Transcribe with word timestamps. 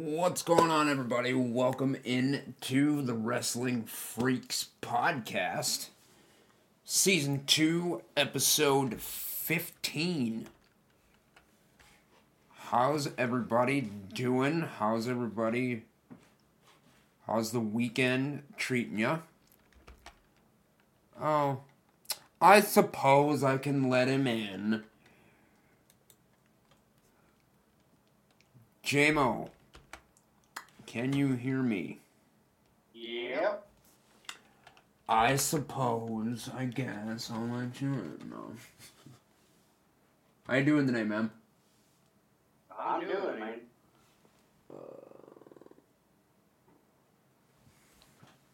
What's 0.00 0.42
going 0.42 0.70
on, 0.70 0.88
everybody? 0.88 1.34
Welcome 1.34 1.96
in 2.04 2.54
to 2.60 3.02
the 3.02 3.14
Wrestling 3.14 3.82
Freaks 3.82 4.68
podcast, 4.80 5.88
season 6.84 7.42
two, 7.46 8.02
episode 8.16 9.00
15. 9.00 10.46
How's 12.52 13.10
everybody 13.18 13.90
doing? 14.14 14.60
How's 14.60 15.08
everybody? 15.08 15.82
How's 17.26 17.50
the 17.50 17.58
weekend 17.58 18.44
treating 18.56 19.00
ya? 19.00 19.18
Oh, 21.20 21.62
I 22.40 22.60
suppose 22.60 23.42
I 23.42 23.58
can 23.58 23.88
let 23.88 24.06
him 24.06 24.28
in. 24.28 24.84
JMO, 28.84 29.48
can 30.88 31.12
you 31.12 31.34
hear 31.34 31.62
me? 31.62 31.98
Yep. 32.94 33.66
I 35.06 35.36
suppose, 35.36 36.48
I 36.56 36.64
guess, 36.64 37.30
I'll 37.30 37.46
let 37.46 37.78
you 37.82 37.92
in. 37.92 38.30
No. 38.30 38.54
How 40.46 40.54
you 40.54 40.64
doing 40.64 40.86
today, 40.86 41.04
man? 41.04 41.30
I'm 42.80 43.00
doing, 43.02 43.38
man. 43.38 43.54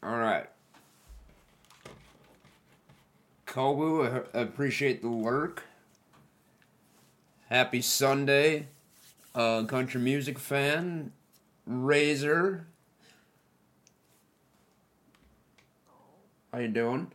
Alright. 0.04 0.50
Kobu, 3.46 4.26
I 4.34 4.40
appreciate 4.40 5.02
the 5.02 5.08
lurk. 5.08 5.62
Happy 7.48 7.80
Sunday, 7.80 8.66
uh, 9.36 9.62
country 9.62 10.00
music 10.00 10.40
fan. 10.40 11.12
Razor. 11.66 12.66
How 16.52 16.58
you 16.58 16.68
doing? 16.68 17.10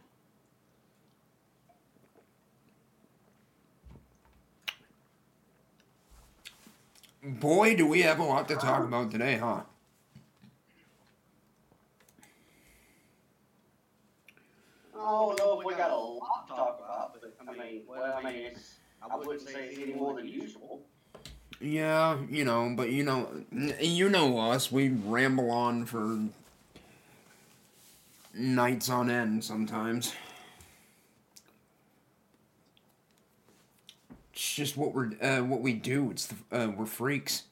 Boy, 7.23 7.75
do 7.75 7.85
we 7.85 8.01
have 8.01 8.19
a 8.19 8.23
lot 8.23 8.47
to 8.47 8.55
talk 8.55 8.83
about 8.83 9.11
today, 9.11 9.37
huh? 9.37 9.61
I 14.95 14.97
don't 14.97 15.37
know 15.37 15.59
if 15.59 15.65
we 15.65 15.73
got 15.75 15.91
a 15.91 15.95
lot 15.95 16.47
to 16.47 16.53
talk 16.53 16.81
about, 16.83 17.13
but 17.13 17.33
I 17.47 17.51
mean, 17.57 17.81
well, 17.87 18.17
I 18.17 18.23
mean, 18.23 18.51
I 19.01 19.15
wouldn't 19.15 19.47
say 19.47 19.67
it's 19.67 19.79
any 19.79 19.93
more 19.93 20.15
than 20.15 20.27
usual. 20.27 20.81
Yeah, 21.61 22.17
you 22.29 22.45
know, 22.45 22.73
but 22.75 22.89
you 22.89 23.03
know, 23.03 23.27
you 23.81 24.07
know 24.09 24.39
us. 24.39 24.71
We 24.71 24.89
ramble 24.89 25.51
on 25.51 25.85
for 25.85 26.19
nights 28.33 28.89
on 28.89 29.09
end 29.09 29.43
sometimes. 29.43 30.13
It's 34.33 34.53
just 34.55 34.77
what 34.77 34.93
we're 34.93 35.11
uh, 35.21 35.41
what 35.43 35.59
we 35.59 35.73
do. 35.73 36.11
It's 36.11 36.27
the, 36.27 36.35
uh, 36.51 36.67
we're 36.69 36.85
freaks. 36.85 37.43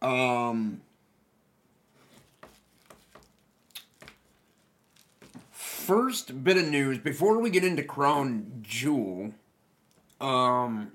Um. 0.00 0.80
First 5.52 6.44
bit 6.44 6.56
of 6.56 6.66
news 6.68 6.98
before 6.98 7.38
we 7.38 7.50
get 7.50 7.64
into 7.64 7.82
Crown 7.82 8.60
Jewel. 8.62 9.32
Um, 10.20 10.92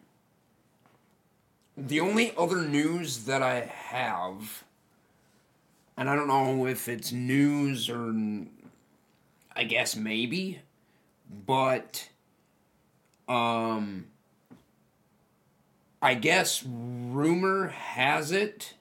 the 1.77 1.99
only 1.99 2.33
other 2.37 2.61
news 2.61 3.25
that 3.25 3.41
I 3.41 3.61
have, 3.61 4.63
and 5.97 6.09
I 6.09 6.15
don't 6.15 6.27
know 6.27 6.67
if 6.67 6.87
it's 6.87 7.11
news 7.11 7.89
or 7.89 8.13
I 9.55 9.63
guess 9.63 9.95
maybe, 9.95 10.59
but 11.45 12.09
um, 13.27 14.05
I 16.01 16.13
guess 16.13 16.63
rumor 16.63 17.69
has 17.69 18.31
it 18.31 18.75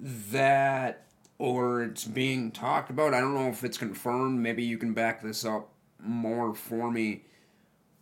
that, 0.00 1.06
or 1.38 1.82
it's 1.82 2.04
being 2.04 2.50
talked 2.50 2.90
about. 2.90 3.14
I 3.14 3.20
don't 3.20 3.34
know 3.34 3.48
if 3.48 3.64
it's 3.64 3.78
confirmed. 3.78 4.40
Maybe 4.40 4.62
you 4.62 4.78
can 4.78 4.92
back 4.92 5.22
this 5.22 5.44
up 5.44 5.70
more 6.00 6.54
for 6.54 6.90
me 6.90 7.22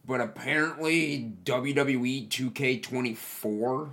but 0.06 0.20
apparently 0.20 1.32
WWE 1.44 2.28
2K24 2.28 3.90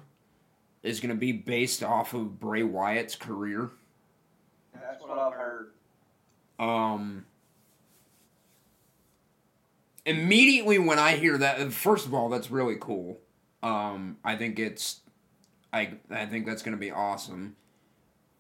is 0.84 1.00
going 1.00 1.10
to 1.10 1.20
be 1.20 1.32
based 1.32 1.82
off 1.82 2.14
of 2.14 2.40
Bray 2.40 2.64
Wyatt's 2.64 3.16
career. 3.16 3.72
That's 4.74 5.02
what 5.02 5.18
I've 5.18 5.34
heard. 5.34 5.72
Um 6.60 7.26
immediately 10.06 10.78
when 10.78 11.00
I 11.00 11.16
hear 11.16 11.38
that 11.38 11.72
first 11.72 12.06
of 12.06 12.14
all 12.14 12.30
that's 12.30 12.52
really 12.52 12.76
cool. 12.80 13.20
Um 13.64 14.18
I 14.24 14.36
think 14.36 14.60
it's 14.60 15.00
I 15.72 15.94
I 16.12 16.28
think 16.28 16.46
that's 16.46 16.62
going 16.62 16.76
to 16.76 16.80
be 16.80 16.92
awesome. 16.92 17.56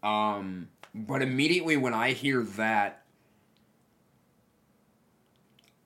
Um 0.03 0.67
but 0.93 1.23
immediately 1.23 1.75
when 1.75 1.93
I 1.93 2.11
hear 2.11 2.43
that 2.43 3.02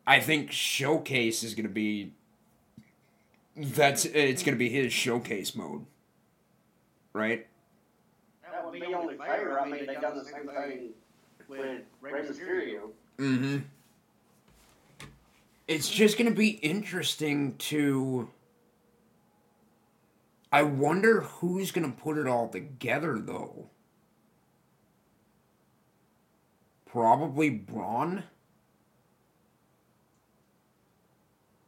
I 0.08 0.22
think 0.22 0.54
showcase 0.54 1.44
is 1.44 1.54
gonna 1.54 1.68
be 1.68 2.14
that's 3.58 4.06
it's 4.06 4.42
gonna 4.42 4.56
be 4.56 4.70
his 4.70 4.94
showcase 4.94 5.54
mode, 5.54 5.86
right? 7.12 7.46
That 8.50 8.64
would 8.64 8.80
be 8.80 8.86
only 8.94 9.18
fair. 9.18 9.60
I 9.60 9.68
mean, 9.68 9.86
they 9.86 9.96
done 9.96 10.18
the 10.18 10.24
same 10.24 10.48
thing 10.48 10.90
with 11.50 11.82
Rey 12.00 12.12
Mysterio. 12.22 12.92
Mm-hmm. 13.18 13.58
It's 15.68 15.90
just 15.90 16.18
gonna 16.18 16.32
be 16.32 16.52
interesting 16.52 17.58
to. 17.58 18.30
I 20.54 20.64
wonder 20.64 21.22
who's 21.22 21.72
gonna 21.72 21.92
put 21.92 22.18
it 22.18 22.28
all 22.28 22.48
together 22.48 23.20
though. 23.20 23.68
Probably 26.86 27.50
Braun. 27.50 28.24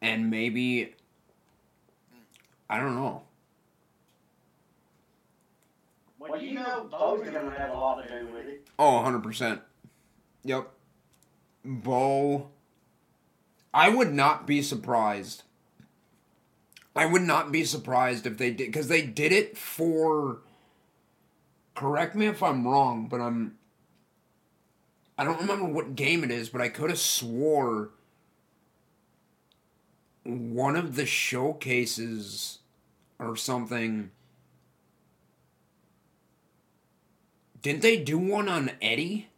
And 0.02 0.30
maybe 0.30 0.96
I 2.70 2.80
don't 2.80 2.96
know. 2.96 3.24
Well, 6.20 6.40
you 6.40 6.54
know, 6.54 6.88
going 6.92 7.34
to 7.34 7.52
have 7.58 7.72
a 7.72 7.74
lot 7.74 8.04
to 8.04 8.10
do 8.10 8.28
with 8.28 8.46
it. 8.46 8.68
Oh, 8.78 9.02
100%. 9.06 9.62
Yep. 10.44 10.70
Bo. 11.66 12.50
I 13.74 13.90
would 13.90 14.14
not 14.14 14.46
be 14.46 14.62
surprised. 14.62 15.44
I 16.96 17.06
would 17.06 17.22
not 17.22 17.52
be 17.52 17.64
surprised 17.64 18.28
if 18.28 18.38
they 18.38 18.52
did, 18.52 18.68
because 18.68 18.88
they 18.88 19.02
did 19.02 19.32
it 19.32 19.58
for. 19.58 20.42
Correct 21.76 22.16
me 22.16 22.28
if 22.28 22.44
I'm 22.44 22.68
wrong, 22.68 23.08
but 23.08 23.22
I'm. 23.22 23.58
I 25.18 25.24
don't 25.24 25.40
remember 25.40 25.66
what 25.66 25.96
game 25.96 26.24
it 26.24 26.32
is, 26.32 26.50
but 26.50 26.62
I 26.62 26.70
could 26.70 26.90
have 26.90 27.00
swore 27.00 27.92
one 30.30 30.76
of 30.76 30.96
the 30.96 31.06
showcases 31.06 32.60
or 33.18 33.36
something. 33.36 34.12
Didn't 37.62 37.82
they 37.82 37.98
do 37.98 38.18
one 38.18 38.48
on 38.48 38.72
Eddie? 38.82 39.30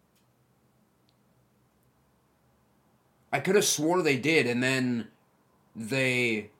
I 3.34 3.40
could 3.40 3.56
have 3.56 3.66
swore 3.66 4.02
they 4.02 4.18
did, 4.18 4.46
and 4.46 4.62
then 4.62 5.08
they. 5.76 6.52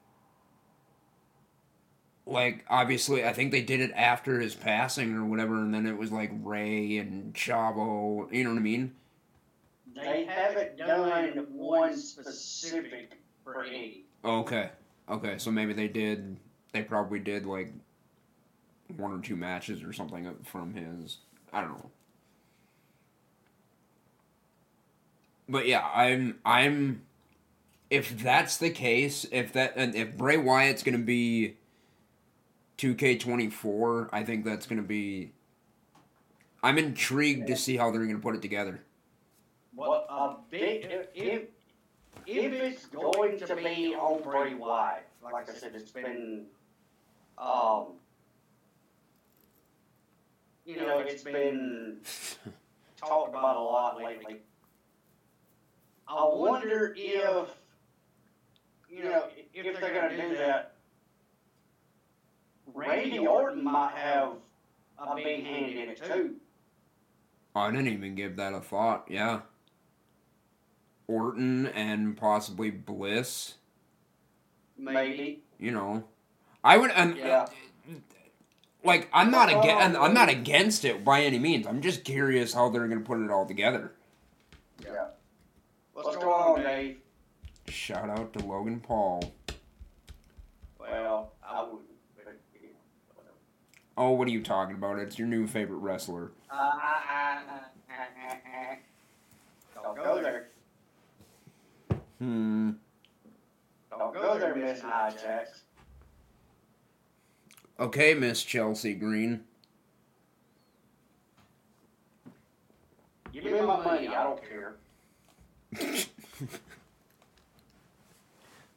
Like, 2.26 2.66
obviously, 2.70 3.26
I 3.26 3.34
think 3.34 3.52
they 3.52 3.62
did 3.62 3.82
it 3.82 3.92
after 3.94 4.40
his 4.40 4.56
passing 4.56 5.14
or 5.16 5.26
whatever, 5.26 5.56
and 5.56 5.74
then 5.74 5.86
it 5.86 5.98
was 5.98 6.12
like 6.12 6.32
Rey 6.42 6.98
and 6.98 7.34
Chavo, 7.34 8.32
you 8.32 8.44
know 8.44 8.52
what 8.52 8.60
I 8.60 8.62
mean? 8.62 8.94
They 9.94 10.26
haven't 10.26 10.78
done 10.78 11.46
one 11.52 11.98
specific 11.98 13.18
for 13.44 13.66
Eddie. 13.66 14.06
Okay. 14.24 14.70
Okay, 15.10 15.38
so 15.38 15.52
maybe 15.52 15.74
they 15.74 15.88
did. 15.88 16.38
They 16.74 16.84
probably 16.84 17.20
did 17.20 17.46
like 17.46 17.74
one 18.96 19.12
or 19.12 19.20
two 19.22 19.36
matches 19.36 19.84
or 19.84 19.94
something 19.94 20.30
from 20.46 20.74
his. 20.74 21.18
I 21.52 21.62
don't 21.62 21.72
know. 21.72 21.90
But 25.50 25.68
yeah, 25.68 25.86
I'm 25.94 26.40
I'm. 26.46 27.04
If 27.90 28.22
that's 28.22 28.56
the 28.58 28.70
case, 28.70 29.26
if 29.32 29.52
that 29.54 29.74
and 29.76 29.96
if 29.96 30.18
Bray 30.18 30.38
Wyatt's 30.38 30.84
gonna 30.84 30.98
be. 30.98 31.56
2K24, 32.78 34.10
I 34.12 34.24
think 34.24 34.44
that's 34.44 34.66
gonna 34.66 34.82
be. 34.82 35.34
I'm 36.64 36.80
intrigued 36.80 37.46
to 37.48 37.56
see 37.56 37.78
how 37.78 37.92
they're 37.92 38.04
gonna 38.06 38.18
put 38.18 38.34
it 38.34 38.42
together. 38.42 38.82
What 39.76 40.08
a 40.10 40.38
big 40.50 40.86
if, 40.86 41.08
if 41.14 41.44
if 42.28 42.54
it's 42.54 42.86
going 42.88 43.40
to 43.40 43.56
be 43.56 43.96
on 43.96 44.22
Bray 44.22 44.54
Wyatt, 44.54 45.08
like 45.24 45.50
I 45.50 45.54
said, 45.54 45.74
it's 45.76 45.92
been 45.92 46.46
um, 47.38 47.94
you 50.66 50.76
know, 50.78 51.00
it's 51.00 51.24
been 51.24 51.98
talked 52.98 53.30
about 53.30 53.58
a 53.58 53.60
lot 53.60 53.98
lately. 53.98 54.38
I 56.08 56.24
wonder 56.26 56.94
if, 56.96 57.50
you 58.90 59.04
know, 59.04 59.26
if 59.54 59.80
they're 59.80 59.94
going 59.94 60.10
to 60.10 60.30
do 60.30 60.36
that, 60.38 60.76
Randy 62.74 63.20
Orton 63.20 63.64
might 63.64 63.94
have 63.96 64.34
a 64.98 65.16
big 65.16 65.46
hand 65.46 65.72
in 65.72 65.90
it 65.90 66.04
too. 66.04 66.36
I 67.56 67.72
didn't 67.72 67.88
even 67.88 68.16
give 68.16 68.36
that 68.38 68.54
a 68.54 68.62
thought. 68.62 69.08
Yeah. 69.10 69.42
Orton 71.12 71.68
and 71.68 72.16
possibly 72.16 72.72
Bliss. 72.72 73.56
Maybe. 74.78 75.42
You 75.60 75.72
know, 75.72 76.06
I 76.64 76.78
would. 76.78 76.92
And, 76.92 77.18
Yeah. 77.18 77.48
Like 78.84 79.10
I'm 79.14 79.30
not 79.30 79.54
Oh, 79.54 79.60
against. 79.60 80.00
I'm 80.00 80.14
not 80.14 80.30
against 80.30 80.86
it 80.86 81.04
by 81.04 81.22
any 81.22 81.38
means. 81.38 81.68
I'm 81.68 81.82
just 81.82 82.04
curious 82.04 82.54
how 82.54 82.70
they're 82.70 82.88
gonna 82.88 83.02
put 83.02 83.20
it 83.22 83.30
all 83.30 83.46
together. 83.46 83.92
Yeah. 84.84 85.10
What's 85.94 86.16
going 86.16 86.28
on, 86.28 86.64
Dave? 86.64 86.98
Shout 87.68 88.10
out 88.10 88.34
to 88.34 88.40
Logan 88.46 88.80
Paul. 88.80 89.34
Well, 90.80 91.34
I 91.48 91.62
wouldn't. 91.64 91.82
but, 92.16 92.34
you 92.60 92.70
know, 92.70 93.22
Oh, 93.98 94.12
what 94.12 94.28
are 94.28 94.32
you 94.32 94.42
talking 94.42 94.76
about? 94.76 94.98
It's 94.98 95.20
your 95.20 95.28
new 95.28 95.46
favorite 95.46 95.78
wrestler. 95.78 96.32
Uh, 96.50 96.56
uh, 96.56 96.58
uh, 96.58 97.40
uh, 97.92 98.30
uh, 98.30 98.34
uh. 98.34 98.76
Don't 99.84 99.96
go 99.96 100.22
there. 100.24 100.48
Hmm. 102.22 102.72
Don't 103.90 104.14
go 104.14 104.38
there, 104.38 104.54
Miss 104.54 104.84
Nia 104.84 105.46
Okay, 107.80 108.14
Miss 108.14 108.44
Chelsea 108.44 108.94
Green. 108.94 109.44
Give 113.34 113.46
me 113.46 113.52
my 113.62 113.84
money. 113.84 114.08
I 114.08 114.24
don't 114.24 114.40
care. 114.48 114.76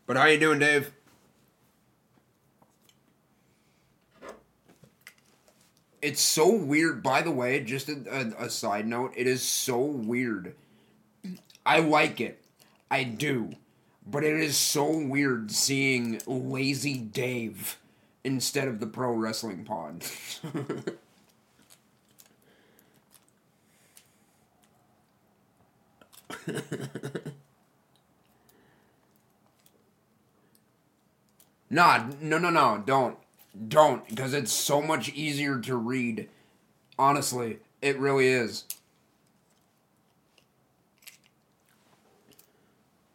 But 0.07 0.19
how 0.19 0.27
you 0.27 0.39
doing, 0.39 0.59
Dave? 0.59 0.93
It's 6.03 6.21
so 6.21 6.55
weird. 6.55 7.03
By 7.03 7.23
the 7.23 7.31
way, 7.31 7.61
just 7.61 7.89
a, 7.89 8.05
a, 8.11 8.45
a 8.45 8.51
side 8.51 8.87
note, 8.87 9.15
it 9.17 9.27
is 9.27 9.43
so 9.43 9.79
weird. 9.79 10.55
I 11.65 11.81
like 11.81 12.21
it, 12.21 12.44
I 12.91 13.05
do, 13.05 13.53
but 14.07 14.25
it 14.25 14.41
is 14.41 14.57
so 14.57 14.97
weird 14.97 15.50
seeing 15.50 16.21
Lazy 16.26 16.99
Dave 16.99 17.79
instead 18.23 18.69
of 18.69 18.81
the 18.81 18.87
Pro 18.87 19.12
Wrestling 19.12 19.64
Pod. 19.64 20.05
Nah, 31.75 32.09
no, 32.21 32.38
no, 32.38 32.50
no, 32.50 32.83
don't. 32.87 33.17
Don't, 33.69 34.07
because 34.09 34.33
it's 34.33 34.53
so 34.53 34.81
much 34.81 35.09
easier 35.09 35.59
to 35.61 35.75
read. 35.75 36.29
Honestly, 36.97 37.59
it 37.83 37.99
really 37.99 38.29
is. 38.29 38.64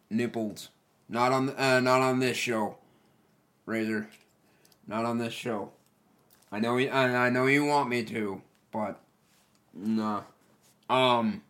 Nipples. 0.09 0.69
Not 1.07 1.31
on, 1.31 1.49
uh, 1.49 1.79
not 1.79 2.01
on 2.01 2.19
this 2.19 2.37
show. 2.37 2.77
Razor. 3.65 4.09
Not 4.87 5.05
on 5.05 5.17
this 5.17 5.33
show. 5.33 5.71
I 6.51 6.59
know, 6.59 6.77
you, 6.77 6.89
I, 6.89 7.27
I 7.27 7.29
know 7.29 7.45
you 7.45 7.65
want 7.65 7.89
me 7.89 8.03
to, 8.05 8.41
but, 8.71 8.99
nah. 9.73 10.21
Um. 10.89 11.43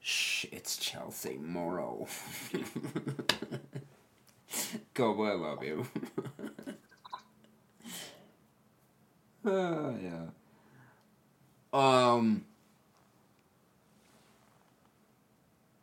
Shh, 0.00 0.44
it's 0.52 0.76
Chelsea 0.76 1.38
Morrow. 1.38 2.06
Kobo, 4.94 5.24
I 5.24 5.32
love 5.32 5.64
you. 5.64 5.86
Ah, 9.48 9.92
yeah. 10.02 10.26
Um. 11.72 12.44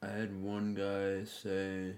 I 0.03 0.07
had 0.17 0.43
one 0.43 0.73
guy 0.73 1.23
say 1.23 1.93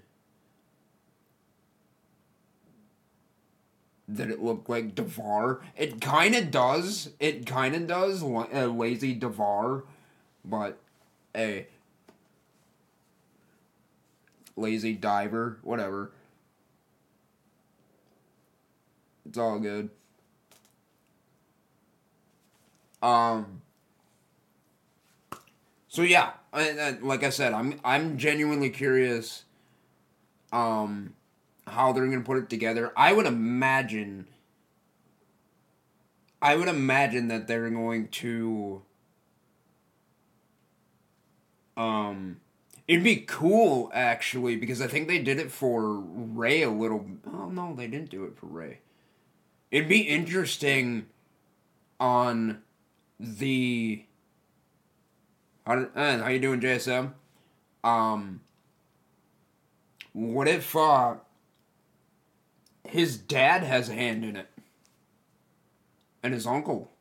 that 4.08 4.30
it 4.30 4.44
looked 4.44 4.70
like 4.70 4.94
Devar. 4.94 5.62
It 5.76 6.00
kind 6.02 6.36
of 6.36 6.52
does. 6.52 7.10
It 7.20 7.48
kind 7.48 7.76
of 7.76 7.88
does. 7.88 8.22
Uh, 8.22 8.68
lazy 8.68 9.14
Devar, 9.14 9.86
but 10.44 10.78
hey, 11.34 11.68
lazy 14.56 14.94
diver, 14.94 15.58
whatever. 15.64 16.12
It's 19.28 19.38
all 19.38 19.58
good. 19.58 19.90
Um. 23.02 23.62
So 25.88 26.04
yeah, 26.04 26.32
Like 26.56 27.24
I 27.24 27.30
said, 27.30 27.54
I'm 27.54 27.80
I'm 27.84 28.18
genuinely 28.18 28.70
curious. 28.70 29.44
Um, 30.54 31.14
how 31.68 31.92
they're 31.92 32.08
gonna 32.08 32.22
put 32.22 32.38
it 32.38 32.50
together. 32.50 32.94
I 32.96 33.12
would 33.12 33.26
imagine. 33.26 34.28
I 36.42 36.56
would 36.56 36.68
imagine 36.68 37.28
that 37.28 37.48
they're 37.48 37.70
going 37.70 38.08
to. 38.10 38.84
Um, 41.76 42.38
it'd 42.88 43.04
be 43.04 43.18
cool 43.18 43.92
actually 43.94 44.56
because 44.56 44.82
I 44.82 44.88
think 44.88 45.10
they 45.10 45.20
did 45.20 45.40
it 45.40 45.52
for 45.52 45.96
Rey 46.00 46.62
a 46.62 46.70
little. 46.70 47.06
Oh 47.28 47.50
no, 47.50 47.76
they 47.76 47.88
didn't 47.88 48.10
do 48.10 48.24
it 48.24 48.38
for 48.38 48.46
Rey. 48.46 48.80
It'd 49.72 49.90
be 49.90 50.02
interesting 50.02 51.08
on 52.00 52.62
the 53.20 54.06
how, 55.66 55.88
uh, 55.96 56.18
how 56.20 56.30
you 56.30 56.40
doing 56.40 56.60
JSM? 56.60 57.14
Um 57.84 58.42
what 60.14 60.48
if 60.48 60.76
uh 60.76 61.16
his 62.88 63.18
dad 63.18 63.64
has 63.64 63.90
a 63.90 63.94
hand 63.94 64.24
in 64.24 64.36
it? 64.36 64.50
And 66.24 66.34
his 66.34 66.48
uncle. 66.48 66.92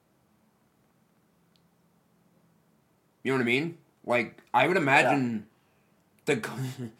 You 3.23 3.33
know 3.33 3.39
what 3.39 3.43
I 3.43 3.47
mean? 3.47 3.79
Like 4.05 4.43
I 4.53 4.69
would 4.69 4.77
imagine 4.77 5.47
the 6.27 6.43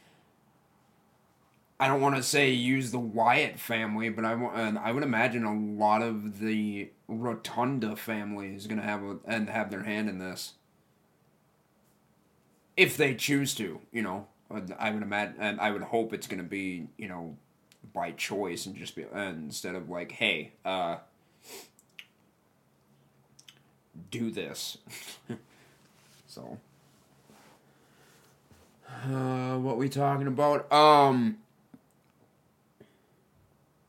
I 1.81 1.89
don't 1.89 2.01
want 2.01 2.17
to 2.17 2.23
say 2.23 2.51
use 2.51 2.93
the 2.93 2.99
Wyatt 2.99 3.59
family, 3.59 4.09
but 4.09 4.25
I 4.25 4.33
and 4.33 4.79
I 4.79 4.93
would 4.93 5.03
imagine 5.03 5.45
a 5.45 5.55
lot 5.55 6.03
of 6.03 6.39
the 6.39 6.91
Rotunda 7.09 7.97
family 7.97 8.55
is 8.55 8.67
gonna 8.67 8.83
have 8.83 9.03
a, 9.03 9.19
and 9.27 9.51
have 9.51 9.71
their 9.71 9.83
hand 9.83 10.09
in 10.09 10.19
this, 10.19 10.55
if 12.77 12.97
they 12.97 13.15
choose 13.15 13.55
to. 13.57 13.81
You 13.93 14.03
know, 14.03 14.27
I 14.79 14.91
would 14.91 15.03
imagine, 15.03 15.59
I 15.61 15.71
would 15.71 15.83
hope 15.83 16.13
it's 16.13 16.27
gonna 16.27 16.43
be 16.43 16.89
you 16.97 17.09
know 17.09 17.37
by 17.93 18.13
choice 18.13 18.67
and 18.67 18.77
just 18.77 18.97
be 18.97 19.05
instead 19.15 19.75
of 19.75 19.89
like, 19.91 20.13
hey, 20.13 20.53
uh, 20.65 20.97
do 24.11 24.31
this. 24.31 24.79
so, 26.27 26.59
uh, 29.07 29.57
what 29.59 29.77
we 29.77 29.89
talking 29.89 30.27
about? 30.27 30.71
Um. 30.73 31.39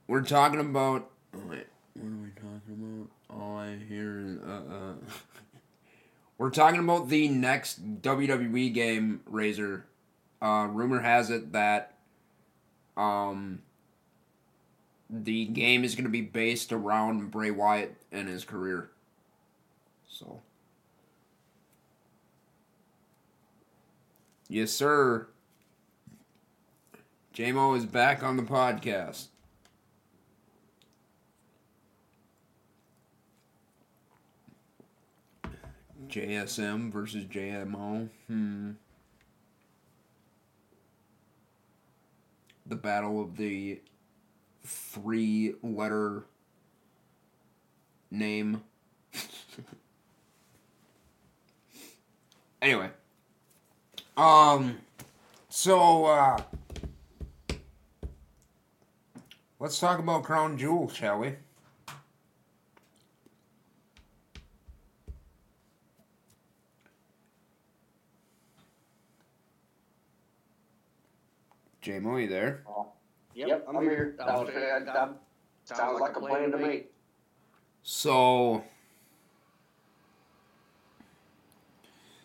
We're 0.08 0.22
talking 0.22 0.60
about. 0.60 1.10
Oh, 1.36 1.40
wait, 1.50 1.66
what 1.96 2.06
are 2.06 2.24
we 2.24 2.30
talking 2.36 3.08
about? 3.30 3.40
All 3.42 3.58
I 3.58 3.76
hear 3.90 4.20
is. 4.20 4.38
Uh, 4.38 4.62
uh. 4.72 4.94
We're 6.38 6.50
talking 6.50 6.80
about 6.82 7.10
the 7.10 7.28
next 7.30 8.02
WWE 8.02 8.74
game, 8.74 9.22
Razor. 9.26 9.86
Uh, 10.42 10.68
rumor 10.70 11.00
has 11.02 11.30
it 11.30 11.52
that. 11.54 11.94
Um. 12.98 13.62
The 15.08 15.46
game 15.46 15.84
is 15.84 15.94
going 15.94 16.06
to 16.06 16.10
be 16.10 16.22
based 16.22 16.74
around 16.74 17.30
Bray 17.30 17.52
Wyatt 17.52 17.96
and 18.12 18.28
his 18.28 18.44
career. 18.44 18.90
So. 20.08 20.42
Yes, 24.50 24.72
sir. 24.72 25.28
JMO 27.36 27.78
is 27.78 27.86
back 27.86 28.24
on 28.24 28.36
the 28.36 28.44
podcast. 28.44 29.28
JSM 36.16 36.92
versus 36.94 37.26
JMO. 37.26 38.08
Hmm. 38.28 38.72
The 42.66 42.78
battle 42.78 43.22
of 43.22 43.36
the 43.36 43.82
three 44.64 45.56
letter 45.62 46.24
name. 48.10 48.64
anyway. 52.62 52.92
Um 54.16 54.78
so 55.50 56.06
uh 56.06 56.42
let's 59.60 59.78
talk 59.78 60.00
about 60.00 60.24
Crown 60.24 60.58
Jewel, 60.58 60.88
shall 60.88 61.20
we? 61.20 61.34
JMO, 71.86 72.22
you 72.22 72.28
there? 72.28 72.64
Yep, 73.36 73.66
I'm 73.68 73.82
here. 73.82 74.16
That 74.18 74.28
was, 74.28 74.48
that, 74.54 74.86
that 74.86 75.14
sounds 75.66 76.00
like 76.02 76.16
a 76.16 76.20
plan 76.20 76.52
to 76.52 76.58
me. 76.58 76.84
So, 77.84 78.64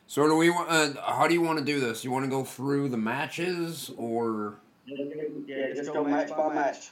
so 0.06 0.26
do 0.26 0.36
we 0.36 0.48
want? 0.48 0.70
Uh, 0.70 1.00
how 1.02 1.28
do 1.28 1.34
you 1.34 1.42
want 1.42 1.58
to 1.58 1.64
do 1.64 1.78
this? 1.80 2.04
You 2.04 2.10
want 2.10 2.24
to 2.24 2.30
go 2.30 2.42
through 2.44 2.88
the 2.88 2.96
matches, 2.96 3.90
or 3.98 4.54
Yeah, 4.86 5.74
just 5.74 5.92
go 5.92 6.04
match 6.04 6.30
by 6.30 6.54
match. 6.54 6.90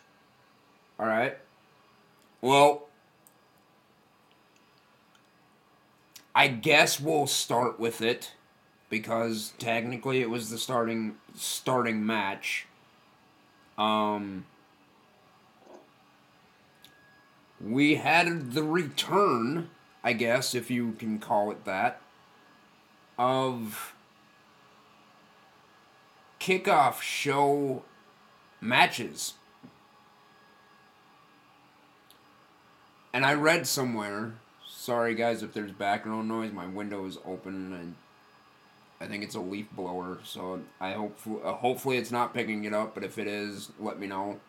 all 1.00 1.06
right? 1.06 1.38
Well, 2.42 2.88
I 6.34 6.48
guess 6.48 7.00
we'll 7.00 7.26
start 7.26 7.80
with 7.80 8.02
it 8.02 8.32
because 8.90 9.54
technically 9.58 10.20
it 10.20 10.28
was 10.30 10.50
the 10.50 10.58
starting 10.58 11.16
starting 11.40 12.04
match. 12.04 12.66
Um, 13.76 14.46
we 17.60 17.96
had 17.96 18.52
the 18.52 18.62
return, 18.62 19.70
I 20.02 20.12
guess, 20.12 20.54
if 20.54 20.70
you 20.70 20.92
can 20.92 21.18
call 21.18 21.50
it 21.50 21.64
that, 21.64 22.00
of 23.18 23.94
kickoff 26.40 27.00
show 27.00 27.82
matches. 28.60 29.34
And 33.12 33.24
I 33.24 33.34
read 33.34 33.66
somewhere, 33.66 34.34
sorry 34.66 35.14
guys 35.14 35.42
if 35.42 35.52
there's 35.52 35.72
background 35.72 36.28
noise, 36.28 36.52
my 36.52 36.66
window 36.66 37.04
is 37.06 37.18
open 37.24 37.72
and 37.72 37.94
think 39.06 39.22
it's 39.22 39.34
a 39.34 39.40
leaf 39.40 39.66
blower, 39.72 40.18
so 40.24 40.60
I 40.80 40.92
hope 40.92 41.16
uh, 41.26 41.52
hopefully 41.52 41.98
it's 41.98 42.10
not 42.10 42.34
picking 42.34 42.64
it 42.64 42.74
up, 42.74 42.94
but 42.94 43.04
if 43.04 43.18
it 43.18 43.28
is, 43.28 43.70
let 43.78 43.98
me 43.98 44.06
know. 44.06 44.40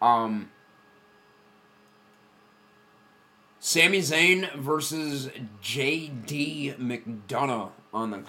Um 0.00 0.50
Sami 3.58 3.98
Zayn 3.98 4.54
versus 4.56 5.28
JD 5.62 6.78
McDonagh 6.78 7.72
on 7.92 8.10
the 8.10 8.22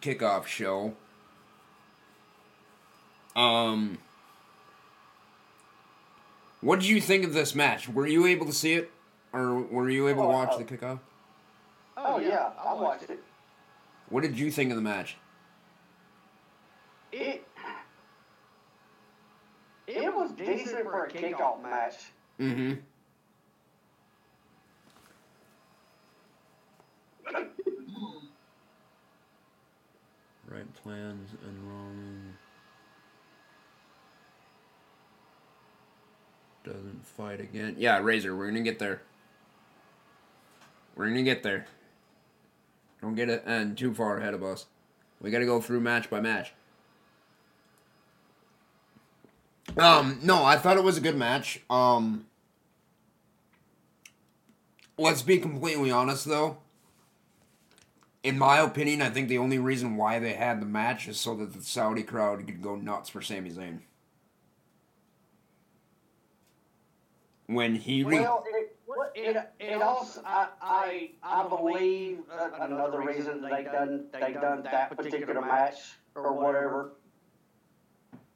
kickoff 0.00 0.46
show. 0.46 0.94
Um 3.34 3.98
What 6.60 6.80
did 6.80 6.88
you 6.88 7.00
think 7.00 7.24
of 7.24 7.34
this 7.34 7.54
match? 7.54 7.88
Were 7.88 8.06
you 8.06 8.26
able 8.26 8.46
to 8.46 8.52
see 8.52 8.74
it 8.74 8.90
or 9.32 9.54
were 9.60 9.90
you 9.90 10.08
able 10.08 10.22
to 10.22 10.28
watch 10.28 10.56
the 10.56 10.64
kickoff? 10.64 11.00
Oh, 11.96 12.18
yeah, 12.18 12.50
I 12.64 12.74
watched 12.74 13.10
it. 13.10 13.20
What 14.10 14.22
did 14.22 14.38
you 14.38 14.50
think 14.50 14.70
of 14.70 14.76
the 14.76 14.82
match? 14.82 15.16
It, 17.12 17.46
it 19.86 20.14
was 20.14 20.32
decent 20.32 20.84
for 20.84 21.04
a 21.04 21.10
kickoff 21.10 21.62
match. 21.62 21.94
Mm-hmm. 22.40 22.74
Right 30.50 30.74
plans 30.82 31.30
and 31.46 31.68
wrong. 31.68 32.34
Doesn't 36.64 37.06
fight 37.06 37.40
again. 37.40 37.76
Yeah, 37.78 37.98
Razor, 37.98 38.34
we're 38.34 38.46
gonna 38.46 38.62
get 38.62 38.78
there. 38.78 39.02
We're 40.96 41.08
gonna 41.08 41.22
get 41.22 41.42
there. 41.42 41.66
Don't 43.00 43.14
get 43.14 43.28
it 43.28 43.42
and 43.46 43.76
too 43.76 43.94
far 43.94 44.18
ahead 44.18 44.34
of 44.34 44.42
us. 44.42 44.66
We 45.20 45.30
gotta 45.30 45.46
go 45.46 45.60
through 45.60 45.80
match 45.80 46.10
by 46.10 46.20
match. 46.20 46.52
Um, 49.76 50.18
no, 50.22 50.44
I 50.44 50.56
thought 50.56 50.76
it 50.76 50.82
was 50.82 50.96
a 50.96 51.00
good 51.00 51.16
match. 51.16 51.60
Um, 51.68 52.26
let's 54.96 55.22
be 55.22 55.38
completely 55.38 55.90
honest 55.90 56.24
though. 56.24 56.58
In 58.24 58.36
my 58.38 58.58
opinion, 58.58 59.00
I 59.00 59.10
think 59.10 59.28
the 59.28 59.38
only 59.38 59.58
reason 59.58 59.96
why 59.96 60.18
they 60.18 60.32
had 60.32 60.60
the 60.60 60.66
match 60.66 61.06
is 61.06 61.18
so 61.20 61.36
that 61.36 61.52
the 61.54 61.62
Saudi 61.62 62.02
crowd 62.02 62.44
could 62.46 62.60
go 62.60 62.74
nuts 62.74 63.08
for 63.08 63.22
Sami 63.22 63.50
Zayn. 63.50 63.80
When 67.46 67.76
he 67.76 68.02
re- 68.02 68.20
Well, 68.20 68.44
it, 68.48 68.67
it, 69.18 69.36
it 69.58 69.82
also, 69.82 70.22
I, 70.24 70.48
I, 70.62 71.10
I 71.22 71.48
believe 71.48 72.20
another 72.60 73.00
reason 73.00 73.42
they 73.42 73.64
done, 73.64 74.06
they 74.12 74.32
done 74.32 74.62
that 74.62 74.96
particular 74.96 75.40
match 75.40 75.96
or 76.14 76.32
whatever. 76.32 76.92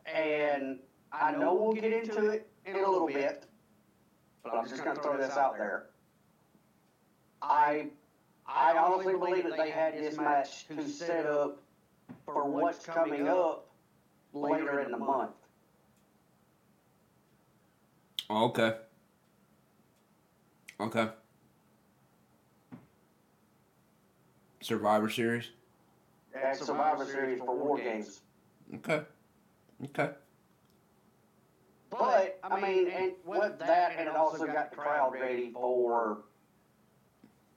And 0.06 0.78
I 1.12 1.32
know 1.32 1.54
we'll 1.54 1.72
get 1.72 1.92
into 1.92 2.30
it 2.30 2.48
in 2.66 2.76
a 2.76 2.78
little 2.78 3.06
bit, 3.06 3.44
but 4.42 4.54
I'm 4.54 4.68
just 4.68 4.84
gonna 4.84 5.00
throw 5.00 5.16
this 5.16 5.36
out 5.36 5.56
there. 5.56 5.86
I, 7.40 7.88
I 8.46 8.76
honestly 8.76 9.14
believe 9.14 9.44
that 9.44 9.56
they 9.56 9.70
had 9.70 9.94
this 9.94 10.16
match 10.16 10.66
to 10.68 10.88
set 10.88 11.26
up 11.26 11.62
for 12.24 12.48
what's 12.48 12.84
coming 12.84 13.28
up 13.28 13.68
later 14.32 14.80
in 14.80 14.90
the 14.90 14.98
month. 14.98 15.32
Oh, 18.30 18.44
okay. 18.46 18.74
Okay. 20.82 21.08
Survivor 24.60 25.08
Series. 25.08 25.50
At 26.34 26.56
Survivor 26.56 27.04
Series 27.06 27.38
for 27.38 27.56
War 27.56 27.78
Games. 27.78 28.20
Okay. 28.74 29.02
Okay. 29.84 30.10
But 31.90 32.38
I 32.42 32.60
mean, 32.60 32.88
and 32.88 33.12
with 33.24 33.58
that, 33.58 33.96
and 33.98 34.08
it 34.08 34.16
also 34.16 34.46
got 34.46 34.70
the 34.70 34.76
crowd 34.76 35.12
ready 35.12 35.50
for 35.52 36.18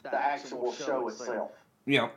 the 0.03 0.13
actual 0.13 0.73
show 0.73 1.07
itself. 1.07 1.51
Yeah. 1.85 2.09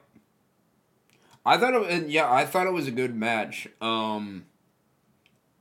I 1.46 1.56
thought 1.56 1.74
it 1.74 2.08
yeah, 2.08 2.30
I 2.30 2.44
thought 2.44 2.66
it 2.66 2.72
was 2.72 2.86
a 2.86 2.90
good 2.90 3.14
match. 3.14 3.68
Um 3.80 4.44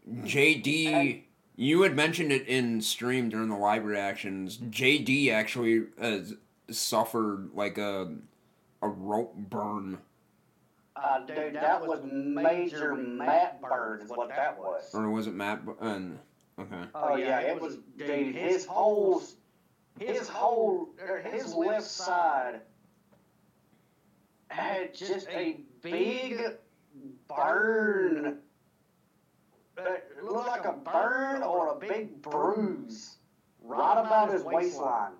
JD 0.09 1.23
you 1.59 1.81
had 1.81 1.95
mentioned 1.95 2.31
it 2.31 2.47
in 2.47 2.79
stream 2.81 3.27
during 3.29 3.49
the 3.49 3.57
live 3.57 3.83
reactions. 3.83 4.57
JD 4.57 5.31
actually 5.31 5.87
uh, 5.99 6.19
suffered 6.69 7.49
like 7.53 7.77
a 7.77 8.15
a 8.81 8.87
rope 8.87 9.35
burn 9.35 9.97
Uh, 10.95 11.25
dude, 11.25 11.55
that 11.55 11.85
was 11.85 12.01
major 12.05 12.95
mat 12.95 13.59
burn, 13.61 14.01
is 14.01 14.09
what 14.09 14.29
that 14.29 14.57
was. 14.57 14.93
or 14.93 15.09
was 15.09 15.25
it 15.27 15.33
Matt 15.33 15.65
Bu- 15.65 15.75
and 15.81 16.19
okay. 16.59 16.83
Oh 16.95 17.15
yeah, 17.15 17.39
it 17.39 17.59
was, 17.59 17.77
dude. 17.97 18.35
His 18.35 18.65
whole, 18.65 19.21
his 19.99 20.27
whole, 20.27 20.89
or 21.07 21.17
his 21.19 21.53
left 21.55 21.85
side 21.87 22.61
had 24.49 24.93
just 24.93 25.27
a 25.29 25.59
big 25.81 26.39
burn. 27.27 28.39
It 29.77 30.23
looked 30.23 30.47
like 30.47 30.65
a 30.65 30.73
burn 30.73 31.43
or 31.43 31.75
a 31.75 31.75
big 31.75 32.21
bruise 32.21 33.17
right 33.63 34.03
about 34.03 34.31
his 34.31 34.43
waistline. 34.43 35.11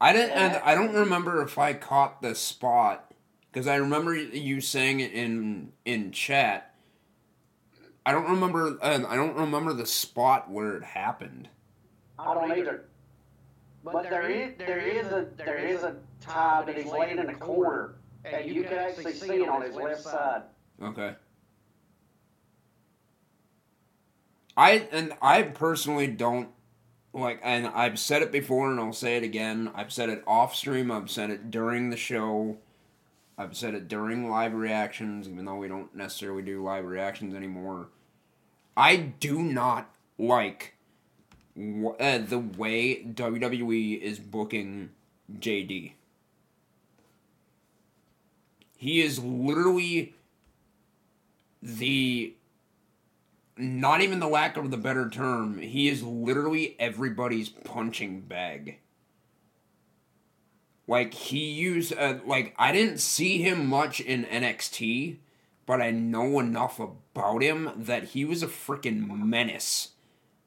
I 0.00 0.12
didn't 0.12 0.32
and 0.32 0.56
I 0.56 0.74
don't 0.74 0.94
remember 0.94 1.42
if 1.42 1.58
I 1.58 1.72
caught 1.72 2.20
the 2.20 2.34
spot 2.34 3.14
cuz 3.52 3.66
I 3.66 3.76
remember 3.76 4.14
you 4.14 4.60
saying 4.60 5.00
it 5.00 5.12
in 5.12 5.72
in 5.84 6.12
chat. 6.12 6.74
I 8.04 8.12
don't 8.12 8.28
remember 8.28 8.78
uh, 8.82 9.04
I 9.08 9.16
don't 9.16 9.36
remember 9.36 9.72
the 9.72 9.86
spot 9.86 10.50
where 10.50 10.76
it 10.76 10.84
happened. 10.84 11.48
I 12.18 12.34
don't 12.34 12.52
either. 12.52 12.84
But 13.82 14.10
there 14.10 14.28
is 14.28 14.52
there 14.58 14.78
is 14.78 15.06
a 15.06 15.28
there 15.36 15.58
is 15.58 15.82
a 15.82 15.96
time 16.20 16.66
that 16.66 16.76
he's 16.76 16.86
laying 16.86 17.18
in 17.18 17.26
the 17.26 17.34
corner, 17.34 17.94
and 18.24 18.50
you 18.50 18.64
can 18.64 18.78
actually 18.78 19.12
see 19.12 19.42
it 19.42 19.48
on 19.48 19.62
his 19.62 19.74
left 19.74 20.02
side. 20.02 20.42
Okay. 20.82 21.14
I 24.56 24.88
and 24.90 25.12
I 25.20 25.42
personally 25.42 26.06
don't 26.06 26.48
like 27.12 27.40
and 27.42 27.66
I've 27.66 27.98
said 27.98 28.22
it 28.22 28.32
before 28.32 28.70
and 28.70 28.80
I'll 28.80 28.92
say 28.92 29.16
it 29.16 29.22
again. 29.22 29.70
I've 29.74 29.92
said 29.92 30.08
it 30.08 30.22
off 30.26 30.54
stream, 30.54 30.90
I've 30.90 31.10
said 31.10 31.30
it 31.30 31.50
during 31.50 31.90
the 31.90 31.96
show. 31.96 32.58
I've 33.38 33.56
said 33.56 33.74
it 33.74 33.86
during 33.86 34.30
live 34.30 34.54
reactions 34.54 35.28
even 35.28 35.44
though 35.44 35.56
we 35.56 35.68
don't 35.68 35.94
necessarily 35.94 36.42
do 36.42 36.62
live 36.62 36.86
reactions 36.86 37.34
anymore. 37.34 37.88
I 38.76 38.96
do 38.96 39.42
not 39.42 39.90
like 40.18 40.74
uh, 41.56 42.18
the 42.18 42.38
way 42.38 43.02
WWE 43.02 44.00
is 44.00 44.18
booking 44.18 44.90
JD. 45.38 45.92
He 48.76 49.00
is 49.00 49.18
literally 49.18 50.14
the 51.62 52.34
not 53.56 54.00
even 54.00 54.20
the 54.20 54.28
lack 54.28 54.56
of 54.56 54.70
the 54.70 54.76
better 54.76 55.08
term, 55.08 55.58
he 55.58 55.88
is 55.88 56.02
literally 56.02 56.76
everybody's 56.78 57.48
punching 57.48 58.22
bag. 58.22 58.78
Like 60.86 61.14
he 61.14 61.50
used 61.50 61.92
uh, 61.96 62.18
like 62.26 62.54
I 62.58 62.72
didn't 62.72 62.98
see 62.98 63.42
him 63.42 63.66
much 63.66 64.00
in 64.00 64.24
NXT, 64.24 65.16
but 65.64 65.80
I 65.80 65.90
know 65.90 66.38
enough 66.38 66.78
about 66.78 67.42
him 67.42 67.72
that 67.76 68.04
he 68.04 68.24
was 68.24 68.42
a 68.42 68.46
freaking 68.46 69.08
menace 69.08 69.90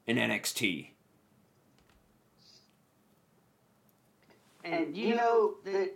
in 0.06 0.16
NXT. 0.16 0.88
And 4.64 4.96
you 4.96 5.14
know 5.14 5.54
that 5.64 5.92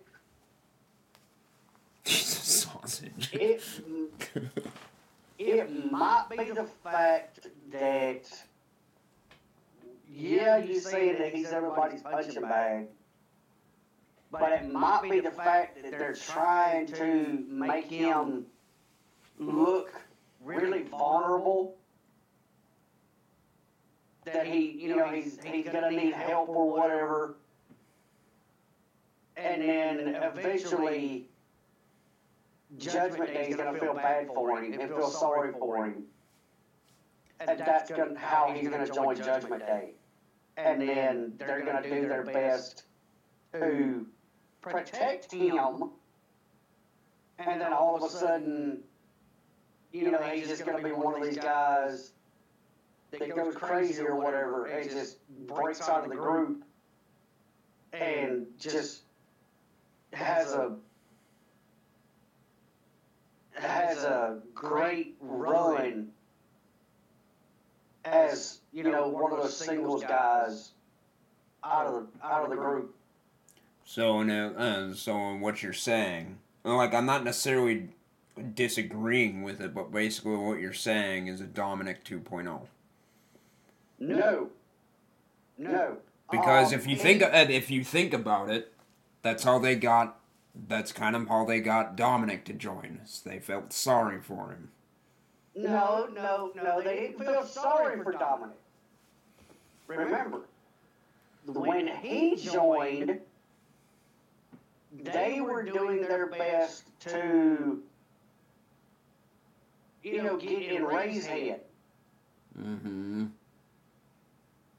He's 2.04 2.36
a 2.36 2.44
sausage. 2.44 3.30
it 3.32 3.62
it 5.38 5.90
might 5.90 6.26
be 6.30 6.50
the 6.50 6.64
fact 6.64 7.48
that 7.72 8.30
yeah, 10.08 10.58
you 10.58 10.78
say 10.78 11.14
that 11.16 11.34
he's 11.34 11.52
everybody's 11.52 12.02
punching 12.02 12.40
bag, 12.42 12.86
but 14.30 14.52
it 14.52 14.72
might 14.72 15.02
be 15.02 15.20
the 15.20 15.30
fact 15.30 15.82
that 15.82 15.90
they're 15.90 16.14
trying 16.14 16.86
to 16.86 17.44
make 17.48 17.86
him 17.86 18.46
look 19.38 19.92
really 20.42 20.82
vulnerable. 20.84 21.76
That 24.24 24.46
he, 24.46 24.70
you 24.70 24.96
know, 24.96 25.08
he's 25.08 25.38
he's 25.42 25.66
gonna 25.66 25.90
need 25.90 26.14
help 26.14 26.48
or 26.48 26.70
whatever, 26.70 27.36
and 29.36 29.62
then 29.62 30.14
eventually. 30.22 31.28
Judgment 32.78 33.32
Day 33.32 33.48
is 33.48 33.56
gonna 33.56 33.78
feel 33.78 33.94
bad 33.94 34.28
for 34.28 34.62
him 34.62 34.72
and 34.80 34.90
feel 34.90 35.10
sorry 35.10 35.52
for 35.52 35.86
him. 35.86 36.04
And 37.40 37.58
that's 37.58 37.90
gonna, 37.90 38.18
how 38.18 38.52
he's 38.52 38.68
gonna 38.68 38.88
join 38.88 39.16
Judgment 39.16 39.66
Day. 39.66 39.90
And 40.56 40.80
then 40.80 41.32
they're 41.38 41.64
gonna 41.64 41.82
do 41.82 42.08
their 42.08 42.22
best 42.22 42.84
to 43.52 44.06
protect 44.60 45.32
him. 45.32 45.90
And 47.38 47.60
then 47.60 47.72
all 47.72 47.96
of 47.96 48.02
a 48.02 48.08
sudden, 48.08 48.78
you 49.92 50.10
know, 50.10 50.22
he's 50.22 50.48
just 50.48 50.64
gonna 50.64 50.82
be 50.82 50.92
one 50.92 51.20
of 51.20 51.26
these 51.26 51.38
guys 51.38 52.12
that 53.10 53.34
goes 53.34 53.54
crazy 53.54 54.02
or 54.02 54.16
whatever 54.16 54.66
and 54.66 54.90
just 54.90 55.18
breaks 55.46 55.88
out 55.88 56.04
of 56.04 56.10
the 56.10 56.16
group 56.16 56.64
and 57.92 58.46
just 58.58 59.02
has 60.12 60.52
a 60.52 60.76
has 63.54 64.04
a 64.04 64.40
great 64.54 65.16
run 65.20 66.08
as 68.04 68.60
you 68.72 68.82
know 68.82 69.08
one 69.08 69.32
of 69.32 69.42
those 69.42 69.56
singles 69.56 70.02
guys 70.02 70.72
out 71.62 71.86
of 71.86 71.92
the 71.92 72.26
out 72.26 72.44
of 72.44 72.50
the 72.50 72.56
group. 72.56 72.94
So, 73.86 74.20
in 74.20 74.30
a, 74.30 74.48
uh, 74.48 74.94
so 74.94 75.16
in 75.30 75.40
what 75.40 75.62
you're 75.62 75.72
saying, 75.72 76.38
like 76.64 76.94
I'm 76.94 77.06
not 77.06 77.24
necessarily 77.24 77.90
disagreeing 78.54 79.42
with 79.42 79.60
it, 79.60 79.74
but 79.74 79.92
basically 79.92 80.36
what 80.36 80.58
you're 80.58 80.72
saying 80.72 81.28
is 81.28 81.40
a 81.40 81.44
Dominic 81.44 82.00
oh. 82.10 82.14
2.0. 82.16 82.60
No, 84.00 84.50
no. 85.58 85.96
Because 86.30 86.72
Um, 86.72 86.78
if 86.78 86.86
you 86.86 86.96
think 86.96 87.22
uh, 87.22 87.46
if 87.48 87.70
you 87.70 87.84
think 87.84 88.12
about 88.12 88.50
it, 88.50 88.72
that's 89.22 89.44
how 89.44 89.58
they 89.58 89.76
got. 89.76 90.18
That's 90.54 90.92
kind 90.92 91.16
of 91.16 91.28
how 91.28 91.44
they 91.44 91.60
got 91.60 91.96
Dominic 91.96 92.44
to 92.46 92.52
join 92.52 93.00
us. 93.02 93.20
They 93.20 93.38
felt 93.40 93.72
sorry 93.72 94.20
for 94.20 94.50
him. 94.50 94.70
No, 95.56 96.08
no, 96.12 96.52
no. 96.54 96.80
They 96.80 96.96
didn't 96.96 97.18
feel 97.18 97.44
sorry 97.44 98.02
for 98.02 98.12
Dominic. 98.12 98.56
Remember, 99.86 100.42
when 101.46 101.88
he 101.88 102.36
joined, 102.36 103.20
they 105.02 105.40
were 105.40 105.62
doing 105.62 106.02
their 106.02 106.26
best 106.28 106.84
to, 107.00 107.82
you 110.02 110.22
know, 110.22 110.36
get 110.36 110.62
in 110.62 110.84
Rey's 110.84 111.26
head. 111.26 111.60
Mm-hmm. 112.58 113.26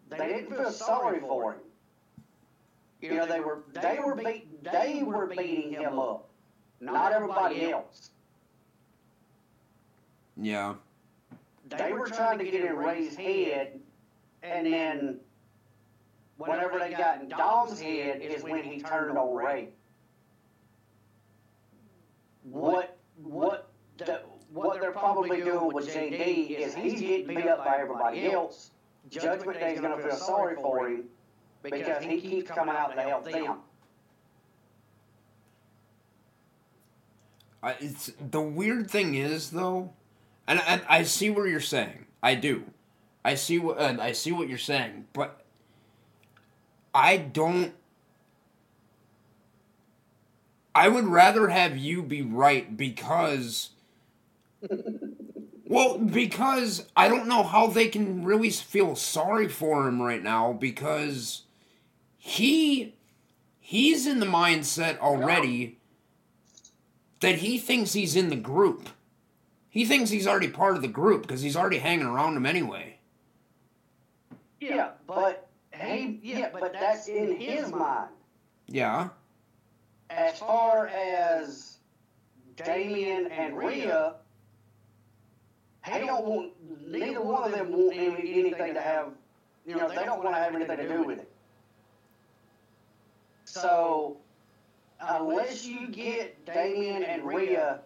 They 0.09 0.27
didn't 0.27 0.55
feel 0.55 0.71
sorry 0.71 1.19
for 1.19 1.53
him. 1.53 1.59
You 3.01 3.15
know, 3.15 3.27
they 3.27 3.39
were 3.39 3.59
they 3.73 3.99
were 4.03 4.15
beat 4.15 4.47
they 4.71 5.03
were 5.03 5.27
beating 5.27 5.71
him 5.71 5.99
up, 5.99 6.27
not 6.79 7.11
everybody 7.13 7.71
else. 7.71 8.11
Yeah. 10.37 10.75
they 11.69 11.93
were 11.93 12.07
trying 12.07 12.37
to 12.39 12.43
get 12.43 12.65
in 12.65 12.75
Rey's 12.75 13.15
head, 13.15 13.79
and 14.43 14.67
then 14.67 15.19
whenever 16.37 16.77
they 16.79 16.91
got 16.91 17.21
in 17.21 17.29
Dom's 17.29 17.79
head 17.79 18.21
is 18.21 18.43
when 18.43 18.63
he 18.63 18.81
turned 18.81 19.17
on 19.17 19.33
Rey. 19.33 19.69
What 22.43 22.97
what 23.23 23.69
the, 23.97 24.21
what 24.51 24.79
they're 24.79 24.91
probably 24.91 25.41
doing 25.41 25.73
with 25.73 25.87
JD 25.93 26.49
is 26.59 26.75
he's 26.75 26.99
getting 26.99 27.27
beat 27.27 27.47
up 27.47 27.65
by 27.65 27.77
everybody 27.79 28.31
else. 28.31 28.71
Judgment 29.09 29.59
Day's 29.59 29.79
gonna 29.79 30.01
feel 30.01 30.15
sorry 30.15 30.55
for 30.55 30.89
him 30.89 31.05
because 31.63 32.03
he 32.03 32.21
keeps 32.21 32.51
coming 32.51 32.75
out 32.75 32.93
to 32.95 33.01
help 33.01 33.23
them. 33.25 33.57
I, 37.65 37.75
it's 37.79 38.11
the 38.19 38.41
weird 38.41 38.91
thing 38.91 39.15
is 39.15 39.49
though, 39.49 39.91
and, 40.47 40.61
and 40.67 40.83
I 40.87 41.01
see 41.01 41.31
where 41.31 41.47
you're 41.47 41.59
saying. 41.59 42.05
I 42.21 42.35
do. 42.35 42.63
I 43.23 43.33
see 43.33 43.57
what 43.57 43.81
I 43.81 44.11
see 44.11 44.31
what 44.31 44.47
you're 44.47 44.59
saying, 44.59 45.07
but 45.13 45.41
I 46.93 47.17
don't. 47.17 47.73
I 50.75 50.89
would 50.89 51.05
rather 51.05 51.47
have 51.47 51.75
you 51.75 52.03
be 52.03 52.21
right 52.21 52.77
because. 52.77 53.71
Well, 55.67 55.97
because 55.97 56.85
I 56.95 57.07
don't 57.07 57.27
know 57.27 57.41
how 57.41 57.65
they 57.65 57.87
can 57.87 58.23
really 58.23 58.51
feel 58.51 58.95
sorry 58.95 59.47
for 59.47 59.87
him 59.87 59.99
right 59.99 60.21
now 60.21 60.53
because 60.53 61.41
he 62.19 62.93
he's 63.59 64.05
in 64.05 64.19
the 64.19 64.27
mindset 64.27 64.99
already 64.99 65.79
that 67.25 67.39
he 67.39 67.57
thinks 67.57 67.93
he's 67.93 68.15
in 68.15 68.29
the 68.29 68.35
group. 68.35 68.89
He 69.69 69.85
thinks 69.85 70.09
he's 70.09 70.27
already 70.27 70.47
part 70.47 70.75
of 70.75 70.81
the 70.81 70.87
group 70.87 71.23
because 71.23 71.41
he's 71.41 71.55
already 71.55 71.79
hanging 71.79 72.05
around 72.05 72.37
him 72.37 72.45
anyway. 72.45 72.97
Yeah, 74.61 74.91
but 75.05 75.47
he 75.73 76.19
yeah, 76.23 76.49
but 76.53 76.73
that's 76.73 77.07
in 77.07 77.35
his 77.35 77.71
mind. 77.71 78.09
Yeah. 78.67 79.09
as 80.09 80.39
far 80.39 80.87
as 80.87 81.77
Damien 82.55 83.27
and 83.27 83.57
Rhea, 83.57 84.15
they 85.85 85.99
don't 85.99 86.25
want 86.25 86.51
neither 86.87 87.21
one 87.21 87.43
of 87.43 87.51
them 87.51 87.71
want 87.71 87.95
any, 87.95 88.39
anything 88.39 88.73
to 88.73 88.81
have. 88.81 89.09
You 89.67 89.75
know, 89.75 89.89
they 89.89 90.05
don't 90.05 90.23
want 90.23 90.35
to 90.35 90.41
have 90.41 90.55
anything 90.55 90.77
to 90.77 90.87
do 90.87 91.03
with 91.03 91.19
it. 91.19 91.31
So, 93.45 94.17
unless 95.01 95.65
you 95.65 95.87
get 95.87 96.45
Damien 96.45 97.03
and 97.03 97.23
Rhea 97.23 97.79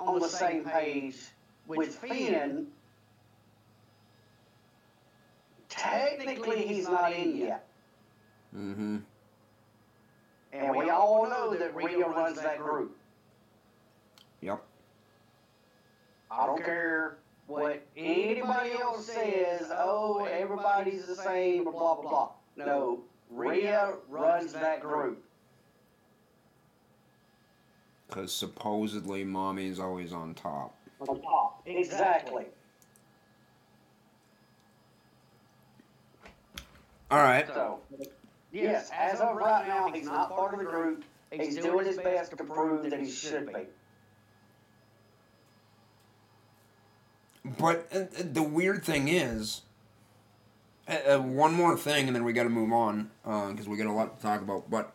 on 0.00 0.20
the 0.20 0.28
same 0.28 0.64
page 0.64 1.16
with 1.66 1.96
Finn, 1.96 2.66
technically 5.68 6.66
he's 6.66 6.88
not 6.88 7.12
in 7.12 7.36
yet. 7.36 7.66
Mm-hmm. 8.56 8.98
And 10.52 10.76
we 10.76 10.90
all 10.90 11.28
know 11.28 11.54
that 11.56 11.74
Rhea 11.74 12.06
runs 12.06 12.40
that 12.40 12.58
group. 12.58 12.96
Yep. 14.40 14.62
I 16.30 16.46
don't 16.46 16.64
care 16.64 17.18
what 17.46 17.82
anybody 17.96 18.72
else 18.72 19.06
says, 19.06 19.70
oh, 19.72 20.24
everybody's 20.24 21.06
the 21.06 21.16
same, 21.16 21.64
blah, 21.64 21.72
blah, 21.72 22.00
blah. 22.02 22.30
No, 22.56 23.00
Rhea 23.30 23.94
runs 24.08 24.52
that 24.52 24.80
group. 24.80 25.24
Because 28.08 28.32
supposedly 28.32 29.24
mommy's 29.24 29.80
always 29.80 30.12
on 30.12 30.34
top. 30.34 30.74
On 31.00 31.20
top. 31.20 31.62
Exactly. 31.66 32.46
All 37.10 37.18
right. 37.22 37.46
So, 37.46 37.80
yes, 38.52 38.90
as 38.96 39.20
of 39.20 39.36
right 39.36 39.66
now, 39.66 39.90
he's 39.92 40.06
not 40.06 40.30
part 40.30 40.54
of 40.54 40.60
the 40.60 40.66
group. 40.66 41.04
He's 41.30 41.56
doing 41.56 41.86
his 41.86 41.96
best 41.98 42.36
to 42.36 42.44
prove 42.44 42.88
that 42.90 43.00
he 43.00 43.10
should 43.10 43.46
be. 43.46 43.66
But 47.58 47.88
uh, 47.94 47.98
uh, 47.98 48.06
the 48.32 48.42
weird 48.42 48.84
thing 48.84 49.08
is, 49.08 49.62
Uh, 50.88 51.14
uh, 51.14 51.18
one 51.18 51.54
more 51.54 51.76
thing, 51.76 52.06
and 52.06 52.14
then 52.16 52.24
we 52.24 52.32
got 52.32 52.44
to 52.44 52.50
move 52.50 52.72
on 52.72 53.10
because 53.24 53.68
we 53.68 53.76
got 53.76 53.86
a 53.86 53.92
lot 53.92 54.16
to 54.16 54.22
talk 54.22 54.40
about. 54.42 54.70
But 54.70 54.93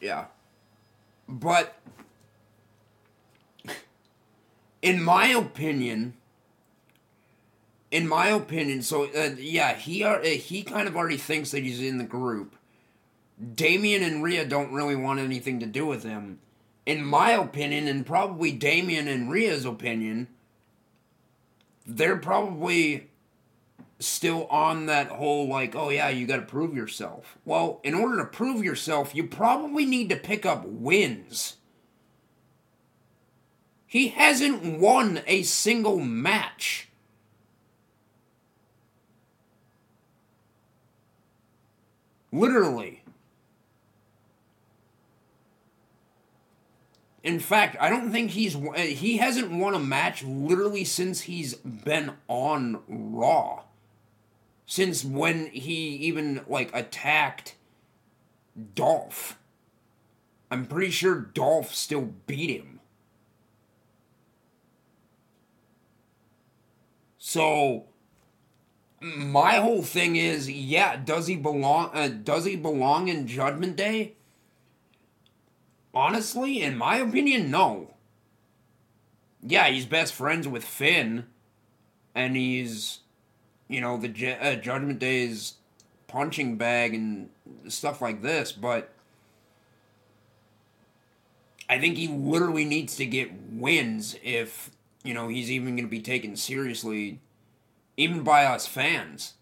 yeah, 0.00 0.26
but 1.28 1.76
in 4.82 5.02
my 5.02 5.28
opinion, 5.28 6.14
in 7.90 8.08
my 8.08 8.28
opinion, 8.28 8.82
so 8.82 9.04
uh, 9.04 9.30
yeah, 9.38 9.74
he 9.74 10.02
are, 10.02 10.20
uh, 10.20 10.24
he 10.24 10.62
kind 10.62 10.88
of 10.88 10.96
already 10.96 11.16
thinks 11.16 11.50
that 11.52 11.62
he's 11.62 11.80
in 11.80 11.98
the 11.98 12.04
group. 12.04 12.56
Damien 13.54 14.02
and 14.02 14.22
Rhea 14.22 14.44
don't 14.44 14.72
really 14.72 14.96
want 14.96 15.20
anything 15.20 15.60
to 15.60 15.66
do 15.66 15.86
with 15.86 16.02
him. 16.02 16.38
In 16.84 17.04
my 17.04 17.30
opinion, 17.30 17.86
and 17.86 18.04
probably 18.04 18.50
Damien 18.52 19.08
and 19.08 19.30
Rhea's 19.30 19.64
opinion, 19.64 20.28
they're 21.86 22.16
probably 22.16 23.08
still 24.04 24.46
on 24.46 24.86
that 24.86 25.08
whole 25.08 25.48
like, 25.48 25.74
oh 25.74 25.90
yeah, 25.90 26.08
you 26.08 26.26
got 26.26 26.36
to 26.36 26.42
prove 26.42 26.74
yourself. 26.74 27.38
Well, 27.44 27.80
in 27.82 27.94
order 27.94 28.18
to 28.18 28.24
prove 28.24 28.64
yourself, 28.64 29.14
you 29.14 29.26
probably 29.26 29.86
need 29.86 30.08
to 30.10 30.16
pick 30.16 30.44
up 30.44 30.64
wins. 30.66 31.56
He 33.86 34.08
hasn't 34.08 34.80
won 34.80 35.20
a 35.26 35.42
single 35.42 35.98
match. 35.98 36.88
Literally. 42.32 43.02
In 47.22 47.38
fact, 47.38 47.76
I 47.78 47.88
don't 47.88 48.10
think 48.10 48.30
he's 48.30 48.56
uh, 48.56 48.72
he 48.72 49.18
hasn't 49.18 49.52
won 49.52 49.74
a 49.74 49.78
match 49.78 50.24
literally 50.24 50.84
since 50.84 51.20
he's 51.22 51.54
been 51.54 52.12
on 52.26 52.80
Raw. 52.88 53.62
Since 54.72 55.04
when 55.04 55.48
he 55.48 55.96
even 55.96 56.40
like 56.48 56.74
attacked 56.74 57.56
Dolph. 58.74 59.38
I'm 60.50 60.64
pretty 60.64 60.90
sure 60.90 61.14
Dolph 61.14 61.74
still 61.74 62.14
beat 62.26 62.48
him. 62.48 62.80
So 67.18 67.84
my 69.02 69.56
whole 69.56 69.82
thing 69.82 70.16
is, 70.16 70.50
yeah, 70.50 70.96
does 70.96 71.26
he 71.26 71.36
belong 71.36 71.90
uh, 71.92 72.08
does 72.08 72.46
he 72.46 72.56
belong 72.56 73.08
in 73.08 73.26
Judgment 73.26 73.76
Day? 73.76 74.14
Honestly, 75.92 76.62
in 76.62 76.78
my 76.78 76.96
opinion, 76.96 77.50
no. 77.50 77.92
Yeah, 79.42 79.68
he's 79.68 79.84
best 79.84 80.14
friends 80.14 80.48
with 80.48 80.64
Finn, 80.64 81.26
and 82.14 82.36
he's, 82.36 83.00
you 83.72 83.80
know, 83.80 83.96
the 83.96 84.36
uh, 84.40 84.54
Judgment 84.56 84.98
Day's 84.98 85.54
punching 86.06 86.56
bag 86.56 86.94
and 86.94 87.30
stuff 87.68 88.02
like 88.02 88.22
this, 88.22 88.52
but 88.52 88.90
I 91.68 91.78
think 91.78 91.96
he 91.96 92.08
literally 92.08 92.64
needs 92.64 92.96
to 92.96 93.06
get 93.06 93.32
wins 93.32 94.16
if, 94.22 94.70
you 95.02 95.14
know, 95.14 95.28
he's 95.28 95.50
even 95.50 95.76
going 95.76 95.86
to 95.86 95.90
be 95.90 96.02
taken 96.02 96.36
seriously, 96.36 97.20
even 97.96 98.22
by 98.22 98.44
us 98.44 98.66
fans. 98.66 99.34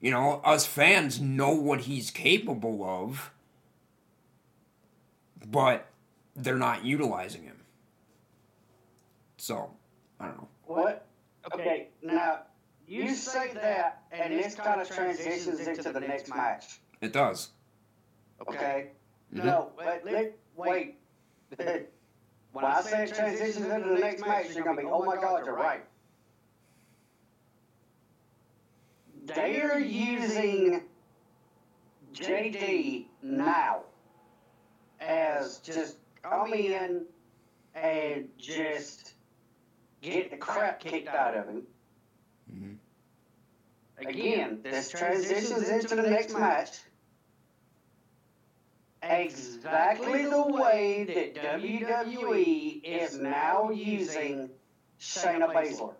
You 0.00 0.10
know, 0.10 0.40
us 0.44 0.66
fans 0.66 1.20
know 1.20 1.50
what 1.52 1.80
he's 1.82 2.10
capable 2.10 2.84
of 2.84 3.30
but 5.50 5.86
they're 6.36 6.56
not 6.56 6.84
utilizing 6.84 7.42
him. 7.42 7.56
So, 9.36 9.70
I 10.20 10.26
don't 10.26 10.38
know. 10.38 10.48
What? 10.66 11.06
Okay, 11.52 11.64
now 11.64 11.77
you 12.88 13.14
say 13.14 13.52
that, 13.54 14.02
and 14.10 14.32
this 14.32 14.54
kind 14.54 14.80
of 14.80 14.88
transitions 14.88 15.60
into 15.60 15.92
the 15.92 16.00
next 16.00 16.34
match. 16.34 16.80
It 17.00 17.12
does. 17.12 17.50
Okay. 18.48 18.90
Mm-hmm. 19.34 19.46
No, 19.46 19.70
but 19.76 20.02
let, 20.04 20.36
wait. 20.56 20.96
when 22.52 22.64
I 22.64 22.80
say 22.80 23.04
it 23.04 23.14
transitions 23.14 23.66
into 23.66 23.88
the 23.90 24.00
next 24.00 24.26
match, 24.26 24.54
you're 24.54 24.64
gonna 24.64 24.80
be, 24.80 24.86
oh 24.86 25.04
my 25.04 25.16
God, 25.16 25.44
you're 25.44 25.54
right. 25.54 25.84
They're 29.26 29.78
using 29.78 30.84
JD 32.14 33.06
now 33.22 33.82
as 35.00 35.58
just 35.58 35.98
come 36.22 36.54
in 36.54 37.02
and 37.74 38.28
just 38.38 39.12
get 40.00 40.30
the 40.30 40.36
crap 40.36 40.80
kicked 40.80 41.08
out 41.08 41.36
of 41.36 41.46
him. 41.46 41.62
Again, 44.00 44.60
this 44.62 44.90
transitions 44.90 45.68
into 45.68 45.96
the 45.96 46.08
next 46.08 46.32
match 46.32 46.78
exactly 49.02 50.24
the 50.24 50.42
way 50.46 51.04
that 51.04 51.34
WWE 51.34 52.82
is 52.84 53.18
now 53.18 53.70
using 53.70 54.50
Shayna 55.00 55.52
Baszler. 55.52 55.94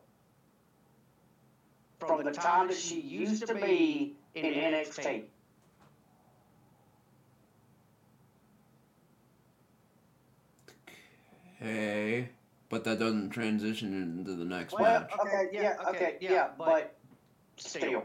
From 1.98 2.24
the 2.24 2.30
time 2.30 2.68
that 2.68 2.76
she 2.76 3.00
used 3.00 3.46
to 3.46 3.54
be 3.54 4.16
in 4.34 4.44
NXT. 4.44 5.24
Okay, 11.60 12.28
but 12.68 12.84
that 12.84 13.00
doesn't 13.00 13.30
transition 13.30 14.00
into 14.00 14.36
the 14.36 14.44
next 14.44 14.74
well, 14.78 15.00
match. 15.00 15.10
Okay, 15.18 15.48
yeah, 15.52 15.74
okay, 15.88 16.18
yeah, 16.20 16.50
but 16.56 16.97
still, 17.60 18.04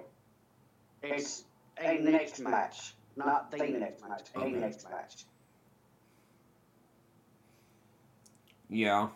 it's 1.01 1.43
a 1.77 1.97
next 1.99 2.39
match, 2.39 2.93
not 3.15 3.51
the 3.51 3.57
next 3.57 4.07
match, 4.07 4.27
a 4.35 4.39
okay. 4.39 4.51
next 4.51 4.89
match. 4.89 5.25
Yeah. 8.69 9.09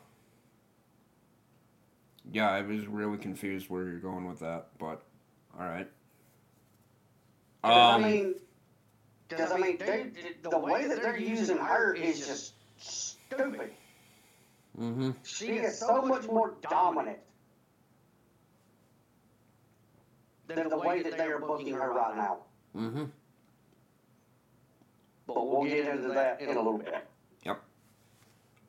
Yeah, 2.32 2.50
I 2.50 2.62
was 2.62 2.86
really 2.88 3.18
confused 3.18 3.70
where 3.70 3.86
you're 3.86 4.00
going 4.00 4.28
with 4.28 4.40
that, 4.40 4.68
but 4.80 5.02
all 5.58 5.66
right. 5.66 5.88
Um, 7.64 7.74
I 7.74 7.98
mean, 8.00 8.36
because 9.28 9.52
I 9.52 9.58
mean, 9.58 9.78
they, 9.78 10.12
the 10.44 10.60
way 10.60 10.88
that 10.88 11.02
they're 11.02 11.18
using 11.18 11.58
her 11.58 11.94
is 11.94 12.28
just 12.28 12.54
stupid. 12.78 13.72
Mm-hmm. 14.80 15.12
She 15.24 15.48
is 15.54 15.80
so 15.80 16.02
much 16.02 16.28
more 16.28 16.54
dominant 16.70 17.18
than 20.48 20.70
the 20.70 20.78
way 20.78 21.02
that 21.04 21.18
they 21.18 21.26
are 21.26 21.40
booking 21.40 21.74
her 21.74 21.92
right 21.92 22.16
now. 22.16 22.38
Mm-hmm. 22.76 23.06
But 25.28 25.48
we'll 25.48 25.66
get 25.66 25.88
into 25.88 26.10
that 26.10 26.42
in 26.42 26.50
a 26.50 26.54
little 26.54 26.78
bit. 26.78 27.06
Yep. 27.44 27.62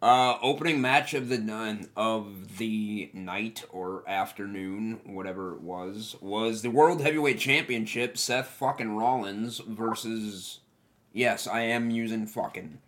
Uh, 0.02 0.38
opening 0.42 0.80
match 0.80 1.14
of 1.14 1.28
the 1.28 1.38
none 1.38 1.88
of 1.96 2.58
the 2.58 3.10
night 3.12 3.64
or 3.70 4.02
afternoon, 4.08 5.00
whatever 5.04 5.54
it 5.54 5.60
was, 5.60 6.16
was 6.20 6.62
the 6.62 6.70
World 6.70 7.00
Heavyweight 7.00 7.38
Championship. 7.38 8.18
Seth 8.18 8.48
fucking 8.48 8.96
Rollins 8.96 9.58
versus. 9.58 10.60
Yes, 11.12 11.46
I 11.46 11.60
am 11.60 11.90
using 11.90 12.26
fucking 12.26 12.78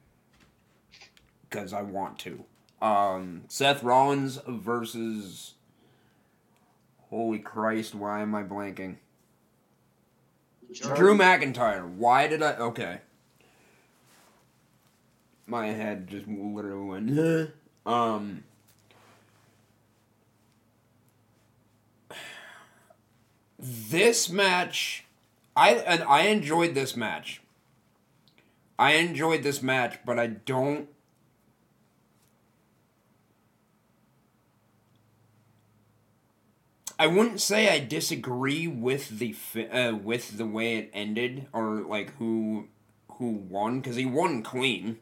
because 1.49 1.73
I 1.73 1.83
want 1.83 2.19
to. 2.21 2.45
Um, 2.83 3.43
Seth 3.49 3.83
Rollins 3.83 4.41
versus. 4.47 5.55
Holy 7.11 7.41
Christ! 7.41 7.95
Why 7.95 8.23
am 8.23 8.35
I 8.35 8.45
blanking? 8.45 8.97
Drew 10.73 11.17
McIntyre. 11.17 11.89
Why 11.89 12.29
did 12.29 12.43
I? 12.43 12.55
Okay. 12.55 13.01
My 15.47 15.67
head 15.67 16.07
just 16.07 16.29
literally 16.29 16.87
went. 16.87 17.51
um. 17.87 18.45
This 23.59 24.31
match, 24.31 25.05
I 25.55 25.75
and 25.75 26.03
I 26.05 26.23
enjoyed 26.23 26.75
this 26.75 26.97
match. 26.97 27.43
I 28.79 28.93
enjoyed 28.93 29.43
this 29.43 29.61
match, 29.61 29.99
but 30.07 30.19
I 30.19 30.29
don't 30.29 30.89
I 37.01 37.07
wouldn't 37.07 37.41
say 37.41 37.75
I 37.75 37.79
disagree 37.79 38.67
with 38.67 39.19
the 39.19 39.35
uh, 39.73 39.97
with 39.97 40.37
the 40.37 40.45
way 40.45 40.77
it 40.77 40.91
ended 40.93 41.47
or 41.51 41.81
like 41.81 42.15
who 42.19 42.67
who 43.13 43.31
won 43.31 43.81
because 43.81 43.97
he 43.97 44.05
won 44.05 44.43
clean. 44.43 44.99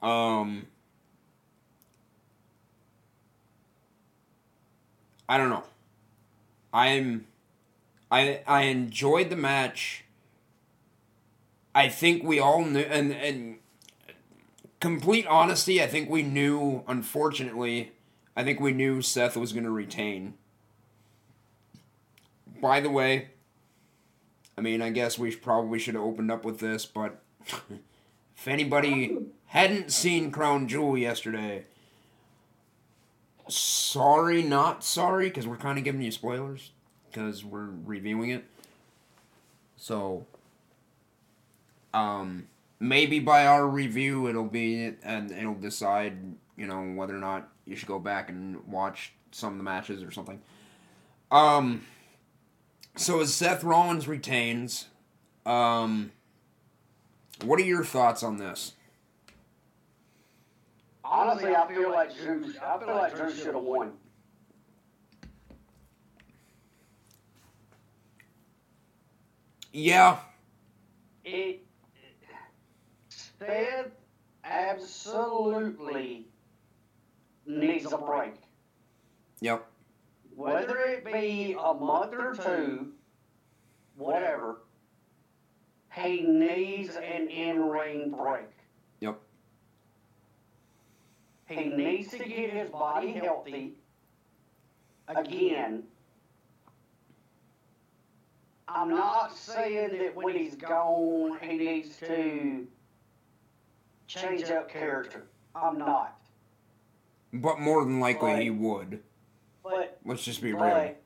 Um, 0.00 0.68
I 5.28 5.36
don't 5.36 5.50
know. 5.50 5.64
I'm 6.72 7.26
I 8.08 8.42
I 8.46 8.62
enjoyed 8.66 9.30
the 9.30 9.36
match. 9.36 10.04
I 11.74 11.88
think 11.88 12.22
we 12.22 12.38
all 12.38 12.64
knew 12.64 12.82
and 12.82 13.10
and 13.12 13.58
complete 14.78 15.26
honesty, 15.26 15.82
I 15.82 15.88
think 15.88 16.08
we 16.08 16.22
knew 16.22 16.84
unfortunately 16.86 17.95
I 18.36 18.44
think 18.44 18.60
we 18.60 18.72
knew 18.72 19.00
Seth 19.00 19.36
was 19.36 19.52
going 19.52 19.64
to 19.64 19.70
retain. 19.70 20.34
By 22.60 22.80
the 22.80 22.90
way, 22.90 23.28
I 24.58 24.60
mean, 24.60 24.82
I 24.82 24.90
guess 24.90 25.18
we 25.18 25.34
probably 25.34 25.78
should 25.78 25.94
have 25.94 26.04
opened 26.04 26.30
up 26.30 26.44
with 26.44 26.58
this, 26.58 26.84
but 26.84 27.22
if 27.48 28.46
anybody 28.46 29.16
hadn't 29.46 29.90
seen 29.90 30.30
Crown 30.30 30.68
Jewel 30.68 30.98
yesterday, 30.98 31.64
sorry, 33.48 34.42
not 34.42 34.84
sorry, 34.84 35.28
because 35.28 35.46
we're 35.46 35.56
kind 35.56 35.78
of 35.78 35.84
giving 35.84 36.02
you 36.02 36.10
spoilers 36.10 36.72
because 37.10 37.44
we're 37.44 37.70
reviewing 37.84 38.30
it. 38.30 38.44
So, 39.76 40.26
um, 41.94 42.48
maybe 42.78 43.18
by 43.18 43.46
our 43.46 43.66
review 43.66 44.28
it'll 44.28 44.44
be 44.44 44.92
and 45.02 45.30
it'll 45.30 45.54
decide, 45.54 46.34
you 46.56 46.66
know, 46.66 46.82
whether 46.94 47.16
or 47.16 47.20
not 47.20 47.48
you 47.66 47.76
should 47.76 47.88
go 47.88 47.98
back 47.98 48.30
and 48.30 48.64
watch 48.66 49.12
some 49.32 49.52
of 49.52 49.58
the 49.58 49.64
matches 49.64 50.02
or 50.02 50.10
something. 50.10 50.40
Um, 51.30 51.84
so 52.96 53.20
as 53.20 53.34
Seth 53.34 53.64
Rollins 53.64 54.08
retains, 54.08 54.86
um, 55.44 56.12
what 57.44 57.60
are 57.60 57.64
your 57.64 57.84
thoughts 57.84 58.22
on 58.22 58.38
this? 58.38 58.72
Honestly, 61.04 61.54
I 61.54 61.68
feel 61.68 61.90
like 61.90 62.16
Drew. 62.16 62.52
I 62.62 62.78
feel 62.78 62.94
like 62.94 63.14
Drew 63.14 63.32
should 63.32 63.54
have 63.54 63.62
won. 63.62 63.92
Yeah, 69.72 70.18
It. 71.24 71.66
Seth 73.10 73.90
absolutely 74.42 76.26
needs 77.46 77.92
a 77.92 77.98
break. 77.98 78.34
yep, 79.40 79.66
Whether 80.34 80.78
it 80.78 81.04
be 81.04 81.56
a 81.58 81.74
month 81.74 82.12
or 82.14 82.34
two, 82.34 82.92
whatever, 83.96 84.62
he 85.92 86.22
needs 86.22 86.96
an 86.96 87.28
in-ring 87.28 88.10
break. 88.10 88.50
yep, 89.00 89.18
He 91.48 91.64
needs 91.66 92.10
to 92.10 92.18
get 92.18 92.50
his 92.50 92.68
body 92.70 93.12
healthy 93.12 93.74
again. 95.08 95.84
I'm 98.68 98.90
not 98.90 99.34
saying 99.36 99.96
that 99.98 100.16
when 100.16 100.34
he's 100.36 100.56
gone, 100.56 101.38
he 101.40 101.56
needs 101.56 101.96
to 101.98 102.66
change 104.08 104.50
up 104.50 104.68
character. 104.68 105.28
I'm 105.54 105.78
not. 105.78 106.15
But 107.32 107.58
more 107.60 107.84
than 107.84 108.00
likely 108.00 108.32
Right. 108.32 108.42
he 108.42 108.50
would. 108.50 109.02
But, 109.62 109.98
Let's 110.04 110.24
just 110.24 110.40
be 110.42 110.52
real. 110.52 110.62
Right. 110.62 110.96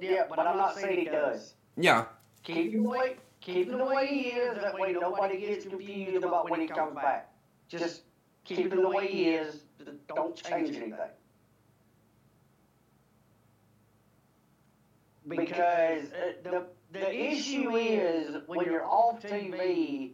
yeah, 0.00 0.24
but 0.28 0.38
I'm 0.38 0.56
not 0.58 0.74
saying 0.76 0.98
he 0.98 1.04
does. 1.06 1.54
yeah, 1.76 2.04
Keep 2.44 2.72
him 2.74 2.82
the 2.84 2.88
way, 2.90 3.16
keep 3.40 3.68
him 3.68 3.78
the 3.78 3.84
way 3.84 4.06
he 4.06 4.20
is. 4.30 4.58
That 4.60 4.74
way 4.74 4.92
nobody 4.92 5.38
gets 5.40 5.66
confused 5.66 6.24
about 6.24 6.50
when 6.50 6.60
he 6.60 6.66
comes 6.68 6.94
back. 6.94 7.30
Just 7.68 8.02
keep 8.44 8.70
him 8.72 8.82
the 8.82 8.88
way 8.88 9.06
he 9.08 9.30
is. 9.30 9.62
Don't 10.14 10.36
change 10.36 10.68
anything. 10.76 10.94
Because 15.28 16.12
uh, 16.12 16.32
the 16.44 16.66
the 16.92 17.12
issue 17.32 17.74
is 17.76 18.36
when 18.46 18.64
you're 18.64 18.84
off 18.86 19.20
TV, 19.20 20.12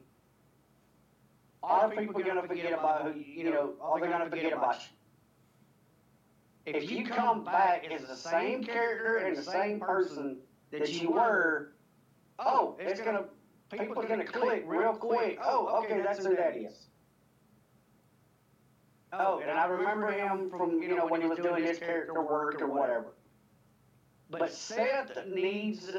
are 1.63 1.91
people 1.91 2.21
gonna 2.21 2.47
forget 2.47 2.73
about 2.73 3.03
who 3.03 3.19
you 3.19 3.51
know? 3.51 3.75
Are 3.81 4.01
they 4.01 4.09
gonna 4.09 4.29
forget 4.29 4.53
about 4.53 4.77
you? 6.65 6.75
If 6.75 6.91
you 6.91 7.07
come 7.07 7.45
back 7.45 7.85
as 7.91 8.07
the 8.07 8.17
same 8.17 8.63
character 8.63 9.17
and 9.17 9.37
the 9.37 9.43
same 9.43 9.81
person 9.81 10.39
that 10.71 10.89
you 10.93 11.11
were, 11.11 11.73
oh, 12.39 12.45
oh, 12.47 12.77
it's 12.79 13.01
gonna 13.01 13.25
people 13.71 13.99
are 14.01 14.07
gonna 14.07 14.25
click 14.25 14.65
real 14.67 14.95
quick. 14.95 15.39
Oh, 15.43 15.69
oh, 15.71 15.85
okay, 15.85 16.03
that's 16.03 16.25
who 16.25 16.37
that 16.37 16.57
is. 16.57 16.87
Oh, 19.13 19.19
oh, 19.19 19.41
and 19.41 19.51
I 19.51 19.67
remember 19.67 20.11
him 20.11 20.51
from 20.51 20.83
you 20.83 20.97
know 20.97 21.07
when 21.07 21.21
he 21.21 21.29
was 21.29 21.39
doing 21.39 21.65
his 21.65 21.79
character 21.79 22.23
work 22.23 22.61
or 22.61 22.69
whatever. 22.69 23.15
But 24.31 24.53
Seth 24.53 25.27
needs 25.27 25.91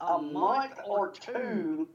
a 0.00 0.18
month 0.18 0.74
or 0.84 1.12
two 1.12 1.88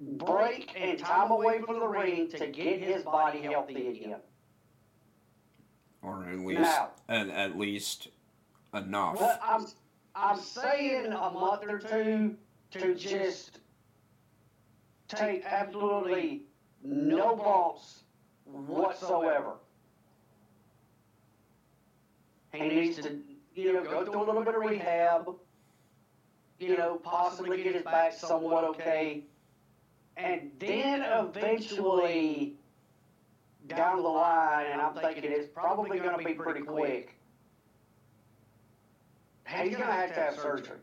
break 0.00 0.72
and 0.76 0.98
time 0.98 1.30
away 1.30 1.60
from 1.62 1.78
the 1.80 1.86
ring 1.86 2.28
to 2.30 2.46
get 2.48 2.80
his 2.80 3.02
body 3.02 3.40
healthy 3.42 3.88
again. 3.88 4.16
or 6.02 6.24
at 6.28 6.38
least 6.38 6.60
Now. 6.60 6.90
at, 7.08 7.28
at 7.30 7.58
least 7.58 8.08
enough. 8.74 9.18
But 9.18 9.40
I'm 9.42 9.66
I'm 10.14 10.38
saying 10.38 11.06
a 11.12 11.30
month 11.30 11.64
or 11.68 11.78
two 11.78 12.36
to 12.72 12.94
just 12.94 13.60
take 15.08 15.44
absolutely 15.44 16.42
no 16.82 17.36
bumps 17.36 18.04
whatsoever. 18.44 19.54
He 22.52 22.68
needs 22.68 22.96
to, 22.98 23.18
you 23.54 23.72
know, 23.74 23.84
go 23.84 24.04
through 24.04 24.22
a 24.22 24.24
little 24.24 24.42
bit 24.42 24.54
of 24.54 24.62
rehab, 24.62 25.28
you 26.58 26.76
know, 26.76 26.96
possibly 26.96 27.62
get 27.62 27.74
his 27.74 27.84
back 27.84 28.14
somewhat 28.14 28.64
okay, 28.64 29.24
and 30.16 30.50
then 30.58 31.02
eventually 31.02 32.56
down 33.66 34.02
the 34.02 34.08
line, 34.08 34.66
and 34.72 34.80
I'm 34.80 34.94
thinking 34.94 35.30
it's 35.30 35.48
probably 35.48 35.98
going 35.98 36.18
to 36.18 36.24
be 36.24 36.34
pretty 36.34 36.62
quick. 36.62 37.14
He's 39.46 39.76
going 39.76 39.86
to 39.86 39.92
have 39.92 40.14
to 40.14 40.20
have 40.20 40.36
surgery. 40.36 40.76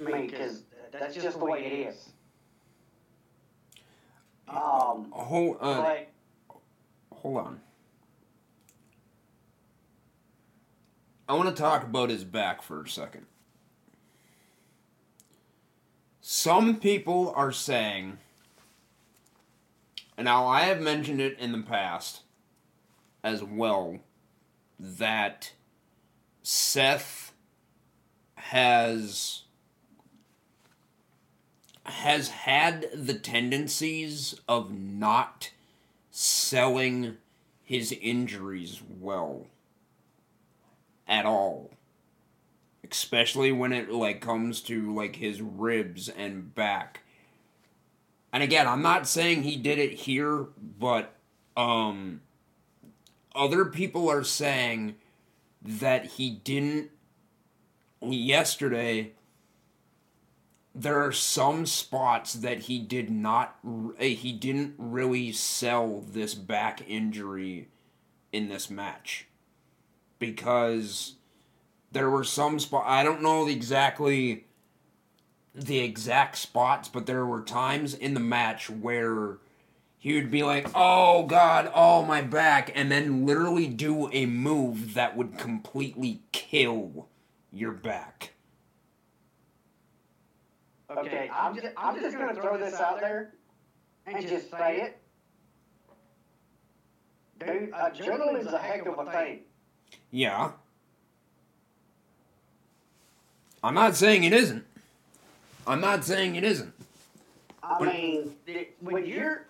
I 0.00 0.04
mean, 0.04 0.26
because 0.28 0.62
that's 0.92 1.14
just 1.14 1.38
the 1.38 1.44
way 1.44 1.64
it 1.64 1.88
is. 1.88 2.10
Um, 4.48 5.10
Hold, 5.12 5.58
uh, 5.60 5.82
but 5.82 6.08
hold 7.12 7.36
on. 7.36 7.60
I 11.28 11.34
want 11.34 11.54
to 11.54 11.54
talk 11.54 11.82
about 11.82 12.08
his 12.08 12.24
back 12.24 12.62
for 12.62 12.82
a 12.82 12.88
second. 12.88 13.26
Some 16.30 16.78
people 16.78 17.32
are 17.34 17.52
saying, 17.52 18.18
and 20.14 20.26
now 20.26 20.46
I 20.46 20.64
have 20.64 20.78
mentioned 20.78 21.22
it 21.22 21.38
in 21.38 21.52
the 21.52 21.62
past 21.62 22.20
as 23.24 23.42
well, 23.42 24.00
that 24.78 25.52
Seth 26.42 27.32
has 28.34 29.44
has 31.84 32.28
had 32.28 32.90
the 32.92 33.18
tendencies 33.18 34.38
of 34.46 34.70
not 34.70 35.50
selling 36.10 37.16
his 37.62 37.90
injuries 37.90 38.82
well 39.00 39.46
at 41.06 41.24
all 41.24 41.70
especially 42.90 43.52
when 43.52 43.72
it 43.72 43.90
like 43.90 44.20
comes 44.20 44.60
to 44.62 44.94
like 44.94 45.16
his 45.16 45.40
ribs 45.40 46.08
and 46.08 46.54
back. 46.54 47.02
And 48.32 48.42
again 48.42 48.68
i'm 48.68 48.82
not 48.82 49.08
saying 49.08 49.42
he 49.42 49.56
did 49.56 49.78
it 49.78 49.92
here 49.92 50.46
but 50.78 51.14
um 51.56 52.20
other 53.34 53.64
people 53.64 54.10
are 54.10 54.24
saying 54.24 54.96
that 55.62 56.04
he 56.04 56.30
didn't 56.30 56.90
yesterday. 58.00 59.12
There 60.74 61.02
are 61.04 61.12
some 61.12 61.66
spots 61.66 62.34
that 62.34 62.60
he 62.60 62.78
did 62.78 63.10
not 63.10 63.56
uh, 63.64 64.02
he 64.02 64.32
didn't 64.32 64.74
really 64.78 65.32
sell 65.32 66.04
this 66.06 66.34
back 66.34 66.82
injury 66.86 67.68
in 68.32 68.48
this 68.48 68.70
match. 68.70 69.26
Because 70.18 71.14
there 71.92 72.10
were 72.10 72.24
some 72.24 72.58
spot 72.58 72.84
I 72.86 73.02
don't 73.02 73.22
know 73.22 73.46
exactly 73.46 74.46
the 75.54 75.78
exact 75.78 76.38
spots 76.38 76.88
but 76.88 77.06
there 77.06 77.26
were 77.26 77.42
times 77.42 77.94
in 77.94 78.14
the 78.14 78.20
match 78.20 78.70
where 78.70 79.38
he 79.98 80.14
would 80.14 80.30
be 80.30 80.42
like 80.42 80.68
oh 80.74 81.26
god 81.26 81.70
oh 81.74 82.04
my 82.04 82.22
back 82.22 82.70
and 82.74 82.90
then 82.90 83.26
literally 83.26 83.66
do 83.66 84.08
a 84.12 84.26
move 84.26 84.94
that 84.94 85.16
would 85.16 85.38
completely 85.38 86.22
kill 86.32 87.08
your 87.52 87.72
back 87.72 88.32
okay, 90.96 91.30
I'm 91.32 91.54
just 91.54 91.66
I'm 91.76 92.00
just 92.00 92.16
going 92.16 92.34
to 92.34 92.40
throw 92.40 92.58
this 92.58 92.74
out 92.74 93.00
there 93.00 93.32
and 94.06 94.26
just 94.26 94.50
say 94.50 94.80
it. 94.80 94.98
Dude, 97.38 97.72
is 98.40 98.46
a 98.52 98.58
heck 98.58 98.86
of 98.86 98.98
a 98.98 99.10
thing. 99.10 99.40
Yeah. 100.10 100.52
I'm 103.62 103.74
not 103.74 103.96
saying 103.96 104.24
it 104.24 104.32
isn't. 104.32 104.64
I'm 105.66 105.80
not 105.80 106.04
saying 106.04 106.36
it 106.36 106.44
isn't. 106.44 106.72
I 107.62 107.84
mean, 107.84 108.34
it, 108.46 108.76
when 108.80 109.04
you're 109.04 109.46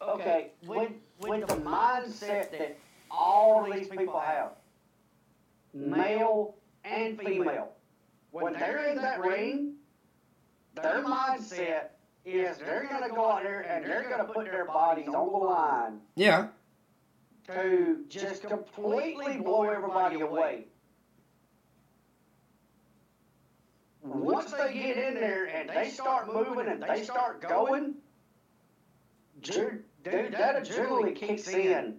okay, 0.00 0.50
with 0.66 0.92
with 1.20 1.46
the 1.48 1.56
mindset 1.56 2.50
that 2.52 2.76
all 3.10 3.64
these 3.72 3.88
people 3.88 4.20
have, 4.20 4.52
male 5.74 6.54
and 6.84 7.18
female, 7.18 7.72
when 8.30 8.52
they're 8.52 8.86
in 8.90 8.96
that 8.98 9.20
ring, 9.20 9.74
their 10.74 11.02
mindset 11.02 11.88
is 12.24 12.58
they're 12.58 12.86
gonna 12.90 13.08
go 13.08 13.30
out 13.30 13.42
there 13.42 13.62
and 13.62 13.84
they're 13.84 14.08
gonna 14.08 14.24
put 14.24 14.44
their 14.44 14.66
bodies 14.66 15.08
on 15.08 15.14
the 15.32 15.38
line 15.38 16.00
Yeah. 16.16 16.48
to 17.48 18.04
just 18.08 18.42
completely 18.42 19.38
blow 19.38 19.62
everybody 19.64 20.20
away. 20.20 20.66
Once 24.06 24.52
they 24.52 24.72
get 24.72 24.96
in 24.96 25.14
there 25.14 25.46
and 25.46 25.68
they 25.68 25.90
start 25.90 26.32
moving 26.32 26.68
and 26.68 26.82
they 26.82 27.02
start 27.02 27.40
going, 27.40 27.94
dude, 29.42 29.82
dude 30.04 30.32
that 30.32 30.62
adrenaline 30.64 31.14
kicks 31.16 31.48
in. 31.48 31.96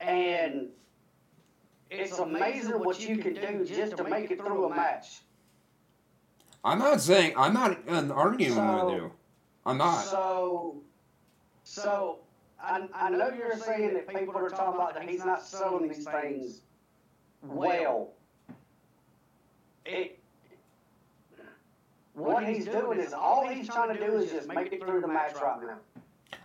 And 0.00 0.68
it's 1.90 2.18
amazing 2.18 2.78
what 2.78 3.00
you 3.00 3.18
can 3.18 3.34
do 3.34 3.64
just 3.66 3.96
to 3.96 4.04
make 4.04 4.30
it 4.30 4.38
through 4.38 4.66
a 4.66 4.74
match. 4.74 5.20
I'm 6.64 6.78
not 6.78 7.00
saying 7.00 7.34
I'm 7.36 7.54
not 7.54 7.78
arguing 8.10 8.54
So- 8.54 8.86
with 8.86 8.94
you. 8.94 9.12
I'm 9.66 9.76
not. 9.76 10.04
So, 10.04 10.80
so 11.64 12.20
I, 12.62 12.88
I 12.94 13.10
know 13.10 13.30
you're 13.36 13.58
saying 13.58 13.92
that 13.94 14.08
people 14.08 14.36
are 14.36 14.48
talking 14.48 14.80
about 14.80 14.94
that 14.94 15.08
he's 15.08 15.24
not 15.24 15.44
selling 15.44 15.88
these 15.88 16.04
things 16.04 16.62
well. 17.42 18.12
It, 19.84 20.19
what 22.20 22.46
he's 22.46 22.66
doing 22.66 23.00
is 23.00 23.12
all 23.12 23.48
he's 23.48 23.66
trying 23.68 23.96
to 23.96 24.06
do 24.06 24.16
is 24.16 24.30
just 24.30 24.48
make 24.48 24.72
it 24.72 24.82
through 24.84 25.00
the 25.00 25.08
match 25.08 25.34
right 25.42 25.60
now. 25.62 25.78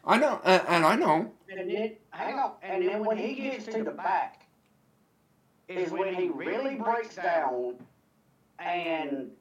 I 0.06 0.18
know, 0.18 0.40
and, 0.44 0.62
and 0.68 0.86
I 0.86 0.96
know. 0.96 1.32
And 1.50 1.70
then, 1.70 1.96
hang 2.12 2.36
on, 2.36 2.54
and 2.62 2.88
then 2.88 3.04
when 3.04 3.18
he 3.18 3.36
gets 3.36 3.66
to 3.66 3.84
the 3.84 3.92
back, 3.92 4.46
is 5.68 5.92
when 5.92 6.14
he 6.14 6.30
really 6.30 6.76
breaks 6.76 7.16
down, 7.16 7.76
and 8.60 9.32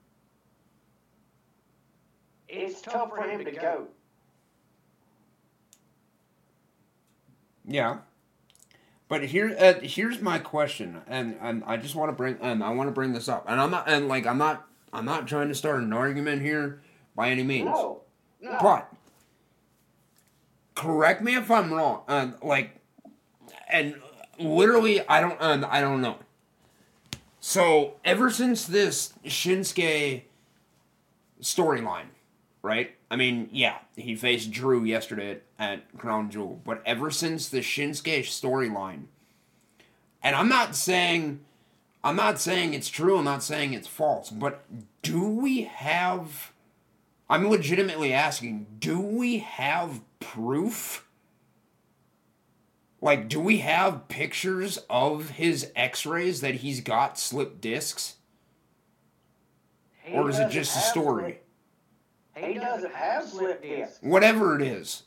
it's 2.49 2.80
tough 2.80 3.11
for 3.11 3.22
him 3.22 3.45
to 3.45 3.51
go. 3.51 3.89
Yeah. 7.66 7.99
But 9.09 9.24
here, 9.24 9.55
uh, 9.59 9.74
here's 9.82 10.20
my 10.20 10.39
question, 10.39 11.03
and, 11.07 11.37
and 11.41 11.62
I 11.66 11.76
just 11.76 11.95
want 11.95 12.09
to 12.11 12.14
bring, 12.14 12.39
and 12.41 12.64
I 12.64 12.70
want 12.70 12.89
to 12.89 12.93
bring 12.93 13.12
this 13.12 13.28
up, 13.28 13.45
and 13.47 13.61
I'm 13.61 13.70
not, 13.70 13.89
and 13.89 14.09
like 14.09 14.26
I'm 14.26 14.39
not, 14.39 14.66
I'm 14.95 15.05
not 15.05 15.26
trying 15.26 15.49
to 15.49 15.55
start 15.55 15.82
an 15.82 15.92
argument 15.92 16.42
here 16.42 16.80
by 17.16 17.30
any 17.30 17.42
means. 17.42 17.66
No, 17.66 18.03
no. 18.40 18.59
But 18.62 18.92
correct 20.76 21.20
me 21.20 21.34
if 21.34 21.51
I'm 21.51 21.72
wrong. 21.72 22.03
Uh, 22.07 22.30
like, 22.42 22.76
and 23.68 23.97
literally, 24.38 25.07
I 25.09 25.20
don't. 25.20 25.40
Uh, 25.40 25.66
I 25.68 25.80
don't 25.80 26.01
know. 26.01 26.18
So 27.40 27.95
ever 28.05 28.30
since 28.30 28.64
this 28.64 29.12
Shinsuke 29.24 30.22
storyline, 31.42 32.07
right? 32.62 32.95
I 33.11 33.16
mean, 33.16 33.49
yeah, 33.53 33.78
he 33.97 34.14
faced 34.14 34.51
Drew 34.51 34.84
yesterday 34.84 35.32
at, 35.32 35.42
at 35.59 35.99
Crown 35.99 36.30
Jewel, 36.30 36.61
but 36.64 36.82
ever 36.86 37.11
since 37.11 37.49
the 37.49 37.59
Shinsuke 37.59 38.20
storyline, 38.20 39.05
and 40.22 40.36
I'm 40.36 40.49
not 40.49 40.76
saying. 40.76 41.40
I'm 42.05 42.16
not 42.16 42.38
saying 42.38 42.74
it's 42.74 42.90
true, 42.90 43.16
I'm 43.18 43.24
not 43.24 43.42
saying 43.42 43.72
it's 43.72 43.88
false, 43.88 44.28
but 44.30 44.62
do 45.02 45.26
we 45.26 45.62
have 45.62 46.52
I'm 47.28 47.48
legitimately 47.48 48.12
asking, 48.12 48.66
do 48.78 49.00
we 49.00 49.38
have 49.38 50.02
proof? 50.20 51.07
Like, 53.00 53.28
do 53.28 53.40
we 53.40 53.59
have 53.59 54.09
pictures 54.09 54.78
of 54.90 55.30
his 55.30 55.70
x 55.74 56.05
rays 56.05 56.42
that 56.42 56.57
he's 56.57 56.80
got 56.80 57.18
slip 57.18 57.61
discs? 57.61 58.16
He 60.02 60.14
Or 60.14 60.28
is 60.28 60.38
it 60.38 60.50
just 60.50 60.76
a 60.76 60.80
story? 60.80 61.40
slip- 62.34 62.46
He 62.46 62.55
doesn't 62.55 62.94
have 62.94 63.26
slip 63.26 63.62
discs. 63.62 63.98
Whatever 64.02 64.57
it 64.57 64.62
is. 64.62 65.05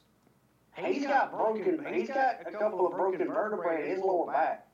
He's 0.76 1.06
got 1.06 1.32
broken. 1.32 1.86
He's 1.92 2.08
got 2.08 2.42
a 2.46 2.52
couple 2.52 2.86
of 2.88 2.94
broken 2.94 3.28
vertebrae 3.28 3.84
in 3.86 3.92
his 3.92 4.00
lower 4.00 4.32
back. 4.32 4.67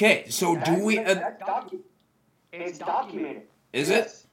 Okay, 0.00 0.24
so 0.30 0.56
do 0.56 0.82
we. 0.82 0.98
Uh, 0.98 1.14
docu- 1.46 1.80
it's 2.54 2.78
documented. 2.78 3.42
is 3.74 3.90
it? 3.90 4.04
Yes. 4.04 4.26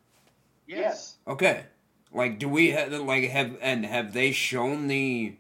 Yes. 0.66 1.16
Okay. 1.28 1.66
Like, 2.14 2.40
do 2.40 2.48
we 2.48 2.72
have, 2.72 2.94
like, 2.94 3.26
have, 3.26 3.58
and 3.60 3.86
have 3.86 4.14
they 4.14 4.32
shown 4.32 4.88
the 4.88 5.36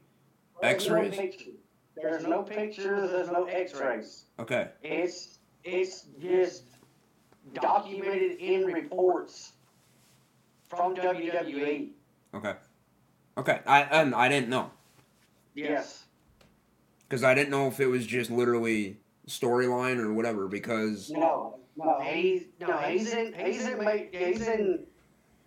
There's 0.62 0.90
no 0.90 1.10
picture. 1.10 1.52
There's 1.96 2.24
no 2.26 2.44
pictures. 2.44 3.10
There's 3.10 3.30
no 3.30 3.46
X-rays. 3.46 4.26
Okay. 4.38 4.68
It's 4.84 5.40
it's 5.64 6.08
just 6.22 6.64
documented 7.54 8.38
in 8.40 8.66
reports 8.66 9.54
from. 10.68 10.94
WWE. 10.94 11.92
Okay. 12.34 12.54
Okay. 13.38 13.62
I, 13.66 13.82
and 13.84 14.14
I 14.14 14.28
didn't 14.28 14.50
know. 14.50 14.72
Yes. 15.56 16.04
Because 17.08 17.24
I 17.24 17.34
didn't 17.34 17.52
know 17.52 17.68
if 17.68 17.80
it 17.80 17.88
was 17.88 18.06
just 18.06 18.30
literally 18.30 18.98
storyline 19.28 20.00
or 20.00 20.14
whatever, 20.14 20.48
because. 20.48 21.10
No. 21.10 21.60
No. 21.76 22.00
He's 22.02 22.44
no. 22.60 22.78
He's 22.78 23.14
in. 23.14 23.34
He's 23.34 23.66
in. 23.66 23.84
ma- 23.84 23.92
He's 24.12 24.42
in 24.48 24.86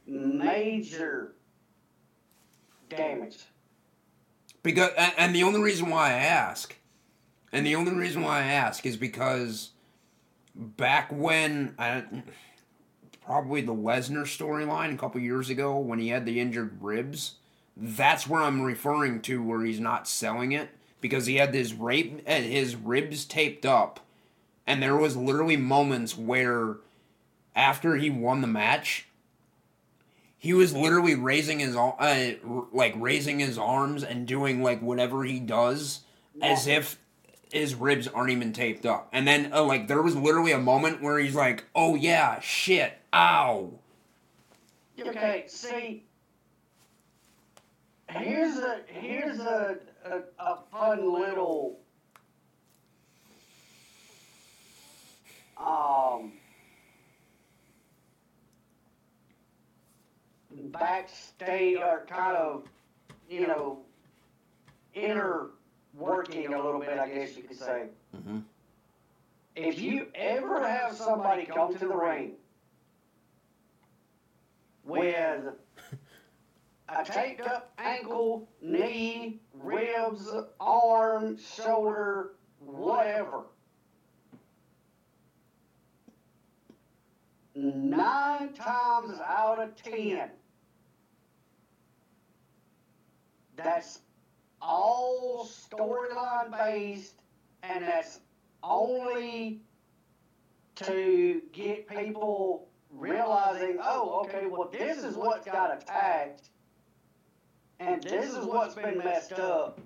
major 0.06 1.32
damage. 2.88 3.38
Because 4.62 4.90
and, 4.98 5.12
and 5.16 5.34
the 5.34 5.42
only 5.42 5.60
reason 5.60 5.88
why 5.88 6.10
I 6.10 6.18
ask, 6.18 6.76
and 7.52 7.64
the 7.66 7.76
only 7.76 7.92
reason 7.92 8.22
why 8.22 8.40
I 8.40 8.46
ask 8.52 8.84
is 8.84 8.96
because 8.96 9.70
back 10.54 11.10
when 11.10 11.74
I, 11.78 12.04
probably 13.24 13.62
the 13.62 13.74
Lesnar 13.74 14.24
storyline 14.24 14.92
a 14.92 14.98
couple 14.98 15.20
years 15.20 15.48
ago 15.48 15.78
when 15.78 15.98
he 15.98 16.08
had 16.08 16.26
the 16.26 16.40
injured 16.40 16.76
ribs, 16.82 17.36
that's 17.76 18.26
where 18.28 18.42
I'm 18.42 18.60
referring 18.60 19.22
to 19.22 19.42
where 19.42 19.64
he's 19.64 19.80
not 19.80 20.06
selling 20.06 20.52
it 20.52 20.68
because 21.00 21.26
he 21.26 21.36
had 21.36 21.54
his 21.54 21.74
rape 21.74 22.22
uh, 22.26 22.32
his 22.34 22.76
ribs 22.76 23.24
taped 23.24 23.66
up, 23.66 24.00
and 24.66 24.82
there 24.82 24.96
was 24.96 25.16
literally 25.16 25.56
moments 25.56 26.16
where 26.16 26.76
after 27.54 27.96
he 27.96 28.10
won 28.10 28.40
the 28.40 28.46
match 28.46 29.06
he 30.40 30.54
was 30.54 30.74
literally 30.74 31.14
raising 31.14 31.58
his 31.58 31.76
uh, 31.76 32.32
like 32.72 32.94
raising 32.96 33.40
his 33.40 33.58
arms 33.58 34.02
and 34.02 34.26
doing 34.26 34.62
like 34.62 34.80
whatever 34.80 35.22
he 35.22 35.38
does 35.38 36.00
as 36.40 36.66
if 36.66 36.98
his 37.52 37.74
ribs 37.74 38.08
aren't 38.08 38.30
even 38.30 38.54
taped 38.54 38.86
up. 38.86 39.10
And 39.12 39.28
then 39.28 39.52
uh, 39.52 39.62
like 39.62 39.86
there 39.86 40.00
was 40.00 40.16
literally 40.16 40.52
a 40.52 40.58
moment 40.58 41.02
where 41.02 41.18
he's 41.18 41.34
like 41.34 41.66
oh 41.74 41.94
yeah 41.94 42.40
shit 42.40 42.94
ow. 43.12 43.70
Okay, 44.98 45.44
see, 45.46 46.04
here's 48.08 48.56
a 48.56 48.80
here's 48.86 49.40
a 49.40 49.76
a, 50.04 50.20
a 50.38 50.56
fun 50.70 51.12
little 51.12 51.78
um 55.56 56.32
backstage 60.72 61.76
or 61.78 62.06
kind 62.08 62.36
of 62.36 62.64
you 63.28 63.46
know 63.46 63.80
inner 64.94 65.48
working 65.94 66.52
a 66.54 66.62
little 66.62 66.80
bit, 66.80 66.98
I 66.98 67.08
guess 67.08 67.36
you 67.36 67.42
could 67.42 67.58
say. 67.58 67.88
Mhm. 68.16 68.42
If 69.56 69.80
you 69.80 70.06
ever 70.14 70.66
have 70.66 70.96
somebody 70.96 71.44
come 71.44 71.72
to 71.76 71.78
the 71.78 71.94
ring 71.96 72.32
with 74.84 75.44
a 76.96 77.04
taped 77.04 77.40
up 77.42 77.72
ankle, 77.78 78.48
knee, 78.60 79.40
ribs, 79.54 80.28
arm, 80.58 81.36
shoulder, 81.38 82.32
whatever. 82.58 83.44
Nine 87.54 88.52
times 88.52 89.18
out 89.26 89.60
of 89.60 89.76
ten, 89.76 90.30
that's 93.56 94.00
all 94.62 95.48
storyline 95.48 96.50
based, 96.56 97.22
and 97.62 97.84
that's 97.84 98.20
only 98.62 99.60
to 100.76 101.42
get 101.52 101.88
people 101.88 102.68
realizing, 102.90 103.78
oh, 103.82 104.24
okay, 104.24 104.46
well, 104.46 104.70
this 104.72 105.04
is 105.04 105.16
what 105.16 105.44
got 105.44 105.76
attacked, 105.76 106.48
and 107.80 108.02
this 108.02 108.30
is 108.30 108.44
what's 108.44 108.74
been 108.74 108.98
messed 108.98 109.32
up. 109.32 109.80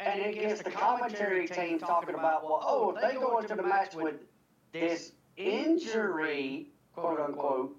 And 0.00 0.20
it 0.20 0.34
gets 0.34 0.62
the 0.62 0.70
commentary 0.70 1.46
team 1.46 1.78
talking 1.78 2.14
about, 2.14 2.42
well, 2.42 2.60
oh, 2.66 2.96
if 2.96 3.02
they 3.02 3.14
go 3.14 3.38
into 3.38 3.54
the 3.54 3.62
match 3.62 3.94
with 3.94 4.16
this 4.72 5.12
injury, 5.36 6.68
quote 6.94 7.20
unquote, 7.20 7.76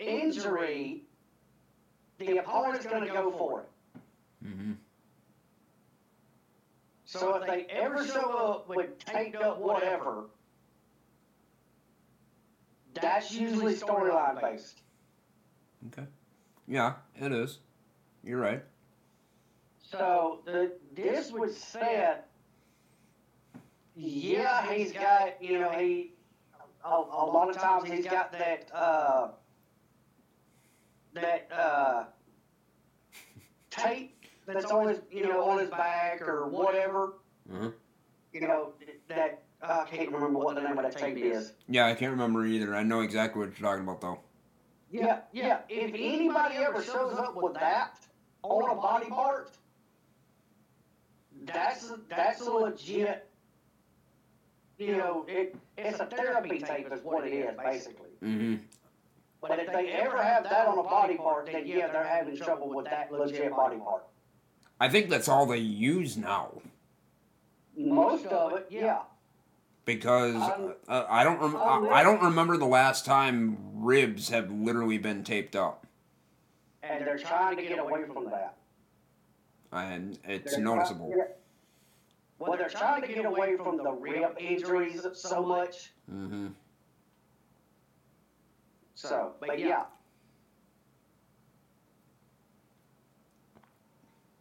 injury, 0.00 1.04
the 2.18 2.38
opponent's 2.38 2.86
going 2.86 3.06
to 3.06 3.12
go 3.12 3.30
for 3.30 3.60
it. 3.60 3.68
mm-hmm. 4.44 4.72
So 7.04 7.36
if 7.36 7.46
they 7.46 7.66
ever 7.70 8.06
show 8.06 8.54
up 8.54 8.68
with 8.68 8.98
taped 9.04 9.36
up 9.36 9.60
whatever, 9.60 10.24
that's 12.94 13.32
usually 13.32 13.74
storyline 13.74 14.40
based. 14.40 14.80
Okay. 15.88 16.06
Yeah, 16.66 16.94
it 17.20 17.32
is. 17.32 17.58
You're 18.24 18.40
right. 18.40 18.62
So 19.90 20.40
the 20.44 20.72
this 20.94 21.30
would 21.32 21.54
set. 21.54 22.28
Yeah, 23.94 24.72
he's 24.72 24.92
got 24.92 25.42
you 25.42 25.58
know 25.60 25.70
he 25.70 26.12
a, 26.84 26.88
a 26.88 27.26
lot 27.26 27.50
of 27.50 27.56
times 27.56 27.90
he's 27.90 28.06
got 28.06 28.32
that 28.32 28.70
uh, 28.74 29.28
that 31.14 31.48
uh, 31.54 32.04
tape 33.70 34.24
that's 34.46 34.70
on 34.70 34.88
his 34.88 35.00
you 35.10 35.24
know 35.24 35.48
on 35.50 35.58
his 35.58 35.70
back 35.70 36.22
or 36.22 36.46
whatever. 36.46 37.14
Uh-huh. 37.52 37.70
You 38.32 38.40
know 38.40 38.72
that 39.08 39.42
uh, 39.62 39.84
I 39.86 39.90
can't 39.90 40.10
remember 40.10 40.38
what 40.38 40.54
the 40.54 40.62
name 40.62 40.78
of 40.78 40.84
that 40.84 40.96
tape 40.96 41.18
is. 41.18 41.52
Yeah, 41.68 41.86
I 41.86 41.94
can't 41.94 42.12
remember 42.12 42.46
either. 42.46 42.74
I 42.74 42.82
know 42.82 43.02
exactly 43.02 43.40
what 43.40 43.58
you're 43.58 43.68
talking 43.68 43.84
about, 43.84 44.00
though. 44.00 44.20
Yeah, 44.90 45.20
yeah. 45.32 45.60
If 45.68 45.92
anybody 45.94 46.56
ever 46.56 46.82
shows 46.82 47.18
up 47.18 47.34
with 47.36 47.54
that 47.54 47.98
on 48.42 48.70
a 48.70 48.80
body 48.80 49.08
part, 49.08 49.50
that's 51.44 51.92
that's 52.08 52.40
a 52.40 52.50
legit. 52.50 53.28
You 54.78 54.96
know, 54.96 55.24
it 55.28 55.54
it's 55.78 56.00
a 56.00 56.06
therapy 56.06 56.58
tape, 56.58 56.92
is 56.92 57.00
what 57.02 57.26
it 57.26 57.32
is 57.32 57.54
basically. 57.62 58.10
Mm-hmm. 58.22 58.56
But 59.40 59.58
if 59.58 59.72
they 59.72 59.88
ever 59.88 60.22
have 60.22 60.44
that 60.44 60.66
on 60.68 60.78
a 60.78 60.82
body 60.82 61.16
part, 61.16 61.46
then 61.46 61.66
yeah, 61.66 61.88
they're 61.90 62.04
having 62.06 62.36
trouble 62.36 62.68
with 62.68 62.86
that 62.86 63.12
legit 63.12 63.50
body 63.50 63.78
part. 63.78 64.04
I 64.80 64.88
think 64.88 65.08
that's 65.10 65.28
all 65.28 65.46
they 65.46 65.58
use 65.58 66.16
now 66.16 66.60
Most 67.76 68.26
of 68.26 68.52
it, 68.56 68.66
yeah. 68.70 69.00
because 69.84 70.34
uh, 70.88 71.06
I 71.08 71.22
don't 71.24 71.40
rem- 71.40 71.56
I, 71.56 72.00
I 72.00 72.02
don't 72.02 72.22
remember 72.22 72.56
the 72.56 72.66
last 72.66 73.04
time 73.04 73.58
ribs 73.74 74.28
have 74.30 74.50
literally 74.50 74.98
been 74.98 75.22
taped 75.24 75.54
up, 75.54 75.81
And 76.82 77.06
they're 77.06 77.18
trying 77.18 77.56
to 77.56 77.62
get 77.62 77.78
away 77.78 78.04
from 78.04 78.24
that. 78.26 78.56
and 79.72 80.18
it's 80.28 80.52
They're 80.52 80.60
noticeable. 80.64 81.08
try- 81.08 81.16
yeah. 81.18 81.32
Well, 82.38 82.56
they're 82.58 82.68
trying 82.68 83.02
to 83.02 83.08
get 83.08 83.24
away 83.24 83.56
from 83.56 83.76
the 83.76 83.92
rib 83.92 84.36
injuries 84.38 85.06
so 85.14 85.42
much. 85.44 85.92
Mm-hmm. 86.12 86.48
So, 88.94 89.34
but 89.40 89.58
yeah. 89.58 89.84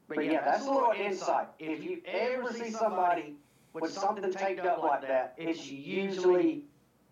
But 0.08 0.26
yeah, 0.26 0.44
that's 0.44 0.66
a 0.66 0.72
little 0.72 0.94
insight. 0.98 1.48
If 1.60 1.84
you 1.84 2.02
ever 2.06 2.52
see 2.52 2.72
somebody 2.72 3.36
with 3.74 3.92
something 3.94 4.32
taped 4.34 4.66
up 4.66 4.84
like 4.84 5.02
that, 5.04 5.36
it's 5.38 5.68
usually 5.68 6.66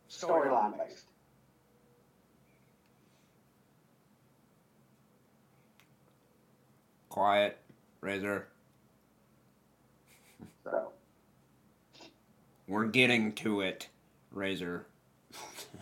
storyline 0.09 0.77
based. 0.77 1.08
Quiet, 7.19 7.57
Razor. 7.99 8.47
So, 10.63 10.93
We're 12.65 12.85
getting 12.85 13.33
to 13.33 13.59
it, 13.59 13.89
Razor. 14.31 14.85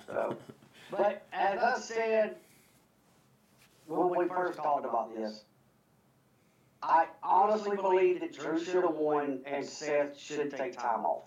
so. 0.07 0.35
But 0.89 1.27
as 1.31 1.59
I 1.61 1.77
said 1.77 2.37
when 3.85 4.09
we 4.09 4.27
first 4.27 4.57
talked 4.57 4.85
about 4.87 5.15
this, 5.15 5.43
I 6.81 7.05
honestly 7.21 7.75
believe 7.75 8.21
that 8.21 8.33
Drew 8.33 8.59
should 8.59 8.83
have 8.83 8.95
won 8.95 9.41
and 9.45 9.63
Seth 9.63 10.17
should 10.17 10.49
take 10.57 10.75
time 10.75 11.05
off. 11.05 11.25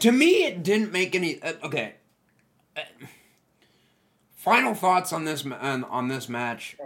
to 0.00 0.10
me, 0.10 0.44
it 0.44 0.62
didn't 0.62 0.90
make 0.90 1.14
any. 1.14 1.42
Uh, 1.42 1.52
okay. 1.64 1.96
Uh, 2.74 2.80
final 4.38 4.72
thoughts 4.72 5.12
on 5.12 5.26
this 5.26 5.44
on, 5.44 5.84
on 5.84 6.08
this 6.08 6.30
match. 6.30 6.78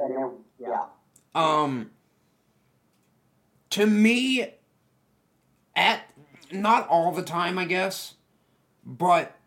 Yeah. 0.58 0.86
Um, 1.34 1.90
to 3.70 3.86
me, 3.86 4.54
at 5.74 6.10
not 6.50 6.88
all 6.88 7.12
the 7.12 7.22
time, 7.22 7.58
I 7.58 7.64
guess, 7.64 8.14
but 8.84 9.38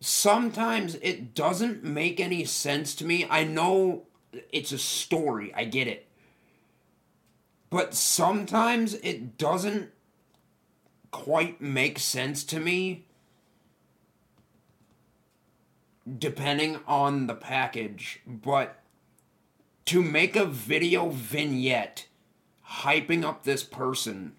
sometimes 0.00 0.94
it 0.96 1.34
doesn't 1.34 1.82
make 1.82 2.20
any 2.20 2.44
sense 2.44 2.94
to 2.96 3.04
me. 3.04 3.26
I 3.28 3.44
know 3.44 4.04
it's 4.52 4.72
a 4.72 4.78
story, 4.78 5.52
I 5.54 5.64
get 5.64 5.88
it, 5.88 6.06
but 7.70 7.94
sometimes 7.94 8.94
it 8.94 9.36
doesn't 9.36 9.90
quite 11.10 11.60
make 11.60 11.98
sense 11.98 12.44
to 12.44 12.60
me. 12.60 13.04
Depending 16.18 16.78
on 16.86 17.26
the 17.26 17.34
package, 17.34 18.20
but 18.26 18.82
to 19.88 20.02
make 20.02 20.36
a 20.36 20.44
video 20.44 21.08
vignette 21.08 22.08
hyping 22.80 23.24
up 23.24 23.44
this 23.44 23.62
person 23.62 24.36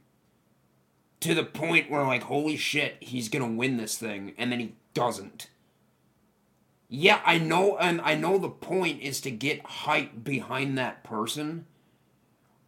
to 1.19 1.33
the 1.33 1.43
point 1.43 1.89
where 1.89 2.03
like 2.03 2.21
holy 2.21 2.55
shit 2.55 2.97
he's 2.99 3.29
gonna 3.29 3.47
win 3.47 3.77
this 3.77 3.97
thing 3.97 4.35
and 4.37 4.51
then 4.51 4.59
he 4.59 4.75
doesn't. 4.93 5.49
Yeah 6.87 7.21
i 7.25 7.39
know 7.39 7.77
and 7.77 7.99
i 8.01 8.13
know 8.13 8.37
the 8.37 8.47
point 8.49 9.01
is 9.01 9.19
to 9.21 9.31
get 9.31 9.65
hype 9.65 10.23
behind 10.23 10.77
that 10.77 11.03
person 11.03 11.65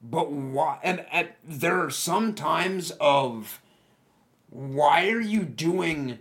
but 0.02 0.32
why 0.32 0.80
and, 0.82 1.06
and 1.12 1.30
there 1.48 1.84
are 1.84 1.92
some 1.92 2.34
times 2.34 2.92
of 3.00 3.62
why 4.50 5.08
are 5.10 5.22
you 5.22 5.44
doing 5.44 6.18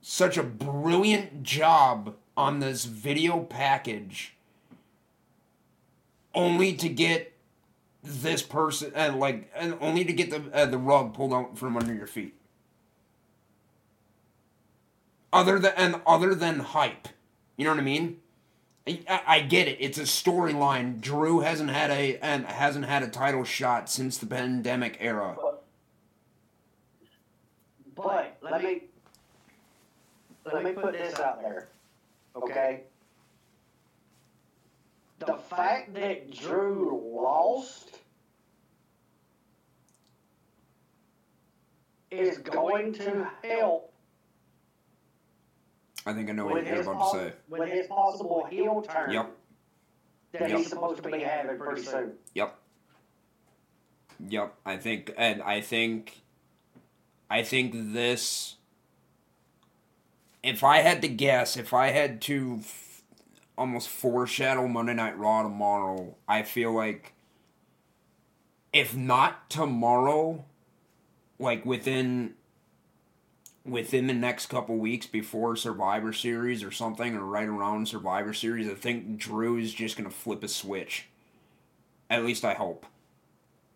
such 0.00 0.38
a 0.38 0.44
brilliant 0.44 1.42
job 1.42 2.14
on 2.36 2.60
this 2.60 2.84
video 2.84 3.40
package 3.40 4.36
only 6.34 6.74
to 6.74 6.88
get 6.88 7.32
this 8.02 8.42
person 8.42 8.92
and 8.94 9.18
like 9.18 9.50
and 9.54 9.76
only 9.80 10.04
to 10.04 10.12
get 10.12 10.30
the 10.30 10.42
uh, 10.52 10.66
the 10.66 10.78
rug 10.78 11.14
pulled 11.14 11.32
out 11.32 11.58
from 11.58 11.76
under 11.76 11.92
your 11.94 12.06
feet. 12.06 12.34
Other 15.32 15.58
than 15.58 15.72
and 15.76 16.00
other 16.06 16.34
than 16.34 16.60
hype, 16.60 17.08
you 17.56 17.64
know 17.64 17.70
what 17.70 17.80
I 17.80 17.84
mean? 17.84 18.18
I, 18.86 19.20
I- 19.26 19.40
get 19.40 19.68
it. 19.68 19.76
It's 19.78 19.98
a 19.98 20.02
storyline. 20.02 21.00
Drew 21.00 21.40
hasn't 21.40 21.70
had 21.70 21.90
a 21.90 22.16
and 22.18 22.46
hasn't 22.46 22.86
had 22.86 23.02
a 23.02 23.08
title 23.08 23.44
shot 23.44 23.88
since 23.90 24.16
the 24.18 24.26
pandemic 24.26 24.96
era. 25.00 25.36
But 27.94 28.38
let 28.40 28.64
me 28.64 28.82
let 30.50 30.64
me 30.64 30.72
put 30.72 30.92
this 30.92 31.18
out 31.20 31.42
there, 31.42 31.68
okay? 32.34 32.80
The 35.20 35.36
fact 35.36 35.94
that 35.94 36.30
Drew 36.30 36.98
lost 37.14 37.98
is 42.10 42.38
going 42.38 42.92
to 42.94 43.28
help 43.44 43.92
I 46.06 46.14
think 46.14 46.30
I 46.30 46.32
know 46.32 46.46
what 46.46 46.54
with 46.54 46.66
you're 46.66 46.80
about 46.80 46.96
pos- 46.98 47.12
to 47.12 47.18
say. 47.30 47.34
with 47.48 47.68
his 47.68 47.86
possible 47.86 48.46
heel 48.50 48.80
turn 48.82 49.10
Yep. 49.12 49.36
that 50.32 50.48
Yep. 50.48 50.58
he's 50.58 50.68
supposed 50.70 51.02
to 51.02 51.10
be 51.10 51.20
having 51.20 51.58
pretty 51.58 51.82
soon. 51.82 52.18
Yep. 52.34 52.56
Yep. 54.28 54.54
I 54.64 54.76
think, 54.78 55.12
and 55.18 55.42
I 55.42 55.60
think, 55.60 56.22
I 57.28 57.42
think 57.42 57.74
this. 57.92 58.56
If 60.42 60.64
I 60.64 60.78
had 60.78 61.02
to 61.02 61.08
guess, 61.08 61.58
if 61.58 61.74
I 61.74 61.88
had 61.88 62.22
to 62.22 62.56
f- 62.60 62.89
almost 63.60 63.90
foreshadow 63.90 64.66
Monday 64.66 64.94
Night 64.94 65.18
Raw 65.18 65.42
tomorrow, 65.42 66.16
I 66.26 66.44
feel 66.44 66.72
like, 66.72 67.12
if 68.72 68.96
not 68.96 69.50
tomorrow, 69.50 70.46
like 71.38 71.66
within 71.66 72.34
within 73.62 74.06
the 74.06 74.14
next 74.14 74.46
couple 74.46 74.78
weeks 74.78 75.06
before 75.06 75.54
Survivor 75.54 76.14
Series 76.14 76.64
or 76.64 76.70
something, 76.70 77.14
or 77.14 77.24
right 77.26 77.46
around 77.46 77.86
Survivor 77.86 78.32
Series, 78.32 78.66
I 78.66 78.74
think 78.74 79.18
Drew 79.18 79.58
is 79.58 79.74
just 79.74 79.98
gonna 79.98 80.08
flip 80.08 80.42
a 80.42 80.48
switch. 80.48 81.08
At 82.08 82.24
least 82.24 82.46
I 82.46 82.54
hope. 82.54 82.86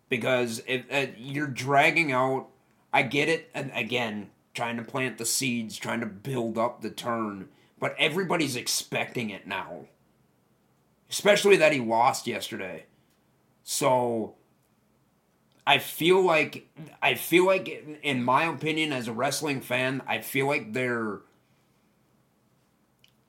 Because 0.09 0.63
if 0.67 0.85
uh, 0.91 1.11
you're 1.15 1.45
dragging 1.45 2.11
out, 2.11 2.47
I 2.91 3.03
get 3.03 3.29
it. 3.29 3.51
And 3.53 3.71
again, 3.75 4.31
trying 4.55 4.77
to 4.77 4.83
plant 4.83 5.19
the 5.19 5.25
seeds, 5.25 5.77
trying 5.77 5.99
to 5.99 6.05
build 6.07 6.57
up 6.57 6.81
the 6.81 6.89
turn, 6.89 7.49
but 7.85 7.95
everybody's 7.99 8.55
expecting 8.55 9.29
it 9.29 9.45
now. 9.45 9.85
Especially 11.07 11.55
that 11.57 11.71
he 11.71 11.79
lost 11.79 12.25
yesterday. 12.25 12.87
So 13.63 14.33
I 15.67 15.77
feel 15.77 16.19
like 16.19 16.67
I 16.99 17.13
feel 17.13 17.45
like 17.45 17.99
in 18.01 18.23
my 18.23 18.45
opinion 18.45 18.91
as 18.91 19.07
a 19.07 19.13
wrestling 19.13 19.61
fan, 19.61 20.01
I 20.07 20.21
feel 20.21 20.47
like 20.47 20.73
they're 20.73 21.19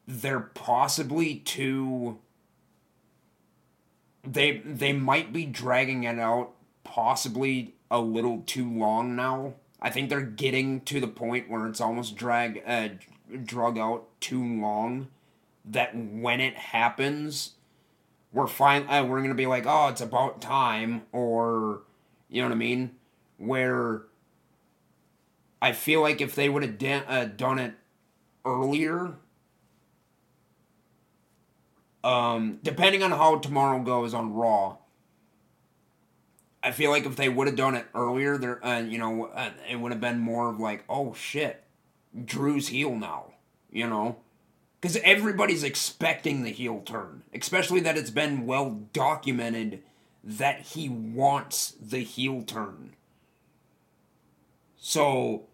they're 0.09 0.41
possibly 0.41 1.35
too 1.35 2.19
they 4.25 4.63
they 4.65 4.95
might 4.95 5.35
be 5.35 5.45
dragging 5.45 6.05
it 6.05 6.19
out 6.19 6.53
possibly 6.83 7.75
a 7.91 8.01
little 8.01 8.43
too 8.47 8.73
long 8.73 9.15
now. 9.15 9.53
I 9.83 9.91
think 9.91 10.09
they're 10.09 10.23
getting 10.23 10.81
to 10.87 10.99
the 10.99 11.09
point 11.09 11.51
where 11.51 11.67
it's 11.67 11.83
almost 11.83 12.17
drag 12.17 12.63
uh, 12.67 12.89
drug 13.45 13.79
out 13.79 14.07
too 14.21 14.43
long 14.43 15.09
that 15.65 15.97
when 15.97 16.41
it 16.41 16.55
happens 16.55 17.53
we're 18.33 18.47
fine 18.47 18.87
uh, 18.89 19.03
we're 19.03 19.23
to 19.27 19.35
be 19.35 19.47
like, 19.47 19.65
"Oh, 19.67 19.89
it's 19.89 20.03
about 20.03 20.41
time," 20.41 21.03
or 21.11 21.81
you 22.29 22.43
know 22.43 22.49
what 22.49 22.55
I 22.55 22.59
mean? 22.59 22.97
Where 23.39 24.03
I 25.61 25.73
feel 25.73 26.03
like 26.03 26.21
if 26.21 26.35
they 26.35 26.49
would 26.49 26.63
have 26.63 26.79
de- 26.79 27.11
uh, 27.11 27.25
done 27.25 27.59
it 27.59 27.75
earlier, 28.45 29.15
um, 32.05 32.59
depending 32.63 33.03
on 33.03 33.11
how 33.11 33.39
tomorrow 33.39 33.81
goes 33.81 34.13
on 34.13 34.35
Raw, 34.35 34.77
I 36.63 36.73
feel 36.73 36.91
like 36.91 37.07
if 37.07 37.17
they 37.17 37.29
would 37.29 37.47
have 37.47 37.57
done 37.57 37.75
it 37.75 37.87
earlier, 37.95 38.37
there, 38.37 38.65
uh, 38.65 38.81
you 38.81 38.99
know, 38.99 39.27
uh, 39.27 39.51
it 39.69 39.77
would 39.77 39.93
have 39.93 40.01
been 40.01 40.19
more 40.19 40.51
of 40.51 40.61
like, 40.61 40.85
oh 40.89 41.15
shit, 41.15 41.65
Drew's 42.25 42.69
heel 42.69 42.95
now, 42.95 43.33
you 43.71 43.87
know, 43.87 44.17
because 44.81 44.97
everybody's 44.99 45.63
expecting 45.63 46.43
the 46.43 46.51
heel 46.51 46.83
turn, 46.85 47.23
especially 47.35 47.81
that 47.81 47.97
it's 47.97 48.11
been 48.11 48.47
well 48.47 48.83
documented 48.93 49.83
that 50.23 50.61
he 50.61 50.89
wants 50.89 51.73
the 51.81 52.01
heel 52.01 52.43
turn. 52.43 52.95
So, 54.77 55.45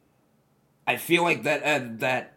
I 0.87 0.97
feel 0.97 1.23
like 1.23 1.43
that 1.45 1.63
uh, 1.63 1.87
that 1.99 2.33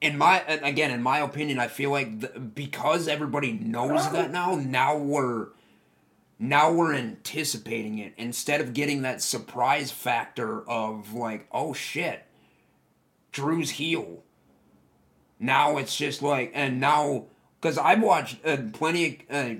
in 0.00 0.16
my 0.16 0.40
again 0.42 0.90
in 0.90 1.02
my 1.02 1.18
opinion 1.18 1.58
i 1.58 1.66
feel 1.66 1.90
like 1.90 2.54
because 2.54 3.08
everybody 3.08 3.52
knows 3.52 4.10
that 4.12 4.30
now 4.30 4.54
now 4.54 4.96
we're 4.96 5.48
now 6.38 6.70
we're 6.70 6.94
anticipating 6.94 7.98
it 7.98 8.12
instead 8.16 8.60
of 8.60 8.72
getting 8.72 9.02
that 9.02 9.20
surprise 9.20 9.90
factor 9.90 10.68
of 10.68 11.14
like 11.14 11.46
oh 11.50 11.72
shit 11.72 12.24
drew's 13.38 13.70
heel 13.70 14.22
now 15.38 15.76
it's 15.76 15.96
just 15.96 16.22
like 16.22 16.50
and 16.54 16.80
now 16.80 17.24
because 17.60 17.78
i've 17.78 18.02
watched 18.02 18.36
uh, 18.44 18.56
plenty 18.72 19.24
of 19.30 19.36
uh, 19.36 19.54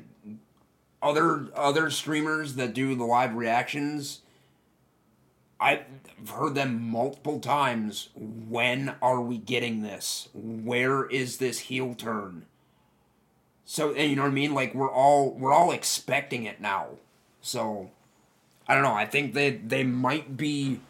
other 1.02 1.48
other 1.54 1.90
streamers 1.90 2.54
that 2.54 2.74
do 2.74 2.94
the 2.94 3.04
live 3.04 3.34
reactions 3.34 4.20
I've 5.60 5.84
heard 6.28 6.54
them 6.54 6.90
multiple 6.90 7.40
times. 7.40 8.10
When 8.14 8.94
are 9.02 9.20
we 9.20 9.38
getting 9.38 9.82
this? 9.82 10.28
Where 10.32 11.06
is 11.06 11.38
this 11.38 11.58
heel 11.60 11.94
turn? 11.94 12.46
So 13.64 13.94
you 13.94 14.16
know 14.16 14.22
what 14.22 14.28
I 14.28 14.32
mean? 14.32 14.54
Like 14.54 14.74
we're 14.74 14.90
all 14.90 15.32
we're 15.32 15.52
all 15.52 15.72
expecting 15.72 16.44
it 16.44 16.60
now. 16.60 16.86
So 17.40 17.90
I 18.68 18.74
don't 18.74 18.84
know. 18.84 18.94
I 18.94 19.04
think 19.04 19.34
they 19.34 19.50
they 19.50 19.82
might 19.82 20.36
be 20.36 20.80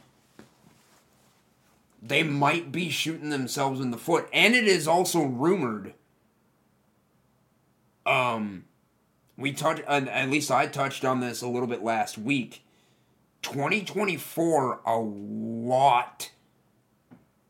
they 2.01 2.23
might 2.23 2.71
be 2.71 2.91
shooting 2.91 3.31
themselves 3.31 3.81
in 3.81 3.91
the 3.91 3.99
foot, 3.99 4.29
and 4.33 4.55
it 4.55 4.67
is 4.67 4.87
also 4.87 5.23
rumored. 5.23 5.95
Um, 8.07 8.65
we 9.37 9.53
touched 9.53 9.83
at 9.83 10.31
least 10.31 10.51
I 10.51 10.67
touched 10.67 11.05
on 11.05 11.21
this 11.21 11.43
a 11.43 11.49
little 11.49 11.69
bit 11.69 11.83
last 11.83 12.19
week. 12.19 12.65
2024 13.43 14.81
a 14.85 14.99
lot 14.99 16.31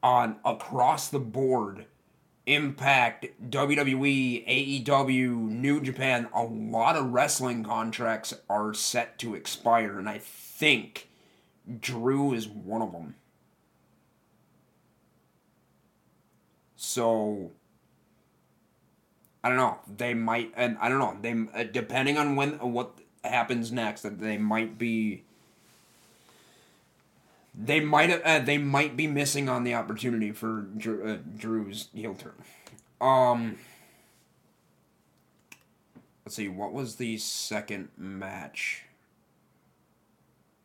on 0.03 0.37
across 0.45 1.09
the 1.09 1.19
board 1.19 1.87
impact 2.47 3.27
WWE 3.49 4.85
AEW 4.85 5.31
New 5.37 5.81
Japan. 5.81 6.29
A 6.35 6.43
lot 6.43 6.97
of 6.97 7.13
wrestling 7.13 7.65
contracts 7.65 8.35
are 8.51 8.75
set 8.75 9.19
to 9.21 9.35
expire 9.35 9.99
and 9.99 10.09
I 10.09 10.19
think 10.19 11.09
Drew 11.81 12.33
is 12.33 12.49
one 12.49 12.83
of 12.83 12.93
them 12.93 13.15
so 16.79 17.51
I 19.43 19.49
don't 19.49 19.59
know 19.59 19.79
they 19.97 20.15
might 20.15 20.53
and 20.57 20.79
I 20.81 20.89
don't 20.89 21.01
know 21.01 21.19
they 21.21 21.61
uh, 21.61 21.65
depending 21.65 22.17
on 22.17 22.37
when 22.37 22.53
what 22.61 22.99
happens 23.25 23.71
next 23.73 24.03
that 24.03 24.21
they 24.21 24.39
might 24.39 24.79
be 24.79 25.25
they 27.61 27.81
might 27.81 28.11
have 28.11 28.23
uh, 28.23 28.39
they 28.39 28.59
might 28.59 28.97
be 28.97 29.09
missing 29.09 29.49
on 29.49 29.65
the 29.65 29.75
opportunity 29.75 30.31
for 30.31 30.67
Drew, 30.77 31.05
uh, 31.05 31.19
Drew's 31.37 31.89
heel 31.93 32.15
turn. 32.15 32.35
Um, 33.01 33.57
let's 36.25 36.37
see, 36.37 36.49
what 36.49 36.73
was 36.73 36.97
the 36.97 37.19
second 37.19 37.89
match? 37.97 38.85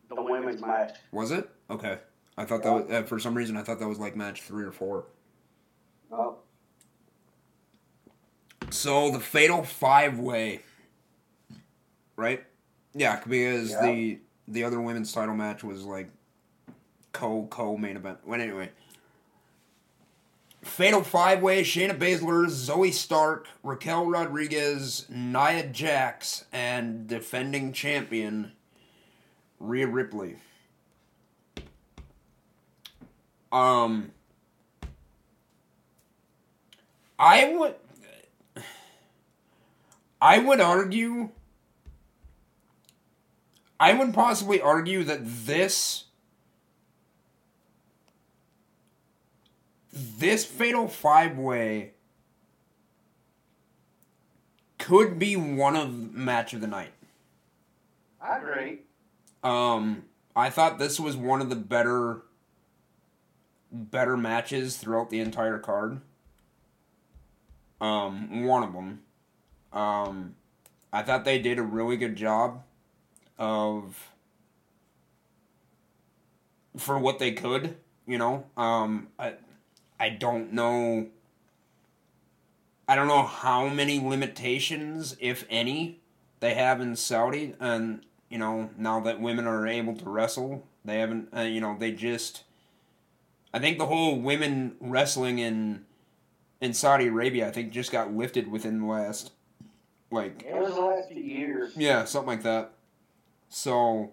The 0.08 0.22
women's 0.22 0.60
match. 0.60 0.96
Was 1.10 1.32
it 1.32 1.48
okay? 1.68 1.98
I 2.38 2.44
thought 2.44 2.62
that 2.62 2.72
was, 2.72 2.90
uh, 2.90 3.02
for 3.02 3.18
some 3.18 3.34
reason 3.34 3.56
I 3.56 3.62
thought 3.62 3.80
that 3.80 3.88
was 3.88 3.98
like 3.98 4.14
match 4.14 4.42
three 4.42 4.64
or 4.64 4.72
four. 4.72 5.06
Oh. 6.10 6.36
So 8.70 9.10
the 9.10 9.20
fatal 9.20 9.62
five 9.62 10.18
way, 10.18 10.62
right? 12.16 12.44
Yeah, 12.94 13.20
because 13.26 13.70
Yeah. 13.70 13.86
the 13.86 14.18
the 14.46 14.64
other 14.64 14.80
women's 14.80 15.12
title 15.12 15.34
match 15.34 15.62
was 15.64 15.84
like 15.84 16.10
co 17.12 17.46
co 17.50 17.76
main 17.76 17.96
event. 17.96 18.18
Well, 18.26 18.40
anyway, 18.40 18.70
fatal 20.62 21.02
five 21.02 21.40
way: 21.42 21.62
Shayna 21.62 21.96
Baszler, 21.98 22.46
Zoey 22.46 22.92
Stark, 22.92 23.46
Raquel 23.62 24.06
Rodriguez, 24.06 25.06
Nia 25.08 25.66
Jax, 25.68 26.44
and 26.52 27.06
defending 27.06 27.72
champion 27.72 28.52
Rhea 29.60 29.86
Ripley. 29.86 30.36
Um, 33.52 34.10
I 37.24 37.54
would. 37.54 37.74
I 40.20 40.38
would 40.38 40.60
argue. 40.60 41.30
I 43.80 43.94
would 43.94 44.12
possibly 44.12 44.60
argue 44.60 45.04
that 45.04 45.20
this. 45.24 46.04
This 49.90 50.44
fatal 50.44 50.86
five 50.88 51.38
way 51.38 51.92
could 54.78 55.18
be 55.18 55.34
one 55.34 55.76
of 55.76 56.12
match 56.12 56.52
of 56.52 56.60
the 56.60 56.66
night. 56.66 56.92
I 58.20 58.36
agree. 58.36 58.80
Um, 59.42 60.04
I 60.36 60.50
thought 60.50 60.78
this 60.78 61.00
was 61.00 61.16
one 61.16 61.40
of 61.40 61.48
the 61.48 61.56
better, 61.56 62.22
better 63.72 64.16
matches 64.16 64.76
throughout 64.76 65.10
the 65.10 65.20
entire 65.20 65.58
card. 65.58 66.00
Um, 67.80 68.44
one 68.44 68.62
of 68.62 68.72
them. 68.72 69.00
Um, 69.72 70.34
I 70.92 71.02
thought 71.02 71.24
they 71.24 71.38
did 71.38 71.58
a 71.58 71.62
really 71.62 71.96
good 71.96 72.16
job 72.16 72.62
of 73.38 74.10
for 76.76 76.98
what 76.98 77.18
they 77.18 77.32
could. 77.32 77.76
You 78.06 78.18
know, 78.18 78.44
um, 78.56 79.08
I, 79.18 79.34
I 79.98 80.10
don't 80.10 80.52
know. 80.52 81.08
I 82.86 82.94
don't 82.94 83.08
know 83.08 83.22
how 83.22 83.68
many 83.68 83.98
limitations, 83.98 85.16
if 85.18 85.46
any, 85.48 86.00
they 86.40 86.54
have 86.54 86.80
in 86.80 86.96
Saudi, 86.96 87.54
and 87.58 88.04
you 88.28 88.38
know 88.38 88.70
now 88.76 89.00
that 89.00 89.20
women 89.20 89.46
are 89.46 89.66
able 89.66 89.96
to 89.96 90.08
wrestle, 90.08 90.66
they 90.84 90.98
haven't. 90.98 91.28
Uh, 91.36 91.40
you 91.42 91.60
know, 91.60 91.76
they 91.78 91.92
just. 91.92 92.44
I 93.52 93.58
think 93.58 93.78
the 93.78 93.86
whole 93.86 94.20
women 94.20 94.76
wrestling 94.80 95.38
in 95.38 95.86
in 96.60 96.72
Saudi 96.74 97.08
Arabia, 97.08 97.48
I 97.48 97.50
think, 97.50 97.72
just 97.72 97.92
got 97.92 98.12
lifted 98.14 98.50
within 98.50 98.80
the 98.80 98.86
last, 98.86 99.32
like, 100.10 100.42
It 100.44 100.54
was 100.54 100.74
the 100.74 100.80
last 100.80 101.08
few 101.08 101.22
years. 101.22 101.76
yeah, 101.76 102.04
something 102.04 102.28
like 102.28 102.42
that. 102.42 102.72
So, 103.48 104.12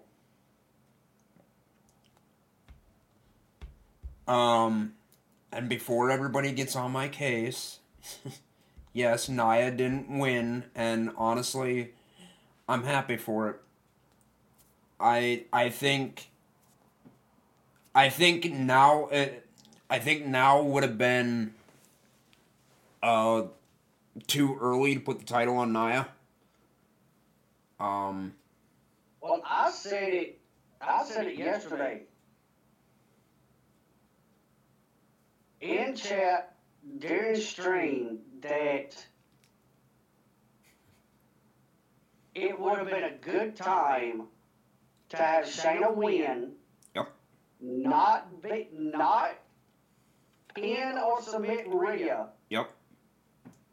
um, 4.28 4.94
and 5.52 5.68
before 5.68 6.10
everybody 6.10 6.52
gets 6.52 6.76
on 6.76 6.92
my 6.92 7.08
case, 7.08 7.78
yes, 8.92 9.28
Nia 9.28 9.70
didn't 9.70 10.18
win, 10.18 10.64
and 10.74 11.10
honestly, 11.16 11.92
I'm 12.68 12.84
happy 12.84 13.16
for 13.16 13.48
it. 13.50 13.56
I 15.00 15.44
I 15.52 15.68
think. 15.70 16.28
I 17.94 18.08
think 18.08 18.50
now 18.50 19.08
it, 19.08 19.46
I 19.90 19.98
think 19.98 20.24
now 20.24 20.62
would 20.62 20.82
have 20.82 20.96
been. 20.96 21.54
Uh, 23.02 23.44
too 24.26 24.56
early 24.60 24.94
to 24.94 25.00
put 25.00 25.18
the 25.18 25.24
title 25.24 25.56
on 25.56 25.72
Nia. 25.72 26.06
Um, 27.80 28.34
Well, 29.20 29.42
I 29.44 29.70
said 29.70 30.14
it. 30.14 30.40
I 30.80 31.04
said 31.04 31.26
it 31.26 31.36
yesterday. 31.36 32.02
In 35.60 35.94
chat 35.94 36.56
during 36.98 37.40
stream 37.40 38.18
that 38.40 38.96
it 42.34 42.58
would 42.58 42.78
have 42.78 42.88
been 42.88 43.04
a 43.04 43.16
good 43.20 43.54
time 43.54 44.24
to 45.10 45.16
have 45.16 45.44
Shayna 45.44 45.94
win. 45.94 46.52
Yep. 46.96 47.12
Not 47.60 48.42
be, 48.42 48.68
not 48.72 49.38
pin 50.54 50.98
or 50.98 51.22
submit 51.22 51.66
Rhea. 51.68 52.26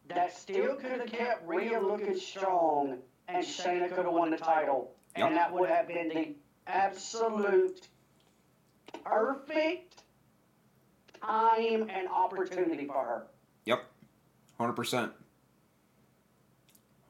Yep. 0.10 0.18
That 0.18 0.36
still 0.36 0.76
could 0.76 1.00
have 1.00 1.12
kept 1.12 1.48
Rhea 1.48 1.80
looking 1.80 2.18
strong, 2.18 2.98
and 3.28 3.46
Shayna 3.46 3.90
could 3.90 4.06
have 4.06 4.14
won 4.14 4.32
the 4.32 4.38
title, 4.38 4.96
and 5.16 5.36
that 5.36 5.54
would 5.54 5.70
have 5.70 5.88
been 5.88 6.10
the 6.10 6.36
absolute 6.68 7.88
perfect 9.04 10.04
time 11.22 11.90
and 11.90 12.08
opportunity 12.08 12.86
for 12.86 13.04
her. 13.04 13.28
Yep. 13.66 13.84
Hundred 14.58 14.74
percent. 14.74 15.12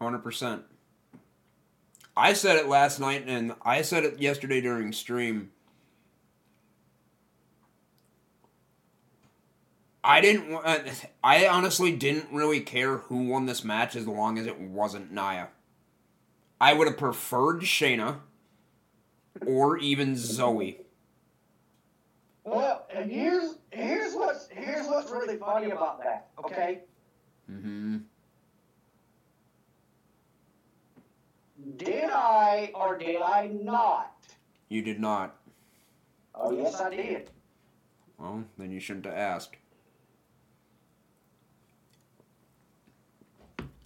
Hundred 0.02 0.20
percent. 0.20 0.64
I 2.18 2.34
said 2.34 2.58
it 2.58 2.68
last 2.68 3.00
night, 3.00 3.24
and 3.28 3.56
I 3.62 3.82
said 3.82 4.04
it 4.04 4.20
yesterday 4.20 4.60
during 4.60 4.92
stream. 4.92 5.52
I 10.04 10.22
didn't. 10.22 10.54
uh, 10.54 10.80
I 11.24 11.48
honestly 11.48 11.92
didn't 11.92 12.32
really 12.32 12.62
care 12.62 12.98
who 12.98 13.28
won 13.28 13.46
this 13.46 13.64
match 13.64 13.96
as 13.96 14.08
long 14.08 14.38
as 14.38 14.48
it 14.48 14.60
wasn't 14.60 15.12
Nia. 15.12 15.50
I 16.62 16.74
would 16.74 16.88
have 16.88 16.98
preferred 16.98 17.62
Shayna, 17.62 18.18
or 19.46 19.78
even 19.78 20.14
Zoey. 20.16 20.78
Well, 22.46 22.88
and 22.94 23.12
here's 23.12 23.56
here's 23.72 24.14
what's 24.14 24.48
here's 24.50 24.88
what's 24.88 25.12
really 25.12 25.38
funny 25.38 25.72
about 25.72 26.02
that. 26.04 26.28
Okay, 26.46 26.80
Mm-hmm. 27.52 27.98
did 31.78 32.10
I 32.10 32.72
or 32.74 32.98
did 32.98 33.22
I 33.22 33.48
not? 33.48 34.14
You 34.70 34.82
did 34.82 35.00
not. 35.00 35.36
Oh 36.36 36.52
yes, 36.52 36.80
I 36.80 36.90
did. 36.96 37.30
Well, 38.18 38.44
then 38.58 38.72
you 38.72 38.80
shouldn't 38.80 39.06
have 39.06 39.16
asked. 39.16 39.56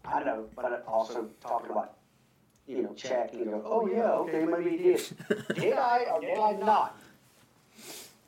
I 0.06 0.24
know, 0.24 0.46
but 0.56 0.84
also 0.88 1.30
talking 1.42 1.72
about 1.72 1.94
you 2.68 2.84
know 2.84 2.94
check. 2.94 3.34
You 3.34 3.46
go, 3.46 3.64
oh 3.66 3.88
yeah, 3.88 4.12
okay, 4.12 4.46
maybe 4.46 4.72
he 4.72 4.78
did. 4.78 5.02
did 5.56 5.74
I 5.74 6.06
or 6.12 6.22
did 6.22 6.38
I 6.38 6.52
not? 6.60 7.02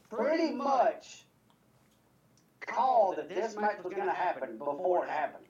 Pretty 0.09 0.51
much 0.51 1.25
called 2.61 3.17
that 3.17 3.29
this 3.29 3.55
match 3.55 3.77
was 3.83 3.93
going 3.93 4.07
to 4.07 4.13
happen 4.13 4.57
before 4.57 5.05
it 5.05 5.09
happened. 5.09 5.45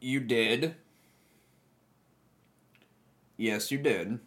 You 0.00 0.20
did. 0.20 0.74
Yes, 3.36 3.70
you 3.70 3.78
did. 3.78 4.18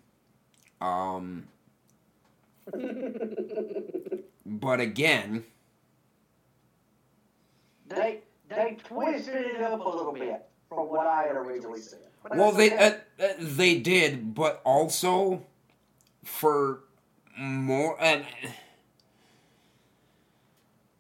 Um. 0.81 1.47
but 4.45 4.79
again, 4.79 5.43
They 7.87 8.19
they 8.49 8.77
twisted 8.83 9.35
it 9.35 9.61
up 9.61 9.85
a 9.85 9.89
little 9.89 10.13
bit 10.13 10.45
from 10.69 10.89
what 10.89 11.07
I 11.07 11.23
had 11.23 11.35
originally 11.35 11.81
said. 11.81 11.99
But 12.23 12.37
well, 12.37 12.51
they 12.51 12.73
okay. 12.73 12.97
uh, 13.19 13.23
uh, 13.23 13.33
they 13.39 13.79
did, 13.79 14.33
but 14.33 14.61
also 14.65 15.45
for 16.23 16.83
more 17.37 18.01
uh, 18.01 18.21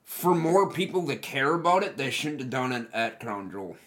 for 0.03 0.33
more 0.33 0.69
people 0.71 1.05
to 1.07 1.15
care 1.15 1.53
about 1.53 1.83
it, 1.83 1.97
they 1.97 2.09
shouldn't 2.09 2.41
have 2.41 2.49
done 2.49 2.71
it 2.71 2.87
at 2.93 3.19
Crown 3.19 3.51
Jewel. 3.51 3.77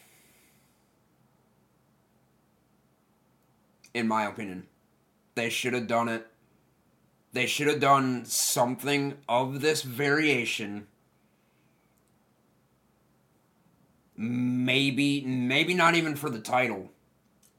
In 3.92 4.06
my 4.06 4.26
opinion, 4.26 4.68
they 5.34 5.50
should 5.50 5.72
have 5.72 5.86
done 5.88 6.08
it. 6.08 6.26
They 7.32 7.46
should 7.46 7.66
have 7.68 7.80
done 7.80 8.24
something 8.24 9.16
of 9.28 9.60
this 9.60 9.82
variation. 9.82 10.86
Maybe, 14.22 15.22
maybe 15.22 15.72
not 15.72 15.94
even 15.94 16.14
for 16.14 16.28
the 16.28 16.40
title, 16.40 16.90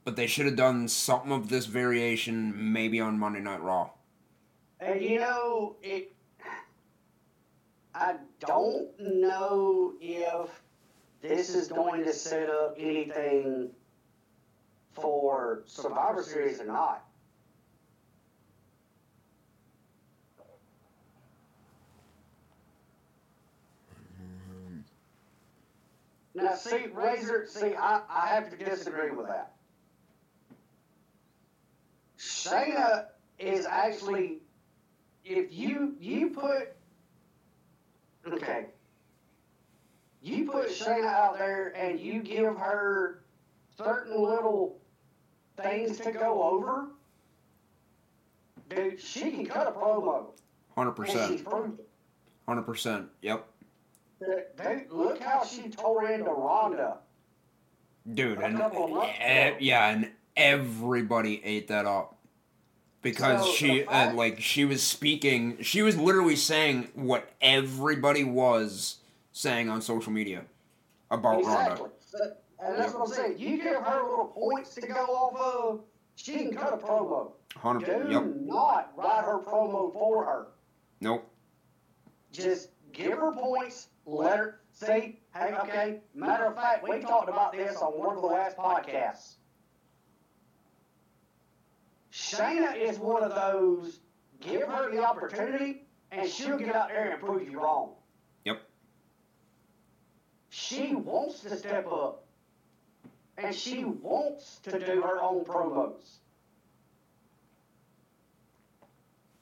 but 0.04 0.14
they 0.14 0.28
should 0.28 0.46
have 0.46 0.54
done 0.54 0.86
something 0.86 1.32
of 1.32 1.48
this 1.48 1.66
variation 1.66 2.72
maybe 2.72 3.00
on 3.00 3.18
Monday 3.18 3.40
Night 3.40 3.60
Raw. 3.60 3.90
And 4.78 5.02
you 5.02 5.18
know, 5.18 5.74
it. 5.82 6.12
I 7.96 8.14
don't 8.38 8.90
know 9.00 9.94
if 10.00 10.50
this 11.20 11.56
is 11.56 11.66
going 11.66 12.04
to 12.04 12.12
set 12.12 12.48
up 12.48 12.76
anything 12.78 13.70
for 14.92 15.64
Survivor 15.66 16.22
Series 16.22 16.60
or 16.60 16.66
not. 16.66 17.04
Now, 26.34 26.54
see, 26.54 26.86
Razor, 26.92 27.46
see, 27.46 27.74
I, 27.74 28.00
I 28.08 28.28
have 28.28 28.50
to 28.50 28.56
disagree 28.56 29.10
with 29.10 29.26
that. 29.26 29.52
Shayna 32.18 33.06
is 33.38 33.66
actually 33.66 34.38
if 35.24 35.52
you 35.52 35.94
you 36.00 36.30
put 36.30 36.74
okay, 38.32 38.66
you 40.22 40.50
put 40.50 40.68
Shayna 40.68 41.06
out 41.06 41.38
there 41.38 41.72
and 41.76 41.98
you 41.98 42.22
give 42.22 42.56
her 42.56 43.22
certain 43.76 44.20
little 44.20 44.78
things 45.56 45.98
to 46.00 46.12
go 46.12 46.42
over, 46.42 46.88
dude, 48.70 49.00
she 49.00 49.30
can 49.30 49.46
cut 49.46 49.66
a 49.66 49.72
promo. 49.72 50.26
Hundred 50.74 50.98
And 50.98 51.08
she's 51.08 51.42
percent, 51.42 51.80
hundred 52.48 52.62
percent. 52.62 53.08
Yep, 53.20 53.46
Dude, 54.26 54.86
look 54.90 55.20
how 55.20 55.44
she 55.44 55.68
tore 55.68 56.10
into 56.10 56.30
Ronda. 56.30 56.98
dude, 58.14 58.38
A 58.38 58.44
and 58.44 58.56
couple 58.58 58.84
of 58.84 58.90
months 58.90 59.12
eh, 59.20 59.48
ago. 59.48 59.56
yeah, 59.60 59.88
and 59.90 60.10
everybody 60.36 61.42
ate 61.44 61.68
that 61.68 61.86
up 61.86 62.16
because 63.02 63.44
So, 63.46 63.52
she 63.52 63.78
the 63.80 63.84
fact- 63.86 64.12
uh, 64.12 64.16
like 64.16 64.40
she 64.40 64.64
was 64.64 64.82
speaking. 64.82 65.62
She 65.62 65.82
was 65.82 65.96
literally 65.98 66.36
saying 66.36 66.88
what 66.94 67.28
everybody 67.40 68.24
was 68.24 68.98
saying 69.32 69.68
on 69.68 69.82
social 69.82 70.12
media 70.12 70.44
about 71.10 71.40
Exactly. 71.40 71.80
Ronda. 71.82 71.94
So- 72.06 72.32
and 72.64 72.78
that's 72.78 72.92
what 72.94 73.08
I'm 73.08 73.14
saying. 73.14 73.38
You 73.38 73.56
give 73.56 73.74
her 73.74 74.02
little 74.08 74.26
points 74.26 74.74
to 74.76 74.86
go 74.86 74.94
off 74.94 75.34
of, 75.36 75.80
she 76.14 76.34
can 76.34 76.54
cut 76.54 76.72
a 76.72 76.76
promo. 76.76 77.32
Hundred. 77.56 78.06
Do 78.06 78.12
Yep. 78.12 78.24
not 78.42 78.92
write 78.96 79.24
her 79.24 79.40
promo 79.40 79.92
for 79.92 80.24
her. 80.24 80.46
Nope. 81.00 81.28
Just 82.30 82.68
give 82.92 83.12
her 83.18 83.32
points. 83.32 83.88
Let 84.06 84.38
her 84.38 84.60
see. 84.72 85.18
Hey, 85.34 85.54
okay. 85.62 86.00
Matter 86.14 86.46
of 86.46 86.54
fact, 86.54 86.86
we 86.86 87.00
talked 87.00 87.28
about 87.28 87.52
this 87.52 87.76
on 87.76 87.92
one 87.92 88.16
of 88.16 88.22
the 88.22 88.28
last 88.28 88.56
podcasts. 88.56 89.34
Shayna 92.12 92.76
is 92.76 92.98
one 92.98 93.22
of 93.22 93.34
those. 93.34 94.00
Give 94.40 94.62
her 94.62 94.90
the 94.90 95.04
opportunity, 95.04 95.82
and 96.10 96.28
she'll 96.28 96.58
get 96.58 96.74
out 96.74 96.88
there 96.88 97.10
and 97.10 97.20
prove 97.20 97.48
you 97.48 97.60
wrong. 97.60 97.92
Yep. 98.44 98.60
She 100.50 100.94
wants 100.94 101.40
to 101.40 101.56
step 101.56 101.86
up, 101.86 102.24
and 103.38 103.54
she 103.54 103.84
wants 103.84 104.58
to 104.64 104.78
do 104.78 105.00
her 105.02 105.22
own 105.22 105.44
promos. 105.44 106.18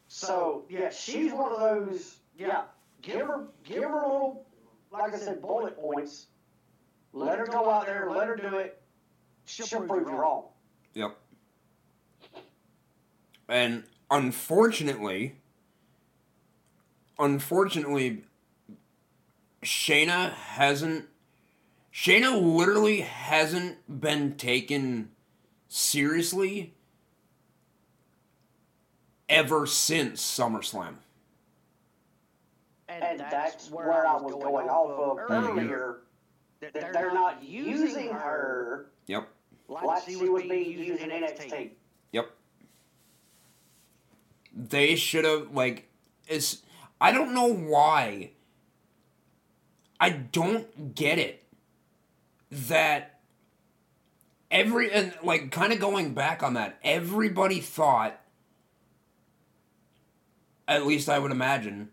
So 0.09 0.65
yeah, 0.69 0.91
she's 0.91 1.33
one 1.33 1.53
of 1.53 1.61
those. 1.61 2.19
Yeah, 2.37 2.63
give 3.03 3.27
her 3.27 3.47
give 3.65 3.83
her 3.83 4.03
a 4.03 4.13
little, 4.13 4.47
like 4.91 5.15
I 5.15 5.19
said, 5.19 5.43
bullet 5.43 5.79
points. 5.79 6.27
Let 7.13 7.39
her 7.39 7.47
go 7.47 7.69
out 7.69 7.87
there, 7.87 8.09
let 8.11 8.29
her 8.29 8.37
do 8.37 8.59
it. 8.59 8.81
She'll, 9.45 9.83
prove 9.83 10.07
you 10.07 10.15
wrong. 10.15 10.45
Yep. 10.95 11.17
And 13.49 13.83
unfortunately, 14.11 15.35
unfortunately, 17.19 18.25
Shayna 19.63 20.33
hasn't. 20.33 21.07
Shayna 21.93 22.41
literally 22.41 23.01
hasn't 23.01 24.01
been 24.01 24.37
taken 24.37 25.11
seriously 25.69 26.73
ever 29.29 29.67
since 29.67 30.23
SummerSlam. 30.23 30.95
And 32.91 33.21
that's 33.21 33.71
where 33.71 34.07
I 34.07 34.17
was 34.17 34.33
going 34.35 34.69
off 34.69 34.91
of 34.91 35.31
earlier. 35.31 35.99
That 36.61 36.75
they're 36.75 37.15
not 37.15 37.43
using 37.43 38.11
her 38.11 38.87
Yep. 39.07 39.29
like 39.69 40.03
she 40.05 40.17
was 40.17 40.43
being 40.43 40.79
used 40.79 41.01
in 41.03 41.11
NXT. 41.11 41.71
Yep. 42.13 42.31
They 44.55 44.97
should 44.97 45.25
have 45.25 45.53
like 45.55 45.89
is 46.29 46.63
I 47.01 47.13
don't 47.13 47.33
know 47.33 47.53
why. 47.53 48.33
I 49.99 50.11
don't 50.11 50.95
get 50.95 51.19
it 51.19 51.45
that 52.51 53.21
every 54.51 54.91
and 54.91 55.15
like 55.23 55.51
kind 55.51 55.73
of 55.73 55.81
going 55.81 56.13
back 56.15 56.43
on 56.43 56.55
that, 56.55 56.79
everybody 56.83 57.61
thought. 57.61 58.19
At 60.69 60.87
least 60.87 61.09
I 61.09 61.19
would 61.19 61.33
imagine, 61.33 61.91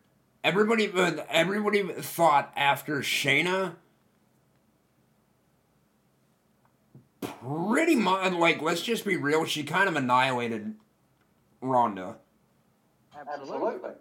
everybody 0.48 0.92
everybody 1.30 1.84
thought 1.84 2.54
after 2.56 3.00
Shayna. 3.02 3.76
Pretty 7.22 7.96
much, 7.96 8.34
like 8.34 8.62
let's 8.62 8.82
just 8.82 9.06
be 9.06 9.18
real. 9.18 9.46
She 9.46 9.64
kind 9.64 9.90
of 9.90 9.96
annihilated 9.96 10.76
Ronda. 11.62 12.18
Absolutely. 13.20 13.92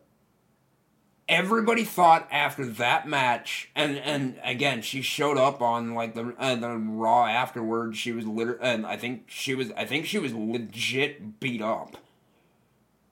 everybody 1.29 1.85
thought 1.85 2.29
after 2.31 2.67
that 2.67 3.09
match, 3.09 3.71
and 3.75 3.99
and 3.99 4.39
again, 4.45 4.83
she 4.83 5.03
showed 5.03 5.39
up 5.39 5.61
on 5.63 5.95
like 5.95 6.15
the 6.15 6.35
uh, 6.39 6.55
the 6.57 6.71
Raw 6.77 7.27
afterwards. 7.27 7.99
She 7.99 8.13
was 8.13 8.27
literally, 8.27 8.61
and 8.63 8.87
I 8.87 8.97
think 8.97 9.25
she 9.29 9.55
was, 9.55 9.73
I 9.77 9.85
think 9.87 10.07
she 10.07 10.19
was 10.19 10.33
legit 10.35 11.41
beat 11.41 11.63
up. 11.63 11.97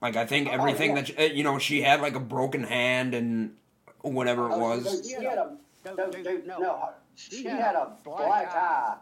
Like 0.04 0.16
I 0.16 0.26
think 0.26 0.48
Oh, 0.48 0.52
everything 0.52 0.90
yeah. 0.90 0.94
that 0.96 1.06
she, 1.06 1.16
uh, 1.16 1.22
you 1.22 1.42
know, 1.42 1.58
she 1.58 1.80
had 1.80 2.02
like 2.02 2.14
a 2.14 2.20
broken 2.20 2.62
hand 2.62 3.14
and 3.14 3.54
whatever 4.02 4.50
it 4.50 4.52
Oh, 4.52 4.58
was. 4.58 5.02
She 5.08 5.14
had 5.14 5.38
a 5.38 5.56
No, 5.86 5.94
no, 5.94 6.10
dude, 6.10 6.24
dude, 6.24 6.46
no. 6.46 6.58
no. 6.58 6.88
She 7.14 7.44
had 7.44 7.74
a 7.74 7.92
black 8.04 8.54
eye 8.54 8.96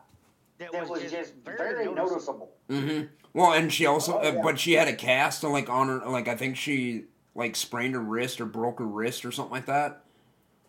that 0.59 0.88
was 0.88 1.11
just 1.11 1.34
very 1.44 1.92
noticeable. 1.92 2.53
hmm 2.70 3.03
Well, 3.34 3.53
and 3.53 3.72
she 3.72 3.84
also, 3.84 4.14
Oh, 4.14 4.20
uh, 4.20 4.32
yeah. 4.32 4.42
but 4.44 4.61
she 4.61 4.74
had 4.74 4.86
a 4.86 4.92
cast 4.94 5.42
like 5.42 5.68
on 5.68 5.88
her, 5.88 6.07
like 6.09 6.28
I 6.28 6.36
think 6.36 6.57
she 6.57 7.07
like 7.34 7.57
sprained 7.57 7.94
her 7.94 8.00
wrist 8.00 8.40
or 8.40 8.46
broke 8.46 8.78
her 8.78 8.86
wrist 8.86 9.24
or 9.24 9.32
something 9.32 9.50
like 9.53 9.66
that. 9.66 10.05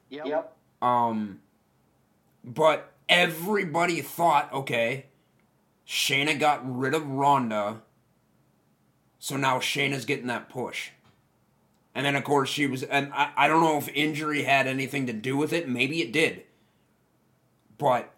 Yep. 0.09 0.25
Yep. 0.25 0.57
Um, 0.81 1.41
but 2.43 2.91
everybody 3.07 4.01
thought, 4.01 4.51
okay, 4.51 5.05
Shayna 5.88 6.39
got 6.39 6.61
rid 6.65 6.95
of 6.95 7.07
Ronda, 7.07 7.81
so 9.24 9.38
now 9.38 9.57
Shayna's 9.57 10.03
getting 10.03 10.28
that 10.28 10.49
push. 10.49 10.89
And 11.95 12.05
then, 12.05 12.17
of 12.17 12.26
course, 12.26 12.49
she 12.49 12.67
was, 12.67 12.84
and 12.84 13.09
I, 13.13 13.32
I 13.38 13.47
don't 13.47 13.63
know 13.63 13.78
if 13.78 13.88
injury 13.88 14.43
had 14.43 14.67
anything 14.67 15.07
to 15.07 15.13
do 15.13 15.38
with 15.38 15.53
it. 15.53 15.69
Maybe 15.69 16.01
it 16.01 16.11
did. 16.11 16.43
But, 17.78 18.11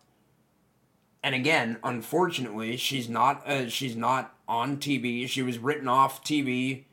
and 1.21 1.35
again, 1.35 1.77
unfortunately, 1.83 2.75
she's 2.77 3.07
not, 3.07 3.47
uh, 3.47 3.69
she's 3.69 3.95
not 3.95 4.33
on 4.47 4.77
TV. 4.77 5.29
She 5.29 5.43
was 5.43 5.59
written 5.59 5.87
off 5.87 6.23
TV 6.23 6.85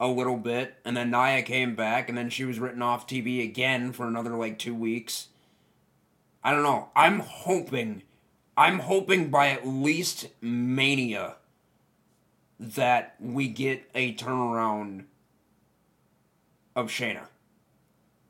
a 0.00 0.08
little 0.08 0.36
bit, 0.36 0.74
and 0.84 0.96
then 0.96 1.12
Nia 1.12 1.42
came 1.42 1.76
back, 1.76 2.08
and 2.08 2.18
then 2.18 2.28
she 2.28 2.44
was 2.44 2.58
written 2.58 2.82
off 2.82 3.06
TV 3.06 3.44
again 3.44 3.92
for 3.92 4.08
another 4.08 4.30
like 4.30 4.58
two 4.58 4.74
weeks. 4.74 5.28
I 6.42 6.50
don't 6.50 6.64
know. 6.64 6.88
I'm 6.96 7.20
hoping, 7.20 8.02
I'm 8.56 8.80
hoping 8.80 9.30
by 9.30 9.50
at 9.50 9.64
least 9.64 10.26
Mania 10.40 11.36
that 12.60 13.16
we 13.20 13.48
get 13.48 13.88
a 13.94 14.14
turnaround 14.14 15.04
of 16.76 16.88
Shayna. 16.88 17.26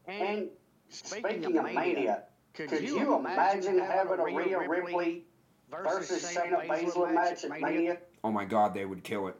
And 0.06 0.48
speaking 0.88 1.56
of 1.58 1.64
Mania, 1.64 2.24
could 2.54 2.70
you 2.82 3.16
imagine 3.16 3.78
having 3.78 4.18
a 4.18 4.24
Rhea 4.24 4.68
Ripley 4.68 5.24
versus 5.70 6.24
Shayna 6.24 6.66
Baszler 6.66 7.14
match 7.14 7.44
at 7.44 7.60
Mania? 7.60 7.98
Oh 8.24 8.30
my 8.30 8.44
God, 8.44 8.74
they 8.74 8.84
would 8.84 9.04
kill 9.04 9.28
it. 9.28 9.36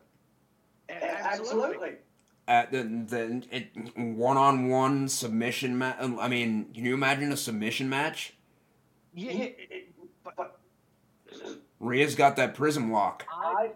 Absolutely. 0.89 1.93
At 2.49 2.73
the 2.73 2.83
the 2.83 4.03
one-on-one 4.03 5.09
submission 5.09 5.79
match. 5.79 5.97
Um, 6.01 6.19
I 6.19 6.29
mean, 6.29 6.73
can 6.75 6.85
you 6.85 6.95
imagine 6.95 7.31
a 7.33 7.37
submission 7.37 7.89
match? 7.89 8.35
Yeah, 9.15 9.49
but 10.25 10.61
Rhea's 11.79 12.15
got 12.15 12.37
that 12.37 12.55
prism 12.55 12.91
lock. 12.91 13.27
I 13.31 13.71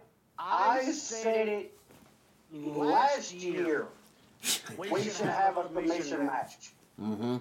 I 0.49 0.92
said 0.92 1.49
it 1.49 1.76
last 2.53 3.34
year. 3.34 3.86
We 4.78 5.03
should 5.03 5.26
have 5.26 5.57
a 5.57 5.64
submission 5.64 6.26
match. 6.26 6.70
Mm-hmm. 7.03 7.36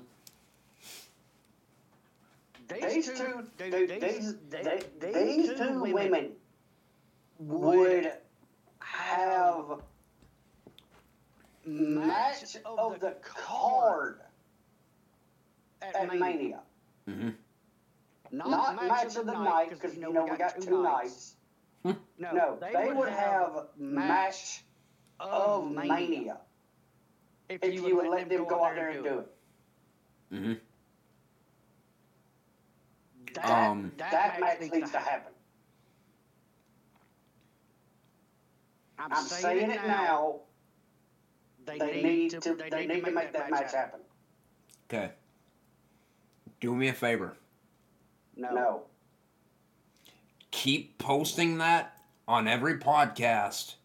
These 2.67 3.11
two, 3.11 3.45
dude, 3.59 4.01
these, 4.01 4.35
they, 4.49 4.81
these 5.13 5.53
two 5.55 5.81
women 5.81 6.31
would 7.37 8.11
have 8.79 9.81
match 11.65 12.57
of 12.65 12.99
the 12.99 13.15
card 13.23 14.21
at 15.81 16.15
Mania. 16.17 16.61
Mm-hmm. 17.07 17.29
Not 18.31 18.87
match 18.87 19.15
of 19.15 19.27
the 19.27 19.33
night, 19.33 19.69
because, 19.69 19.95
you 19.95 20.11
know, 20.11 20.25
we 20.25 20.37
got 20.37 20.59
two 20.59 20.81
nights. 20.81 21.34
No, 22.17 22.57
they 22.59 22.91
would 22.91 23.09
have 23.09 23.67
match 23.77 24.63
of 25.19 25.71
Mania 25.71 26.37
if 27.49 27.63
you 27.63 27.95
would 27.95 28.07
let 28.07 28.29
them 28.29 28.45
go 28.45 28.63
out 28.63 28.75
there 28.75 28.89
and 28.89 29.03
do 29.03 29.19
it. 29.19 29.27
Mm-hmm. 30.33 30.53
That, 33.35 33.45
Um, 33.45 33.91
That 33.97 34.39
match 34.39 34.61
needs 34.61 34.91
to 34.91 34.99
happen. 34.99 35.33
I'm 38.97 39.25
saying 39.25 39.71
it 39.71 39.85
now. 39.85 40.39
They 41.65 42.01
need 42.01 42.29
to, 42.41 42.55
they 42.55 42.85
need 42.87 43.05
to 43.05 43.11
make 43.11 43.33
that 43.33 43.51
match 43.51 43.73
happen. 43.73 43.99
Okay. 44.87 45.11
Do 46.61 46.75
me 46.75 46.87
a 46.89 46.93
favor. 46.93 47.35
No. 48.35 48.51
No. 48.51 48.83
Keep 50.55 50.97
posting 50.99 51.57
that 51.57 51.97
on 52.29 52.47
every 52.47 52.77
podcast. 52.77 53.75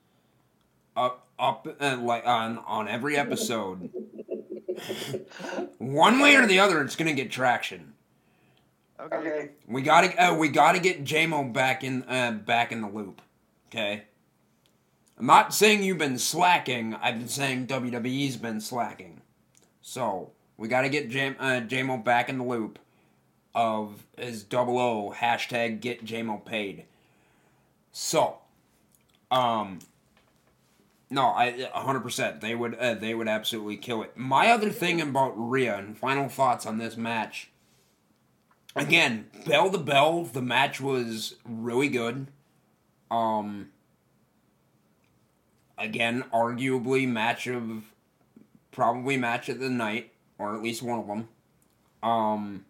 Up, 0.96 1.26
up, 1.36 1.66
uh, 1.80 1.96
like 2.00 2.24
on 2.24 2.58
on 2.58 2.86
every 2.86 3.16
episode. 3.16 3.90
One 5.78 6.20
way 6.20 6.36
or 6.36 6.46
the 6.46 6.60
other, 6.60 6.80
it's 6.80 6.94
gonna 6.94 7.12
get 7.12 7.32
traction. 7.32 7.94
Okay. 9.00 9.50
We 9.66 9.82
gotta, 9.82 10.16
uh, 10.16 10.34
we 10.36 10.48
gotta 10.48 10.78
get 10.78 11.02
JMO 11.02 11.52
back 11.52 11.82
in, 11.82 12.04
uh, 12.04 12.38
back 12.46 12.70
in 12.70 12.82
the 12.82 12.88
loop. 12.88 13.20
Okay. 13.68 14.04
I'm 15.18 15.26
not 15.26 15.52
saying 15.52 15.82
you've 15.82 15.98
been 15.98 16.18
slacking. 16.18 16.94
I've 16.94 17.18
been 17.18 17.28
saying 17.28 17.66
WWE's 17.66 18.36
been 18.36 18.60
slacking. 18.60 19.22
So 19.82 20.30
we 20.56 20.68
gotta 20.68 20.88
get 20.88 21.10
J- 21.10 21.34
uh, 21.36 21.62
JMO 21.62 22.04
back 22.04 22.28
in 22.28 22.38
the 22.38 22.44
loop 22.44 22.78
of 23.55 24.05
his 24.16 24.42
double 24.42 24.78
O 24.78 25.14
hashtag 25.16 25.80
get 25.80 26.05
JMO 26.05 26.44
paid. 26.44 26.84
So, 27.92 28.38
um, 29.30 29.80
no, 31.11 31.26
I 31.26 31.68
100%. 31.74 32.40
They 32.40 32.55
would, 32.55 32.74
uh, 32.76 32.94
they 32.94 33.14
would 33.14 33.28
absolutely 33.28 33.76
kill 33.76 34.03
it. 34.03 34.16
My 34.16 34.48
other 34.51 34.70
thing 34.70 35.01
about 35.01 35.32
Rhea 35.36 35.76
and 35.76 35.98
final 35.98 36.28
thoughts 36.28 36.66
on 36.66 36.78
this 36.78 36.96
match 36.96 37.51
again, 38.76 39.28
bell 39.46 39.70
to 39.70 39.78
bell, 39.78 40.24
the 40.24 40.42
match 40.42 40.80
was 40.80 41.36
really 41.44 41.88
good. 41.88 42.28
Um, 43.11 43.70
again, 45.76 46.24
arguably 46.32 47.09
match 47.09 47.46
of 47.46 47.84
probably 48.70 49.16
match 49.16 49.48
of 49.48 49.59
the 49.59 49.70
night, 49.70 50.12
or 50.38 50.55
at 50.55 50.62
least 50.62 50.82
one 50.82 51.01
of 51.01 51.07
them. 51.07 51.28
Um, 52.03 52.64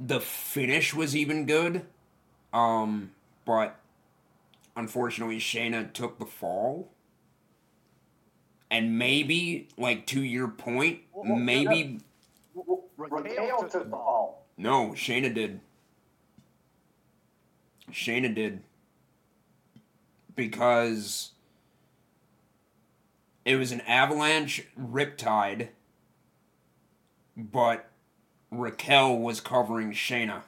the 0.00 0.20
finish 0.20 0.94
was 0.94 1.16
even 1.16 1.46
good. 1.46 1.84
Um, 2.52 3.12
but 3.44 3.76
unfortunately, 4.76 5.38
Shayna 5.38 5.92
took 5.92 6.18
the 6.18 6.26
fall. 6.26 6.88
And 8.70 8.98
maybe, 8.98 9.68
like 9.78 10.06
to 10.08 10.22
your 10.22 10.48
point, 10.48 11.00
Well, 11.12 11.30
well, 11.30 11.38
maybe 11.38 12.00
Raquel 12.98 13.66
took 13.68 13.84
the 13.84 13.90
fall. 13.90 14.44
no, 14.58 14.90
Shayna 14.90 15.32
did. 15.32 15.60
Shayna 17.90 18.34
did. 18.34 18.62
Because 20.36 21.30
it 23.46 23.56
was 23.56 23.72
an 23.72 23.80
avalanche 23.82 24.64
riptide, 24.78 25.68
but 27.34 27.87
Raquel 28.50 29.18
was 29.18 29.40
covering 29.40 29.92
Shayna. 29.92 30.42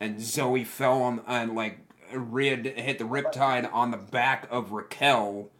And 0.00 0.18
Zoey 0.18 0.66
fell 0.66 1.02
on, 1.02 1.22
and 1.26 1.54
like, 1.54 1.80
Rhea 2.12 2.56
d- 2.56 2.70
hit 2.70 2.98
the 2.98 3.04
riptide 3.04 3.72
on 3.72 3.90
the 3.90 3.96
back 3.96 4.46
of 4.50 4.72
Raquel 4.72 5.50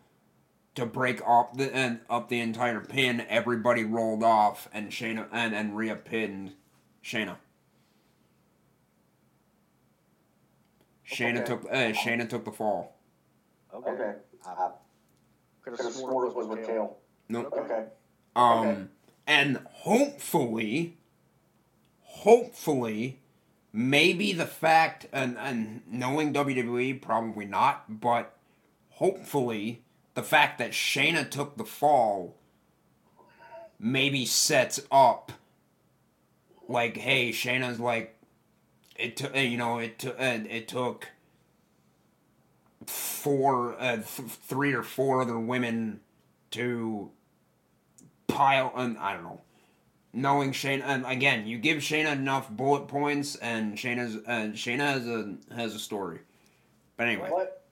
to 0.74 0.86
break 0.86 1.20
up 1.26 1.56
the 1.56 1.74
and 1.74 2.00
up 2.08 2.28
the 2.28 2.38
entire 2.40 2.80
pin. 2.80 3.24
Everybody 3.28 3.82
rolled 3.84 4.22
off, 4.22 4.68
and 4.72 4.90
Shayna 4.90 5.26
and 5.32 5.54
and 5.54 5.76
Rhea 5.76 5.96
pinned 5.96 6.52
Shayna. 7.02 7.36
Shayna 11.08 11.38
Okay. 11.40 11.44
took 11.44 11.64
uh, 11.64 11.92
Shayna 11.92 12.28
took 12.28 12.44
the 12.44 12.52
fall. 12.52 12.96
Okay. 13.74 14.14
I 14.46 14.70
Could 15.62 15.76
could 15.76 15.84
have 15.86 15.94
sworn 15.94 16.28
it 16.28 16.34
was 16.36 16.46
Raquel. 16.46 16.98
Nope. 17.28 17.52
Okay. 17.56 17.84
Um, 18.36 18.58
Okay. 18.68 18.82
and 19.26 19.66
hopefully, 19.86 20.96
hopefully, 22.02 23.20
maybe 23.72 24.32
the 24.32 24.46
fact 24.46 25.06
and 25.12 25.38
and 25.38 25.82
knowing 25.86 26.34
WWE 26.34 27.00
probably 27.00 27.46
not, 27.46 28.00
but 28.00 28.36
hopefully 28.90 29.82
the 30.14 30.24
fact 30.24 30.58
that 30.58 30.72
Shayna 30.72 31.30
took 31.30 31.56
the 31.56 31.64
fall 31.64 32.34
maybe 33.78 34.26
sets 34.26 34.80
up 34.90 35.30
like 36.68 36.96
hey 36.96 37.30
Shayna's 37.30 37.78
like 37.78 38.18
it 38.96 39.16
took 39.16 39.36
you 39.36 39.56
know 39.56 39.78
it 39.78 40.00
took 40.00 40.18
uh, 40.18 40.38
it 40.50 40.66
took 40.66 41.10
four 42.86 43.80
uh, 43.80 43.96
th- 43.96 44.06
three 44.06 44.72
or 44.72 44.82
four 44.82 45.22
other 45.22 45.38
women 45.38 46.00
to 46.52 47.10
pile 48.26 48.72
and 48.74 48.98
I 48.98 49.14
don't 49.14 49.22
know 49.22 49.40
knowing 50.16 50.50
Shayna 50.52 50.82
and 50.86 51.06
again 51.06 51.46
you 51.46 51.58
give 51.58 51.78
Shayna 51.78 52.12
enough 52.12 52.50
bullet 52.50 52.88
points 52.88 53.36
and 53.36 53.76
Shayna's 53.76 54.16
uh, 54.26 54.50
Shayna 54.54 54.80
has 54.80 55.06
a 55.06 55.34
has 55.54 55.74
a 55.74 55.78
story 55.78 56.20
but 56.96 57.06
anyway 57.06 57.28
What? 57.30 57.62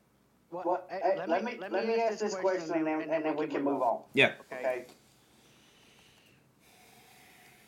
What? 0.51 0.87
hey, 0.91 1.19
let, 1.27 1.43
me 1.43 1.57
let 1.59 1.73
me 1.73 1.95
ask 2.01 2.19
this 2.21 2.35
question 2.37 2.77
and 2.77 2.87
then, 2.87 3.01
and 3.11 3.25
then 3.25 3.35
we 3.37 3.47
can 3.49 3.65
move 3.65 3.83
on. 3.83 4.03
yeah 4.13 4.33
Okay. 4.53 4.85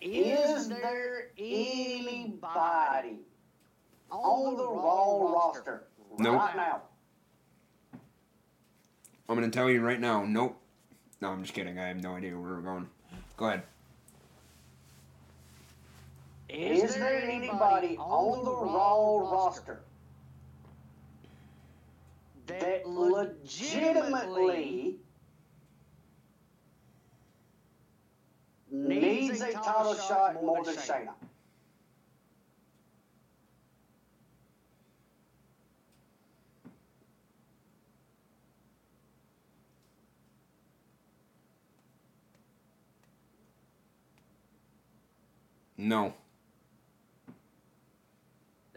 Is 0.03 0.69
there 0.69 1.29
anybody 1.39 3.19
on 4.11 4.57
the 4.57 4.69
Raw 4.69 5.33
roster 5.33 5.85
Nope. 6.19 6.35
right 6.39 6.55
now? 6.57 6.83
I'm 9.29 9.35
gonna 9.35 9.49
tell 9.51 9.69
you 9.71 9.81
right 9.81 9.99
now 9.99 10.25
nope 10.25 10.57
no 11.21 11.31
I'm 11.31 11.43
just 11.43 11.55
kidding 11.55 11.79
I 11.79 11.89
have 11.89 12.03
no 12.03 12.15
idea 12.15 12.33
where 12.39 12.55
we're 12.57 12.61
going 12.61 12.89
go 13.37 13.47
ahead 13.47 13.63
Is 16.57 16.95
there 16.95 17.23
anybody 17.23 17.99
on 17.99 18.43
the 18.43 18.51
Raw 18.51 19.31
roster 19.31 19.81
that 22.47 22.89
legitimately 22.89 24.97
needs 28.71 29.43
a 29.43 29.53
title 29.53 29.95
shot 29.97 30.43
more 30.43 30.65
than 30.65 30.77
Shayna? 30.77 31.13
no 45.79 46.15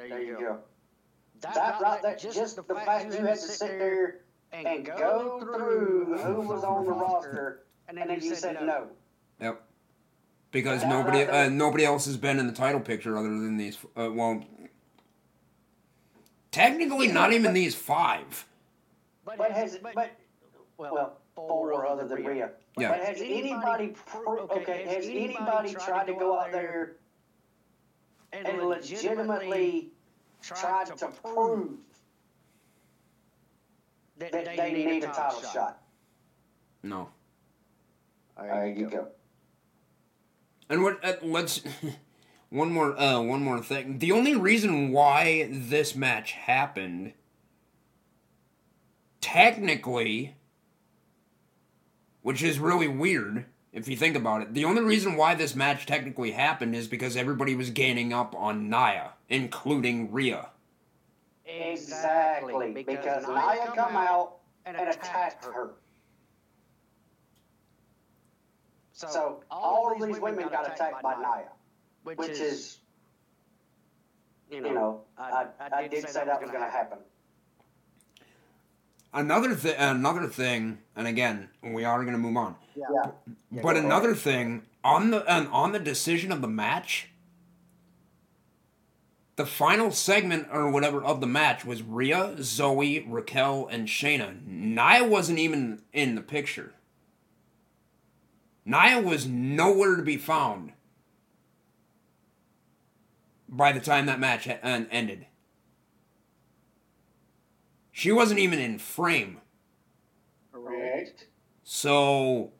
There 0.07 0.21
you 0.21 0.37
go. 0.39 0.57
That 1.41 1.81
right 1.81 2.01
there, 2.01 2.15
just 2.15 2.55
the 2.55 2.63
fact 2.63 3.05
you 3.13 3.21
had 3.21 3.35
to 3.35 3.37
sit 3.37 3.67
there 3.69 4.19
and 4.53 4.85
go 4.85 5.39
through 5.41 6.17
who 6.17 6.41
was 6.41 6.63
on 6.63 6.85
the 6.85 6.91
roster, 6.91 7.63
and 7.87 7.97
then 7.97 8.09
you 8.21 8.35
said 8.35 8.61
no. 8.61 8.87
Yep. 9.41 9.61
Because 10.51 10.81
That 10.81 10.89
nobody 10.89 11.19
right 11.19 11.27
there- 11.27 11.45
uh, 11.45 11.49
nobody 11.49 11.85
else 11.85 12.05
has 12.05 12.17
been 12.17 12.39
in 12.39 12.47
the 12.47 12.53
title 12.53 12.79
picture 12.81 13.17
other 13.17 13.29
than 13.29 13.57
these. 13.57 13.77
Uh, 13.95 14.09
well, 14.11 14.43
technically, 16.51 17.07
not 17.11 17.33
even 17.33 17.53
these 17.53 17.75
five. 17.75 18.45
But 19.25 19.51
has 19.51 19.75
it, 19.75 19.83
but, 19.83 20.11
well, 20.77 21.19
four 21.35 21.85
other 21.85 22.07
than 22.07 22.23
Rhea. 22.25 22.51
Yeah. 22.77 22.89
But 22.89 23.03
has 23.03 23.21
anybody, 23.21 23.93
pro- 24.05 24.39
okay, 24.47 24.85
has 24.87 25.05
anybody 25.05 25.73
tried 25.75 26.07
to 26.07 26.13
go 26.13 26.39
out 26.39 26.51
there 26.51 26.95
and 28.33 28.61
legitimately 28.63 29.91
tried 30.41 30.87
to 30.97 31.07
prove 31.07 31.71
that 34.17 34.31
they 34.31 34.71
need 34.73 35.03
a 35.03 35.07
title 35.07 35.41
shot? 35.41 35.81
No. 36.83 37.09
There 38.37 38.67
you 38.67 38.89
go. 38.89 39.07
And 40.69 40.83
what? 40.83 41.03
Uh, 41.03 41.13
let's. 41.21 41.61
one 42.49 42.71
more. 42.71 42.99
Uh, 42.99 43.21
one 43.21 43.43
more 43.43 43.61
thing. 43.61 43.99
The 43.99 44.11
only 44.11 44.35
reason 44.35 44.91
why 44.91 45.49
this 45.51 45.95
match 45.95 46.33
happened, 46.33 47.13
technically, 49.19 50.35
which 52.21 52.41
is 52.41 52.59
really 52.59 52.87
weird 52.87 53.45
if 53.73 53.87
you 53.87 53.95
think 53.95 54.15
about 54.15 54.41
it. 54.41 54.53
The 54.53 54.65
only 54.65 54.81
reason 54.81 55.15
why 55.15 55.35
this 55.35 55.55
match 55.55 55.85
technically 55.85 56.31
happened 56.31 56.75
is 56.75 56.87
because 56.87 57.15
everybody 57.15 57.55
was 57.55 57.69
gaining 57.69 58.13
up 58.13 58.35
on 58.35 58.69
Nia, 58.69 59.13
including 59.29 60.11
Rhea. 60.11 60.49
Exactly, 61.45 62.71
because 62.71 63.27
Nia 63.27 63.71
come 63.75 63.95
out 63.95 64.37
and 64.65 64.77
attacked 64.77 65.45
her. 65.45 65.71
So 68.91 69.43
all 69.49 69.93
of 69.93 70.05
these 70.05 70.19
women 70.19 70.49
got 70.49 70.71
attacked 70.73 71.01
by 71.01 71.15
Nia, 71.15 72.15
which 72.15 72.29
is, 72.31 72.79
you 74.51 74.61
know, 74.61 75.01
I, 75.17 75.45
I 75.71 75.87
did 75.87 76.09
say 76.09 76.25
that 76.25 76.41
was 76.41 76.51
going 76.51 76.63
to 76.63 76.69
happen. 76.69 76.99
Another 79.13 79.55
thing. 79.55 79.75
Another 79.77 80.27
thing. 80.27 80.79
And 80.95 81.07
again, 81.07 81.49
we 81.63 81.83
are 81.83 82.01
going 82.01 82.13
to 82.13 82.19
move 82.19 82.37
on. 82.37 82.55
Yeah. 82.79 83.61
But 83.61 83.77
another 83.77 84.15
thing 84.15 84.63
on 84.83 85.11
the 85.11 85.23
and 85.31 85.47
on 85.49 85.71
the 85.71 85.79
decision 85.79 86.31
of 86.31 86.41
the 86.41 86.47
match, 86.47 87.09
the 89.35 89.45
final 89.45 89.91
segment 89.91 90.47
or 90.51 90.69
whatever 90.69 91.03
of 91.03 91.21
the 91.21 91.27
match 91.27 91.65
was 91.65 91.81
Rhea, 91.81 92.35
Zoey, 92.37 93.05
Raquel, 93.07 93.67
and 93.71 93.87
Shayna. 93.87 94.45
Nia 94.45 95.03
wasn't 95.03 95.39
even 95.39 95.81
in 95.93 96.15
the 96.15 96.21
picture. 96.21 96.73
Nia 98.65 99.01
was 99.01 99.25
nowhere 99.25 99.95
to 99.95 100.03
be 100.03 100.17
found 100.17 100.73
by 103.47 103.71
the 103.71 103.79
time 103.79 104.05
that 104.05 104.19
match 104.19 104.47
ended. 104.47 105.25
She 107.91 108.11
wasn't 108.11 108.39
even 108.39 108.59
in 108.59 108.77
frame. 108.77 109.39
Correct. 110.53 111.27
So 111.63 112.51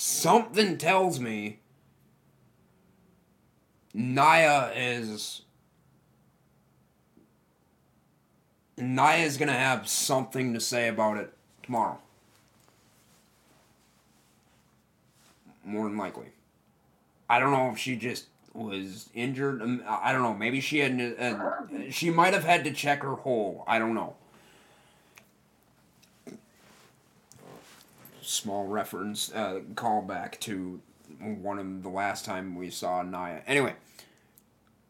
something 0.00 0.78
tells 0.78 1.18
me 1.18 1.58
Nia 3.92 4.70
is 4.72 5.42
Nia's 8.76 9.36
gonna 9.36 9.52
have 9.52 9.88
something 9.88 10.54
to 10.54 10.60
say 10.60 10.86
about 10.86 11.16
it 11.16 11.34
tomorrow. 11.64 11.98
More 15.64 15.88
than 15.88 15.98
likely. 15.98 16.26
I 17.28 17.40
don't 17.40 17.50
know 17.50 17.70
if 17.72 17.78
she 17.78 17.96
just 17.96 18.26
was 18.54 19.10
injured. 19.14 19.60
I 19.84 20.10
I 20.10 20.12
don't 20.12 20.22
know. 20.22 20.32
Maybe 20.34 20.60
she 20.60 20.78
had. 20.78 21.16
Uh, 21.18 21.90
she 21.90 22.10
might 22.10 22.34
have 22.34 22.44
had 22.44 22.62
to 22.64 22.70
check 22.70 23.02
her 23.02 23.16
hole. 23.16 23.64
I 23.66 23.80
don't 23.80 23.94
know. 23.94 24.14
Small 28.28 28.66
reference 28.66 29.32
uh, 29.32 29.60
callback 29.74 30.38
to 30.40 30.80
one 31.18 31.58
of 31.58 31.82
the 31.82 31.88
last 31.88 32.26
time 32.26 32.56
we 32.56 32.68
saw 32.68 33.02
Nia. 33.02 33.42
Anyway, 33.46 33.74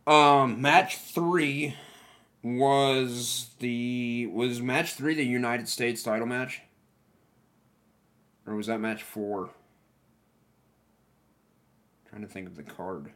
um, 0.09 0.61
match 0.61 0.99
three 0.99 1.77
was 2.43 3.51
the 3.61 4.27
was 4.27 4.61
match 4.61 4.95
three 4.95 5.15
the 5.15 5.25
United 5.25 5.69
States 5.69 6.03
title 6.03 6.27
match, 6.27 6.63
or 8.45 8.57
was 8.57 8.67
that 8.67 8.81
match 8.81 9.05
four? 9.05 9.51
trying 12.09 12.23
to 12.23 12.29
think 12.29 12.49
of 12.49 12.57
the 12.57 12.63
card. 12.63 13.13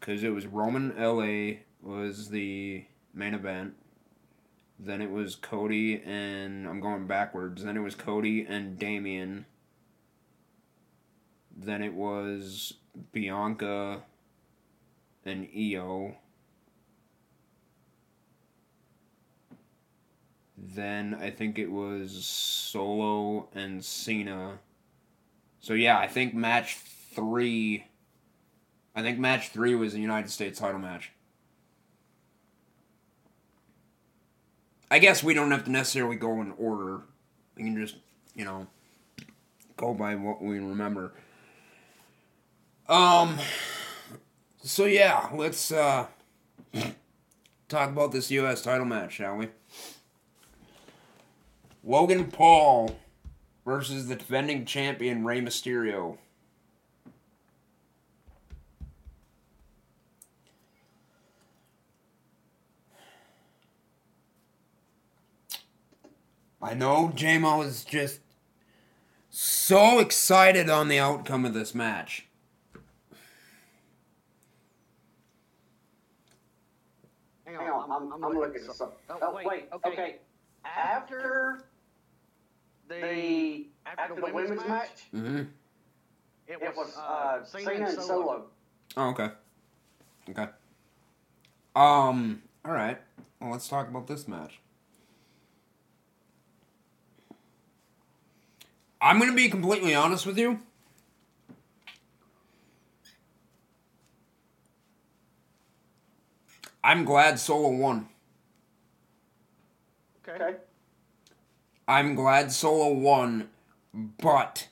Because 0.00 0.24
it 0.24 0.30
was 0.30 0.46
Roman 0.46 0.92
LA 0.98 1.58
was 1.80 2.30
the 2.30 2.84
main 3.14 3.34
event. 3.34 3.74
Then 4.84 5.00
it 5.00 5.10
was 5.10 5.36
Cody 5.36 6.02
and 6.04 6.66
I'm 6.66 6.80
going 6.80 7.06
backwards. 7.06 7.62
Then 7.62 7.76
it 7.76 7.80
was 7.80 7.94
Cody 7.94 8.44
and 8.48 8.76
Damien. 8.76 9.46
Then 11.56 11.82
it 11.82 11.94
was 11.94 12.74
Bianca 13.12 14.02
and 15.24 15.46
Io. 15.56 16.16
Then 20.56 21.14
I 21.14 21.30
think 21.30 21.60
it 21.60 21.70
was 21.70 22.24
Solo 22.24 23.48
and 23.54 23.84
Cena. 23.84 24.58
So 25.60 25.74
yeah, 25.74 25.98
I 25.98 26.08
think 26.08 26.34
match 26.34 26.78
three. 27.14 27.86
I 28.96 29.02
think 29.02 29.20
match 29.20 29.50
three 29.50 29.76
was 29.76 29.92
the 29.92 30.00
United 30.00 30.30
States 30.30 30.58
title 30.58 30.80
match. 30.80 31.12
I 34.92 34.98
guess 34.98 35.24
we 35.24 35.32
don't 35.32 35.50
have 35.52 35.64
to 35.64 35.70
necessarily 35.70 36.16
go 36.16 36.42
in 36.42 36.52
order. 36.58 37.00
We 37.56 37.62
can 37.62 37.74
just, 37.76 37.96
you 38.34 38.44
know, 38.44 38.66
go 39.78 39.94
by 39.94 40.16
what 40.16 40.42
we 40.42 40.58
remember. 40.58 41.14
Um, 42.90 43.38
So 44.62 44.84
yeah, 44.84 45.30
let's 45.34 45.72
uh 45.72 46.06
talk 47.70 47.88
about 47.88 48.12
this 48.12 48.30
US 48.30 48.60
title 48.60 48.84
match, 48.84 49.14
shall 49.14 49.36
we? 49.36 49.48
Logan 51.82 52.30
Paul 52.30 52.96
versus 53.64 54.08
the 54.08 54.14
defending 54.14 54.66
champion 54.66 55.24
Rey 55.24 55.40
Mysterio. 55.40 56.18
I 66.62 66.74
know 66.74 67.12
JMO 67.14 67.64
is 67.66 67.84
just 67.84 68.20
so 69.30 69.98
excited 69.98 70.70
on 70.70 70.88
the 70.88 70.98
outcome 70.98 71.44
of 71.44 71.54
this 71.54 71.74
match. 71.74 72.26
Hang 77.44 77.56
on, 77.56 77.90
I'm, 77.90 78.12
I'm, 78.12 78.24
I'm 78.24 78.38
looking 78.38 78.62
at 78.68 78.74
something. 78.74 78.96
Oh, 79.10 79.38
wait, 79.44 79.68
okay. 79.72 80.16
After 80.64 81.64
the 82.88 83.66
after 83.84 84.14
the 84.14 84.32
women's 84.32 84.66
match, 84.66 85.08
Mm-hmm. 85.14 85.42
it 86.46 86.76
was 86.76 86.96
uh, 86.96 87.44
Cena 87.44 87.86
and 87.88 88.00
Solo. 88.00 88.44
Oh, 88.96 89.08
okay. 89.10 89.30
Okay. 90.30 90.46
Um, 91.74 92.42
alright. 92.66 93.00
Well, 93.40 93.50
let's 93.50 93.66
talk 93.68 93.88
about 93.88 94.06
this 94.06 94.28
match. 94.28 94.60
I'm 99.02 99.18
going 99.18 99.30
to 99.30 99.36
be 99.36 99.48
completely 99.48 99.96
honest 99.96 100.24
with 100.24 100.38
you. 100.38 100.60
I'm 106.84 107.04
glad 107.04 107.40
Solo 107.40 107.70
won. 107.70 108.08
Okay. 110.28 110.56
I'm 111.88 112.14
glad 112.14 112.52
Solo 112.52 112.92
won, 112.92 113.50
but 113.92 114.68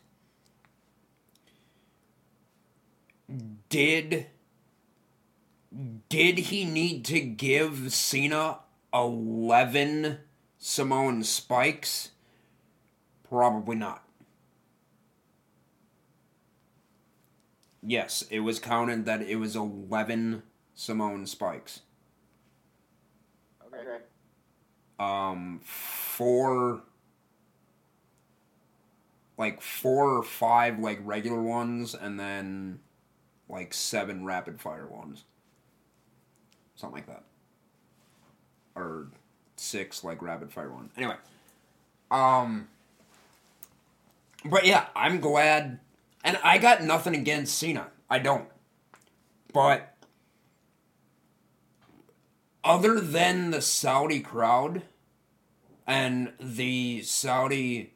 did 3.68 4.26
did 6.08 6.38
he 6.38 6.64
need 6.64 7.04
to 7.06 7.20
give 7.20 7.92
Cena 7.92 8.58
11 8.94 10.18
Samoan 10.58 11.24
spikes? 11.24 12.10
Probably 13.28 13.76
not. 13.76 14.04
Yes, 17.82 18.22
it 18.30 18.40
was 18.40 18.58
counted 18.58 19.04
that 19.04 19.20
it 19.22 19.36
was 19.36 19.54
11 19.54 20.42
Samoan 20.74 21.26
spikes. 21.26 21.80
Okay. 23.64 24.00
um 24.98 25.60
four 25.64 26.82
like 29.38 29.60
four 29.60 30.18
or 30.18 30.22
five 30.22 30.78
like 30.78 31.00
regular 31.02 31.42
ones 31.42 31.94
and 31.94 32.18
then 32.18 32.80
like 33.48 33.74
seven 33.74 34.24
rapid 34.24 34.60
fire 34.60 34.86
ones 34.86 35.24
something 36.74 36.96
like 36.96 37.06
that 37.06 37.24
or 38.74 39.08
six 39.56 40.04
like 40.04 40.22
rapid 40.22 40.52
fire 40.52 40.70
ones 40.72 40.90
anyway 40.96 41.16
um 42.10 42.68
but 44.44 44.64
yeah 44.66 44.86
i'm 44.96 45.20
glad 45.20 45.78
and 46.24 46.38
i 46.42 46.58
got 46.58 46.82
nothing 46.82 47.14
against 47.14 47.56
cena 47.56 47.88
i 48.08 48.18
don't 48.18 48.48
but 49.52 49.90
other 52.62 53.00
than 53.00 53.50
the 53.50 53.62
Saudi 53.62 54.20
crowd 54.20 54.82
and 55.86 56.32
the 56.38 57.02
Saudi 57.02 57.94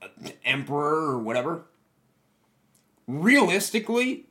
uh, 0.00 0.08
emperor 0.44 1.12
or 1.12 1.18
whatever, 1.18 1.64
realistically, 3.06 4.26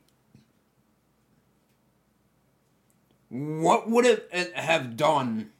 what 3.28 3.90
would 3.90 4.06
it 4.06 4.52
have 4.54 4.96
done 4.96 5.50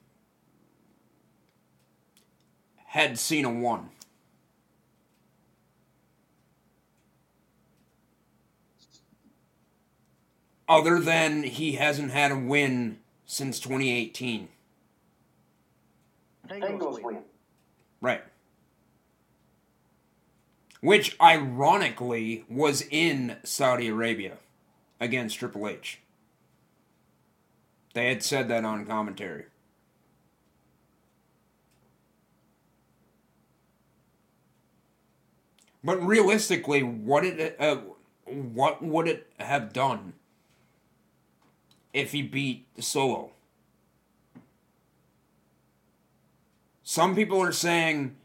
had 2.86 3.18
Cena 3.18 3.50
won? 3.50 3.88
Other 10.72 10.98
than 10.98 11.42
he 11.42 11.72
hasn't 11.72 12.10
had 12.12 12.32
a 12.32 12.38
win 12.38 12.98
since 13.26 13.60
2018. 13.60 14.48
Bengals 16.48 17.02
win. 17.02 17.18
Right. 18.00 18.22
Which 20.80 21.14
ironically 21.20 22.46
was 22.48 22.86
in 22.90 23.36
Saudi 23.44 23.88
Arabia 23.88 24.38
against 24.98 25.38
Triple 25.38 25.68
H. 25.68 26.00
They 27.92 28.08
had 28.08 28.22
said 28.22 28.48
that 28.48 28.64
on 28.64 28.86
commentary. 28.86 29.44
But 35.84 36.02
realistically, 36.04 36.82
what 36.82 37.26
it 37.26 37.56
uh, 37.60 37.76
what 38.24 38.82
would 38.82 39.06
it 39.06 39.30
have 39.38 39.72
done 39.74 40.14
if 41.92 42.12
he 42.12 42.22
beat 42.22 42.66
Solo. 42.78 43.32
Some 46.82 47.14
people 47.14 47.40
are 47.40 47.52
saying 47.52 48.16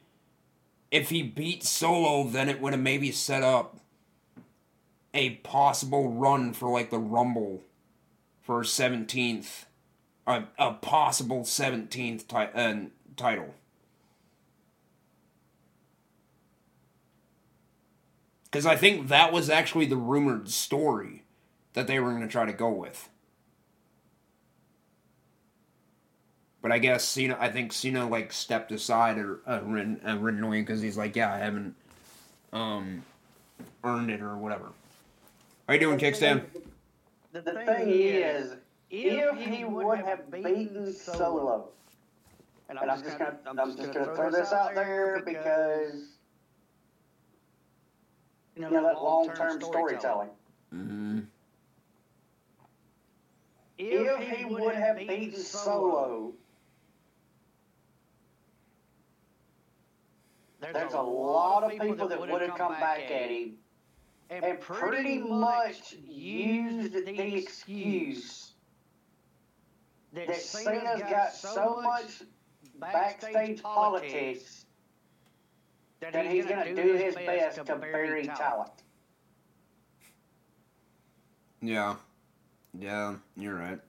if 0.92 1.10
he 1.10 1.22
beat 1.22 1.64
Solo, 1.64 2.28
then 2.28 2.50
it 2.50 2.62
would 2.62 2.74
have 2.74 2.82
maybe 2.82 3.12
set 3.12 3.44
up 3.44 3.78
a 5.14 5.32
possible 5.36 6.12
run 6.12 6.54
for 6.54 6.70
like 6.70 6.90
the 6.90 7.00
Rumble 7.00 7.64
for 8.42 8.62
17th, 8.62 9.66
a, 10.26 10.44
a 10.58 10.74
possible 10.74 11.42
17th 11.42 12.28
ti- 12.28 12.60
uh, 12.60 12.76
title. 13.16 13.54
Because 18.46 18.66
I 18.66 18.76
think 18.76 19.10
that 19.10 19.34
was 19.34 19.50
actually 19.50 19.86
the 19.86 19.98
rumored 19.98 20.50
story 20.50 21.24
that 21.74 21.88
they 21.88 22.00
were 22.00 22.12
going 22.12 22.22
to 22.22 22.28
try 22.28 22.46
to 22.46 22.54
go 22.54 22.70
with. 22.70 23.10
But 26.62 26.72
I 26.72 26.80
guess 26.80 27.04
Cena, 27.04 27.38
I 27.40 27.50
think 27.50 27.72
Cena 27.72 28.08
like 28.08 28.34
stepped 28.34 28.72
aside 28.72 29.18
or 29.18 29.40
uh, 29.46 29.60
uh, 29.62 30.18
originally 30.18 30.62
because 30.62 30.82
he's 30.82 30.98
like, 30.98 31.16
yeah, 31.16 31.34
I 31.34 31.38
haven't 31.38 31.76
um 32.54 33.04
earned 33.84 34.10
it 34.10 34.22
or 34.22 34.38
whatever. 34.38 34.72
How 35.68 35.74
you 35.74 35.80
doing, 35.80 36.00
Kickstand? 36.00 36.44
The 37.34 37.42
thing 37.42 37.90
is, 37.90 38.56
if 38.90 39.38
he 39.38 39.66
would 39.66 40.00
have 40.00 40.32
beaten 40.32 40.94
Solo, 40.94 41.70
and 42.70 42.80
I'm 42.80 42.88
just 42.88 43.18
gonna, 43.18 43.38
I'm 43.46 43.78
just 43.78 43.94
gonna 43.94 44.16
throw 44.16 44.32
this 44.32 44.52
out 44.52 44.74
there 44.76 45.22
because 45.26 46.10
you 48.56 48.62
know 48.62 48.72
that 48.72 49.02
long-term 49.02 49.62
storytelling. 49.62 50.30
Mm-hmm. 50.74 51.20
If 53.78 54.38
he 54.38 54.46
would 54.46 54.76
have 54.76 54.98
beaten 54.98 55.36
Solo, 55.36 56.34
there's 60.74 60.94
a 60.94 61.02
lot 61.02 61.64
of 61.64 61.72
people 61.72 62.08
that 62.08 62.20
would 62.20 62.42
have 62.42 62.56
come 62.56 62.74
back 62.74 63.00
at 63.12 63.30
him 63.30 63.54
and 64.30 64.60
pretty 64.60 65.20
much 65.20 65.96
used 66.06 66.94
the 66.94 67.36
excuse 67.38 68.52
that 70.14 70.36
Cena's 70.36 71.02
got 71.02 71.34
so 71.34 71.82
much 71.82 72.24
backstage 72.80 73.62
politics 73.62 74.66
that 76.00 76.26
he's 76.28 76.46
going 76.46 76.76
to 76.76 76.84
do 76.84 76.94
his 76.94 77.16
best 77.16 77.66
to 77.66 77.76
bury 77.76 78.26
talent. 78.28 78.72
Yeah, 81.62 81.96
yeah, 82.78 83.16
you're 83.36 83.56
right. 83.56 83.80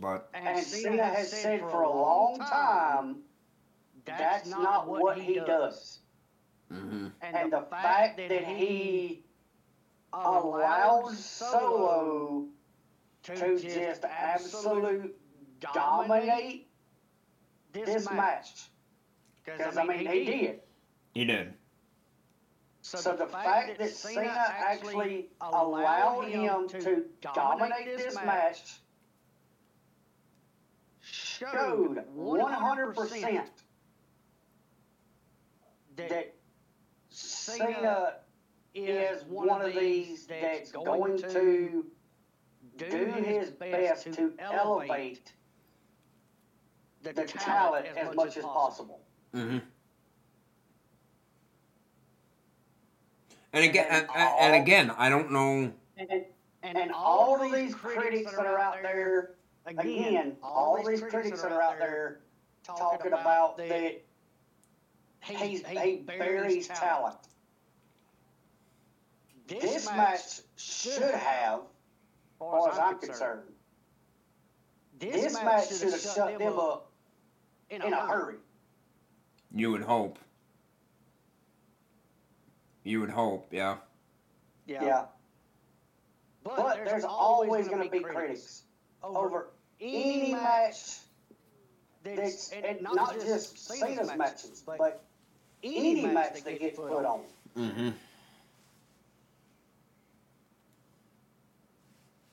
But 0.00 0.30
And 0.32 0.64
Cena 0.64 1.04
has 1.04 1.30
said 1.30 1.60
for 1.60 1.82
a 1.82 1.90
long 1.90 2.38
time 2.38 3.16
that's 4.04 4.48
not 4.48 4.88
what 4.88 5.18
he 5.18 5.34
does. 5.34 6.00
Mm-hmm. 6.72 7.06
And 7.22 7.52
the 7.52 7.62
fact 7.70 8.16
that 8.16 8.44
he 8.44 9.22
allows 10.12 11.18
Solo 11.18 12.46
to 13.24 13.58
just 13.58 14.04
absolute 14.04 15.16
dominate 15.60 16.68
this 17.72 18.10
match. 18.10 18.68
Because, 19.44 19.76
I 19.76 19.84
mean, 19.84 20.06
he 20.06 20.24
did. 20.24 20.60
he 21.14 21.24
did. 21.24 21.54
So 22.82 23.14
the 23.14 23.26
fact 23.26 23.78
that 23.78 23.90
Cena 23.90 24.46
actually 24.48 25.28
allowed 25.40 26.28
him 26.28 26.68
to 26.68 27.04
dominate 27.20 27.96
this 27.96 28.14
match 28.14 28.80
showed 31.00 32.02
100% 32.16 33.44
that 35.96 36.34
Cena 37.18 38.14
is 38.74 39.24
one 39.24 39.60
of 39.60 39.74
these 39.74 40.26
that's 40.26 40.70
going 40.70 41.18
to 41.18 41.84
do 42.76 43.06
his 43.24 43.50
best 43.50 44.12
to 44.12 44.32
elevate 44.38 45.32
the 47.02 47.12
talent 47.12 47.86
as 47.96 48.14
much 48.14 48.36
as 48.36 48.44
possible. 48.44 49.00
Mm-hmm. 49.34 49.58
And 53.52 53.64
again, 53.64 53.86
and, 53.90 54.06
and, 54.14 54.30
and 54.40 54.62
again, 54.62 54.92
I 54.96 55.08
don't 55.08 55.32
know. 55.32 55.72
And, 55.96 56.24
and 56.62 56.92
all 56.92 57.42
of 57.42 57.52
these 57.52 57.74
critics 57.74 58.30
that 58.30 58.46
are 58.46 58.58
out 58.58 58.76
there, 58.82 59.34
again, 59.66 60.36
all 60.42 60.84
these 60.86 61.00
critics 61.00 61.42
that 61.42 61.50
are 61.50 61.62
out 61.62 61.78
there 61.78 62.20
talking 62.62 63.12
about 63.12 63.56
that 63.56 64.02
he's, 65.36 65.66
he 65.66 65.96
buries 66.06 66.68
talent. 66.68 67.16
This 69.46 69.86
match 69.86 70.40
should 70.56 71.14
have, 71.14 71.60
as 71.60 72.38
far 72.38 72.70
as 72.70 72.78
I'm 72.78 72.98
concerned, 72.98 73.42
this 74.98 75.34
match 75.34 75.68
should 75.68 75.92
have 75.92 76.00
shut 76.00 76.38
them 76.38 76.58
up 76.58 76.90
in 77.70 77.82
a 77.82 78.06
hurry. 78.06 78.36
You 79.54 79.70
would 79.70 79.82
hope. 79.82 80.18
You 82.84 83.00
would 83.00 83.10
hope, 83.10 83.48
yeah. 83.50 83.76
Yeah. 84.66 84.84
yeah. 84.84 85.04
But 86.44 86.84
there's 86.84 87.04
always 87.04 87.68
going 87.68 87.82
to 87.82 87.90
be 87.90 88.00
critics 88.00 88.62
over 89.02 89.48
any 89.80 90.32
match 90.32 90.98
that's, 92.02 92.50
and 92.52 92.82
not 92.82 93.14
just 93.14 93.58
Cena's 93.58 94.14
matches, 94.16 94.62
but 94.66 95.04
any 95.62 96.06
match 96.06 96.42
that 96.44 96.58
gets 96.58 96.76
put 96.76 97.04
on. 97.04 97.20
Mm-hmm. 97.56 97.88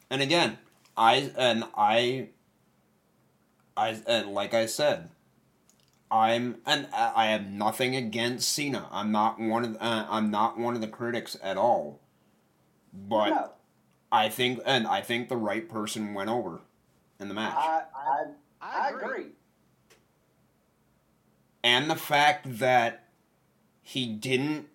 And 0.09 0.21
again, 0.21 0.57
I 0.95 1.31
and 1.37 1.63
I, 1.75 2.29
I 3.75 3.99
and 4.07 4.29
like 4.33 4.53
I 4.53 4.65
said, 4.65 5.09
I'm 6.11 6.57
and 6.65 6.87
I 6.93 7.27
have 7.27 7.47
nothing 7.47 7.95
against 7.95 8.49
Cena. 8.51 8.87
I'm 8.91 9.11
not 9.11 9.39
one 9.39 9.65
of 9.65 9.75
uh, 9.79 10.05
I'm 10.09 10.29
not 10.31 10.57
one 10.57 10.75
of 10.75 10.81
the 10.81 10.87
critics 10.87 11.37
at 11.41 11.57
all. 11.57 12.01
But 12.93 13.29
No, 13.29 13.49
I 14.11 14.29
think 14.29 14.59
and 14.65 14.87
I 14.87 15.01
think 15.01 15.27
the 15.27 15.37
right 15.37 15.67
person 15.67 16.13
went 16.13 16.29
over 16.29 16.61
in 17.19 17.27
the 17.27 17.33
match. 17.33 17.55
I, 17.57 17.81
I, 17.95 18.25
I 18.61 18.89
agree. 18.89 19.27
and 21.63 21.89
the 21.89 21.95
fact 21.95 22.59
that 22.59 23.04
he 23.87 24.07
didn't 24.07 24.67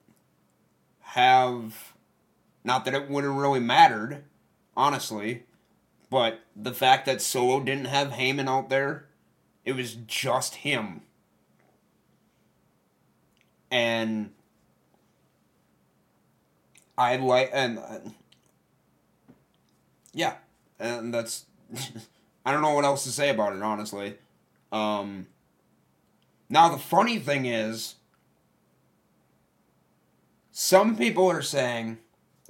have 1.01 1.95
not 2.63 2.85
that 2.85 2.95
it 2.95 3.11
would 3.11 3.25
have 3.25 3.35
really 3.35 3.61
mattered 3.61 4.23
honestly 4.77 5.43
but 6.09 6.41
the 6.55 6.73
fact 6.73 7.07
that 7.07 7.21
solo 7.21 7.61
didn't 7.61 7.87
have 7.87 8.13
Heyman 8.13 8.49
out 8.49 8.69
there 8.69 9.07
it 9.65 9.77
was 9.77 9.95
just 9.95 10.57
him. 10.57 11.03
And 13.71 14.33
I 16.99 17.17
like 17.17 17.51
and 17.53 17.79
uh, 17.79 17.99
yeah 20.13 20.35
and 20.79 21.15
that's 21.15 21.47
I 22.45 22.53
don't 22.53 22.63
know 22.63 22.75
what 22.75 22.85
else 22.85 23.05
to 23.05 23.11
say 23.11 23.31
about 23.31 23.55
it 23.55 23.63
honestly. 23.63 24.17
Um 24.73 25.29
now 26.49 26.69
the 26.69 26.79
funny 26.79 27.21
thing 27.21 27.47
is, 27.47 27.95
some 30.61 30.95
people 30.95 31.31
are 31.31 31.41
saying, 31.41 31.97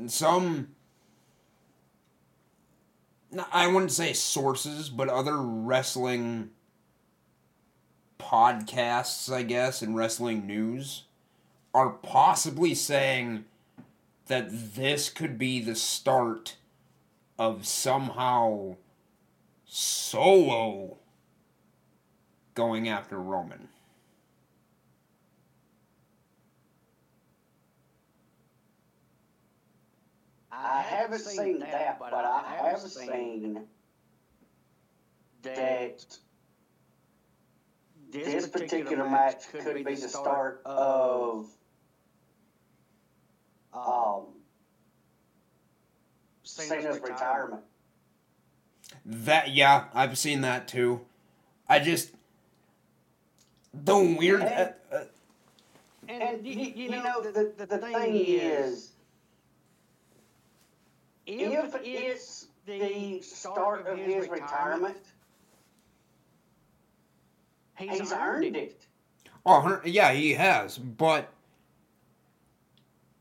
some, 0.09 0.71
I 3.53 3.69
wouldn't 3.69 3.93
say 3.93 4.15
sources, 4.15 4.89
but 4.89 5.09
other 5.09 5.37
wrestling 5.37 6.51
podcasts, 8.19 9.33
I 9.33 9.45
guess, 9.45 9.81
and 9.81 9.95
wrestling 9.95 10.45
news 10.45 11.05
are 11.73 11.91
possibly 11.91 12.75
saying 12.75 13.45
that 14.27 14.75
this 14.75 15.09
could 15.09 15.39
be 15.39 15.61
the 15.61 15.77
start 15.77 16.57
of 17.39 17.65
somehow 17.65 18.75
Solo 19.67 20.97
going 22.57 22.89
after 22.89 23.21
Roman. 23.21 23.69
I 30.63 30.83
haven't 30.83 31.21
seen 31.21 31.61
that, 31.61 31.99
but 31.99 32.13
I 32.13 32.43
have 32.63 32.81
seen 32.81 33.65
that 35.43 36.05
this 38.11 38.49
particular 38.49 39.09
match 39.09 39.49
could 39.51 39.85
be 39.85 39.95
the 39.95 40.09
start 40.09 40.61
of 40.65 41.47
um, 43.73 44.27
Cena's 46.43 47.01
retirement. 47.01 47.63
That 49.07 49.51
yeah, 49.51 49.85
I've 49.95 50.19
seen 50.19 50.41
that 50.43 50.69
too. 50.69 51.01
I 51.69 51.79
just 51.79 52.11
the 53.73 53.97
weird. 54.19 54.43
Uh, 54.43 54.69
uh, 54.93 55.05
And 56.09 56.45
you, 56.45 56.73
you 56.75 56.91
know, 56.91 57.23
the, 57.23 57.53
the, 57.57 57.67
the 57.67 57.79
thing 57.79 58.15
is, 58.17 58.90
if 61.31 61.75
it's 61.83 62.47
the 62.67 63.21
start 63.23 63.87
of 63.87 63.99
his 63.99 64.29
retirement, 64.29 64.97
he's 67.77 68.13
earned 68.13 68.57
it. 68.57 68.87
oh, 69.47 69.81
yeah, 69.85 70.13
he 70.13 70.33
has, 70.35 70.77
but 70.79 71.33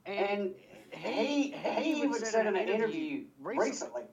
And 0.06 0.56
he 0.92 1.52
he 1.52 2.02
even 2.02 2.14
said 2.14 2.48
in 2.48 2.56
an 2.56 2.68
interview 2.68 3.26
recently 3.40 4.04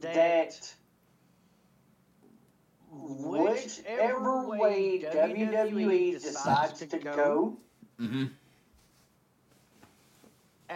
that 0.00 0.74
whichever 2.90 4.46
way 4.48 5.02
WWE 5.02 6.12
decides 6.20 6.80
to 6.80 6.98
go, 6.98 7.56
mhm. 8.00 8.30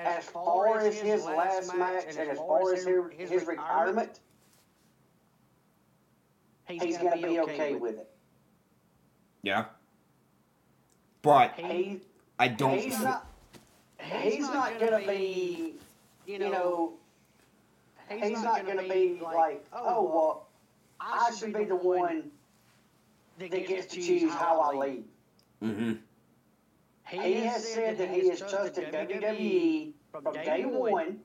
As 0.04 0.24
far 0.24 0.78
as 0.78 0.98
his 0.98 1.24
last 1.24 1.74
match 1.76 2.04
and 2.08 2.30
as 2.30 2.38
far 2.38 2.72
as 2.72 2.84
his, 2.84 3.30
his 3.30 3.46
retirement, 3.46 4.20
he's 6.68 6.98
going 6.98 7.20
to 7.20 7.26
be 7.28 7.40
okay 7.40 7.74
with 7.74 7.98
it. 7.98 8.08
yeah. 9.42 9.66
But 11.22 11.54
He, 11.56 12.00
I 12.38 12.48
don't. 12.48 12.78
he's 12.78 13.00
not. 13.00 13.26
He's 13.98 14.38
not 14.40 14.78
going 14.78 15.00
to 15.02 15.08
be, 15.08 15.74
you 16.26 16.38
know, 16.38 16.92
he's 18.08 18.42
not 18.42 18.64
going 18.64 18.76
to 18.76 18.88
be 18.88 19.18
like, 19.20 19.64
oh 19.72 20.02
well, 20.04 20.48
I 21.00 21.34
should 21.34 21.52
be 21.52 21.64
the 21.64 21.74
one 21.74 22.30
that 23.38 23.50
gets 23.50 23.86
to 23.94 24.00
choose 24.00 24.32
how 24.32 24.60
I 24.60 24.76
leave. 24.76 25.04
hmm 25.60 25.92
He 27.08 27.34
has 27.44 27.66
said 27.66 27.98
that 27.98 28.10
he 28.10 28.28
has 28.28 28.40
trusted 28.40 28.92
WWE 28.92 29.92
from 30.10 30.34
day 30.34 30.64
one, 30.64 31.18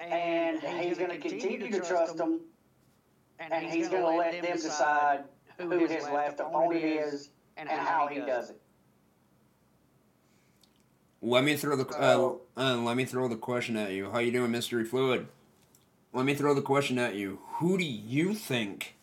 and 0.00 0.60
he's 0.82 0.98
going 0.98 1.10
to 1.10 1.18
continue 1.18 1.70
to 1.70 1.80
trust 1.80 2.16
them, 2.16 2.40
and 3.38 3.66
he's 3.66 3.88
going 3.88 4.02
to 4.02 4.18
let 4.18 4.42
them 4.42 4.56
decide 4.56 5.24
who 5.58 5.86
his 5.86 6.04
last 6.04 6.40
opponent 6.40 6.84
is 6.84 7.30
and 7.56 7.68
how 7.68 8.08
he 8.08 8.20
does 8.20 8.50
it. 8.50 8.60
Let 11.20 11.44
me 11.44 11.56
throw 11.56 11.76
the 11.76 11.86
uh, 11.86 12.34
uh, 12.56 12.76
let 12.76 12.96
me 12.96 13.04
throw 13.04 13.26
the 13.26 13.36
question 13.36 13.76
at 13.76 13.90
you. 13.90 14.10
How 14.10 14.20
you 14.20 14.30
doing, 14.30 14.52
Mystery 14.52 14.84
Fluid? 14.84 15.26
Let 16.12 16.24
me 16.24 16.34
throw 16.34 16.54
the 16.54 16.62
question 16.62 16.98
at 16.98 17.16
you. 17.16 17.40
Who 17.54 17.76
do 17.76 17.84
you 17.84 18.34
think 18.34 18.94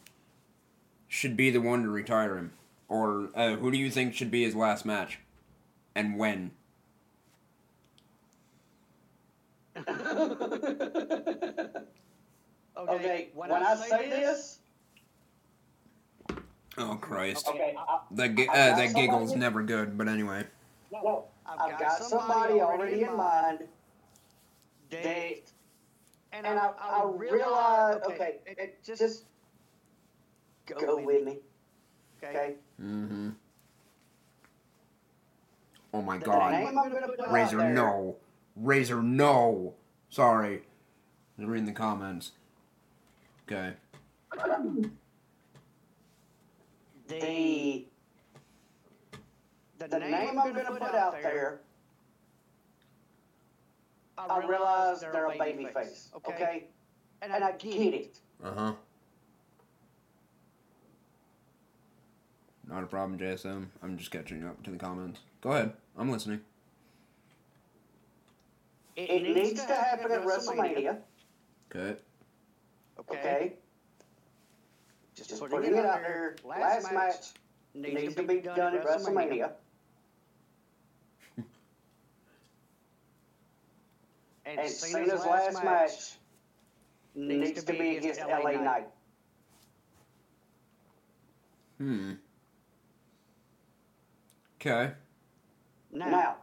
should 1.08 1.36
be 1.36 1.50
the 1.50 1.60
one 1.60 1.84
to 1.84 1.90
retire 1.90 2.38
him, 2.38 2.54
or 2.96 3.30
uh, 3.36 3.56
who 3.58 3.72
do 3.72 3.78
you 3.78 3.92
think 3.92 4.14
should 4.14 4.32
be 4.32 4.44
his 4.44 4.56
last 4.56 4.86
match, 4.86 5.20
and 5.94 6.18
when? 6.18 6.52
okay, 12.78 13.30
when 13.34 13.52
I 13.52 13.76
say 13.76 14.10
this, 14.10 14.60
Oh 16.78 16.96
Christ. 16.96 17.48
Okay, 17.48 17.76
I, 17.78 18.00
That 18.12 18.36
gi- 18.36 18.50
I've 18.50 18.56
uh, 18.56 18.70
got 18.70 18.78
that 18.78 18.96
giggle's 18.96 19.30
somebody- 19.30 19.40
never 19.40 19.64
good, 19.64 19.98
but 19.98 20.08
anyway. 20.08 20.46
no, 20.92 21.26
I've 21.46 21.80
got 21.80 22.04
somebody 22.04 22.62
already 22.62 23.04
in 23.04 23.16
mind 23.18 23.60
Date, 24.90 25.52
and 26.32 26.46
I, 26.48 26.72
I 26.80 27.04
realize, 27.06 28.02
okay, 28.08 28.36
it, 28.46 28.84
just 28.84 29.26
go 30.66 30.98
with 31.04 31.24
me, 31.24 31.40
okay? 32.24 32.56
Mm-hmm. 32.82 33.30
Oh 35.94 36.02
my 36.02 36.18
The 36.18 36.26
God. 36.26 36.52
name 36.52 36.68
I'm 36.68 36.76
gonna 36.76 37.08
put 37.08 37.20
out 37.22 37.32
Razor, 37.32 37.70
no. 37.70 38.18
Razor, 38.56 39.02
no. 39.02 39.74
Sorry. 40.10 40.64
I'm 41.40 41.48
reading 41.48 41.66
the 41.66 41.72
comments. 41.72 42.32
Okay. 43.48 43.74
The, 47.08 47.86
the 49.78 50.00
name 50.00 50.40
I'm 50.40 50.54
gonna 50.54 50.64
put 50.72 50.82
out 50.82 51.22
there, 51.22 51.62
I 54.18 54.46
realize 54.46 55.02
they're 55.02 55.28
a 55.28 55.38
baby 55.38 55.66
face, 55.74 56.10
okay? 56.16 56.66
And 57.22 57.32
I 57.32 57.52
get 57.54 57.94
it. 57.94 58.20
Uh 58.44 58.52
huh. 58.54 58.74
Not 62.68 62.84
a 62.84 62.88
problem, 62.88 63.20
JSM. 63.20 63.68
I'm 63.84 63.98
just 63.98 64.12
catching 64.12 64.44
up 64.44 64.62
to 64.64 64.72
the 64.72 64.78
comments. 64.78 65.20
Go 65.42 65.52
ahead. 65.52 65.74
I'm 65.98 66.12
listening. 66.12 66.42
It 68.96 69.24
needs 69.24 69.64
to 69.66 69.76
happen 69.76 70.12
at 70.12 70.24
WrestleMania, 70.24 70.98
Okay. 71.76 72.00
okay? 73.00 73.54
Just 75.16 75.38
putting 75.40 75.76
it 75.76 75.86
out 75.86 76.02
there, 76.02 76.36
last 76.46 76.92
match 76.94 77.34
needs 77.74 78.16
to 78.16 78.24
be 78.24 78.40
done 78.40 78.76
at 78.76 78.86
WrestleMania. 78.86 79.52
And 84.48 84.70
Cena's 84.70 85.26
last 85.26 85.64
match 85.64 86.18
needs 87.16 87.64
to 87.64 87.74
be 87.74 87.98
against 87.98 88.22
LA 88.22 88.52
Knight. 88.52 88.88
Hmm. 91.80 92.14
Okay. 94.66 94.94
Now, 95.92 96.38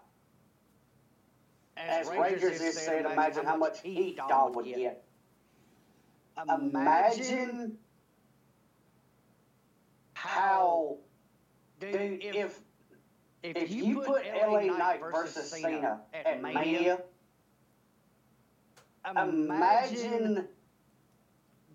as 1.76 2.08
Rangers 2.08 2.60
is 2.60 2.80
said, 2.80 3.04
imagine 3.04 3.44
how 3.44 3.56
much 3.56 3.80
heat 3.80 4.16
Dawn 4.16 4.52
would 4.52 4.66
get. 4.66 5.04
Imagine 6.48 7.78
how, 10.14 10.98
dude, 11.80 12.22
if 12.22 12.60
if 13.42 13.70
you 13.70 14.02
put 14.02 14.24
LA 14.24 14.60
Knight 14.60 15.00
versus 15.00 15.50
Cena 15.50 16.00
at 16.12 16.40
Mania, 16.40 17.02
imagine 19.16 20.46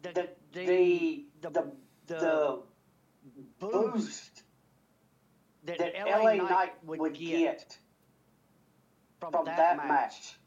the 0.02 0.30
the 0.53 1.26
the 1.41 1.72
the 2.07 2.60
boost 3.60 4.36
that 5.68 5.94
LA 6.07 6.35
Knight 6.35 6.73
would 6.84 7.14
get 7.14 7.77
from 9.19 9.45
that 9.45 9.77
match. 9.77 10.38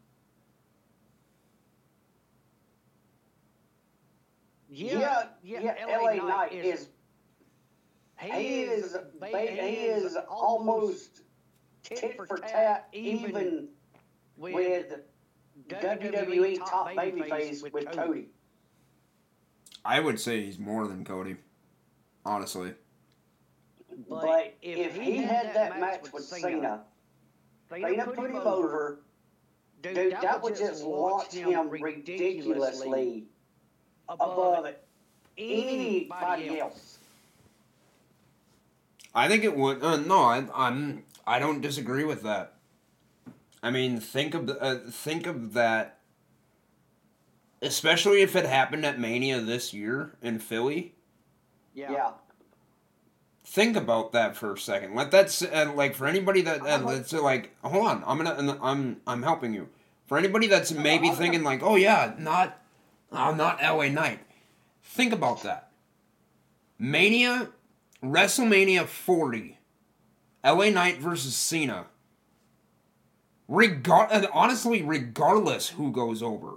Yeah, 4.68 5.24
yeah, 5.42 5.60
yeah, 5.62 5.86
LA 5.86 6.14
Knight 6.14 6.52
is 6.52 6.88
he 8.18 8.60
is 8.62 8.97
ba- 9.18 9.28
he 9.28 9.86
is 9.86 10.16
almost 10.28 11.22
tit 11.82 12.16
for 12.16 12.38
tat 12.38 12.88
even 12.92 13.68
with 14.36 15.01
WWE 15.68 16.59
top 16.59 16.88
babyface 16.90 17.70
with 17.72 17.90
Cody. 17.90 18.28
I 19.84 19.98
would 20.01 20.20
say 20.20 20.44
he's 20.44 20.59
more 20.59 20.86
than 20.86 21.05
Cody. 21.05 21.36
Honestly. 22.24 22.74
But 24.09 24.55
if 24.62 24.97
he 24.97 25.18
had 25.18 25.55
that 25.55 25.81
match 25.81 26.12
with 26.12 26.24
Cena, 26.24 26.82
Cena 27.68 28.06
put 28.06 28.31
him 28.31 28.36
over, 28.36 29.01
dude, 29.82 30.16
that 30.20 30.43
would 30.43 30.56
just 30.56 30.85
launch 30.85 31.32
him 31.32 31.68
ridiculously 31.68 33.24
above 34.09 34.68
anybody 35.39 36.60
else. 36.60 36.98
I 39.14 39.28
think 39.28 39.44
it 39.44 39.56
would. 39.56 39.82
Uh, 39.82 39.97
no, 39.97 40.22
I, 40.22 40.47
I'm. 40.55 41.05
I 41.27 41.39
don't 41.39 41.60
disagree 41.60 42.05
with 42.05 42.22
that. 42.22 42.55
I 43.62 43.70
mean, 43.70 44.01
think 44.01 44.35
of 44.35 44.48
uh, 44.48 44.77
think 44.90 45.27
of 45.27 45.52
that. 45.55 45.98
Especially 47.62 48.22
if 48.22 48.35
it 48.36 48.47
happened 48.47 48.86
at 48.86 48.98
Mania 48.98 49.40
this 49.40 49.74
year 49.74 50.16
in 50.22 50.39
Philly. 50.39 50.94
Yeah. 51.74 51.93
Yeah. 51.93 52.10
Think 53.51 53.77
about 53.77 54.12
that 54.12 54.36
for 54.36 54.52
a 54.52 54.59
second. 54.59 54.94
Let 54.94 55.10
that 55.10 55.24
s- 55.24 55.43
uh, 55.43 55.72
like 55.74 55.97
for 55.97 56.06
anybody 56.06 56.40
that 56.43 56.60
uh, 56.64 56.78
that's 56.78 57.12
uh, 57.12 57.20
like, 57.20 57.51
hold 57.64 57.85
on, 57.85 58.05
I'm 58.06 58.18
gonna, 58.18 58.56
I'm, 58.62 59.01
I'm 59.09 59.24
helping 59.24 59.52
you. 59.52 59.68
For 60.06 60.16
anybody 60.16 60.47
that's 60.47 60.70
maybe 60.70 61.10
thinking 61.10 61.43
like, 61.43 61.60
oh 61.60 61.74
yeah, 61.74 62.14
not, 62.16 62.62
oh, 63.10 63.35
not 63.35 63.60
LA 63.60 63.89
Knight. 63.89 64.20
Think 64.85 65.12
about 65.12 65.43
that. 65.43 65.72
Mania, 66.78 67.48
WrestleMania 68.05 68.86
40, 68.86 69.59
LA 70.44 70.70
Knight 70.70 70.98
versus 70.98 71.35
Cena. 71.35 71.86
Regard, 73.48 74.28
honestly, 74.32 74.81
regardless 74.81 75.70
who 75.70 75.90
goes 75.90 76.22
over, 76.22 76.52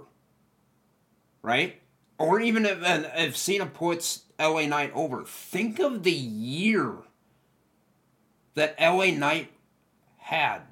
right? 1.42 1.80
Or 2.18 2.38
even 2.38 2.64
if 2.64 2.78
if 2.84 3.36
Cena 3.36 3.66
puts 3.66 4.23
LA 4.38 4.66
Knight 4.66 4.92
over, 4.94 5.24
think 5.24 5.78
of 5.78 6.02
the 6.02 6.12
year 6.12 6.94
that 8.54 8.76
LA 8.80 9.06
Knight 9.06 9.50
had. 10.16 10.62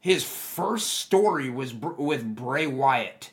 His 0.00 0.24
first 0.24 0.88
story 0.94 1.48
was 1.50 1.74
with 1.74 2.34
Bray 2.34 2.66
Wyatt. 2.66 3.30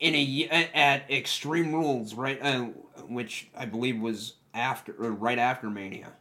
In 0.00 0.14
a 0.14 0.68
at 0.74 1.10
Extreme 1.10 1.72
Rules, 1.72 2.14
right, 2.14 2.38
uh, 2.42 2.64
which 3.08 3.48
I 3.56 3.64
believe 3.64 4.00
was 4.00 4.34
after 4.52 4.92
right 4.92 5.38
after 5.38 5.70
Mania. 5.70 6.12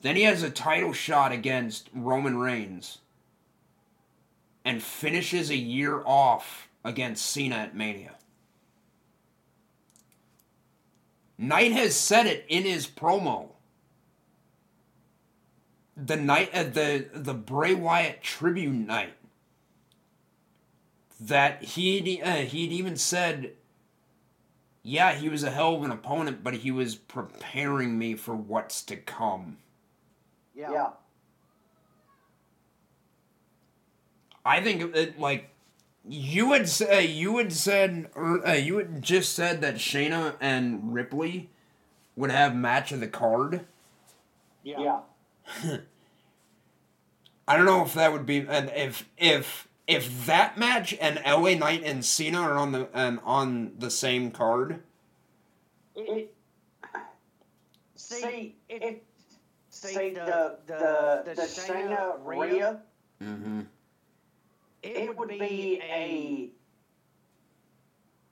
Then 0.00 0.16
he 0.16 0.22
has 0.22 0.42
a 0.42 0.50
title 0.50 0.92
shot 0.92 1.32
against 1.32 1.90
Roman 1.94 2.38
Reigns 2.38 2.98
and 4.64 4.82
finishes 4.82 5.50
a 5.50 5.56
year 5.56 6.02
off 6.04 6.68
against 6.84 7.24
Cena 7.24 7.56
at 7.56 7.76
Mania. 7.76 8.16
Knight 11.38 11.72
has 11.72 11.96
said 11.96 12.26
it 12.26 12.44
in 12.48 12.64
his 12.64 12.86
promo. 12.86 13.48
The 15.96 16.16
night 16.16 16.50
at 16.52 16.74
the 16.74 17.06
the 17.12 17.34
Bray 17.34 17.74
Wyatt 17.74 18.22
tribute 18.22 18.86
night 18.86 19.14
that 21.20 21.62
he'd 21.62 22.22
uh, 22.22 22.36
he'd 22.36 22.72
even 22.72 22.96
said 22.96 23.52
yeah, 24.82 25.14
he 25.14 25.28
was 25.28 25.44
a 25.44 25.50
hell 25.50 25.76
of 25.76 25.84
an 25.84 25.92
opponent, 25.92 26.42
but 26.42 26.54
he 26.54 26.70
was 26.70 26.96
preparing 26.96 27.98
me 27.98 28.14
for 28.14 28.34
what's 28.34 28.82
to 28.84 28.96
come. 28.96 29.58
Yeah. 30.54 30.72
Yeah. 30.72 30.88
I 34.44 34.60
think 34.60 34.96
it, 34.96 35.20
like 35.20 35.50
you 36.08 36.48
would 36.48 36.68
say 36.68 37.06
you 37.06 37.32
would 37.32 37.52
said 37.52 38.10
uh, 38.16 38.52
you 38.52 38.74
would 38.76 39.02
just 39.02 39.34
said 39.34 39.60
that 39.60 39.76
Shayna 39.76 40.34
and 40.40 40.92
Ripley 40.92 41.50
would 42.16 42.30
have 42.30 42.54
match 42.54 42.92
of 42.92 43.00
the 43.00 43.08
card. 43.08 43.64
Yeah. 44.62 45.00
yeah. 45.62 45.76
I 47.48 47.56
don't 47.56 47.66
know 47.66 47.84
if 47.84 47.94
that 47.94 48.12
would 48.12 48.26
be 48.26 48.46
and 48.48 48.70
if 48.74 49.08
if 49.16 49.68
if 49.86 50.26
that 50.26 50.56
match 50.56 50.96
and 51.00 51.20
LA 51.26 51.54
Knight 51.54 51.82
and 51.84 52.04
Cena 52.04 52.40
are 52.40 52.56
on 52.56 52.72
the 52.72 52.88
and 52.94 53.20
on 53.24 53.72
the 53.78 53.90
same 53.90 54.30
card. 54.30 54.82
It, 55.94 56.34
see, 57.96 58.56
it, 58.68 59.04
see 59.68 60.10
the 60.10 60.58
the 60.66 61.22
the 61.34 61.42
Shayna 61.42 62.16
Rhea, 62.24 62.80
Mm-hmm. 63.22 63.60
It 64.82 65.16
would 65.16 65.28
be 65.28 65.80
a 65.82 66.50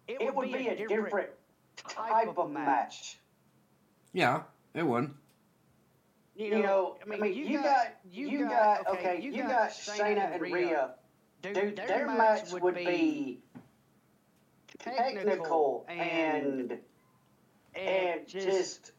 it 0.09 0.35
would 0.35 0.53
be 0.53 0.69
a 0.69 0.77
different 0.77 1.31
type 1.77 2.37
of 2.37 2.51
match. 2.51 3.19
Yeah, 4.13 4.43
it 4.75 4.83
would. 4.83 5.11
You 6.35 6.63
know, 6.63 6.97
I 7.03 7.17
mean, 7.17 7.35
you 7.35 7.63
got 7.63 7.89
you 8.11 8.49
got 8.49 8.87
okay, 8.89 9.21
you 9.23 9.43
got 9.43 9.71
Shayna 9.71 10.33
and 10.33 10.43
Rhea. 10.43 10.95
Dude, 11.43 11.77
their 11.77 12.07
match 12.07 12.53
would 12.53 12.75
be 12.75 13.41
technical 14.79 15.85
and 15.89 16.79
and 17.75 18.27
just 18.27 18.93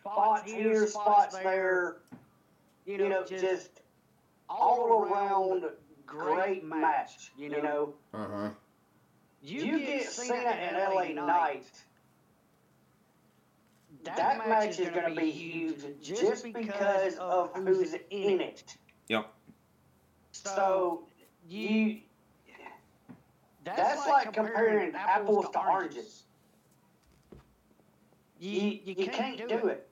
spots 0.00 0.50
here, 0.50 0.86
spots 0.86 1.36
there. 1.38 1.96
You 2.84 3.08
know, 3.08 3.24
just 3.24 3.70
all 4.48 5.04
around 5.04 5.64
great 6.06 6.64
match. 6.64 7.30
You 7.36 7.50
know, 7.50 7.94
Uh 8.14 8.26
huh. 8.30 8.48
you 9.42 9.78
get 9.78 10.10
Cena 10.10 10.48
and 10.50 10.76
LA 10.76 11.24
Knight. 11.26 11.64
That 14.04 14.48
match 14.48 14.78
is 14.78 14.88
going 14.90 15.14
to 15.14 15.20
be 15.20 15.30
huge 15.30 15.82
just 16.00 16.44
because 16.52 17.16
of 17.16 17.50
who's 17.54 17.94
in 18.10 18.40
it. 18.40 18.76
Yep. 19.08 19.32
So 20.32 21.08
you 21.48 22.00
that's 23.64 24.06
like 24.06 24.32
comparing 24.32 24.94
apples 24.94 25.46
to 25.52 25.58
oranges. 25.58 26.24
You 28.38 28.78
you 28.84 29.06
can't 29.08 29.48
do 29.48 29.66
it. 29.68 29.88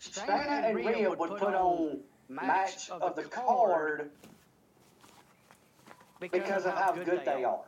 Shayna 0.00 0.64
and 0.64 0.76
Rhea 0.76 1.10
would 1.10 1.30
put 1.36 1.54
on 1.54 2.00
match 2.28 2.90
of 2.90 3.16
the 3.16 3.22
card 3.24 4.10
because 6.20 6.64
of 6.66 6.74
how 6.74 6.92
good 6.92 7.22
they 7.24 7.44
are. 7.44 7.64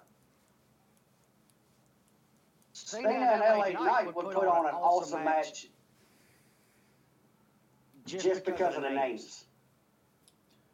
Cena 2.73 3.09
and 3.09 3.41
LA 3.41 3.69
Knight 3.71 4.15
would 4.15 4.27
put 4.27 4.47
on 4.47 4.67
an 4.67 4.75
awesome 4.75 5.25
match 5.25 5.67
just 8.07 8.45
because 8.45 8.77
of 8.77 8.83
the 8.83 8.91
names. 8.91 9.45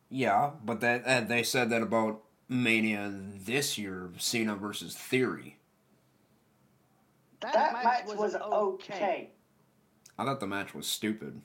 Yeah, 0.09 0.51
but 0.65 0.81
that 0.81 1.05
uh, 1.05 1.20
they 1.20 1.43
said 1.43 1.70
that 1.70 1.82
about 1.82 2.23
Mania 2.48 3.12
this 3.12 3.78
year, 3.78 4.11
Cena 4.19 4.57
versus 4.57 4.97
Theory. 4.97 5.57
That 7.40 7.73
match 7.85 8.16
was 8.16 8.35
okay. 8.35 9.31
I 10.19 10.24
thought 10.24 10.40
the 10.40 10.47
match 10.47 10.74
was 10.74 10.86
stupid. 10.86 11.40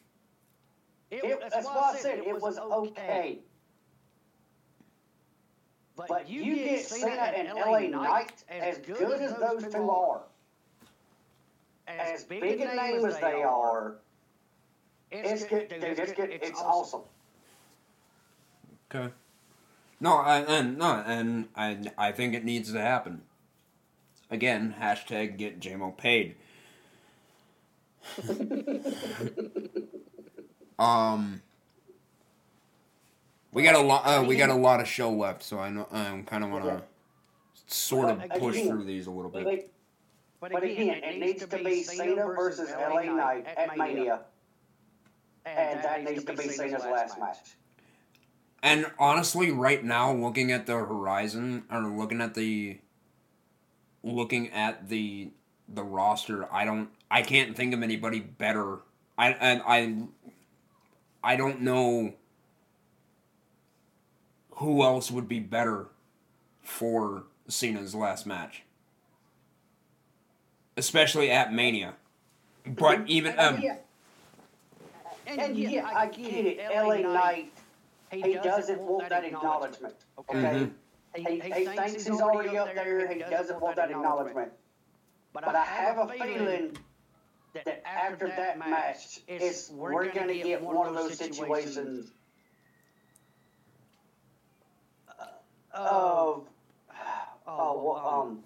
It, 1.11 1.39
that's 1.51 1.65
why 1.65 1.91
I 1.93 1.97
said 1.97 2.19
it 2.19 2.41
was 2.41 2.57
okay. 2.57 3.39
But 5.95 6.29
you 6.29 6.55
get 6.55 6.85
Cena 6.85 7.09
and 7.09 7.47
LA 7.47 7.79
Knight 7.87 8.43
as 8.49 8.79
good 8.79 9.21
as 9.21 9.33
those 9.35 9.71
two 9.71 9.89
are, 9.89 10.23
as 11.87 12.23
big 12.25 12.59
a 12.59 12.75
name 12.75 13.05
as 13.05 13.17
they 13.19 13.43
are, 13.43 13.95
it's 15.11 15.45
good, 15.45 15.69
dude. 15.69 15.83
It's 15.83 16.11
good. 16.13 16.29
It's 16.31 16.59
awesome. 16.59 17.01
Okay. 18.93 19.13
No, 20.01 20.17
I, 20.17 20.39
and 20.39 20.77
no, 20.77 21.03
and 21.05 21.47
I 21.55 21.79
I 21.97 22.11
think 22.11 22.33
it 22.33 22.43
needs 22.43 22.73
to 22.73 22.81
happen. 22.81 23.21
Again, 24.29 24.75
hashtag 24.81 25.37
get 25.37 25.59
JMO 25.59 25.95
paid. 25.95 26.35
um, 30.79 31.41
we 33.51 33.63
got 33.63 33.75
a 33.75 33.79
lot. 33.79 34.03
Uh, 34.05 34.23
we 34.23 34.35
got 34.35 34.49
a 34.49 34.55
lot 34.55 34.79
of 34.79 34.87
show 34.87 35.11
left, 35.11 35.43
so 35.43 35.59
I 35.59 35.69
know 35.69 35.87
I 35.91 36.21
kind 36.25 36.43
of 36.43 36.51
want 36.51 36.65
to 36.65 36.83
sort 37.67 38.09
of 38.09 38.19
push 38.39 38.57
Again, 38.57 38.69
through 38.69 38.83
these 38.83 39.07
a 39.07 39.11
little 39.11 39.31
bit. 39.31 39.69
But, 40.39 40.51
but 40.51 40.63
again, 40.63 41.01
it 41.03 41.19
needs 41.19 41.45
to 41.45 41.57
be 41.57 41.83
Cena 41.83 42.25
versus 42.25 42.69
LA 42.69 43.03
Knight 43.03 43.45
at 43.57 43.77
Mania, 43.77 44.21
and 45.45 45.83
that 45.83 46.03
needs 46.03 46.23
to 46.25 46.33
be 46.33 46.49
Cena's 46.49 46.83
last 46.83 47.19
match. 47.19 47.37
And 48.61 48.87
honestly, 48.97 49.51
right 49.51 49.83
now, 49.83 50.11
looking 50.11 50.51
at 50.51 50.65
the 50.65 50.73
horizon 50.73 51.65
or 51.71 51.83
looking 51.83 52.19
at 52.19 52.33
the 52.33 52.79
looking 54.03 54.49
at 54.51 54.89
the 54.89 55.29
the 55.67 55.83
roster, 55.83 56.51
I 56.53 56.65
don't, 56.65 56.89
I 57.09 57.21
can't 57.21 57.55
think 57.55 57.73
of 57.73 57.81
anybody 57.83 58.19
better. 58.19 58.79
I 59.17 59.29
and 59.31 59.61
I, 59.65 59.95
I 61.25 61.35
don't 61.35 61.61
know 61.61 62.13
who 64.57 64.83
else 64.83 65.09
would 65.09 65.27
be 65.27 65.39
better 65.39 65.87
for 66.61 67.23
Cena's 67.47 67.95
last 67.95 68.27
match, 68.27 68.61
especially 70.77 71.31
at 71.31 71.51
Mania. 71.51 71.95
But 72.67 73.07
even 73.07 73.37
um, 73.39 73.59
yeah, 73.59 73.77
and 75.25 75.57
yeah, 75.57 75.87
I 75.93 76.07
get 76.07 76.45
it. 76.45 76.59
LA 76.71 76.97
Knight, 76.97 77.51
he 78.11 78.35
doesn't 78.35 78.79
want 78.81 79.09
that 79.09 79.23
acknowledgement. 79.23 79.95
Okay, 80.19 80.37
Mhm. 80.37 80.71
he, 81.15 81.39
he 81.39 81.65
thinks 81.65 81.93
he's 82.05 82.21
already 82.21 82.55
up 82.55 82.73
there. 82.75 83.11
He 83.11 83.19
doesn't 83.19 83.59
want 83.59 83.77
that 83.77 83.89
acknowledgement. 83.89 84.51
But 85.33 85.55
I 85.55 85.65
have 85.65 85.97
a 85.97 86.07
feeling 86.07 86.77
that 87.63 87.83
after 87.87 88.27
that 88.27 88.59
match, 88.59 89.21
it's 89.27 89.69
we're 89.69 90.11
gonna 90.11 90.33
get 90.33 90.61
one 90.61 90.87
of 90.87 90.93
those 90.93 91.17
situations 91.17 92.11
of 95.73 96.47
oh 97.47 97.83
well, 97.83 98.01
um 98.05 98.43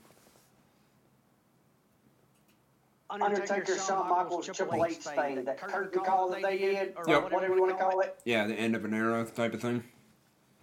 Undertaker, 3.11 3.75
Shawn 3.75 4.07
Michaels, 4.07 4.45
Triple 4.45 4.85
H 4.85 4.97
thing, 4.97 5.43
that 5.45 5.59
curtain 5.59 5.99
call 6.03 6.29
that 6.29 6.43
they 6.43 6.59
did, 6.59 6.93
or 6.95 7.05
Yep. 7.07 7.31
whatever 7.31 7.55
you 7.55 7.61
want 7.61 7.75
to 7.75 7.83
call 7.83 8.01
it. 8.01 8.19
yeah, 8.23 8.45
the 8.45 8.53
end 8.53 8.75
of 8.75 8.85
an 8.85 8.93
era 8.93 9.25
type 9.25 9.55
of 9.55 9.61
thing. 9.61 9.83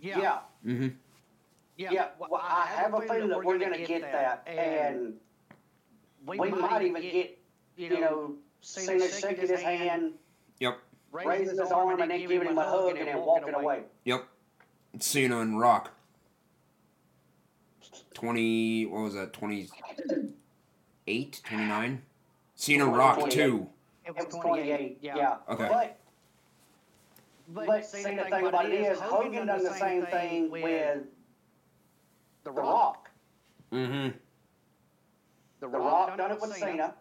Yeah, 0.01 0.39
Mm-hmm. 0.64 0.89
yeah. 1.77 2.09
Well, 2.20 2.40
I 2.40 2.66
have 2.66 2.94
a 2.94 3.01
feeling 3.01 3.28
that 3.31 3.43
we're 3.44 3.59
gonna 3.59 3.85
get 3.85 4.02
that, 4.02 4.47
and 4.47 5.14
we 6.24 6.39
might 6.39 6.82
even 6.82 7.02
get, 7.02 7.35
you 7.76 8.00
know, 8.00 8.34
Cena 8.60 9.08
shaking 9.08 9.48
his 9.48 9.60
hand, 9.60 10.14
Yep. 10.60 10.78
raising 11.12 11.58
his 11.58 11.70
arm, 11.70 12.00
and 12.00 12.10
then 12.10 12.20
giving 12.20 12.48
him 12.48 12.58
a 12.58 12.64
hug, 12.64 12.96
and 12.96 13.06
then 13.06 13.18
walking 13.18 13.54
away. 13.54 13.82
Yep. 14.04 14.26
Cena 14.98 15.40
and 15.40 15.60
Rock. 15.60 15.90
20, 18.14 18.86
what 18.86 19.02
was 19.02 19.14
that, 19.14 19.32
28, 19.34 21.42
29? 21.44 22.02
Cena 22.54 22.86
Rock 22.86 23.28
2. 23.28 23.68
It 24.06 24.16
was 24.16 24.24
28, 24.26 24.98
yeah. 25.02 25.36
Okay. 25.50 25.68
But, 25.68 25.98
but 27.66 27.84
see, 27.84 28.02
the 28.02 28.24
thing 28.24 28.46
about 28.46 28.66
it 28.66 28.72
is, 28.72 28.98
Hogan 28.98 29.46
done 29.46 29.62
the 29.62 29.74
same 29.74 30.06
thing 30.06 30.50
with 30.50 31.02
The 32.44 32.50
Rock. 32.50 33.10
Mm-hmm. 33.70 34.16
The 35.60 35.68
Rock 35.68 36.16
done 36.16 36.32
it 36.32 36.40
with 36.40 36.54
Cena. 36.54 36.94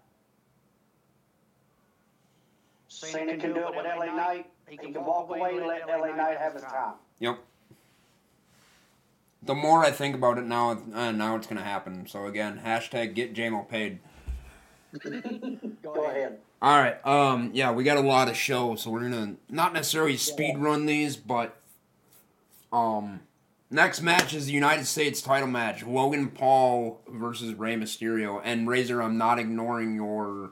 Cena 2.96 3.38
can 3.38 3.54
do 3.54 3.68
it 3.68 3.76
with 3.76 3.86
LA 3.86 4.06
Knight. 4.06 4.50
He 4.68 4.78
can 4.78 4.94
walk 5.06 5.30
away 5.30 5.58
and 5.58 5.68
let 5.68 5.88
LA 5.88 6.16
Knight 6.16 6.38
have 6.38 6.54
his 6.54 6.64
time. 6.64 6.94
Yep. 7.20 7.40
The 9.44 9.56
more 9.56 9.84
I 9.84 9.92
think 9.92 10.16
about 10.16 10.38
it 10.38 10.46
now, 10.46 10.72
uh, 10.94 11.12
now 11.12 11.36
it's 11.36 11.46
going 11.46 11.58
to 11.58 11.64
happen. 11.64 12.08
So 12.08 12.26
again, 12.26 12.62
hashtag 12.66 13.14
get 13.14 13.36
JMO 13.36 13.68
paid. 13.68 14.00
Go 15.84 16.06
ahead. 16.06 16.40
All 16.62 16.80
right. 16.80 17.06
Um. 17.06 17.52
Yeah, 17.54 17.72
we 17.72 17.84
got 17.84 17.98
a 17.98 18.02
lot 18.02 18.30
of 18.30 18.38
shows, 18.38 18.82
so 18.82 18.90
we're 18.90 19.02
gonna 19.02 19.36
not 19.50 19.74
necessarily 19.74 20.16
speed 20.18 20.58
run 20.58 20.86
these, 20.86 21.18
but 21.18 21.58
um, 22.72 23.20
next 23.70 24.02
match 24.02 24.34
is 24.34 24.46
the 24.46 24.54
United 24.54 24.86
States 24.86 25.22
title 25.22 25.48
match: 25.48 25.86
Logan 25.86 26.30
Paul 26.30 27.02
versus 27.08 27.54
Rey 27.54 27.76
Mysterio. 27.76 28.42
And 28.44 28.68
Razor, 28.70 29.02
I'm 29.02 29.18
not 29.18 29.38
ignoring 29.38 29.96
your 29.96 30.52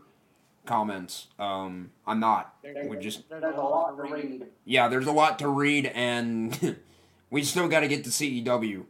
comments. 0.66 1.28
Um, 1.40 1.92
I'm 2.08 2.20
not. 2.20 2.56
We 2.64 2.98
just 2.98 3.30
There's 3.30 3.44
a 3.44 3.62
lot 3.62 3.98
to 3.98 4.04
read. 4.04 4.46
yeah, 4.66 4.88
there's 4.88 5.08
a 5.08 5.12
lot 5.12 5.40
to 5.40 5.48
read, 5.48 5.88
and 5.88 6.78
we 7.30 7.44
still 7.44 7.68
got 7.68 7.82
to 7.82 7.88
get 7.88 8.04
to 8.06 8.10
CEW 8.10 8.86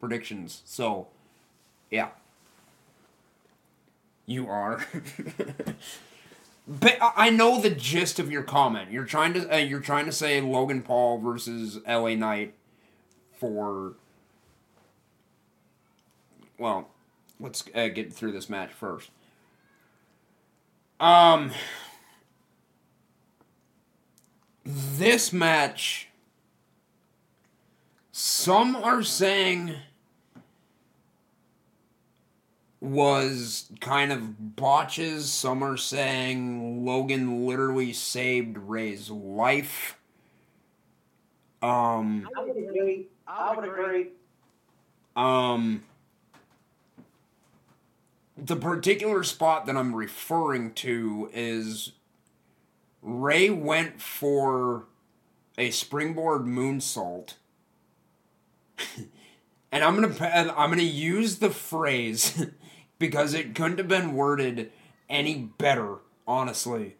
predictions. 0.00 0.62
So, 0.64 1.08
yeah, 1.90 2.08
you 4.26 4.48
are. 4.48 4.84
but 6.68 6.98
I 7.00 7.12
I 7.16 7.30
know 7.30 7.60
the 7.60 7.70
gist 7.70 8.18
of 8.18 8.30
your 8.30 8.42
comment. 8.42 8.90
You're 8.90 9.04
trying 9.04 9.32
to 9.34 9.54
uh, 9.54 9.58
you're 9.58 9.80
trying 9.80 10.06
to 10.06 10.12
say 10.12 10.40
Logan 10.40 10.82
Paul 10.82 11.18
versus 11.18 11.80
LA 11.86 12.14
Knight 12.14 12.54
for. 13.38 13.94
Well, 16.58 16.88
let's 17.38 17.62
uh, 17.74 17.88
get 17.88 18.12
through 18.12 18.32
this 18.32 18.48
match 18.48 18.72
first. 18.72 19.10
Um. 21.00 21.52
This 24.64 25.32
match. 25.32 26.08
Some 28.12 28.74
are 28.76 29.02
saying 29.02 29.76
was 32.80 33.70
kind 33.80 34.12
of 34.12 34.56
botches. 34.56 35.32
Some 35.32 35.62
are 35.62 35.76
saying 35.76 36.84
Logan 36.84 37.46
literally 37.46 37.92
saved 37.92 38.56
Rey's 38.58 39.10
life. 39.10 39.98
Um, 41.62 42.28
I 42.36 42.42
would 42.44 42.56
agree. 42.56 43.06
I 43.26 43.54
would 43.56 43.64
agree. 43.68 44.08
um, 45.16 45.82
the 48.36 48.56
particular 48.56 49.22
spot 49.22 49.66
that 49.66 49.76
I'm 49.76 49.94
referring 49.94 50.74
to 50.74 51.30
is 51.32 51.92
Rey 53.02 53.50
went 53.50 54.00
for 54.00 54.84
a 55.56 55.70
springboard 55.70 56.42
moonsault. 56.42 57.34
and 59.72 59.84
I'm 59.84 60.00
going 60.00 60.14
to 60.14 60.54
I'm 60.58 60.68
going 60.70 60.78
to 60.78 60.84
use 60.84 61.38
the 61.38 61.50
phrase 61.50 62.46
because 62.98 63.32
it 63.32 63.54
couldn't 63.54 63.78
have 63.78 63.88
been 63.88 64.14
worded 64.14 64.70
any 65.08 65.50
better, 65.58 65.96
honestly. 66.26 66.96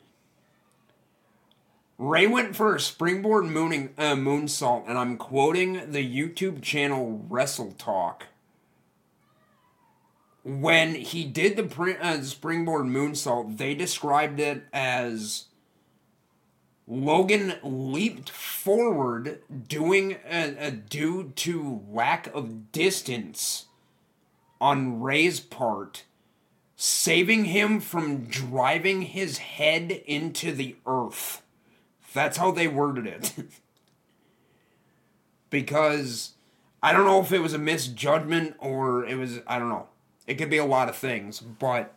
Rey 1.98 2.26
went 2.26 2.54
for 2.54 2.74
a 2.74 2.80
springboard 2.80 3.46
mooning, 3.46 3.94
uh, 3.96 4.14
moonsault, 4.14 4.84
and 4.86 4.98
I'm 4.98 5.16
quoting 5.16 5.92
the 5.92 6.04
YouTube 6.04 6.60
channel 6.60 7.24
Wrestle 7.28 7.72
Talk. 7.72 8.26
When 10.47 10.94
he 10.94 11.24
did 11.24 11.56
the 11.56 11.64
pre- 11.64 11.97
uh, 11.97 12.23
springboard 12.23 12.86
moonsault, 12.86 13.56
they 13.56 13.74
described 13.74 14.39
it 14.39 14.62
as 14.73 15.47
Logan 16.86 17.55
leaped 17.64 18.31
forward, 18.31 19.43
doing 19.66 20.14
uh, 20.14 20.70
due 20.89 21.32
to 21.35 21.82
lack 21.90 22.32
of 22.32 22.70
distance 22.70 23.64
on 24.60 25.01
Rey's 25.01 25.40
part, 25.40 26.05
saving 26.77 27.47
him 27.47 27.81
from 27.81 28.27
driving 28.27 29.02
his 29.02 29.39
head 29.39 29.90
into 30.06 30.52
the 30.52 30.77
earth. 30.86 31.43
That's 32.14 32.36
how 32.36 32.52
they 32.52 32.68
worded 32.68 33.09
it. 33.09 33.35
because 35.51 36.35
I 36.81 36.93
don't 36.93 37.05
know 37.05 37.20
if 37.20 37.32
it 37.32 37.40
was 37.40 37.52
a 37.52 37.59
misjudgment 37.59 38.55
or 38.60 39.05
it 39.05 39.16
was, 39.16 39.40
I 39.48 39.59
don't 39.59 39.70
know. 39.70 39.89
It 40.26 40.34
could 40.36 40.50
be 40.50 40.58
a 40.58 40.64
lot 40.64 40.88
of 40.88 40.96
things, 40.96 41.40
but 41.40 41.94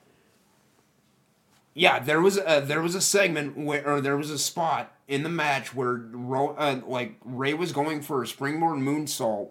yeah, 1.74 2.00
there 2.00 2.22
was 2.22 2.38
a 2.38 2.62
there 2.64 2.82
was 2.82 2.96
a 2.96 3.02
segment 3.02 3.58
where 3.58 3.88
or 3.88 4.02
there 4.02 4.18
was 4.18 4.30
a 4.30 4.38
spot 4.38 4.94
in 5.08 5.24
the 5.24 5.30
match 5.30 5.74
where 5.74 5.94
Ro, 5.94 6.50
uh, 6.50 6.82
like 6.86 7.16
Rey 7.24 7.54
was 7.54 7.72
going 7.72 8.02
for 8.02 8.22
a 8.22 8.28
springboard 8.28 8.80
moonsault. 8.80 9.50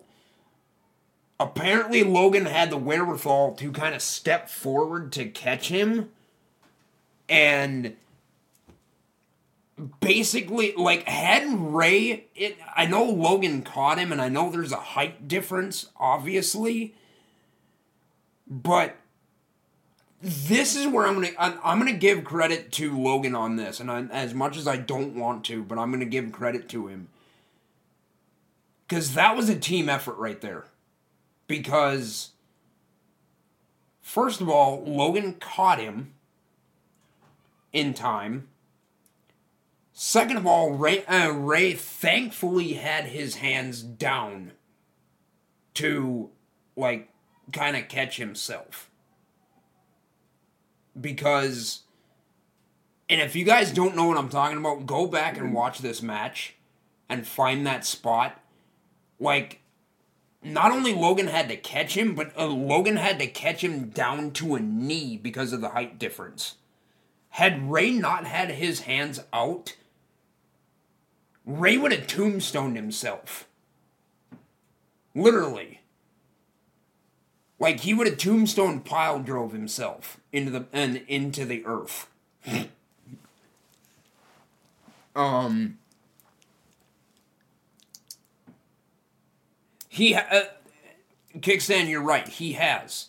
Apparently, 1.40 2.02
Logan 2.02 2.46
had 2.46 2.70
the 2.70 2.76
wherewithal 2.76 3.54
to 3.54 3.72
kind 3.72 3.94
of 3.94 4.02
step 4.02 4.48
forward 4.48 5.12
to 5.12 5.26
catch 5.26 5.68
him, 5.68 6.10
and 7.28 7.96
basically 10.00 10.74
like 10.76 11.08
had 11.08 11.48
Rey 11.48 12.26
it 12.34 12.56
I 12.74 12.86
know 12.86 13.04
Logan 13.04 13.62
caught 13.62 13.98
him 13.98 14.12
and 14.12 14.20
I 14.20 14.28
know 14.28 14.50
there's 14.50 14.72
a 14.72 14.76
height 14.76 15.28
difference 15.28 15.86
obviously 15.96 16.94
but 18.48 18.96
this 20.20 20.74
is 20.74 20.86
where 20.86 21.06
I'm 21.06 21.14
gonna 21.14 21.58
I'm 21.62 21.78
gonna 21.78 21.92
give 21.92 22.24
credit 22.24 22.72
to 22.72 22.98
Logan 22.98 23.34
on 23.34 23.56
this, 23.56 23.78
and 23.80 23.90
I, 23.90 24.02
as 24.10 24.34
much 24.34 24.56
as 24.56 24.66
I 24.66 24.76
don't 24.76 25.14
want 25.14 25.44
to, 25.46 25.62
but 25.62 25.78
I'm 25.78 25.92
gonna 25.92 26.06
give 26.06 26.32
credit 26.32 26.68
to 26.70 26.88
him 26.88 27.08
because 28.88 29.14
that 29.14 29.36
was 29.36 29.48
a 29.48 29.58
team 29.58 29.88
effort 29.88 30.16
right 30.16 30.40
there. 30.40 30.64
Because 31.46 32.30
first 34.00 34.40
of 34.40 34.48
all, 34.48 34.82
Logan 34.84 35.34
caught 35.34 35.78
him 35.78 36.14
in 37.72 37.94
time. 37.94 38.48
Second 39.92 40.36
of 40.36 40.46
all, 40.46 40.72
Rey, 40.72 41.04
uh, 41.06 41.30
Rey 41.30 41.72
thankfully 41.72 42.74
had 42.74 43.06
his 43.06 43.36
hands 43.36 43.82
down 43.82 44.52
to 45.74 46.30
like 46.76 47.08
kind 47.52 47.76
of 47.76 47.88
catch 47.88 48.16
himself 48.16 48.90
because 51.00 51.82
and 53.08 53.20
if 53.20 53.34
you 53.34 53.44
guys 53.44 53.72
don't 53.72 53.96
know 53.96 54.06
what 54.06 54.18
I'm 54.18 54.28
talking 54.28 54.58
about, 54.58 54.86
go 54.86 55.06
back 55.06 55.38
and 55.38 55.54
watch 55.54 55.78
this 55.78 56.02
match 56.02 56.56
and 57.08 57.26
find 57.26 57.66
that 57.66 57.86
spot. 57.86 58.38
Like, 59.18 59.60
not 60.42 60.72
only 60.72 60.94
Logan 60.94 61.28
had 61.28 61.48
to 61.48 61.56
catch 61.56 61.96
him, 61.96 62.14
but 62.14 62.36
uh, 62.36 62.46
Logan 62.46 62.96
had 62.96 63.18
to 63.18 63.26
catch 63.26 63.64
him 63.64 63.88
down 63.88 64.32
to 64.32 64.54
a 64.54 64.60
knee 64.60 65.16
because 65.16 65.52
of 65.54 65.62
the 65.62 65.70
height 65.70 65.98
difference. 65.98 66.56
Had 67.30 67.70
Rey 67.70 67.92
not 67.92 68.26
had 68.26 68.50
his 68.50 68.80
hands 68.80 69.20
out, 69.32 69.74
Rey 71.46 71.78
would 71.78 71.92
have 71.92 72.06
tombstoned 72.06 72.76
himself. 72.76 73.48
Literally. 75.14 75.77
Like 77.58 77.80
he 77.80 77.92
would 77.92 78.06
have 78.06 78.18
tombstone 78.18 78.80
pile 78.80 79.18
drove 79.18 79.52
himself 79.52 80.18
into 80.32 80.50
the 80.50 80.66
and 80.72 81.02
into 81.08 81.44
the 81.44 81.64
earth. 81.66 82.08
um. 85.16 85.78
He 89.88 90.14
uh, 90.14 90.42
kickstand. 91.38 91.88
You're 91.88 92.02
right. 92.02 92.28
He 92.28 92.52
has. 92.52 93.08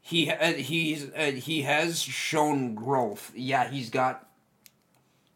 He 0.00 0.30
uh, 0.30 0.54
he's 0.54 1.10
uh, 1.10 1.32
he 1.32 1.62
has 1.62 2.00
shown 2.00 2.74
growth. 2.74 3.32
Yeah, 3.34 3.68
he's 3.68 3.90
got. 3.90 4.22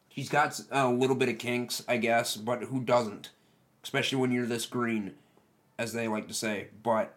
He's 0.08 0.28
got 0.28 0.60
a 0.70 0.88
little 0.88 1.16
bit 1.16 1.28
of 1.28 1.38
kinks, 1.38 1.84
I 1.88 1.96
guess, 1.96 2.36
but 2.36 2.64
who 2.64 2.80
doesn't? 2.80 3.30
Especially 3.82 4.18
when 4.18 4.32
you're 4.32 4.46
this 4.46 4.66
green, 4.66 5.14
as 5.78 5.92
they 5.92 6.08
like 6.08 6.28
to 6.28 6.34
say. 6.34 6.68
But 6.82 7.14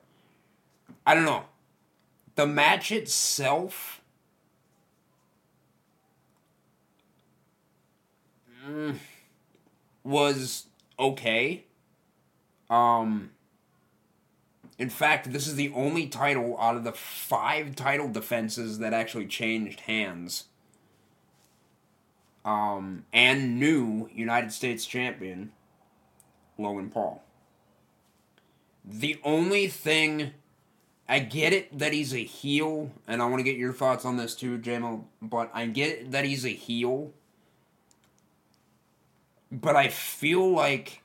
I 1.06 1.15
don't 1.15 1.26
know. 1.26 1.44
The 2.36 2.48
match 2.48 2.91
itself. 2.91 4.02
Mm, 8.68 8.95
was 10.03 10.68
okay. 10.99 11.65
Um. 12.70 13.32
In 14.80 14.90
fact, 14.90 15.32
this 15.32 15.48
is 15.48 15.56
the 15.56 15.72
only 15.76 16.07
title 16.07 16.57
out 16.60 16.76
of 16.76 16.84
the 16.84 16.94
five 16.94 17.76
title 17.76 18.10
defenses 18.10 18.80
that 18.80 18.91
actually 18.91 19.28
changed 19.28 19.82
hands. 19.82 20.45
Um, 22.44 23.06
and 23.14 23.60
new 23.60 24.10
United 24.14 24.52
States 24.52 24.86
champion, 24.86 25.52
Logan 26.57 26.90
Paul. 26.90 27.24
The 28.84 29.20
only 29.24 29.68
thing 29.68 30.32
I 31.07 31.19
get 31.19 31.53
it 31.53 31.77
that 31.77 31.93
he's 31.93 32.13
a 32.13 32.23
heel, 32.23 32.91
and 33.07 33.21
I 33.21 33.25
want 33.25 33.39
to 33.39 33.43
get 33.43 33.57
your 33.57 33.73
thoughts 33.73 34.05
on 34.05 34.17
this 34.17 34.35
too, 34.35 34.57
JMO, 34.57 35.03
but 35.21 35.51
I 35.53 35.65
get 35.65 36.11
that 36.11 36.23
he's 36.25 36.45
a 36.45 36.49
heel. 36.49 37.11
But 39.51 39.75
I 39.75 39.89
feel 39.89 40.49
like. 40.49 41.01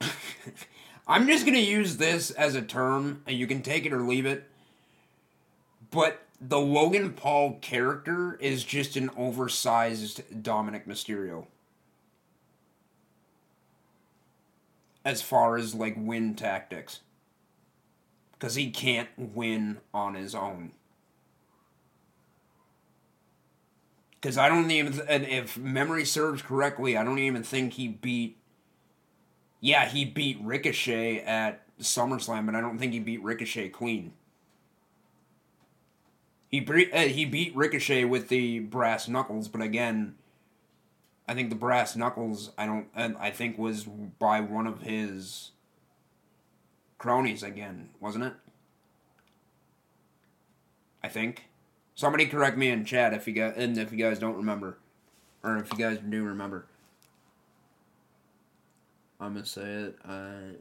I'm 1.08 1.26
just 1.26 1.44
to 1.56 1.60
use 1.60 1.96
this 1.96 2.30
as 2.30 2.54
a 2.54 2.62
term, 2.62 3.22
and 3.26 3.36
you 3.36 3.46
can 3.46 3.62
take 3.62 3.84
it 3.84 3.92
or 3.92 4.00
leave 4.00 4.24
it. 4.24 4.48
But 5.90 6.22
the 6.40 6.60
Logan 6.60 7.14
Paul 7.14 7.58
character 7.60 8.38
is 8.40 8.62
just 8.62 8.96
an 8.96 9.10
oversized 9.16 10.42
Dominic 10.42 10.86
Mysterio. 10.86 11.46
As 15.04 15.20
far 15.20 15.56
as 15.56 15.74
like 15.74 15.94
win 15.96 16.34
tactics 16.34 17.00
because 18.38 18.54
he 18.54 18.70
can't 18.70 19.08
win 19.16 19.78
on 19.92 20.14
his 20.14 20.34
own. 20.34 20.72
Because 24.20 24.38
I 24.38 24.48
don't 24.48 24.70
even, 24.70 25.00
and 25.08 25.24
if 25.24 25.56
memory 25.56 26.04
serves 26.04 26.42
correctly, 26.42 26.96
I 26.96 27.04
don't 27.04 27.18
even 27.18 27.42
think 27.42 27.74
he 27.74 27.88
beat. 27.88 28.36
Yeah, 29.60 29.86
he 29.86 30.04
beat 30.04 30.38
Ricochet 30.40 31.20
at 31.20 31.62
SummerSlam, 31.80 32.46
but 32.46 32.54
I 32.54 32.60
don't 32.60 32.78
think 32.78 32.92
he 32.92 33.00
beat 33.00 33.22
Ricochet 33.22 33.70
clean. 33.70 34.12
He 36.48 36.66
uh, 36.92 37.00
he 37.00 37.24
beat 37.24 37.54
Ricochet 37.54 38.04
with 38.04 38.28
the 38.28 38.60
brass 38.60 39.06
knuckles, 39.06 39.48
but 39.48 39.60
again, 39.60 40.14
I 41.28 41.34
think 41.34 41.50
the 41.50 41.56
brass 41.56 41.94
knuckles 41.94 42.52
I 42.56 42.66
don't 42.66 42.88
I 42.96 43.30
think 43.30 43.58
was 43.58 43.84
by 43.84 44.40
one 44.40 44.66
of 44.66 44.82
his 44.82 45.50
cronies 46.98 47.42
again, 47.42 47.90
wasn't 48.00 48.24
it? 48.24 48.32
I 51.02 51.08
think. 51.08 51.44
Somebody 51.94 52.26
correct 52.26 52.56
me 52.56 52.68
in 52.68 52.84
chat 52.84 53.12
if 53.12 53.26
you 53.26 53.32
guys 53.32 53.54
and 53.56 53.76
if 53.76 53.90
you 53.90 53.98
guys 53.98 54.18
don't 54.18 54.36
remember, 54.36 54.78
or 55.42 55.56
if 55.56 55.72
you 55.72 55.78
guys 55.78 55.98
do 55.98 56.22
remember. 56.22 56.66
I'm 59.20 59.34
gonna 59.34 59.44
say 59.44 59.62
it. 59.62 59.98
Uh, 60.08 60.58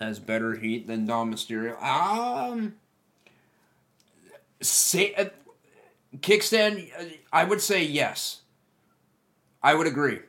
has 0.00 0.18
better 0.18 0.56
heat 0.56 0.86
than 0.86 1.04
Dom 1.06 1.32
Mysterio. 1.32 1.80
Um, 1.82 2.76
say 4.60 5.14
uh, 5.14 5.26
kickstand. 6.18 6.90
I 7.32 7.44
would 7.44 7.60
say 7.60 7.84
yes. 7.84 8.39
I 9.62 9.74
would 9.74 9.86
agree. 9.86 10.20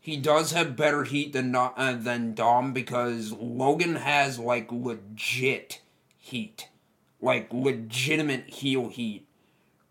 he 0.00 0.16
does 0.16 0.52
have 0.52 0.76
better 0.76 1.04
heat 1.04 1.32
than 1.32 1.50
not 1.52 1.74
uh, 1.76 1.92
than 1.94 2.34
Dom 2.34 2.72
because 2.72 3.32
Logan 3.32 3.96
has 3.96 4.38
like 4.38 4.72
legit 4.72 5.80
heat, 6.18 6.68
like 7.20 7.52
legitimate 7.52 8.48
heel 8.48 8.88
heat, 8.88 9.26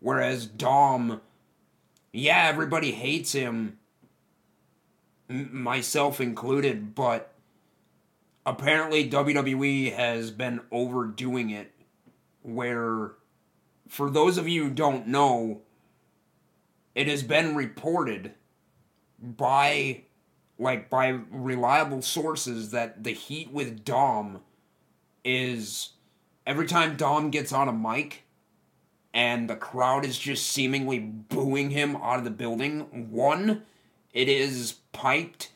whereas 0.00 0.46
Dom, 0.46 1.20
yeah, 2.12 2.46
everybody 2.48 2.90
hates 2.92 3.32
him, 3.32 3.78
m- 5.28 5.48
myself 5.62 6.20
included, 6.20 6.94
but 6.94 7.32
apparently 8.44 9.08
WWE 9.08 9.94
has 9.94 10.30
been 10.32 10.60
overdoing 10.72 11.50
it, 11.50 11.72
where, 12.42 13.12
for 13.88 14.10
those 14.10 14.36
of 14.38 14.48
you 14.48 14.64
who 14.64 14.70
don't 14.70 15.06
know, 15.06 15.60
it 16.96 17.06
has 17.06 17.22
been 17.22 17.54
reported 17.54 18.34
by 19.22 20.02
like 20.58 20.90
by 20.90 21.08
reliable 21.30 22.02
sources 22.02 22.70
that 22.70 23.02
the 23.02 23.12
heat 23.12 23.50
with 23.50 23.84
Dom 23.84 24.40
is 25.24 25.90
every 26.46 26.66
time 26.66 26.96
Dom 26.96 27.30
gets 27.30 27.52
on 27.52 27.68
a 27.68 27.72
mic 27.72 28.24
and 29.12 29.48
the 29.48 29.56
crowd 29.56 30.04
is 30.04 30.18
just 30.18 30.46
seemingly 30.46 30.98
booing 30.98 31.70
him 31.70 31.96
out 31.96 32.18
of 32.18 32.24
the 32.24 32.30
building, 32.30 33.10
one, 33.10 33.62
it 34.12 34.28
is 34.28 34.74
piped 34.92 35.50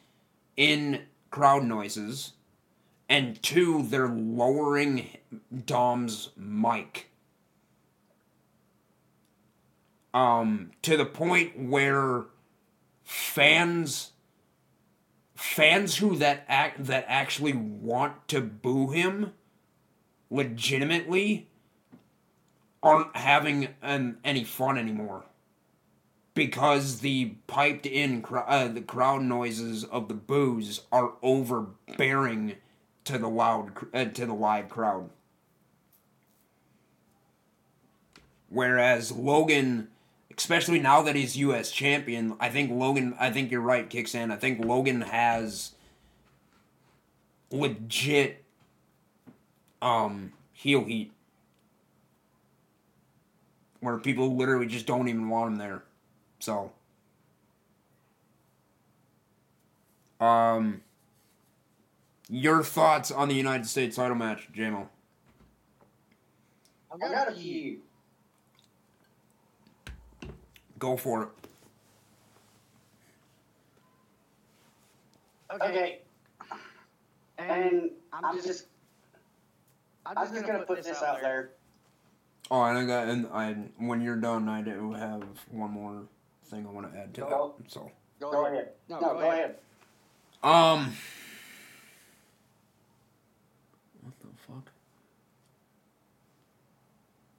in 0.57 1.03
crowd 1.31 1.65
noises, 1.65 2.32
and 3.09 3.41
two, 3.43 3.82
they're 3.89 4.09
lowering 4.09 5.09
Dom's 5.66 6.31
mic. 6.36 7.11
Um, 10.12 10.70
to 10.82 10.97
the 10.97 11.05
point 11.05 11.59
where 11.59 12.24
fans 13.05 14.12
fans 15.35 15.97
who 15.98 16.16
that 16.16 16.44
act 16.48 16.85
that 16.85 17.05
actually 17.06 17.52
want 17.52 18.26
to 18.28 18.40
boo 18.40 18.90
him 18.90 19.32
legitimately 20.31 21.48
aren't 22.82 23.14
having 23.16 23.68
an, 23.82 24.16
any 24.24 24.43
fun 24.43 24.78
anymore 24.78 25.24
because 26.35 27.01
the 27.01 27.36
piped 27.47 27.86
in 27.86 28.24
uh, 28.28 28.68
the 28.68 28.81
crowd 28.81 29.22
noises 29.22 29.85
of 29.85 30.09
the 30.09 30.14
boos 30.14 30.82
are 30.90 31.12
overbearing 31.22 32.56
to 33.05 33.18
the 33.18 33.28
loud 33.28 33.72
uh, 33.94 34.05
to 34.06 34.26
the 34.26 34.35
live 34.35 34.68
crowd. 34.68 35.09
Whereas 38.48 39.12
Logan 39.12 39.89
especially 40.36 40.78
now 40.78 41.02
that 41.02 41.16
he's 41.16 41.36
US 41.36 41.70
champion, 41.70 42.36
I 42.40 42.48
think 42.48 42.70
Logan 42.70 43.15
I 43.19 43.31
think 43.31 43.51
you're 43.51 43.61
right, 43.61 43.89
Kickstand. 43.89 44.32
I 44.32 44.36
think 44.36 44.65
Logan 44.65 45.02
has 45.02 45.73
legit 47.51 48.44
um 49.82 50.32
heel 50.52 50.85
heat. 50.85 51.12
Where 53.81 53.98
people 53.98 54.35
literally 54.36 54.66
just 54.66 54.86
don't 54.86 55.09
even 55.09 55.28
want 55.28 55.52
him 55.52 55.56
there. 55.59 55.82
So 56.40 56.73
um 60.20 60.82
your 62.28 62.62
thoughts 62.62 63.11
on 63.11 63.28
the 63.28 63.35
United 63.35 63.66
States 63.66 63.97
title 63.97 64.16
match, 64.16 64.48
JMO? 64.52 64.89
I've 66.90 67.01
got 67.01 67.28
a 67.28 67.35
few. 67.35 67.81
Go 70.85 70.98
for 70.98 71.23
it. 71.23 71.28
Okay. 75.51 76.01
And 77.39 77.90
I'm 78.12 78.43
just, 78.43 78.66
I'm 80.05 80.31
just 80.31 80.44
gonna 80.47 80.66
put 80.66 80.85
this 80.85 81.02
out 81.02 81.23
there. 81.23 81.52
Oh, 82.51 82.65
and 82.65 82.77
I 82.77 82.85
got 82.85 83.09
and 83.09 83.27
I 83.28 83.55
when 83.78 84.02
you're 84.02 84.19
done, 84.19 84.47
I 84.51 84.61
do 84.61 84.93
have 84.93 85.23
one 85.51 85.70
more 85.70 86.02
thing 86.44 86.66
I 86.66 86.70
want 86.70 86.93
to 86.93 86.98
add 86.98 87.15
to 87.15 87.20
Go. 87.23 87.55
that. 87.56 87.73
So, 87.73 87.90
Go 88.20 88.44
ahead. 88.44 88.73
No, 88.90 89.01
go 89.01 89.20
ahead. 89.20 89.55
um, 90.43 90.93
what 94.02 94.12
the 94.20 94.28
fuck? 94.47 94.70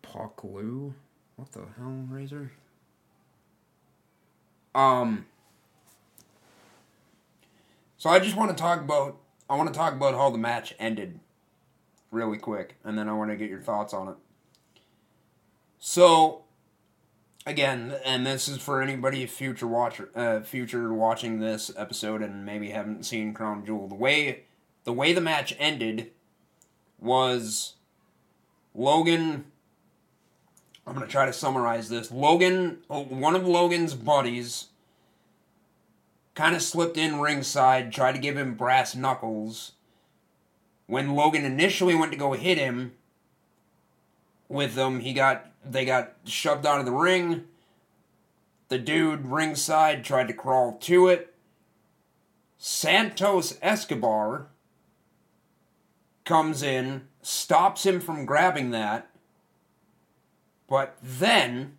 Paklu? 0.02 0.94
What 1.36 1.52
the 1.52 1.62
hell, 1.78 2.08
Razor? 2.10 2.50
Um. 4.76 5.26
So 7.98 8.12
I 8.12 8.20
just 8.20 8.36
want 8.36 8.56
to 8.56 8.62
talk 8.62 8.82
about 8.82 9.18
I 9.50 9.56
want 9.56 9.72
to 9.72 9.78
talk 9.78 9.94
about 9.94 10.16
how 10.16 10.30
the 10.32 10.38
match 10.38 10.74
ended, 10.80 11.20
really 12.12 12.38
quick, 12.38 12.76
and 12.84 12.98
then 12.98 13.08
I 13.08 13.14
want 13.14 13.30
to 13.30 13.36
get 13.36 13.50
your 13.50 13.62
thoughts 13.62 13.94
on 13.94 14.08
it. 14.08 14.16
So, 15.78 16.46
again, 17.46 17.96
and 18.04 18.26
this 18.26 18.48
is 18.48 18.58
for 18.58 18.82
anybody 18.82 19.26
future 19.28 19.68
watcher, 19.68 20.10
uh, 20.16 20.40
future 20.42 20.92
watching 20.92 21.40
this 21.40 21.70
episode 21.78 22.24
and 22.24 22.44
maybe 22.44 22.72
haven't 22.72 23.06
seen 23.06 23.36
Crown 23.36 23.64
Jewel. 23.64 23.88
The 23.88 23.96
way, 23.96 24.46
the 24.84 24.94
way 24.94 25.14
the 25.14 25.22
match 25.22 25.56
ended, 25.60 26.12
was 27.00 27.76
Logan. 28.74 29.46
I'm 30.86 30.94
gonna 30.94 31.08
try 31.08 31.26
to 31.26 31.34
summarize 31.34 31.90
this. 31.90 32.12
Logan, 32.12 32.80
oh, 32.90 33.04
one 33.04 33.36
of 33.36 33.48
Logan's 33.48 33.96
buddies, 33.96 34.68
kind 36.36 36.56
of 36.56 36.62
slipped 36.62 36.98
in 36.98 37.20
ringside, 37.20 37.92
tried 37.92 38.14
to 38.14 38.20
give 38.20 38.38
him 38.38 38.56
brass 38.56 38.96
knuckles. 38.96 39.72
When 40.88 41.16
Logan 41.16 41.46
initially 41.46 41.96
went 41.96 42.12
to 42.12 42.18
go 42.18 42.34
hit 42.34 42.58
him 42.58 42.94
with 44.48 44.76
them, 44.76 45.00
he 45.00 45.14
got 45.14 45.52
they 45.66 45.86
got 45.86 46.14
shoved 46.26 46.66
out 46.66 46.80
of 46.80 46.86
the 46.86 46.92
ring. 46.92 47.46
The 48.68 48.78
dude 48.78 49.26
ringside 49.26 50.04
tried 50.04 50.28
to 50.28 50.34
crawl 50.34 50.78
to 50.82 51.08
it. 51.08 51.34
Santos 52.58 53.58
Escobar 53.62 54.48
comes 56.24 56.64
in, 56.64 57.08
stops 57.22 57.86
him 57.86 58.00
from 58.00 58.26
grabbing 58.26 58.72
that, 58.72 59.10
but 60.68 60.98
then 61.02 61.78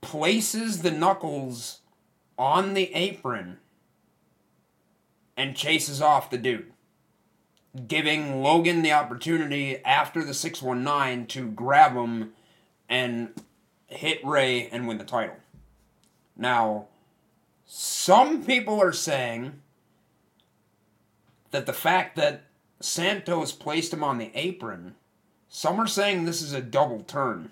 places 0.00 0.82
the 0.82 0.90
knuckles 0.90 1.80
on 2.38 2.74
the 2.74 2.94
apron 2.94 3.58
and 5.36 5.56
chases 5.56 6.00
off 6.00 6.30
the 6.30 6.38
dude, 6.38 6.72
giving 7.86 8.42
Logan 8.42 8.82
the 8.82 8.92
opportunity 8.92 9.84
after 9.84 10.24
the 10.24 10.34
619 10.34 11.26
to 11.26 11.50
grab 11.50 11.92
him 11.92 12.32
and 12.88 13.30
hit 13.86 14.24
Rey 14.24 14.68
and 14.68 14.88
win 14.88 14.98
the 14.98 15.04
title. 15.04 15.36
Now, 16.36 16.86
some 17.66 18.44
people 18.44 18.80
are 18.80 18.92
saying 18.92 19.60
that 21.50 21.66
the 21.66 21.72
fact 21.72 22.16
that 22.16 22.42
Santos 22.80 23.52
placed 23.52 23.92
him 23.92 24.04
on 24.04 24.18
the 24.18 24.30
apron, 24.34 24.94
some 25.48 25.80
are 25.80 25.86
saying 25.86 26.24
this 26.24 26.42
is 26.42 26.52
a 26.52 26.60
double 26.60 27.00
turn. 27.00 27.50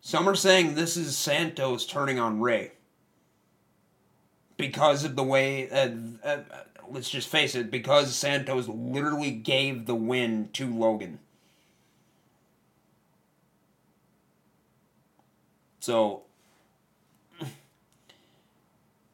Some 0.00 0.28
are 0.28 0.36
saying 0.36 0.76
this 0.76 0.96
is 0.96 1.16
Santos 1.16 1.84
turning 1.84 2.20
on 2.20 2.40
Rey. 2.40 2.70
Because 4.56 5.02
of 5.02 5.16
the 5.16 5.24
way, 5.24 5.68
uh, 5.68 5.90
uh, 6.22 6.38
let's 6.88 7.10
just 7.10 7.28
face 7.28 7.54
it, 7.54 7.70
because 7.70 8.14
Santos 8.14 8.68
literally 8.68 9.32
gave 9.32 9.86
the 9.86 9.96
win 9.96 10.48
to 10.52 10.72
Logan. 10.72 11.18
So, 15.80 16.22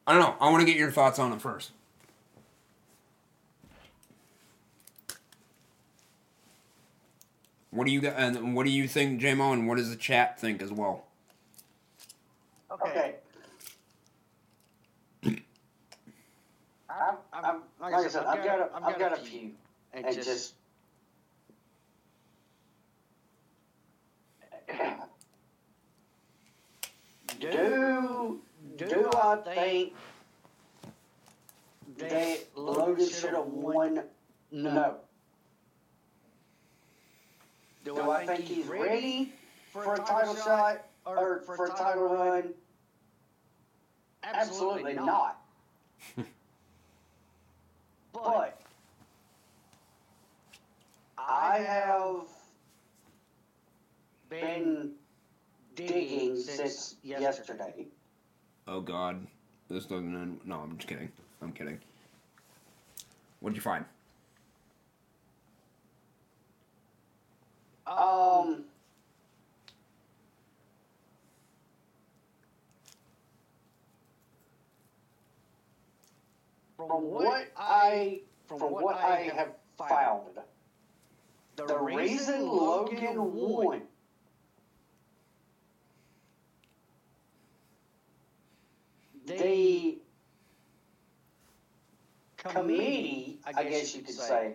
I 0.05 0.13
don't 0.13 0.21
know. 0.21 0.35
I 0.39 0.49
want 0.49 0.61
to 0.61 0.65
get 0.65 0.77
your 0.77 0.91
thoughts 0.91 1.19
on 1.19 1.33
it 1.33 1.41
first. 1.41 1.71
What 7.73 7.87
do 7.87 7.91
you 7.91 8.01
got? 8.01 8.13
And 8.17 8.55
what 8.55 8.65
do 8.65 8.71
you 8.71 8.87
think, 8.87 9.19
JMO? 9.19 9.51
And 9.51 9.67
what 9.67 9.77
does 9.77 9.89
the 9.89 9.95
chat 9.95 10.39
think 10.39 10.61
as 10.61 10.71
well? 10.71 11.05
Okay. 12.71 13.15
I'm, 15.25 17.15
I'm, 17.33 17.61
like 17.81 17.95
I 17.95 18.07
said, 18.07 18.25
I've 18.25 18.43
got 18.43 18.59
a, 18.59 18.69
I've 18.75 18.99
got 18.99 19.13
a 19.13 19.15
few, 19.21 19.51
and 19.93 20.05
just. 20.13 20.53
Do 27.39 28.39
do 28.77 29.09
I 29.13 29.35
think 29.43 29.93
that 31.97 32.39
Logan 32.55 33.09
should 33.09 33.33
have 33.33 33.47
won? 33.47 34.03
No. 34.51 34.97
Do 37.83 38.11
I 38.11 38.25
think 38.25 38.45
he's 38.45 38.65
ready? 38.65 39.33
for 39.73 39.95
a 39.95 39.97
title 39.97 40.35
shot 40.35 40.85
or 41.05 41.41
for 41.45 41.65
a 41.65 41.69
title 41.69 42.07
run? 42.07 42.53
Absolutely 44.23 44.93
not. 44.93 45.41
but 48.13 48.61
I 51.17 51.57
have 51.57 52.27
been 54.29 54.91
digging 55.75 56.37
since 56.37 56.95
yesterday. 57.03 57.87
Oh 58.67 58.79
God, 58.79 59.25
this 59.67 59.85
doesn't 59.85 60.15
end. 60.15 60.39
No, 60.45 60.57
I'm 60.57 60.77
just 60.77 60.87
kidding. 60.87 61.11
I'm 61.41 61.51
kidding. 61.51 61.79
What'd 63.39 63.57
you 63.57 63.61
find? 63.61 63.83
Um. 67.85 68.65
From 76.77 77.03
what 77.03 77.47
I 77.57 78.21
from 78.45 78.59
what 78.59 78.95
I 78.97 79.31
have 79.35 79.53
found, 79.77 80.37
the 81.55 81.77
reason 81.77 82.45
Logan 82.45 83.33
won 83.33 83.81
the 89.25 89.97
committee, 92.37 93.39
I 93.45 93.63
guess 93.63 93.95
you 93.95 94.01
could 94.01 94.15
say, 94.15 94.53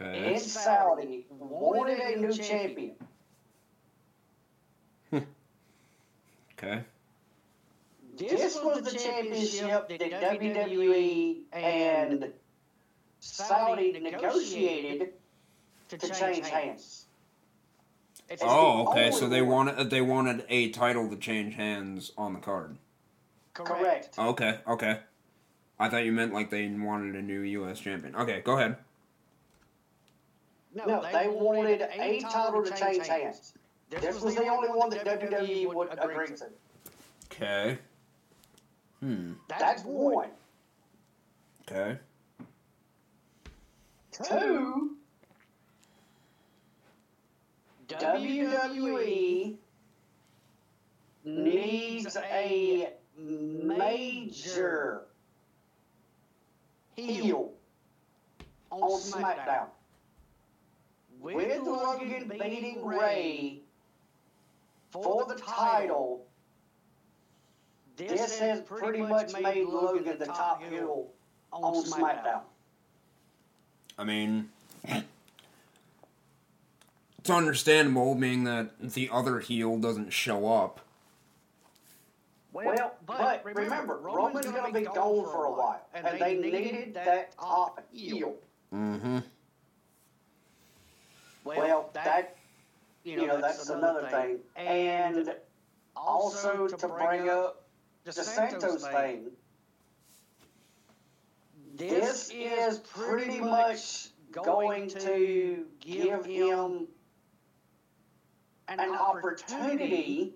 in 0.00 0.38
Saudi 0.38 1.26
wanted 1.30 1.98
a 1.98 2.20
new 2.20 2.32
champion. 2.32 2.96
Hmm. 5.10 5.18
Okay. 6.52 6.82
This 8.16 8.58
was 8.62 8.82
the 8.82 8.98
championship 8.98 9.88
that 9.88 10.00
WWE 10.00 11.40
and 11.52 12.32
Saudi 13.20 13.92
negotiated 14.00 15.12
to 15.88 15.98
change 15.98 16.48
hands. 16.48 17.06
It's 18.28 18.42
Oh, 18.44 18.88
okay. 18.88 19.10
So 19.10 19.28
they 19.28 19.42
wanted 19.42 19.90
they 19.90 20.00
wanted 20.00 20.44
a 20.48 20.70
title 20.70 21.08
to 21.10 21.16
change 21.16 21.54
hands 21.54 22.12
on 22.16 22.32
the 22.32 22.40
card. 22.40 22.76
Correct. 23.54 24.18
Okay, 24.18 24.58
okay. 24.66 25.00
I 25.78 25.88
thought 25.88 26.04
you 26.04 26.12
meant 26.12 26.32
like 26.32 26.50
they 26.50 26.66
wanted 26.68 27.14
a 27.14 27.22
new 27.22 27.40
U.S. 27.40 27.80
champion. 27.80 28.16
Okay, 28.16 28.40
go 28.40 28.58
ahead. 28.58 28.76
No, 30.76 31.02
they 31.10 31.28
wanted 31.28 31.80
a 31.80 32.20
title 32.20 32.62
to 32.62 32.70
change 32.76 33.06
hands. 33.06 33.54
This 33.88 34.20
was 34.20 34.34
the 34.34 34.46
only 34.48 34.68
one 34.68 34.90
that 34.90 35.06
WWE 35.06 35.72
would 35.72 35.88
agree 35.98 36.26
to. 36.26 36.46
Okay. 37.32 37.78
Hmm. 39.00 39.32
That's 39.48 39.84
one. 39.84 40.28
Okay. 41.62 41.98
Two, 44.12 44.96
WWE 47.88 49.56
needs 51.24 52.16
a 52.16 52.92
major 53.18 55.02
heel 56.96 57.52
on 58.70 59.00
SmackDown. 59.00 59.66
With 61.20 61.62
Logan 61.62 62.28
beating 62.28 62.84
Rey 62.84 63.60
for 64.90 65.24
the 65.26 65.34
title, 65.34 66.26
this 67.96 68.38
has 68.38 68.60
pretty 68.60 69.00
much 69.00 69.32
made 69.32 69.66
Logan 69.66 70.18
the 70.18 70.26
top 70.26 70.62
heel 70.62 71.08
on 71.52 71.84
SmackDown. 71.84 72.42
I 73.98 74.04
mean, 74.04 74.50
it's 74.84 75.04
understandable, 77.30 78.14
being 78.14 78.44
that 78.44 78.78
the 78.78 79.08
other 79.10 79.40
heel 79.40 79.78
doesn't 79.78 80.12
show 80.12 80.52
up. 80.52 80.80
Well, 82.52 82.94
but 83.04 83.44
remember, 83.44 83.98
Roman's 83.98 84.46
going 84.46 84.72
to 84.72 84.72
be 84.72 84.86
gone 84.86 85.24
for 85.24 85.44
a 85.44 85.50
while, 85.50 85.86
and 85.92 86.18
they 86.18 86.36
needed 86.36 86.94
that 86.94 87.36
top 87.36 87.82
heel. 87.92 88.36
Mm-hmm. 88.72 89.18
Well, 91.46 91.90
that 91.94 92.36
you 93.04 93.26
know 93.26 93.40
that's 93.40 93.68
another 93.68 94.08
thing, 94.08 94.38
and 94.56 95.34
also 95.94 96.66
to 96.66 96.88
bring 96.88 97.28
up 97.28 97.62
the 98.04 98.12
Santos 98.12 98.86
thing. 98.86 99.30
This 101.76 102.30
is 102.34 102.78
pretty 102.78 103.38
much 103.38 104.08
going 104.32 104.88
to 104.88 105.66
give 105.80 106.24
him 106.24 106.88
an 108.68 108.80
opportunity 108.80 110.34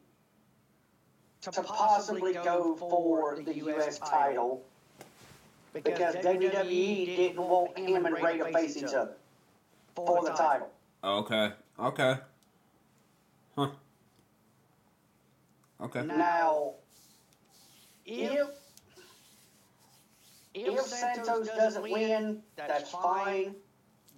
to 1.41 1.63
possibly 1.63 2.35
go 2.35 2.77
for 2.77 3.39
the 3.43 3.57
U.S. 3.57 3.99
title 3.99 4.63
because 5.73 6.15
WWE 6.17 7.07
didn't 7.17 7.41
want 7.41 7.79
him 7.79 8.07
and 8.07 8.23
Rey 8.23 8.39
to 8.39 8.53
face 8.53 8.77
each 8.77 8.95
other 8.95 9.17
for 9.95 10.23
the 10.23 10.31
title. 10.31 10.69
Okay. 11.03 11.53
Okay. 11.79 12.15
Huh. 13.57 13.71
Okay. 15.81 16.03
Now, 16.03 16.75
if 18.05 18.49
if 20.53 20.81
Santos 20.81 21.49
doesn't 21.49 21.83
win, 21.83 22.43
that's 22.57 22.91
fine. 22.91 23.55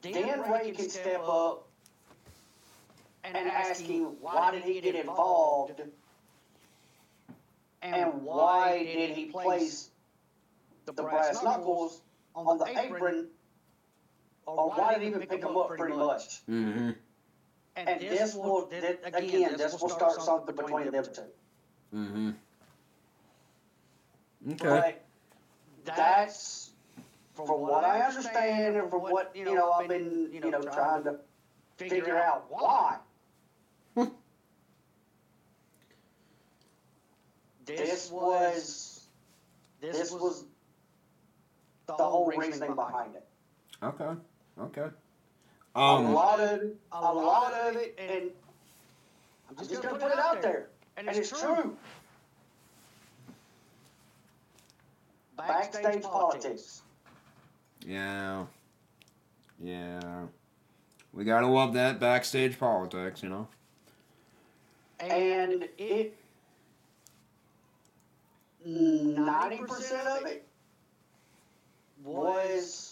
Then 0.02 0.42
Rey 0.50 0.72
can 0.72 0.88
step 0.88 1.22
up 1.22 1.68
and 3.22 3.36
ask 3.36 3.82
him 3.82 4.16
why 4.20 4.50
did 4.50 4.64
he 4.64 4.80
get 4.80 4.96
involved 4.96 5.80
and 7.82 8.22
why 8.22 8.82
did 8.82 9.10
he 9.10 9.26
place 9.26 9.90
the 10.86 10.92
brass 10.92 11.42
knuckles 11.44 12.00
on 12.34 12.59
the 12.59 12.66
apron 12.66 13.28
or 14.47 14.70
why 14.70 14.94
did 14.94 15.02
he 15.02 15.09
even 15.09 15.20
pick 15.20 15.40
them 15.40 15.56
up 15.56 15.69
pretty 15.69 15.94
much. 15.94 16.43
Mm-hmm. 16.48 16.90
And 17.74 18.01
this 18.01 18.35
will, 18.35 18.66
th- 18.66 18.98
again, 19.05 19.55
this 19.56 19.81
will 19.81 19.89
start 19.89 20.20
something 20.20 20.55
between 20.55 20.90
them 20.90 21.05
two. 21.05 21.23
Mm-hmm. 21.94 22.31
Okay. 24.52 24.69
But 24.69 25.05
that's 25.85 26.70
from 27.35 27.48
what 27.60 27.85
I 27.85 28.01
understand 28.01 28.77
and 28.77 28.90
from 28.90 29.02
what 29.02 29.35
you 29.35 29.44
know 29.44 29.70
I've 29.73 29.89
been 29.89 30.28
you 30.32 30.40
know 30.40 30.60
trying 30.62 31.05
to 31.05 31.16
figure 31.77 32.19
out 32.19 32.47
why. 32.48 32.97
this 37.64 38.10
was 38.10 39.06
this 39.81 40.10
was 40.10 40.44
the 41.86 41.94
whole 41.94 42.27
reasoning 42.36 42.74
behind 42.74 43.14
it. 43.14 43.24
Okay. 43.82 44.14
Okay. 44.61 44.89
a 45.74 45.79
Um. 45.79 46.12
lot 46.12 46.41
of 46.41 46.61
a 46.93 47.12
lot 47.15 47.53
of 47.55 47.77
it, 47.77 47.99
and 47.99 48.31
I'm 49.49 49.57
just, 49.66 49.83
gonna 49.83 49.99
put 49.99 50.12
it 50.12 50.19
out 50.19 50.43
there, 50.43 50.69
and 50.97 51.09
it's 51.09 51.29
true. 51.31 51.77
Backstage 55.37 56.03
politics. 56.03 56.83
Yeah. 57.87 58.45
Yeah. 59.62 60.27
We 61.12 61.24
gotta 61.24 61.47
love 61.47 61.74
that 61.74 61.99
backstage 62.01 62.59
politics, 62.59 63.23
you 63.23 63.29
know. 63.29 63.49
and 65.01 65.69
it 65.79 66.15
ninety 68.65 69.59
percent 69.59 70.07
of 70.07 70.27
it 70.27 70.47
was 72.05 72.91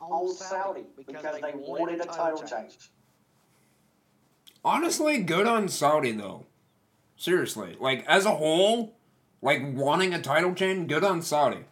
on 0.00 0.34
Saudi 0.34 0.84
because 0.96 1.40
they 1.40 1.52
wanted 1.54 2.00
a 2.00 2.04
title 2.04 2.42
change. 2.42 2.90
Honestly, 4.64 5.22
good 5.22 5.46
on 5.46 5.68
Saudi 5.68 6.12
though. 6.12 6.46
Seriously, 7.16 7.76
like 7.80 8.04
as 8.06 8.24
a 8.24 8.32
whole, 8.32 8.94
like 9.42 9.62
wanting 9.74 10.14
a 10.14 10.20
title 10.20 10.54
change, 10.54 10.88
good 10.88 11.04
on 11.04 11.22
Saudi. 11.22 11.64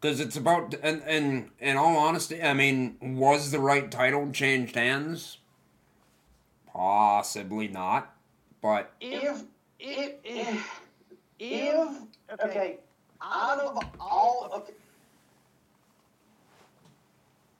Because 0.00 0.20
it's 0.20 0.36
about, 0.36 0.74
and, 0.82 1.02
and 1.06 1.50
in 1.58 1.76
all 1.76 1.96
honesty, 1.96 2.42
I 2.42 2.52
mean, 2.52 2.96
was 3.00 3.50
the 3.50 3.58
right 3.58 3.90
title 3.90 4.30
changed 4.30 4.76
hands? 4.76 5.38
Possibly 6.72 7.68
not, 7.68 8.14
but 8.60 8.92
If 9.00 9.44
if 9.80 10.12
if, 10.22 10.80
if 11.38 11.96
eh, 12.28 12.44
okay, 12.44 12.78
out 13.22 13.58
of 13.58 13.78
all 13.98 14.50
okay, 14.54 14.74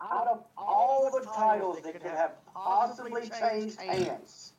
out 0.01 0.27
of 0.29 0.45
all 0.57 1.11
the 1.11 1.25
titles 1.27 1.81
that 1.83 1.93
could 1.93 2.03
have 2.03 2.33
possibly 2.53 3.29
changed 3.29 3.81
hands, 3.81 4.53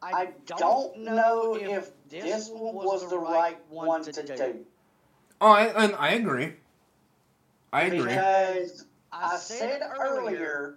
I 0.00 0.28
don't 0.46 0.98
know 0.98 1.54
if 1.54 1.90
this 2.08 2.48
one 2.48 2.74
was 2.74 3.08
the 3.10 3.18
right 3.18 3.58
one 3.68 4.04
to 4.04 4.22
do. 4.22 4.64
Oh, 5.40 5.50
I, 5.50 5.66
and 5.84 5.94
I 5.96 6.10
agree. 6.10 6.54
I 7.72 7.82
agree. 7.82 7.98
Because 8.00 8.86
I 9.12 9.36
said 9.36 9.82
earlier 10.00 10.76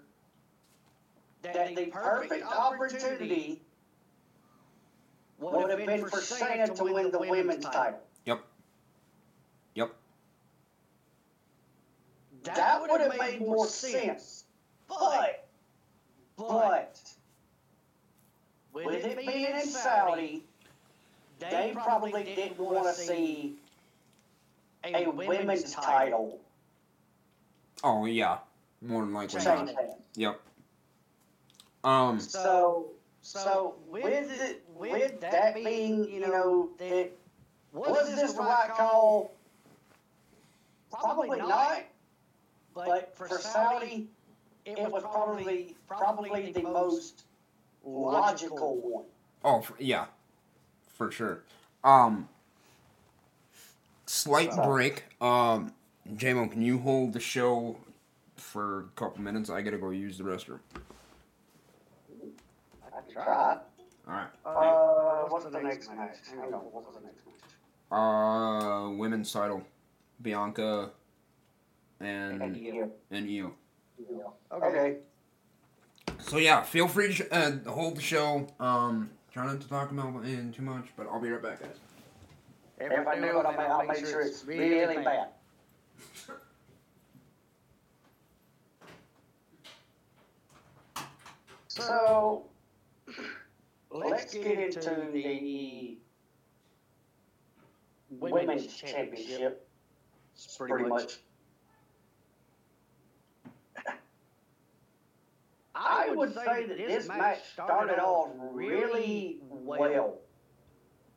that 1.43 1.75
the 1.75 1.85
perfect 1.87 2.45
opportunity 2.45 3.61
would 5.39 5.69
have 5.69 5.85
been 5.85 6.05
for 6.05 6.19
Shayna 6.19 6.75
to 6.75 6.83
win 6.83 7.11
the 7.11 7.19
women's 7.19 7.65
title. 7.65 7.99
That 12.43 12.81
would 12.81 13.01
have 13.01 13.17
made 13.17 13.39
more 13.39 13.67
sense. 13.67 14.45
But, 14.87 15.47
but, 16.37 16.99
with 18.73 19.05
it 19.05 19.17
being 19.17 19.45
in 19.45 19.67
Saudi, 19.67 20.43
they 21.39 21.71
probably 21.73 22.23
didn't 22.23 22.59
want 22.59 22.87
to 22.87 22.93
see 22.93 23.55
a 24.83 25.09
women's 25.09 25.71
title 25.73 26.39
Oh 27.83 28.05
yeah, 28.05 28.37
more 28.81 29.01
than 29.03 29.13
likely 29.13 29.43
not. 29.43 29.69
Yep. 30.15 30.39
Um. 31.83 32.19
So, 32.19 32.91
so 33.21 33.75
with 33.89 34.05
it, 34.05 34.63
with 34.75 35.19
that 35.21 35.55
being, 35.55 36.09
you 36.09 36.19
know, 36.19 36.69
that 36.77 37.11
was 37.73 38.15
this 38.15 38.33
the 38.33 38.41
right 38.41 38.69
call? 38.69 39.31
Probably 40.91 41.39
not. 41.39 41.83
But 42.73 43.15
for 43.15 43.27
Saudi, 43.29 44.09
it 44.65 44.89
was 44.91 45.03
probably 45.03 45.75
probably 45.87 46.51
the 46.51 46.61
most 46.63 47.23
logical 47.83 48.77
one. 48.77 49.05
Oh 49.43 49.59
f- 49.59 49.73
yeah, 49.79 50.05
for 50.93 51.11
sure. 51.11 51.43
Um. 51.83 52.29
Slight 54.05 54.53
So- 54.53 54.63
break. 54.65 55.03
Um. 55.21 55.73
JMO, 56.15 56.51
can 56.51 56.61
you 56.61 56.79
hold 56.79 57.13
the 57.13 57.19
show 57.19 57.77
for 58.35 58.79
a 58.79 58.83
couple 58.95 59.21
minutes? 59.21 59.49
I 59.49 59.61
gotta 59.61 59.77
go 59.77 59.91
use 59.91 60.17
the 60.17 60.23
restroom. 60.23 60.59
I 62.85 63.11
try. 63.11 63.57
All 64.07 64.13
right. 64.13 64.27
Uh, 64.45 65.27
what's 65.29 65.45
the 65.45 65.61
next 65.61 65.89
match? 65.89 66.15
Hang 66.29 66.39
on, 66.53 66.59
what's 66.71 66.87
the 66.95 67.01
next 67.01 67.21
match? 67.25 67.97
Uh, 67.97 68.89
women's 68.89 69.31
title, 69.31 69.61
Bianca, 70.21 70.89
and 72.03 72.57
Yeah. 72.57 72.85
and 73.11 73.29
Io. 73.29 73.53
Okay. 74.51 74.97
So 76.19 76.37
yeah, 76.37 76.61
feel 76.63 76.87
free 76.87 77.07
to 77.07 77.13
sh- 77.13 77.21
uh, 77.31 77.51
hold 77.67 77.97
the 77.97 78.01
show. 78.01 78.47
Um, 78.59 79.09
try 79.31 79.45
not 79.45 79.61
to 79.61 79.67
talk 79.69 79.91
about 79.91 80.25
it 80.25 80.53
too 80.53 80.61
much, 80.61 80.87
but 80.95 81.07
I'll 81.07 81.21
be 81.21 81.29
right 81.29 81.41
back, 81.41 81.61
guys. 81.61 81.77
If 82.79 83.07
I 83.07 83.15
do 83.15 83.25
it, 83.25 83.45
I'll 83.45 83.51
make, 83.51 83.59
I'll 83.59 83.85
make 83.85 84.05
sure 84.05 84.21
it's 84.21 84.43
really 84.45 85.03
bad. 85.03 85.29
So, 91.67 92.47
let's 93.91 94.33
get 94.33 94.59
into 94.59 95.07
the 95.13 95.97
women's 98.09 98.67
championship, 98.67 99.67
pretty 100.57 100.85
much. 100.85 101.19
I 105.83 106.11
would 106.11 106.33
say 106.33 106.65
that 106.65 106.77
this 106.77 107.07
match 107.07 107.39
started 107.53 107.99
off 107.99 108.29
really 108.37 109.39
well 109.49 110.19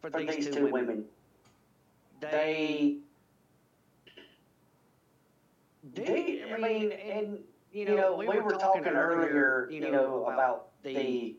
for 0.00 0.10
these 0.10 0.48
two 0.50 0.68
women. 0.68 1.04
They, 2.20 2.98
they, 5.94 6.42
I 6.52 6.58
mean, 6.58 6.92
and 6.92 7.38
you 7.72 7.84
know, 7.84 8.16
we 8.16 8.26
were 8.26 8.52
talking 8.52 8.86
earlier, 8.86 9.68
you 9.70 9.90
know, 9.90 10.24
about 10.26 10.68
the 10.82 11.36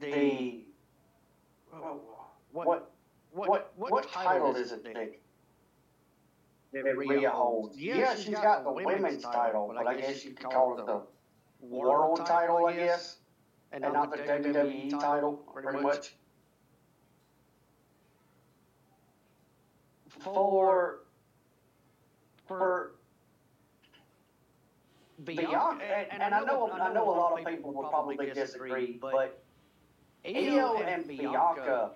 the 0.00 0.64
what 2.52 2.90
what 3.32 3.72
what 3.76 4.12
title 4.12 4.54
is 4.56 4.72
it 4.72 4.84
that 4.84 5.19
Rhea 6.72 7.30
holds? 7.30 7.78
Yeah, 7.78 8.14
she's 8.16 8.34
got 8.34 8.64
the 8.64 8.72
women's 8.72 9.22
title, 9.22 9.72
but 9.74 9.86
I 9.86 10.00
guess 10.00 10.24
you 10.24 10.32
could 10.32 10.50
call 10.50 10.78
it 10.78 10.86
the 10.86 11.02
world 11.60 12.24
title, 12.24 12.66
I 12.66 12.74
guess, 12.74 13.16
and 13.72 13.82
not 13.82 14.10
the 14.10 14.18
WWE 14.18 14.90
title, 14.90 15.32
pretty 15.52 15.80
much. 15.80 16.14
For 20.20 21.00
for 22.46 22.92
Bianca, 25.24 25.78
and, 25.82 26.22
and 26.22 26.34
I 26.34 26.40
know 26.40 26.70
I 26.70 26.92
know 26.92 27.08
a 27.08 27.10
lot 27.10 27.40
of 27.40 27.46
people 27.46 27.72
will 27.72 27.88
probably 27.88 28.30
disagree, 28.30 28.98
but 29.00 29.42
Io 30.26 30.82
and 30.82 31.06
Bianca 31.08 31.92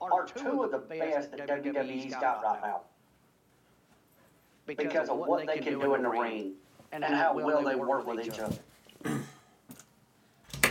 are 0.00 0.26
two 0.26 0.64
of 0.64 0.70
the 0.70 0.78
best 0.78 1.30
that 1.30 1.48
WWE's 1.48 2.14
got 2.14 2.42
right 2.44 2.60
now 2.62 2.82
because 4.66 5.08
of 5.08 5.18
what 5.18 5.46
they 5.46 5.58
can 5.58 5.78
do 5.78 5.94
in 5.94 6.02
the 6.02 6.08
ring 6.08 6.54
and 6.92 7.04
how 7.04 7.34
well 7.34 7.62
they 7.62 7.74
work 7.74 8.06
with 8.06 8.26
each 8.26 8.38
other. 8.38 8.56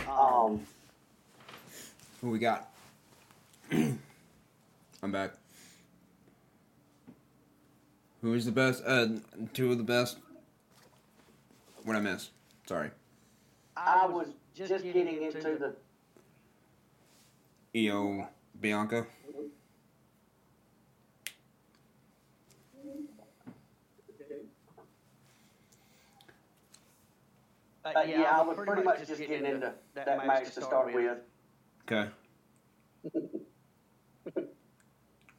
Um, 0.08 0.60
Who 2.20 2.30
we 2.30 2.38
got? 2.38 2.70
I'm 3.72 5.12
back. 5.12 5.32
Who 8.22 8.34
is 8.34 8.44
the 8.44 8.52
best? 8.52 8.82
Uh, 8.86 9.08
two 9.52 9.72
of 9.72 9.78
the 9.78 9.84
best. 9.84 10.18
What 11.84 11.96
I 11.96 12.00
miss? 12.00 12.30
Sorry. 12.66 12.90
I 13.76 14.06
was 14.06 14.28
just 14.54 14.82
getting 14.82 15.22
into 15.22 15.40
the 15.58 15.74
Io, 17.76 18.26
Bianca. 18.60 19.06
Uh, 27.94 28.02
yeah, 28.02 28.30
I 28.32 28.42
was 28.42 28.56
pretty 28.56 28.82
much 28.82 29.06
just 29.06 29.18
getting 29.18 29.46
into 29.46 29.72
that 29.94 30.26
match 30.26 30.54
to 30.54 30.62
start 30.62 30.92
with. 30.92 31.18
Okay. 31.90 32.10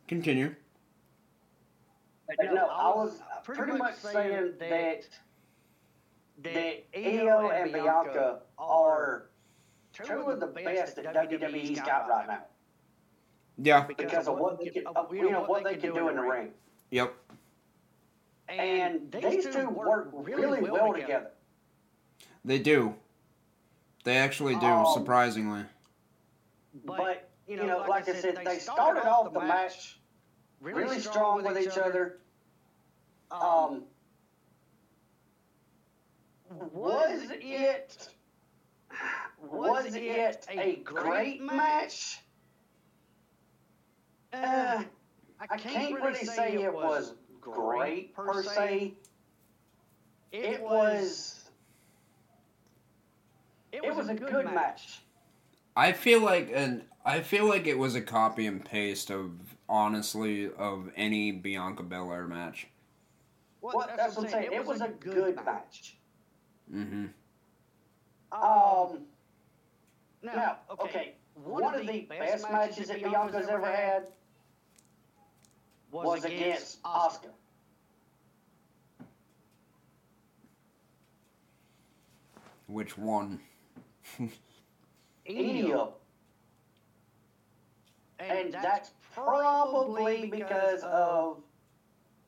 Continue. 0.07 0.55
No, 2.39 2.67
I 2.67 2.89
was 2.89 3.21
pretty 3.43 3.73
much 3.73 3.95
saying 3.95 4.53
that 4.59 5.07
that 6.43 6.85
Io 6.95 7.49
and 7.49 7.73
Bianca 7.73 8.39
are 8.57 9.29
two 9.91 10.13
of 10.13 10.39
the 10.39 10.47
best 10.47 10.95
that 10.97 11.13
WWE's 11.13 11.79
got 11.79 12.07
right 12.09 12.27
now 12.27 12.43
Yeah. 13.57 13.85
because 13.87 14.27
of 14.27 14.37
what 14.37 14.59
they 14.59 14.69
can, 14.69 14.85
of, 14.87 15.13
you 15.13 15.31
know, 15.31 15.43
what 15.45 15.63
they 15.63 15.75
can 15.75 15.93
do 15.93 16.09
in 16.09 16.15
the 16.15 16.21
ring. 16.21 16.51
Yep. 16.91 17.13
And 18.49 19.11
these 19.11 19.47
two 19.47 19.69
work 19.69 20.09
really 20.13 20.61
well 20.61 20.93
together. 20.93 21.31
They 22.47 22.59
do. 22.59 22.95
They 24.05 24.15
actually 24.15 24.55
do, 24.55 24.65
Um, 24.65 24.85
surprisingly. 24.93 25.65
But 26.85 27.29
you 27.45 27.57
know, 27.57 27.83
like 27.89 28.07
I 28.07 28.13
said, 28.13 28.39
they 28.45 28.59
started 28.59 29.05
off 29.05 29.33
the 29.33 29.41
match 29.41 29.99
really 30.61 30.99
strong 31.01 31.43
with 31.43 31.57
each 31.57 31.77
other. 31.77 32.19
Um, 33.31 33.83
was 36.49 37.31
it 37.31 38.09
was 39.41 39.93
it 39.93 40.45
a 40.49 40.75
great 40.77 41.41
match? 41.41 42.19
Uh, 44.31 44.83
I 45.41 45.57
can't 45.57 45.95
really 46.01 46.23
say 46.23 46.63
it 46.63 46.73
was 46.73 47.13
great 47.41 48.15
per 48.15 48.41
se. 48.41 48.93
It 50.31 50.61
was 50.61 51.36
it 53.83 53.95
was 53.95 54.09
a 54.09 54.13
good 54.13 54.45
match. 54.45 55.01
I 55.75 55.91
feel 55.91 56.21
like 56.21 56.51
and 56.53 56.83
I 57.05 57.21
feel 57.21 57.47
like 57.47 57.67
it 57.67 57.77
was 57.77 57.95
a 57.95 58.01
copy 58.01 58.47
and 58.47 58.63
paste 58.63 59.11
of 59.11 59.31
honestly 59.69 60.51
of 60.57 60.89
any 60.95 61.31
Bianca 61.31 61.83
Belair 61.83 62.27
match. 62.27 62.67
Well, 63.61 63.87
that's 63.95 64.15
what 64.15 64.25
I'm 64.25 64.31
saying. 64.31 64.49
It 64.53 64.65
was 64.65 64.81
a 64.81 64.89
good 64.89 65.35
match. 65.45 65.97
Mm-hmm. 66.73 67.05
Um, 68.31 68.99
now, 70.21 70.57
okay, 70.81 71.15
one 71.35 71.75
of 71.75 71.85
the 71.85 72.01
best 72.01 72.49
matches 72.51 72.87
that 72.87 73.01
Bianca's 73.01 73.47
ever 73.47 73.71
had 73.71 74.07
was 75.91 76.25
against 76.25 76.79
Oscar. 76.83 77.29
Which 82.67 82.97
one? 82.97 83.39
Any 85.25 85.71
of 85.71 85.93
them. 88.19 88.29
And 88.29 88.53
that's 88.53 88.91
probably 89.13 90.27
because 90.27 90.81
of 90.83 91.37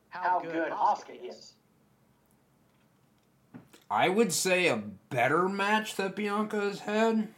how 0.09 0.39
good 0.41 0.71
Oscar 0.71 1.13
is. 1.23 1.53
I 3.91 4.09
would 4.09 4.31
say 4.31 4.67
a 4.67 4.77
better 5.09 5.49
match 5.49 5.95
that 5.95 6.15
Bianca 6.15 6.59
has 6.59 6.81
had. 6.81 7.29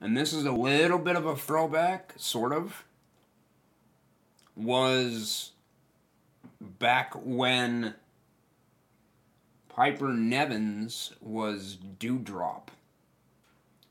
And 0.00 0.16
this 0.16 0.32
is 0.32 0.44
a 0.44 0.52
little 0.52 0.98
bit 0.98 1.16
of 1.16 1.26
a 1.26 1.36
throwback, 1.36 2.14
sort 2.16 2.52
of. 2.52 2.84
Was 4.56 5.52
back 6.60 7.14
when 7.14 7.94
Piper 9.74 10.06
Nivens 10.06 11.12
was 11.20 11.78
Doudrop. 11.98 12.68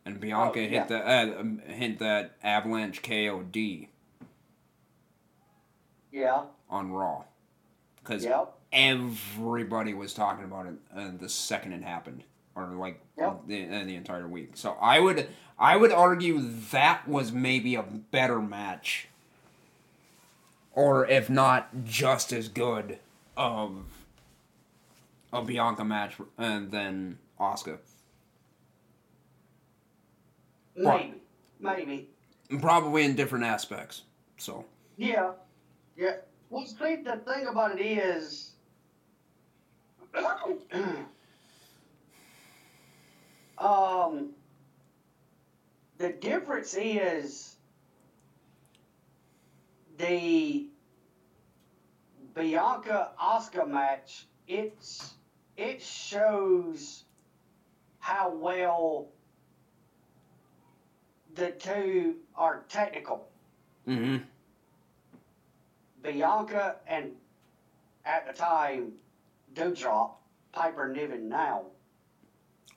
And 0.05 0.19
Bianca 0.19 0.59
Oh, 0.59 0.61
yeah. 0.63 0.67
hit 0.69 0.87
the 0.87 0.99
uh, 1.09 1.39
um, 1.39 1.59
hit 1.59 1.99
that 1.99 2.35
Avalanche 2.43 3.01
KOD 3.01 3.87
Yeah, 6.11 6.43
on 6.69 6.91
Raw. 6.91 7.23
Because 8.01 8.23
yep. 8.25 8.53
everybody 8.71 9.93
was 9.93 10.13
talking 10.13 10.43
about 10.43 10.65
it 10.67 10.73
uh, 10.95 11.11
the 11.17 11.29
second 11.29 11.73
it 11.73 11.83
happened, 11.83 12.23
or 12.55 12.65
like 12.67 12.99
Yep. 13.17 13.47
the 13.47 13.65
uh, 13.65 13.83
the 13.85 13.95
entire 13.95 14.27
week. 14.27 14.51
So 14.55 14.77
I 14.81 14.99
would 14.99 15.27
I 15.57 15.77
would 15.77 15.91
argue 15.93 16.39
that 16.71 17.07
was 17.07 17.31
maybe 17.31 17.75
a 17.75 17.83
better 17.83 18.41
match, 18.41 19.07
or 20.73 21.07
if 21.07 21.29
not 21.29 21.85
just 21.85 22.33
as 22.33 22.49
good 22.49 22.99
of 23.37 23.83
a 25.33 25.41
Bianca 25.41 25.83
match 25.83 26.15
and 26.37 26.71
then 26.71 27.17
Oscar. 27.39 27.79
Maybe. 30.75 31.15
Maybe. 31.59 32.09
Probably 32.59 33.03
in 33.03 33.15
different 33.15 33.45
aspects. 33.45 34.03
So 34.37 34.65
Yeah. 34.97 35.31
Yeah. 35.97 36.17
Well, 36.49 36.65
see, 36.65 36.97
the 36.97 37.17
thing 37.25 37.47
about 37.47 37.79
it 37.79 37.83
is, 37.83 38.51
um, 43.57 44.29
the 45.97 46.09
difference 46.09 46.75
is 46.75 47.55
the 49.97 50.67
Bianca 52.35 53.11
Oscar 53.19 53.65
match. 53.65 54.27
It's 54.47 55.15
it 55.57 55.81
shows 55.81 57.03
how 57.99 58.29
well 58.29 59.07
the 61.35 61.51
two 61.51 62.15
are 62.35 62.63
technical. 62.69 63.27
hmm 63.85 64.17
Bianca 66.01 66.75
and 66.87 67.11
at 68.05 68.27
the 68.27 68.33
time 68.33 68.91
Doudrop, 69.53 70.11
Piper 70.51 70.89
Niven 70.89 71.29
now. 71.29 71.63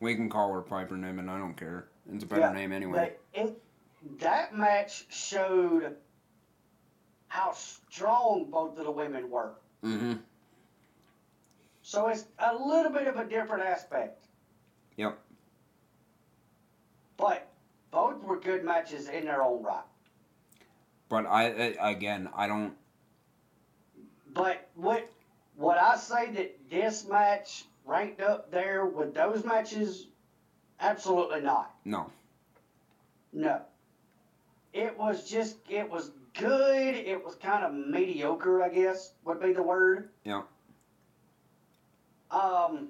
we 0.01 0.15
can 0.15 0.28
call 0.28 0.53
her 0.53 0.61
Piper 0.62 0.97
Niven. 0.97 1.28
I 1.28 1.39
don't 1.39 1.57
care. 1.57 1.89
It's 2.12 2.23
a 2.23 2.27
better 2.27 2.43
Yeah, 2.43 2.53
name 2.53 2.73
anyway. 2.73 3.12
But 3.35 3.40
it, 3.40 3.62
that 4.20 4.55
match 4.57 5.07
showed 5.09 5.97
how 7.28 7.53
strong 7.53 8.47
both 8.51 8.78
of 8.78 8.85
the 8.85 8.90
women 8.90 9.28
were. 9.31 9.53
hmm 9.82 10.15
So 11.86 12.08
it's 12.08 12.24
a 12.40 12.52
little 12.52 12.90
bit 12.90 13.06
of 13.06 13.16
a 13.16 13.24
different 13.24 13.62
aspect. 13.62 14.26
Yep. 14.96 15.16
But 17.16 17.48
both 17.92 18.20
were 18.24 18.40
good 18.40 18.64
matches 18.64 19.08
in 19.08 19.24
their 19.24 19.44
own 19.44 19.62
right. 19.62 19.84
But 21.08 21.26
I, 21.26 21.44
again 21.80 22.28
I 22.34 22.48
don't 22.48 22.74
But 24.34 24.68
what 24.74 25.08
what 25.54 25.78
I 25.78 25.96
say 25.96 26.32
that 26.32 26.58
this 26.68 27.06
match 27.08 27.66
ranked 27.84 28.20
up 28.20 28.50
there 28.50 28.86
with 28.86 29.14
those 29.14 29.44
matches, 29.44 30.08
absolutely 30.80 31.40
not. 31.40 31.72
no. 31.84 32.10
No. 33.32 33.62
It 34.72 34.98
was 34.98 35.30
just, 35.30 35.58
it 35.68 35.88
was 35.88 36.10
good. 36.34 36.96
It 36.96 37.24
was 37.24 37.36
kind 37.36 37.64
of 37.64 37.72
mediocre, 37.72 38.64
I 38.64 38.70
guess, 38.70 39.12
would 39.24 39.40
be 39.40 39.52
the 39.52 39.62
word. 39.62 40.10
Yeah. 40.24 40.42
Um, 42.36 42.88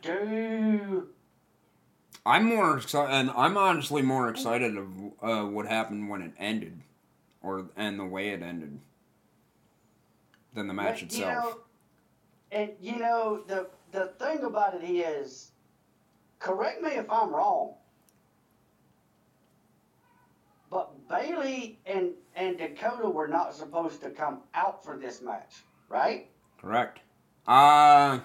do, 0.00 1.08
I'm 2.24 2.44
more 2.44 2.78
excited, 2.78 3.12
and 3.12 3.30
I'm 3.30 3.58
honestly 3.58 4.00
more 4.00 4.30
excited 4.30 4.76
of 4.78 4.88
uh, 5.20 5.44
what 5.44 5.66
happened 5.66 6.08
when 6.08 6.22
it 6.22 6.32
ended, 6.38 6.80
or 7.42 7.66
and 7.76 7.98
the 8.00 8.04
way 8.06 8.30
it 8.30 8.42
ended, 8.42 8.78
than 10.54 10.68
the 10.68 10.74
match 10.74 11.02
but, 11.02 11.12
you 11.12 11.24
itself. 11.24 11.44
know, 11.44 11.60
and 12.50 12.70
you 12.80 12.96
know, 12.96 13.42
the, 13.46 13.66
the 13.92 14.06
thing 14.18 14.42
about 14.44 14.74
it 14.82 14.86
is, 14.86 15.50
correct 16.38 16.82
me 16.82 16.92
if 16.92 17.10
I'm 17.10 17.30
wrong, 17.30 17.74
but 20.70 21.08
Bayley 21.08 21.78
and, 21.84 22.12
and 22.34 22.56
Dakota 22.56 23.10
were 23.10 23.28
not 23.28 23.54
supposed 23.54 24.00
to 24.02 24.08
come 24.10 24.40
out 24.54 24.82
for 24.82 24.96
this 24.96 25.20
match, 25.20 25.56
right? 25.88 26.28
Correct. 26.60 27.00
Uh 27.46 28.20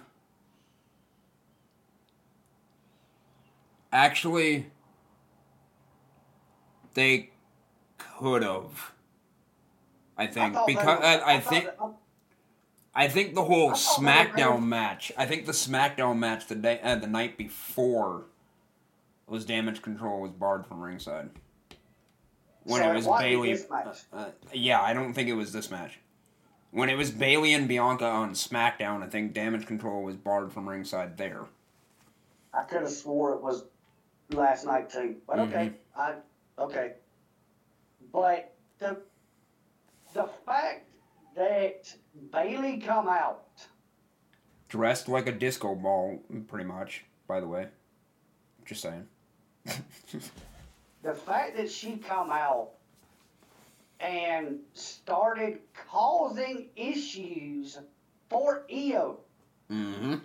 actually, 3.91 4.67
they 6.93 7.31
could 7.97 8.43
have. 8.43 8.91
I 10.17 10.27
think 10.27 10.53
they 10.53 10.61
because 10.67 10.85
were- 10.99 11.05
I, 11.05 11.35
I 11.35 11.39
thought 11.39 11.49
think 11.49 11.65
that- 11.65 11.77
I 12.93 13.07
think 13.07 13.35
the 13.35 13.43
whole 13.43 13.69
I 13.71 13.73
thought 13.73 13.99
they 14.01 14.05
were 14.05 14.11
SmackDown 14.11 14.63
match. 14.63 15.11
I 15.17 15.25
think 15.25 15.45
the 15.45 15.53
SmackDown 15.53 16.17
match 16.19 16.47
the 16.47 16.55
day 16.55 16.79
uh, 16.83 16.95
the 16.95 17.07
night 17.07 17.37
before 17.37 18.25
was 19.27 19.45
Damage 19.45 19.81
Control 19.81 20.21
was 20.21 20.31
barred 20.31 20.65
from 20.67 20.81
ringside. 20.81 21.29
When 22.63 22.81
So 22.81 22.87
it 22.89 22.91
it 22.91 22.95
was 23.07 23.19
Bayley. 23.21 23.57
match? 23.71 23.97
Uh, 24.11 24.25
yeah, 24.53 24.81
I 24.81 24.93
don't 24.93 25.13
think 25.13 25.29
it 25.29 25.33
was 25.33 25.53
this 25.53 25.71
match. 25.71 25.99
When 26.71 26.89
it 26.89 26.95
was 26.95 27.11
Bayley 27.11 27.53
and 27.53 27.67
Bianca 27.67 28.05
on 28.05 28.31
SmackDown, 28.31 29.03
I 29.03 29.07
think 29.07 29.33
Damage 29.33 29.65
Control 29.65 30.03
was 30.03 30.15
barred 30.15 30.53
from 30.53 30.67
ringside 30.67 31.17
there. 31.17 31.45
I 32.53 32.63
could 32.63 32.81
have 32.81 32.91
swore 32.91 33.33
it 33.33 33.41
was 33.41 33.65
last 34.31 34.65
night 34.65 34.89
too, 34.89 35.17
but 35.27 35.37
mm-hmm. 35.37 35.53
okay, 35.53 35.71
I 35.97 36.13
okay. 36.57 36.93
But 38.11 38.53
the 38.79 38.97
the 40.13 40.29
fact 40.45 40.85
that 41.35 41.93
Bayley 42.31 42.77
come 42.77 43.07
out, 43.07 43.43
Dressed 44.69 45.09
like 45.09 45.27
a 45.27 45.33
disco 45.33 45.75
ball, 45.75 46.21
pretty 46.47 46.65
much. 46.65 47.03
By 47.27 47.41
the 47.41 47.47
way, 47.47 47.67
just 48.65 48.81
saying. 48.81 49.07
the 51.03 51.13
fact 51.13 51.57
that 51.57 51.69
she 51.69 51.97
come 51.97 52.31
out 52.31 52.71
and 54.01 54.59
started 54.73 55.59
causing 55.89 56.67
issues 56.75 57.79
for 58.29 58.65
Io 58.71 59.19
mm-hmm. 59.71 60.15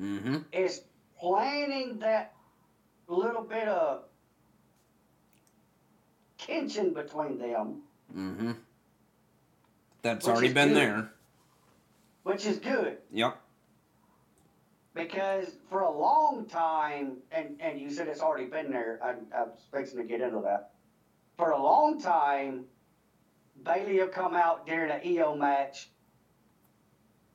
Mm-hmm. 0.00 0.36
is 0.52 0.82
planting 1.18 1.98
that 2.00 2.34
little 3.08 3.42
bit 3.42 3.68
of 3.68 4.02
tension 6.38 6.92
between 6.92 7.38
them, 7.38 7.82
Mm-hmm. 8.16 8.52
That's 10.02 10.28
already 10.28 10.52
been 10.52 10.68
good. 10.68 10.76
there. 10.76 11.12
which 12.24 12.44
is 12.44 12.58
good. 12.58 12.98
Yep. 13.12 13.38
Because 14.94 15.54
for 15.70 15.80
a 15.80 15.90
long 15.90 16.44
time, 16.46 17.18
and, 17.30 17.56
and 17.60 17.80
you 17.80 17.90
said 17.90 18.08
it's 18.08 18.20
already 18.20 18.46
been 18.46 18.70
there, 18.70 18.98
I, 19.02 19.14
I 19.34 19.44
was 19.44 19.60
fixing 19.72 19.98
to 19.98 20.04
get 20.04 20.20
into 20.20 20.40
that. 20.40 20.71
For 21.36 21.50
a 21.50 21.62
long 21.62 22.00
time, 22.00 22.64
Bayley 23.62 23.98
will 23.98 24.08
come 24.08 24.34
out 24.34 24.66
during 24.66 24.90
an 24.90 25.00
Io 25.04 25.34
match 25.34 25.88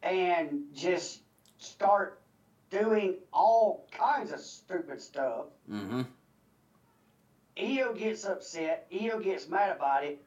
and 0.04 0.64
just 0.74 1.22
start 1.58 2.22
doing 2.70 3.16
all 3.34 3.88
kinds 3.92 4.32
of 4.32 4.40
stupid 4.40 5.02
stuff. 5.02 5.46
Mm-hmm. 5.72 6.02
Io 7.60 7.94
gets 7.94 8.26
upset, 8.26 8.88
Io 8.94 9.20
gets 9.20 9.48
mad 9.48 9.76
about 9.76 10.04
it, 10.04 10.22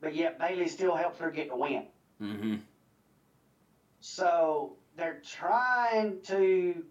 but 0.00 0.14
yet 0.14 0.38
Bayley 0.38 0.68
still 0.68 0.94
helps 0.94 1.18
her 1.18 1.30
get 1.30 1.48
the 1.48 1.56
win. 1.56 1.86
Mm-hmm. 2.22 2.56
So 4.00 4.76
they're 4.96 5.20
trying 5.24 6.20
to 6.22 6.82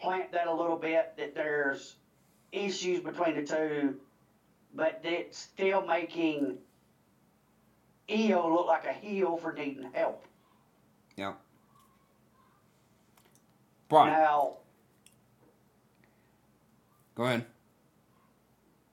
plant 0.00 0.32
that 0.32 0.46
a 0.46 0.54
little 0.54 0.76
bit 0.78 1.14
that 1.16 1.34
there's 1.34 1.96
issues 2.50 3.00
between 3.00 3.36
the 3.36 3.44
two, 3.44 3.96
but 4.74 5.00
it's 5.04 5.38
still 5.38 5.84
making 5.86 6.58
Io 8.10 8.52
look 8.52 8.66
like 8.66 8.84
a 8.86 8.92
heel 8.92 9.36
for 9.36 9.52
needing 9.52 9.90
help. 9.92 10.26
Yeah. 11.16 11.34
But 13.88 14.06
Now, 14.06 14.56
go 17.14 17.24
ahead. 17.24 17.46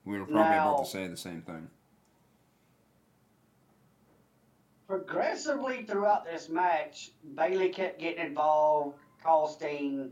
We 0.06 0.20
were 0.20 0.26
probably 0.26 0.58
about 0.58 0.84
to 0.84 0.90
say 0.90 1.08
the 1.08 1.18
same 1.18 1.41
thing. 1.41 1.70
progressively 4.91 5.86
throughout 5.86 6.26
this 6.26 6.49
match, 6.49 7.12
Bayley 7.36 7.70
kept 7.70 7.98
getting 7.98 8.26
involved, 8.26 8.98
costing 9.24 10.12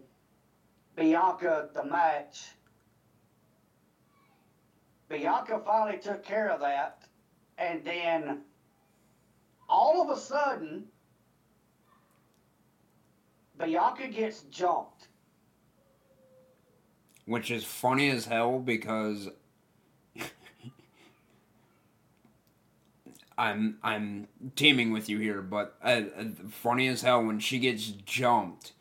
Bianca 0.95 1.67
the 1.73 1.83
match. 1.83 2.45
Bianca 5.09 5.59
finally 5.65 5.97
took 5.97 6.23
care 6.23 6.49
of 6.49 6.61
that, 6.61 7.03
and 7.57 7.83
then 7.83 8.41
all 9.67 10.01
of 10.01 10.15
a 10.15 10.19
sudden, 10.19 10.85
Bianca 13.57 14.07
gets 14.07 14.43
jumped. 14.43 15.07
Which 17.25 17.51
is 17.51 17.65
funny 17.65 18.09
as 18.09 18.25
hell 18.25 18.59
because 18.59 19.29
I'm 23.37 23.77
I'm 23.83 24.27
teaming 24.55 24.91
with 24.91 25.09
you 25.09 25.17
here, 25.19 25.41
but 25.41 25.75
uh, 25.83 26.01
uh, 26.17 26.25
funny 26.49 26.87
as 26.87 27.01
hell 27.01 27.23
when 27.23 27.39
she 27.39 27.59
gets 27.59 27.87
jumped. 27.87 28.73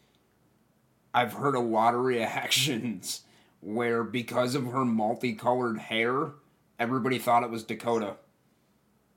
I've 1.12 1.32
heard 1.34 1.54
a 1.54 1.60
lot 1.60 1.94
of 1.94 2.00
reactions 2.00 3.22
where 3.60 4.04
because 4.04 4.54
of 4.54 4.66
her 4.66 4.84
multicolored 4.84 5.78
hair, 5.78 6.32
everybody 6.78 7.18
thought 7.18 7.42
it 7.42 7.50
was 7.50 7.64
Dakota. 7.64 8.16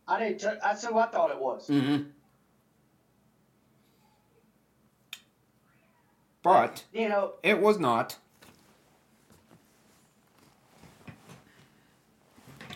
I 0.07 0.19
didn't. 0.19 0.39
T- 0.39 0.59
that's 0.61 0.85
who 0.85 0.97
I 0.97 1.07
thought 1.07 1.31
it 1.31 1.39
was. 1.39 1.67
Mm-hmm. 1.67 2.03
But 6.43 6.85
You 6.91 7.07
know, 7.07 7.33
it 7.43 7.61
was 7.61 7.79
not. 7.79 8.17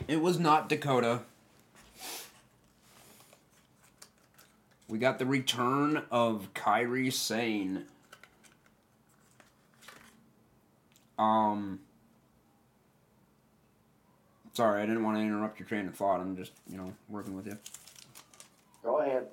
It 0.07 0.21
was 0.21 0.39
not 0.39 0.69
Dakota. 0.69 1.21
We 4.87 4.99
got 4.99 5.17
the 5.17 5.25
return 5.25 6.03
of 6.11 6.53
Kairi 6.53 7.11
Sane. 7.11 7.85
Um. 11.17 11.79
Sorry, 14.53 14.81
I 14.81 14.85
didn't 14.85 15.03
want 15.03 15.17
to 15.17 15.21
interrupt 15.21 15.59
your 15.59 15.67
train 15.67 15.85
of 15.87 15.95
thought. 15.95 16.21
I'm 16.21 16.37
just, 16.37 16.53
you 16.69 16.77
know, 16.77 16.93
working 17.09 17.35
with 17.35 17.45
you. 17.45 17.57
go 18.81 18.99
ahead. 18.99 19.27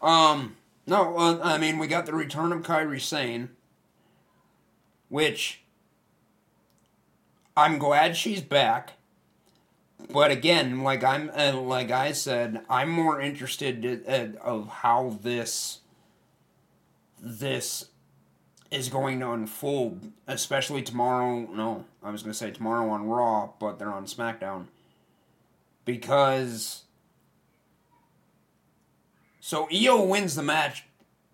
Um, 0.00 0.54
no, 0.86 1.16
uh, 1.16 1.40
I 1.42 1.58
mean, 1.58 1.78
we 1.78 1.88
got 1.88 2.06
the 2.06 2.14
return 2.14 2.52
of 2.52 2.62
Kairi 2.62 3.00
Sane, 3.00 3.48
which 5.08 5.62
I'm 7.56 7.78
glad 7.78 8.16
she's 8.16 8.42
back. 8.42 8.92
But 10.10 10.30
again, 10.30 10.82
like 10.82 11.02
I'm, 11.02 11.30
uh, 11.34 11.54
like 11.56 11.90
I 11.90 12.12
said, 12.12 12.60
I'm 12.68 12.90
more 12.90 13.20
interested 13.20 14.04
uh, 14.06 14.38
of 14.40 14.68
how 14.68 15.18
this 15.22 15.80
this 17.20 17.86
is 18.74 18.88
going 18.88 19.20
to 19.20 19.30
unfold, 19.30 20.10
especially 20.26 20.82
tomorrow. 20.82 21.48
No, 21.52 21.84
I 22.02 22.10
was 22.10 22.22
going 22.22 22.32
to 22.32 22.38
say 22.38 22.50
tomorrow 22.50 22.88
on 22.90 23.06
Raw, 23.06 23.50
but 23.60 23.78
they're 23.78 23.92
on 23.92 24.06
SmackDown 24.06 24.66
because 25.84 26.82
so 29.40 29.68
Io 29.72 30.02
wins 30.02 30.34
the 30.34 30.42
match 30.42 30.84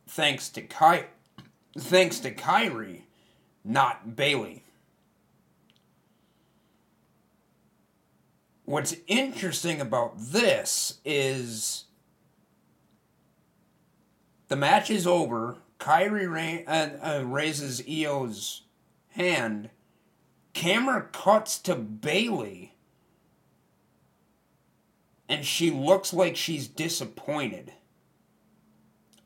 thanks 0.06 0.48
to 0.50 0.60
Ky- 0.60 1.06
thanks 1.78 2.18
to 2.20 2.34
Kairi, 2.34 3.02
not 3.64 4.16
Bayley. 4.16 4.64
What's 8.64 8.94
interesting 9.06 9.80
about 9.80 10.14
this 10.18 10.98
is 11.04 11.84
the 14.48 14.56
match 14.56 14.90
is 14.90 15.06
over. 15.06 15.56
Kairi 15.80 16.64
uh, 16.68 16.70
uh, 17.02 17.24
raises 17.24 17.82
Io's 17.88 18.62
hand. 19.08 19.70
Camera 20.52 21.08
cuts 21.10 21.58
to 21.60 21.74
Bayley, 21.74 22.74
and 25.28 25.44
she 25.44 25.70
looks 25.70 26.12
like 26.12 26.36
she's 26.36 26.68
disappointed 26.68 27.72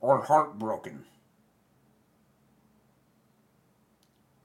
or 0.00 0.22
heartbroken. 0.22 1.04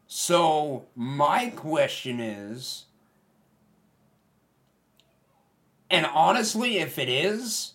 So, 0.08 0.86
my 0.96 1.50
question 1.50 2.20
is, 2.20 2.86
and 5.92 6.08
honestly, 6.08 6.80
if 6.80 6.98
it 6.98 7.10
is, 7.10 7.74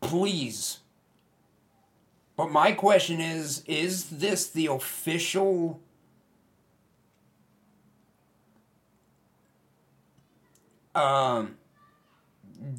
please. 0.00 0.81
But 2.36 2.50
my 2.50 2.72
question 2.72 3.20
is 3.20 3.62
is 3.66 4.06
this 4.10 4.48
the 4.48 4.66
official 4.66 5.80
um 10.94 11.56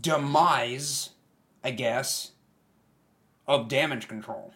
demise, 0.01 1.09
I 1.63 1.71
guess, 1.71 2.31
of 3.47 3.67
damage 3.67 4.07
control? 4.07 4.53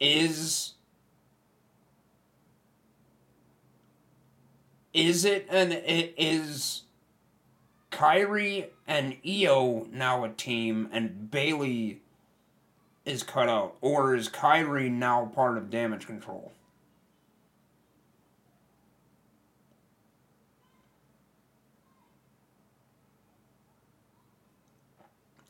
Is 0.00 0.74
is 4.92 5.24
it 5.24 5.46
an 5.50 5.72
it 5.72 6.14
is 6.16 6.82
Kairi 7.94 8.70
and 8.88 9.16
Io 9.24 9.86
now 9.92 10.24
a 10.24 10.28
team 10.28 10.88
and 10.90 11.30
Bayley 11.30 12.00
is 13.04 13.22
cut 13.22 13.48
out 13.48 13.76
or 13.80 14.16
is 14.16 14.28
Kairi 14.28 14.90
now 14.90 15.26
part 15.26 15.56
of 15.56 15.70
damage 15.70 16.06
control? 16.06 16.52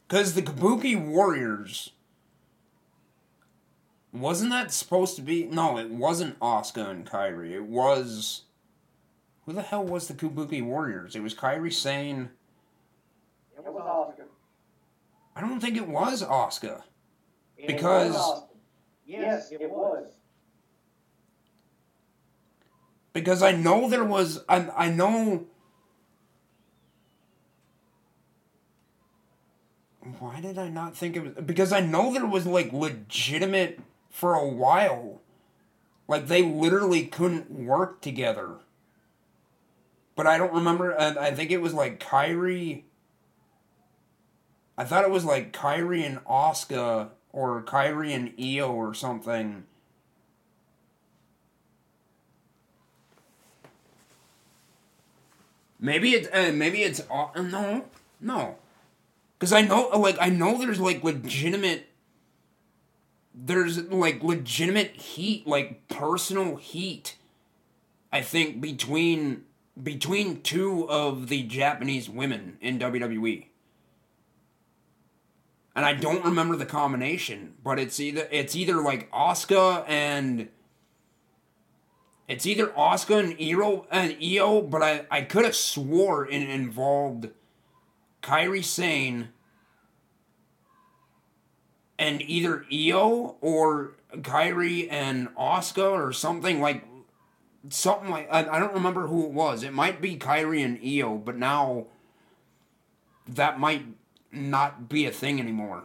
Cuz 0.09 0.35
the 0.35 0.43
Kabuki 0.43 1.03
Warriors 1.03 1.93
wasn't 4.13 4.51
that 4.51 4.71
supposed 4.71 5.17
to 5.17 5.23
be 5.23 5.45
No, 5.45 5.79
it 5.79 5.91
wasn't 5.91 6.39
Asuka 6.41 6.91
and 6.91 7.11
Kairi. 7.11 7.53
It 7.53 7.65
was 7.65 8.43
who 9.47 9.53
the 9.53 9.63
hell 9.63 9.85
was 9.85 10.09
the 10.09 10.15
Kabuki 10.15 10.65
Warriors? 10.65 11.15
It 11.17 11.23
was 11.23 11.35
Kairi 11.35 11.73
Sane. 11.73 12.31
It 13.57 13.65
was 13.65 13.83
Oscar. 13.83 14.27
I 15.37 15.41
don't 15.41 15.61
think 15.61 15.77
it 15.77 15.89
was 15.89 16.23
Asuka. 16.23 16.83
It 17.57 17.67
Because- 17.67 18.13
was 18.13 18.17
Oscar. 18.21 18.55
Yes, 19.07 19.53
it 19.53 19.71
was. 19.71 20.13
Because 23.13 23.43
I 23.43 23.53
know 23.53 23.89
there 23.89 24.05
was 24.05 24.43
I 24.49 24.69
I 24.77 24.91
know 24.91 25.47
Why 30.19 30.41
did 30.41 30.59
I 30.59 30.69
not 30.69 30.97
think 30.97 31.17
it 31.17 31.23
was 31.23 31.33
because 31.45 31.73
I 31.73 31.81
know 31.81 32.13
there 32.13 32.27
was 32.27 32.47
like 32.47 32.73
legitimate 32.73 33.81
for 34.11 34.35
a 34.35 34.47
while. 34.47 35.21
Like 36.07 36.27
they 36.27 36.43
literally 36.43 37.07
couldn't 37.07 37.51
work 37.51 38.01
together. 38.03 38.57
But 40.17 40.27
I 40.27 40.39
don't 40.39 40.53
remember 40.53 40.91
and 40.91 41.19
I 41.19 41.33
think 41.33 41.51
it 41.51 41.61
was 41.61 41.75
like 41.75 42.01
Kairi 42.01 42.85
I 44.77 44.85
thought 44.85 45.05
it 45.05 45.11
was 45.11 45.25
like 45.25 45.53
Kairi 45.53 46.05
and 46.05 46.19
Oscar 46.27 47.11
or 47.33 47.63
Kairi 47.63 48.13
and 48.13 48.33
Io 48.41 48.73
or 48.73 48.93
something. 48.95 49.65
Maybe 55.79 56.13
it's 56.13 56.29
uh, 56.33 56.53
maybe 56.55 56.83
it's 56.83 57.03
uh, 57.11 57.29
no 57.37 57.85
no, 58.21 58.57
because 59.39 59.53
I 59.53 59.61
know 59.61 59.89
like 59.89 60.17
I 60.19 60.31
know 60.31 60.59
there's 60.59 60.81
like 60.81 61.05
legitimate. 61.05 61.89
There's 63.35 63.83
like 63.91 64.23
legitimate 64.23 64.93
heat, 64.93 65.47
like 65.47 65.87
personal 65.89 66.57
heat. 66.57 67.17
I 68.11 68.23
think 68.23 68.61
between 68.61 69.43
between 69.81 70.43
two 70.43 70.89
of 70.89 71.29
the 71.29 71.43
Japanese 71.43 72.09
women 72.09 72.59
in 72.61 72.79
WWE. 72.79 73.47
And 75.77 75.85
I 75.85 75.93
don't 75.93 76.25
remember 76.25 76.55
the 76.55 76.67
combination, 76.67 77.55
but 77.65 77.81
it's 77.81 77.99
either 77.99 78.29
it's 78.31 78.55
either 78.55 78.81
like 78.81 79.11
Asuka 79.11 79.85
and 79.89 80.49
it's 82.29 82.47
either 82.47 82.69
Asuka 82.69 83.25
and 83.25 83.37
Io 83.41 83.87
and 83.91 84.17
Io, 84.23 84.63
but 84.63 84.83
I, 84.83 85.07
I 85.11 85.23
could 85.23 85.45
have 85.45 85.57
swore 85.57 86.27
it 86.27 86.49
involved 86.49 87.31
Kairi 88.23 88.65
Sane 88.65 89.31
and 91.99 92.23
either 92.23 92.65
Io 92.73 93.37
or 93.41 93.93
Kairi 94.13 94.89
and 94.91 95.29
Oscar 95.37 95.89
or 95.89 96.13
something 96.13 96.61
like 96.61 96.85
something 97.71 98.11
like 98.11 98.29
I, 98.33 98.59
don't 98.59 98.75
remember 98.75 99.07
who 99.07 99.25
it 99.25 99.33
was. 99.33 99.63
It 99.63 99.73
might 99.73 100.01
be 100.01 100.17
Kairi 100.17 100.65
and 100.65 100.79
Io, 100.85 101.17
but 101.17 101.37
now 101.37 101.87
that 103.27 103.59
might 103.59 103.87
not 104.33 104.89
be 104.89 105.07
a 105.07 105.11
thing 105.11 105.41
anymore. 105.41 105.85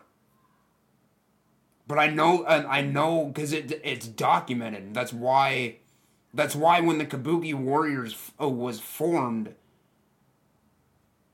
But 1.87 1.97
I 1.97 2.07
know 2.07 2.45
I 2.45 2.81
know 2.81 3.25
because 3.25 3.51
it 3.51 3.81
it's 3.83 4.07
documented. 4.07 4.93
That's 4.93 5.11
why 5.11 5.77
that's 6.33 6.55
why 6.55 6.81
when 6.81 6.99
the 6.99 7.05
Kabuki 7.05 7.53
Warriors 7.53 8.31
uh, 8.39 8.47
was 8.47 8.79
formed, 8.79 9.55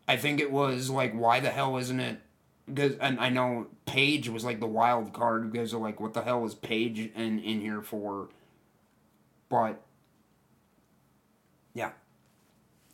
I 0.08 0.16
think 0.16 0.40
it 0.40 0.52
was 0.52 0.90
like, 0.90 1.14
why 1.14 1.42
the 1.42 1.50
hell 1.50 1.76
isn't 1.78 2.00
it? 2.00 2.22
Because 2.68 2.94
and 3.00 3.20
I 3.20 3.30
know 3.30 3.68
Paige 3.86 4.30
was 4.30 4.46
like 4.46 4.62
the 4.62 4.68
wild 4.68 5.12
card 5.12 5.52
because 5.52 5.74
like 5.74 6.00
what 6.00 6.14
the 6.14 6.22
hell 6.22 6.46
is 6.46 6.56
Paige 6.56 7.12
in 7.14 7.40
in 7.40 7.60
here 7.60 7.82
for? 7.82 8.30
But 9.50 9.82
yeah, 11.76 11.92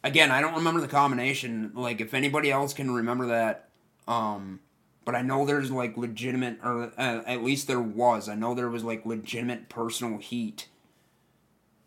again, 0.03 0.31
I 0.31 0.41
don't 0.41 0.55
remember 0.55 0.81
the 0.81 0.87
combination. 0.89 1.71
Like 1.73 2.01
if 2.01 2.13
anybody 2.13 2.51
else 2.51 2.73
can 2.73 2.91
remember 2.91 3.27
that, 3.27 3.69
um, 4.07 4.59
but 5.05 5.15
I 5.15 5.21
know 5.21 5.45
there's 5.45 5.71
like 5.71 5.95
legitimate, 5.95 6.57
or 6.63 6.91
uh, 6.97 7.21
at 7.25 7.43
least 7.43 7.67
there 7.67 7.79
was. 7.79 8.27
I 8.27 8.35
know 8.35 8.53
there 8.53 8.69
was 8.69 8.83
like 8.83 9.05
legitimate 9.05 9.69
personal 9.69 10.17
heat 10.17 10.67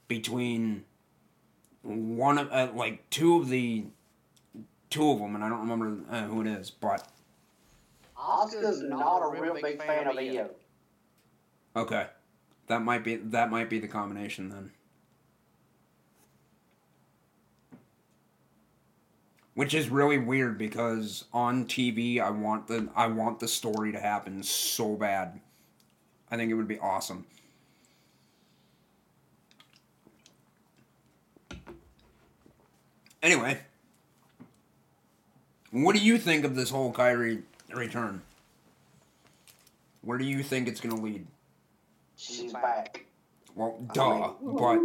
between 0.09 0.85
one 1.83 2.39
of 2.39 2.51
uh, 2.51 2.71
like 2.75 3.09
two 3.11 3.37
of 3.37 3.49
the 3.49 3.85
two 4.91 5.11
of 5.11 5.19
them, 5.19 5.35
and 5.35 5.45
I 5.45 5.49
don't 5.49 5.61
remember 5.61 5.99
uh, 6.11 6.23
who 6.23 6.41
it 6.41 6.47
is, 6.47 6.71
but 6.71 7.07
Oscar's 8.17 8.81
not 8.83 9.19
a 9.19 9.41
real 9.41 9.55
big 9.61 9.83
fan 9.83 10.07
of 10.07 10.17
Io. 10.17 10.51
okay, 11.77 12.07
that 12.69 12.83
might 12.83 13.05
be 13.05 13.17
that 13.17 13.51
might 13.51 13.69
be 13.69 13.79
the 13.81 13.89
combination 13.89 14.49
then. 14.49 14.71
Which 19.55 19.73
is 19.73 19.89
really 19.89 20.19
weird 20.19 20.59
because 20.59 21.25
on 21.33 21.67
TV 21.67 22.21
I 22.21 22.31
want 22.31 22.67
the 22.67 22.89
I 22.97 23.07
want 23.07 23.39
the 23.39 23.49
story 23.49 23.93
to 23.93 24.01
happen 24.01 24.43
so 24.43 24.97
bad. 24.97 25.41
I 26.31 26.37
think 26.37 26.51
it 26.51 26.55
would 26.55 26.69
be 26.69 26.79
awesome. 26.81 27.25
Anyway, 33.23 33.59
what 35.71 35.95
do 35.95 36.03
you 36.03 36.19
think 36.19 36.45
of 36.45 36.55
this 36.55 36.69
whole 36.69 36.93
Kairi 36.93 37.43
return? 37.73 38.21
Where 40.03 40.19
do 40.19 40.25
you 40.27 40.43
think 40.43 40.69
it's 40.69 40.81
going 40.81 40.95
to 40.95 41.03
lead? 41.03 41.27
She's 42.17 42.53
back. 42.53 43.07
Well, 43.55 43.79
duh, 43.95 44.33
but 44.43 44.79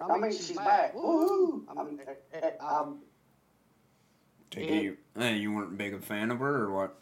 I 0.00 0.18
mean, 0.18 0.32
she's 0.32 0.52
back. 0.52 0.94
Woohoo! 0.94 1.62
I'm, 1.68 1.98
eh, 2.06 2.40
eh, 2.40 2.50
um, 2.60 2.70
I'm, 2.70 2.98
take 4.54 4.70
it 4.70 4.82
you, 4.82 4.96
eh, 5.18 5.30
you 5.34 5.52
weren't 5.52 5.76
big 5.76 5.94
a 5.94 5.98
fan 5.98 6.30
of 6.30 6.38
her 6.38 6.64
or 6.64 6.72
what? 6.72 6.96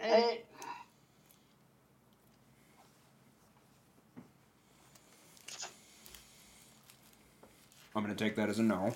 eh, 0.00 0.36
I'm 7.94 8.04
going 8.04 8.14
to 8.14 8.24
take 8.24 8.36
that 8.36 8.50
as 8.50 8.58
a 8.58 8.62
no. 8.62 8.94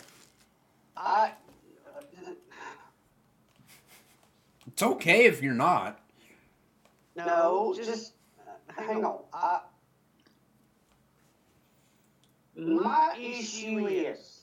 I, 0.97 1.33
It's 4.67 4.83
okay 4.83 5.25
if 5.27 5.43
you're 5.43 5.55
not. 5.55 5.99
no, 7.17 7.75
just 7.77 8.13
hang 8.77 9.05
on. 9.05 9.21
I, 9.33 9.61
my 12.57 13.17
issue 13.19 13.87
is 13.87 14.40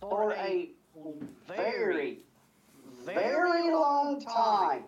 for 0.00 0.32
a 0.32 0.70
very, 1.46 2.18
very 3.04 3.70
long 3.70 4.20
time, 4.20 4.82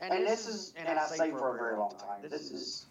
and 0.00 0.26
this 0.26 0.48
is, 0.48 0.72
and 0.76 0.98
I 0.98 1.06
say 1.06 1.30
for 1.30 1.54
a 1.54 1.58
very 1.58 1.76
long 1.76 1.94
time, 1.96 2.28
this 2.28 2.50
has 2.50 2.86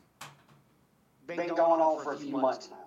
been 1.28 1.48
going 1.48 1.82
on 1.82 2.02
for 2.04 2.14
a 2.14 2.18
few 2.18 2.38
months 2.38 2.70
now. 2.70 2.78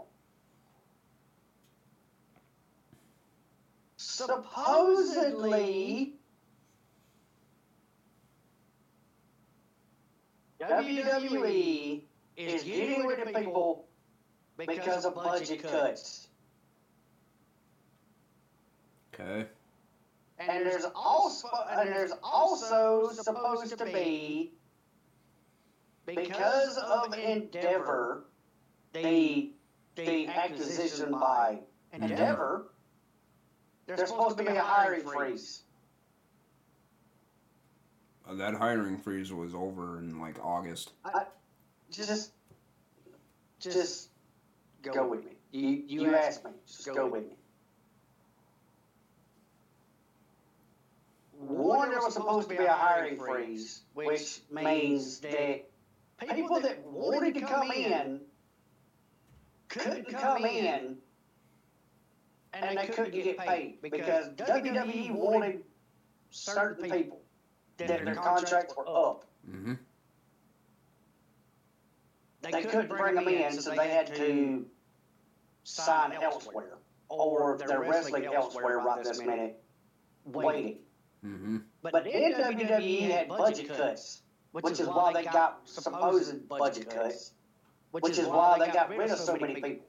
Supposedly, 3.97 6.15
WWE 10.63 12.03
is 12.37 12.63
getting 12.63 13.07
rid 13.07 13.21
of 13.21 13.35
people 13.35 13.87
because 14.57 15.05
of 15.05 15.17
budget 15.17 15.63
cuts. 15.63 16.29
Okay. 19.15 19.47
And 20.39 20.67
there's 20.67 20.87
also 20.95 21.49
and 21.71 21.89
there's 21.89 22.13
also 22.23 23.11
supposed 23.13 23.79
to 23.79 23.85
be 23.85 24.53
because 26.07 26.77
of 26.77 27.15
Endeavor, 27.15 28.25
the 28.93 29.53
the 29.97 30.27
acquisition 30.27 31.13
by 31.13 31.61
Endeavor, 31.93 32.73
there's 33.87 34.09
supposed 34.09 34.39
to 34.39 34.45
be 34.45 34.51
a 34.51 34.61
hiring 34.61 35.03
freeze. 35.03 35.63
Uh, 38.29 38.35
that 38.35 38.55
hiring 38.55 38.99
freeze 38.99 39.33
was 39.33 39.55
over 39.55 39.99
in 39.99 40.19
like 40.19 40.39
August. 40.43 40.93
Just, 41.91 42.33
just 43.61 44.09
go 44.83 45.07
with 45.07 45.25
me. 45.25 45.33
You 45.53 45.85
you 45.87 46.15
asked 46.15 46.45
me. 46.45 46.51
Just 46.67 46.93
go 46.93 47.07
with 47.07 47.25
me. 47.25 47.37
One, 51.49 51.91
there 51.91 52.01
was 52.01 52.15
supposed 52.15 52.49
to 52.49 52.57
be 52.57 52.65
a 52.65 52.73
hiring 52.73 53.19
freeze, 53.19 53.83
which 53.93 54.41
means 54.51 55.21
that 55.21 55.65
people 56.35 56.61
that 56.61 56.85
wanted 56.87 57.35
to 57.35 57.41
come 57.41 57.71
in 57.71 58.21
couldn't 59.69 60.09
come 60.09 60.45
in 60.45 60.99
and 62.53 62.79
they 62.79 62.87
couldn't 62.87 63.13
get 63.13 63.39
paid 63.39 63.79
because 63.83 64.29
WWE 64.31 65.11
wanted 65.11 65.65
certain 66.31 66.91
people 66.91 67.21
that 67.79 67.89
their 67.89 68.15
contracts 68.15 68.75
were 68.77 68.89
up. 68.89 69.25
Mm-hmm. 69.49 69.75
They 72.43 72.63
couldn't 72.63 72.89
bring 72.89 73.15
them 73.17 73.29
in, 73.29 73.53
so 73.61 73.71
they 73.71 73.89
had 73.89 74.15
to 74.17 74.67
sign 75.65 76.13
elsewhere 76.13 76.79
or 77.09 77.59
they're 77.59 77.81
wrestling 77.81 78.27
elsewhere 78.27 78.79
right 78.79 79.03
this 79.03 79.21
minute, 79.21 79.63
waiting. 80.25 80.79
Mm-hmm. 81.25 81.57
But 81.83 82.05
then 82.05 82.35
WWE 82.35 83.11
had 83.11 83.29
budget 83.29 83.69
cuts, 83.69 84.23
which 84.53 84.79
is 84.81 84.87
why 84.87 85.13
they 85.13 85.25
got 85.25 85.61
supposed 85.65 86.49
budget 86.49 86.91
cuts, 86.91 87.33
which 87.93 88.19
is 88.19 88.27
why 88.27 88.59
they 88.59 88.73
got 88.73 88.91
rid 88.91 89.11
of 89.11 89.19
so 89.19 89.37
many 89.37 89.55
people. 89.55 89.87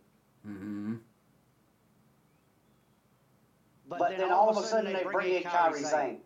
Mm-hmm. 0.47 0.95
But 3.87 4.17
then 4.17 4.31
all 4.31 4.49
of 4.49 4.57
a 4.57 4.65
sudden 4.65 4.93
they 4.93 5.03
bring 5.03 5.35
in 5.35 5.43
Kairi 5.43 5.83
Sane. 5.83 6.21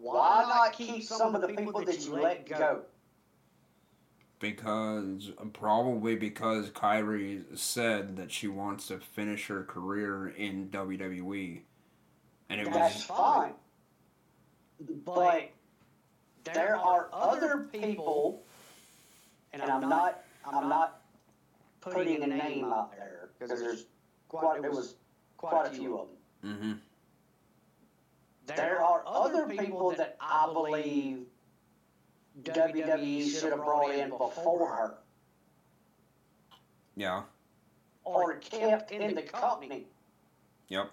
Why 0.00 0.44
not 0.48 0.72
keep 0.72 1.02
some 1.02 1.34
of 1.34 1.42
the 1.42 1.48
people 1.48 1.84
that 1.84 2.04
you 2.04 2.14
let 2.14 2.48
go? 2.48 2.82
Because 4.40 5.30
probably 5.52 6.16
because 6.16 6.70
Kairi 6.70 7.42
said 7.56 8.16
that 8.16 8.32
she 8.32 8.48
wants 8.48 8.88
to 8.88 8.98
finish 8.98 9.46
her 9.48 9.62
career 9.62 10.28
in 10.28 10.70
WWE, 10.70 11.60
and 12.48 12.60
it 12.60 12.72
That's 12.72 12.94
was 12.94 13.04
fine. 13.04 13.52
But 15.04 15.50
there 16.44 16.76
are 16.76 17.10
other 17.12 17.68
people, 17.70 18.42
and 19.52 19.62
I'm 19.62 19.86
not, 19.86 20.22
I'm 20.50 20.70
not 20.70 21.02
putting 21.82 22.22
a 22.22 22.26
name 22.26 22.64
out 22.64 22.92
there 22.96 23.28
because 23.38 23.60
there's 23.60 23.84
quite, 24.28 24.62
there 24.62 24.70
was 24.70 24.94
quite 25.36 25.66
a 25.66 25.70
few 25.70 25.98
of 25.98 26.08
them. 26.42 26.56
mm-hmm. 26.56 26.72
There 28.56 28.82
are 28.82 29.02
other 29.06 29.46
people 29.46 29.92
that 29.96 30.16
I 30.20 30.50
believe 30.52 31.26
WWE 32.42 33.30
should 33.30 33.52
have 33.52 33.64
brought 33.64 33.94
in 33.94 34.10
before 34.10 34.68
her 34.68 34.94
yeah, 37.00 37.22
or 38.04 38.36
kept 38.36 38.92
in 38.92 39.14
the 39.14 39.22
company. 39.22 39.86
yep. 40.68 40.90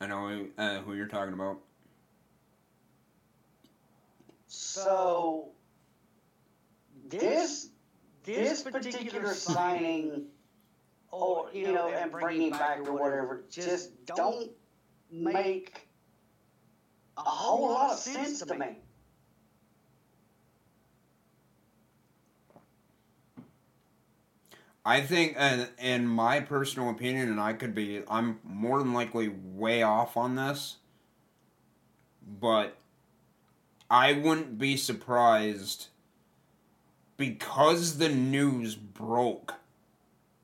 I 0.00 0.06
know 0.06 0.46
uh, 0.56 0.80
who 0.80 0.94
you're 0.94 1.06
talking 1.06 1.34
about. 1.34 1.58
So 4.46 5.50
this 7.08 7.68
this 8.24 8.62
particular 8.62 9.34
signing, 9.34 10.24
or 11.10 11.50
you 11.52 11.72
know, 11.72 11.88
and 11.88 12.10
bringing 12.10 12.50
back 12.50 12.78
or 12.88 12.94
whatever, 12.94 13.44
just 13.50 13.90
don't 14.06 14.50
make 15.10 15.86
a 17.18 17.20
whole 17.20 17.68
lot 17.68 17.92
of 17.92 17.98
sense 17.98 18.40
to 18.40 18.54
me. 18.54 18.78
I 24.84 25.00
think, 25.00 25.34
and 25.36 25.68
in 25.78 26.06
my 26.08 26.40
personal 26.40 26.90
opinion, 26.90 27.28
and 27.28 27.40
I 27.40 27.52
could 27.52 27.74
be, 27.74 28.02
I'm 28.08 28.40
more 28.42 28.78
than 28.78 28.92
likely 28.92 29.28
way 29.28 29.82
off 29.82 30.16
on 30.16 30.34
this, 30.34 30.78
but 32.40 32.76
I 33.88 34.12
wouldn't 34.12 34.58
be 34.58 34.76
surprised 34.76 35.88
because 37.16 37.98
the 37.98 38.08
news 38.08 38.74
broke 38.74 39.54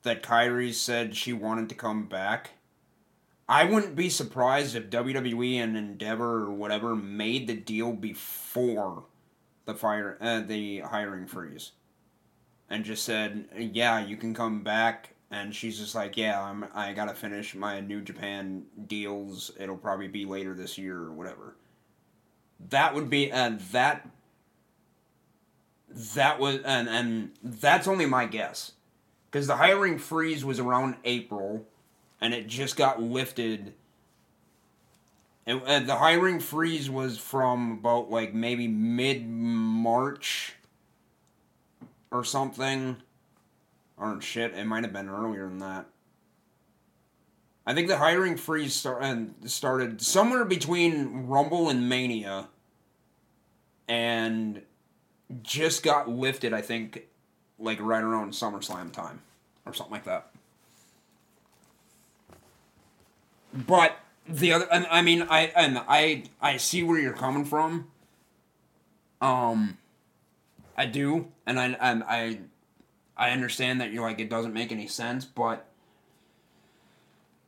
that 0.03 0.23
Kairi 0.23 0.73
said 0.73 1.15
she 1.15 1.33
wanted 1.33 1.67
to 1.69 1.75
come 1.75 2.05
back. 2.05 2.51
I 3.49 3.65
wouldn't 3.65 3.95
be 3.95 4.09
surprised 4.09 4.75
if 4.75 4.89
WWE 4.89 5.55
and 5.55 5.75
Endeavor 5.75 6.43
or 6.43 6.51
whatever 6.51 6.95
made 6.95 7.47
the 7.47 7.55
deal 7.55 7.91
before 7.91 9.03
the 9.65 9.73
fire 9.73 10.17
uh, 10.21 10.41
the 10.41 10.79
hiring 10.79 11.27
freeze 11.27 11.71
and 12.69 12.85
just 12.85 13.03
said, 13.03 13.47
"Yeah, 13.57 13.99
you 13.99 14.17
can 14.17 14.33
come 14.33 14.63
back." 14.63 15.15
And 15.31 15.53
she's 15.53 15.77
just 15.79 15.95
like, 15.95 16.17
"Yeah, 16.17 16.41
I'm. 16.41 16.65
I 16.73 16.93
gotta 16.93 17.13
finish 17.13 17.53
my 17.55 17.79
New 17.79 18.01
Japan 18.01 18.65
deals. 18.87 19.51
It'll 19.59 19.77
probably 19.77 20.07
be 20.07 20.25
later 20.25 20.53
this 20.53 20.77
year 20.77 20.97
or 20.97 21.11
whatever." 21.11 21.55
That 22.69 22.95
would 22.95 23.09
be, 23.09 23.31
and 23.31 23.59
that. 23.71 24.07
That 25.91 26.39
was, 26.39 26.57
and 26.65 26.87
and 26.87 27.31
that's 27.43 27.87
only 27.87 28.05
my 28.05 28.27
guess, 28.27 28.73
because 29.25 29.47
the 29.47 29.55
hiring 29.55 29.97
freeze 29.97 30.45
was 30.45 30.59
around 30.59 30.97
April, 31.03 31.65
and 32.21 32.31
it 32.31 32.45
just 32.45 32.75
got 32.75 33.01
lifted. 33.01 33.73
And 35.47 35.89
the 35.89 35.95
hiring 35.95 36.39
freeze 36.39 36.91
was 36.91 37.17
from 37.17 37.71
about 37.79 38.11
like 38.11 38.35
maybe 38.35 38.67
mid 38.67 39.27
March 39.27 40.53
or 42.11 42.23
something. 42.23 42.97
Or 43.97 44.21
shit, 44.21 44.53
it 44.53 44.65
might 44.65 44.83
have 44.83 44.93
been 44.93 45.09
earlier 45.09 45.47
than 45.47 45.59
that. 45.59 45.87
I 47.65 47.73
think 47.73 47.87
the 47.87 47.97
hiring 47.97 48.37
freeze 48.37 48.73
start, 48.73 49.03
and 49.03 49.35
started 49.45 50.01
somewhere 50.01 50.45
between 50.45 51.27
Rumble 51.27 51.69
and 51.69 51.87
Mania, 51.87 52.47
and 53.87 54.61
just 55.43 55.83
got 55.83 56.09
lifted. 56.09 56.53
I 56.53 56.61
think, 56.61 57.07
like 57.59 57.79
right 57.79 58.01
around 58.01 58.33
SummerSlam 58.33 58.91
time, 58.91 59.21
or 59.65 59.73
something 59.73 59.91
like 59.91 60.05
that. 60.05 60.31
But 63.53 63.97
the 64.27 64.53
other, 64.53 64.67
and 64.71 64.87
I 64.89 65.01
mean, 65.01 65.23
I 65.29 65.51
and 65.55 65.79
I 65.87 66.23
I 66.41 66.57
see 66.57 66.83
where 66.83 66.99
you're 66.99 67.13
coming 67.13 67.45
from. 67.45 67.87
Um, 69.21 69.77
I 70.79 70.85
do, 70.85 71.27
and 71.45 71.59
I 71.59 71.75
I 71.81 72.39
I 73.17 73.31
understand 73.31 73.81
that 73.81 73.91
you're 73.91 74.01
like 74.01 74.21
it 74.21 74.29
doesn't 74.29 74.53
make 74.53 74.71
any 74.71 74.87
sense, 74.87 75.25
but 75.25 75.65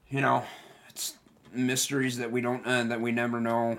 you 0.09 0.19
know, 0.19 0.43
it's 0.89 1.13
mysteries 1.53 2.17
that 2.17 2.29
we 2.29 2.41
don't 2.41 2.67
uh, 2.67 2.83
that 2.83 2.99
we 2.99 3.13
never 3.13 3.39
know 3.39 3.77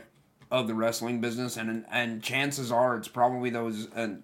of 0.50 0.68
the 0.68 0.74
wrestling 0.74 1.20
business, 1.20 1.58
and 1.58 1.84
and 1.90 2.22
chances 2.22 2.72
are 2.72 2.96
it's 2.96 3.08
probably 3.08 3.50
those. 3.50 3.88
And 3.94 4.22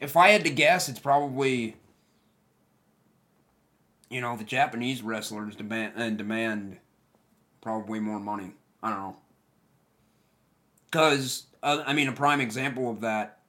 if 0.00 0.16
I 0.16 0.30
had 0.30 0.42
to 0.42 0.50
guess, 0.50 0.88
it's 0.88 0.98
probably 0.98 1.76
you 4.10 4.20
know 4.20 4.36
the 4.36 4.42
Japanese 4.42 5.02
wrestlers 5.02 5.54
demand 5.54 5.92
and 5.94 6.18
demand 6.18 6.78
probably 7.60 8.00
more 8.00 8.18
money. 8.18 8.54
I 8.82 8.90
don't 8.90 8.98
know. 8.98 9.16
Because 10.86 11.46
uh, 11.62 11.84
I 11.86 11.92
mean, 11.92 12.08
a 12.08 12.12
prime 12.12 12.40
example 12.40 12.90
of 12.90 13.02
that 13.02 13.39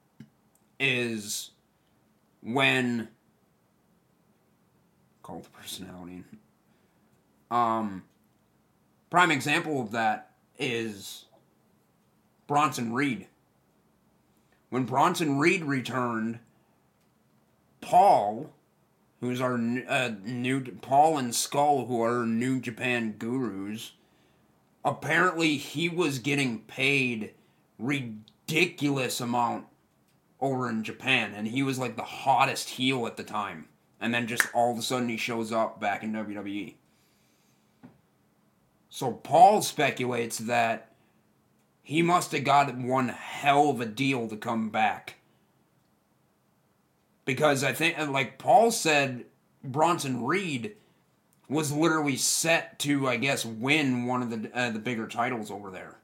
is 0.82 1.52
when 2.42 3.08
cult 5.24 5.48
personality. 5.54 6.24
Um, 7.52 8.04
prime 9.10 9.32
example 9.32 9.80
of 9.80 9.92
that 9.92 10.32
is 10.58 11.26
Bronson 12.48 12.94
Reed. 12.94 13.28
When 14.70 14.86
Bronson 14.86 15.38
Reed 15.38 15.64
returned, 15.64 16.40
Paul, 17.82 18.52
who's 19.20 19.40
our 19.40 19.56
uh, 19.56 20.12
new 20.24 20.62
Paul 20.82 21.18
and 21.18 21.36
Skull, 21.36 21.86
who 21.86 22.02
are 22.02 22.26
New 22.26 22.60
Japan 22.60 23.16
gurus, 23.20 23.92
apparently 24.84 25.58
he 25.58 25.90
was 25.90 26.20
getting 26.20 26.60
paid 26.62 27.34
ridiculous 27.78 29.20
amount 29.20 29.66
over 30.42 30.70
in 30.70 30.84
Japan, 30.84 31.34
and 31.36 31.48
he 31.48 31.64
was 31.64 31.78
like 31.78 31.96
the 31.96 32.04
hottest 32.04 32.70
heel 32.70 33.06
at 33.06 33.16
the 33.16 33.24
time. 33.24 33.68
And 34.00 34.14
then 34.14 34.26
just 34.26 34.48
all 34.54 34.72
of 34.72 34.80
a 34.80 34.82
sudden 34.82 35.10
he 35.10 35.18
shows 35.18 35.52
up 35.52 35.80
back 35.80 36.04
in 36.04 36.12
WWE. 36.12 36.74
So 38.90 39.12
Paul 39.12 39.62
speculates 39.62 40.40
that 40.40 40.92
he 41.84 42.02
must 42.02 42.32
have 42.32 42.44
got 42.44 42.76
one 42.76 43.10
hell 43.10 43.70
of 43.70 43.80
a 43.80 43.86
deal 43.86 44.28
to 44.28 44.36
come 44.36 44.70
back. 44.70 45.16
Because 47.24 47.64
I 47.64 47.74
think, 47.74 47.98
like 48.10 48.40
Paul 48.40 48.72
said, 48.72 49.26
Bronson 49.64 50.26
Reed 50.26 50.76
was 51.48 51.72
literally 51.72 52.18
set 52.18 52.80
to, 52.80 53.08
I 53.08 53.18
guess, 53.18 53.46
win 53.46 54.06
one 54.06 54.24
of 54.24 54.30
the 54.32 54.52
uh, 54.58 54.72
the 54.72 54.80
bigger 54.80 55.08
titles 55.08 55.52
over 55.52 55.70
there. 55.70 56.00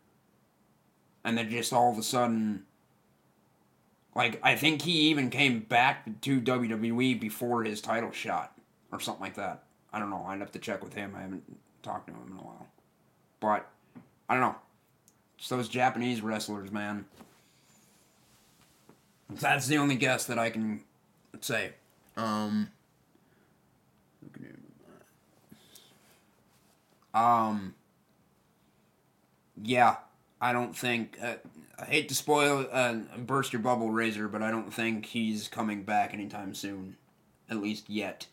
And 1.24 1.38
then 1.38 1.50
just 1.50 1.74
all 1.74 1.92
of 1.92 1.98
a 1.98 2.04
sudden, 2.04 2.66
like 4.18 4.39
I 4.41 4.56
think 4.56 4.81
he 4.81 5.10
even 5.10 5.30
came 5.30 5.60
back 5.60 6.22
to 6.22 6.41
WWE 6.41 7.19
before 7.19 7.64
his 7.64 7.81
title 7.81 8.11
shot 8.11 8.52
or 8.91 8.99
something 8.99 9.22
like 9.22 9.35
that. 9.35 9.64
I 9.94 9.99
don't 9.99 10.10
know. 10.10 10.26
I'd 10.27 10.39
have 10.39 10.52
to 10.53 10.60
check 10.60 10.84
with 10.84 10.95
him. 10.95 11.14
I 11.15 11.22
haven't 11.22 11.44
talked 11.84 12.07
to 12.07 12.14
him 12.14 12.31
in 12.31 12.38
a 12.39 12.41
while. 12.41 12.68
But 13.39 13.69
I 14.27 14.34
don't 14.34 14.41
know. 14.41 14.56
It's 15.38 15.49
those 15.49 15.69
Japanese 15.69 16.22
wrestlers, 16.22 16.72
man. 16.72 17.06
That's 19.30 19.68
the 19.68 19.77
only 19.77 19.95
guess 19.95 20.26
that 20.26 20.39
I 20.39 20.49
can 20.49 20.81
say. 21.39 21.73
Um 22.18 22.72
Um 27.14 27.76
yeah, 29.61 29.98
I 30.41 30.53
don't 30.53 30.76
think 30.76 31.18
uh, 31.22 31.35
I 31.80 31.86
hate 31.86 32.10
to 32.10 32.16
spoil 32.16 32.68
uh, 32.72 32.95
burst 33.18 33.54
your 33.54 33.62
bubble, 33.62 33.91
Razor, 33.91 34.28
but 34.28 34.41
I 34.41 34.49
don't 34.49 34.74
think 34.74 35.06
he's 35.06 35.48
coming 35.48 35.84
back 35.84 36.14
anytime 36.14 36.54
soon, 36.56 36.98
at 37.49 37.58
least 37.58 37.90
yet, 37.90 38.28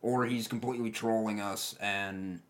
or 0.00 0.26
he's 0.26 0.46
completely 0.46 0.90
trolling 0.90 1.40
us 1.40 1.74
and 1.80 2.40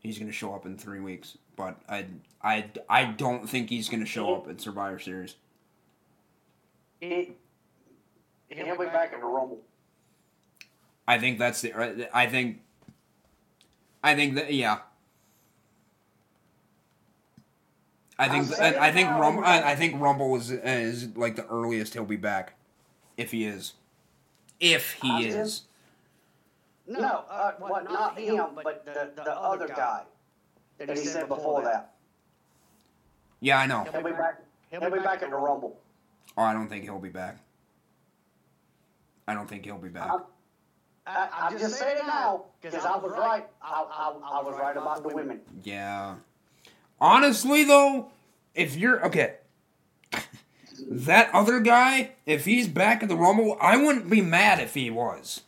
he's 0.00 0.18
going 0.18 0.28
to 0.28 0.36
show 0.36 0.54
up 0.54 0.66
in 0.66 0.76
three 0.76 1.00
weeks. 1.00 1.38
But 1.54 1.76
I, 1.88 2.06
I, 2.42 2.66
I 2.88 3.04
don't 3.04 3.48
think 3.48 3.70
he's 3.70 3.88
going 3.88 4.00
to 4.00 4.06
show 4.06 4.34
up 4.34 4.48
at 4.48 4.60
Survivor 4.60 4.98
Series. 4.98 5.36
He, 7.00 7.32
he'll 8.48 8.78
be 8.78 8.86
back 8.86 9.12
in 9.12 9.20
the 9.20 9.26
Rumble. 9.26 9.60
I 11.08 11.18
think 11.18 11.38
that's 11.38 11.60
the. 11.60 12.08
I 12.12 12.26
think. 12.26 12.62
I 14.02 14.14
think 14.14 14.34
that 14.34 14.52
yeah. 14.52 14.78
I 18.18 18.28
think 18.28 18.58
I, 18.58 18.88
I 18.88 18.92
think 18.92 19.10
Rumble 19.10 19.44
I, 19.44 19.72
I, 19.72 19.76
think 19.76 20.00
Rumble 20.00 20.36
is 20.36 20.50
is 20.50 21.16
like 21.16 21.36
the 21.36 21.46
earliest 21.46 21.92
he'll 21.92 22.04
be 22.04 22.16
back, 22.16 22.54
if 23.16 23.30
he 23.30 23.44
is, 23.44 23.74
if 24.58 24.94
he 25.02 25.26
is. 25.26 25.62
No, 26.86 27.24
uh, 27.28 27.52
well, 27.60 27.84
not 27.84 28.18
him, 28.18 28.46
but 28.62 28.84
the, 28.86 29.10
the 29.16 29.36
other 29.36 29.68
guy 29.68 30.02
that 30.78 30.88
he 30.90 31.04
said 31.04 31.28
before 31.28 31.62
that. 31.64 31.94
Yeah, 33.40 33.58
I 33.58 33.66
know. 33.66 33.84
He'll 33.92 34.02
be 34.02 34.12
back. 34.12 34.42
He'll 34.70 34.90
be 34.90 35.00
back 35.00 35.22
in 35.22 35.30
the 35.30 35.36
Rumble. 35.36 35.78
Oh, 36.36 36.42
I 36.42 36.52
don't 36.52 36.68
think 36.68 36.84
he'll 36.84 36.98
be 36.98 37.08
back. 37.08 37.38
I 39.28 39.34
don't 39.34 39.48
think 39.48 39.64
he'll 39.64 39.78
be 39.78 39.88
back. 39.88 40.10
I, 41.06 41.28
I, 41.32 41.46
am 41.48 41.58
just 41.58 41.78
saying 41.78 41.98
it 41.98 42.06
now 42.06 42.44
because 42.60 42.84
I 42.84 42.96
was 42.96 43.12
right. 43.12 43.46
I, 43.62 43.84
I, 43.90 44.38
I 44.38 44.42
was 44.42 44.58
right 44.58 44.76
about 44.76 45.02
the 45.02 45.14
women. 45.14 45.40
Yeah. 45.62 46.16
Honestly, 47.00 47.64
though, 47.64 48.10
if 48.54 48.76
you're 48.76 49.04
okay, 49.06 49.34
that 50.88 51.30
other 51.32 51.60
guy, 51.60 52.12
if 52.24 52.44
he's 52.44 52.68
back 52.68 53.02
in 53.02 53.08
the 53.08 53.16
Rumble, 53.16 53.56
I 53.60 53.76
wouldn't 53.76 54.08
be 54.10 54.20
mad 54.20 54.60
if 54.60 54.74
he 54.74 54.90
was. 54.90 55.42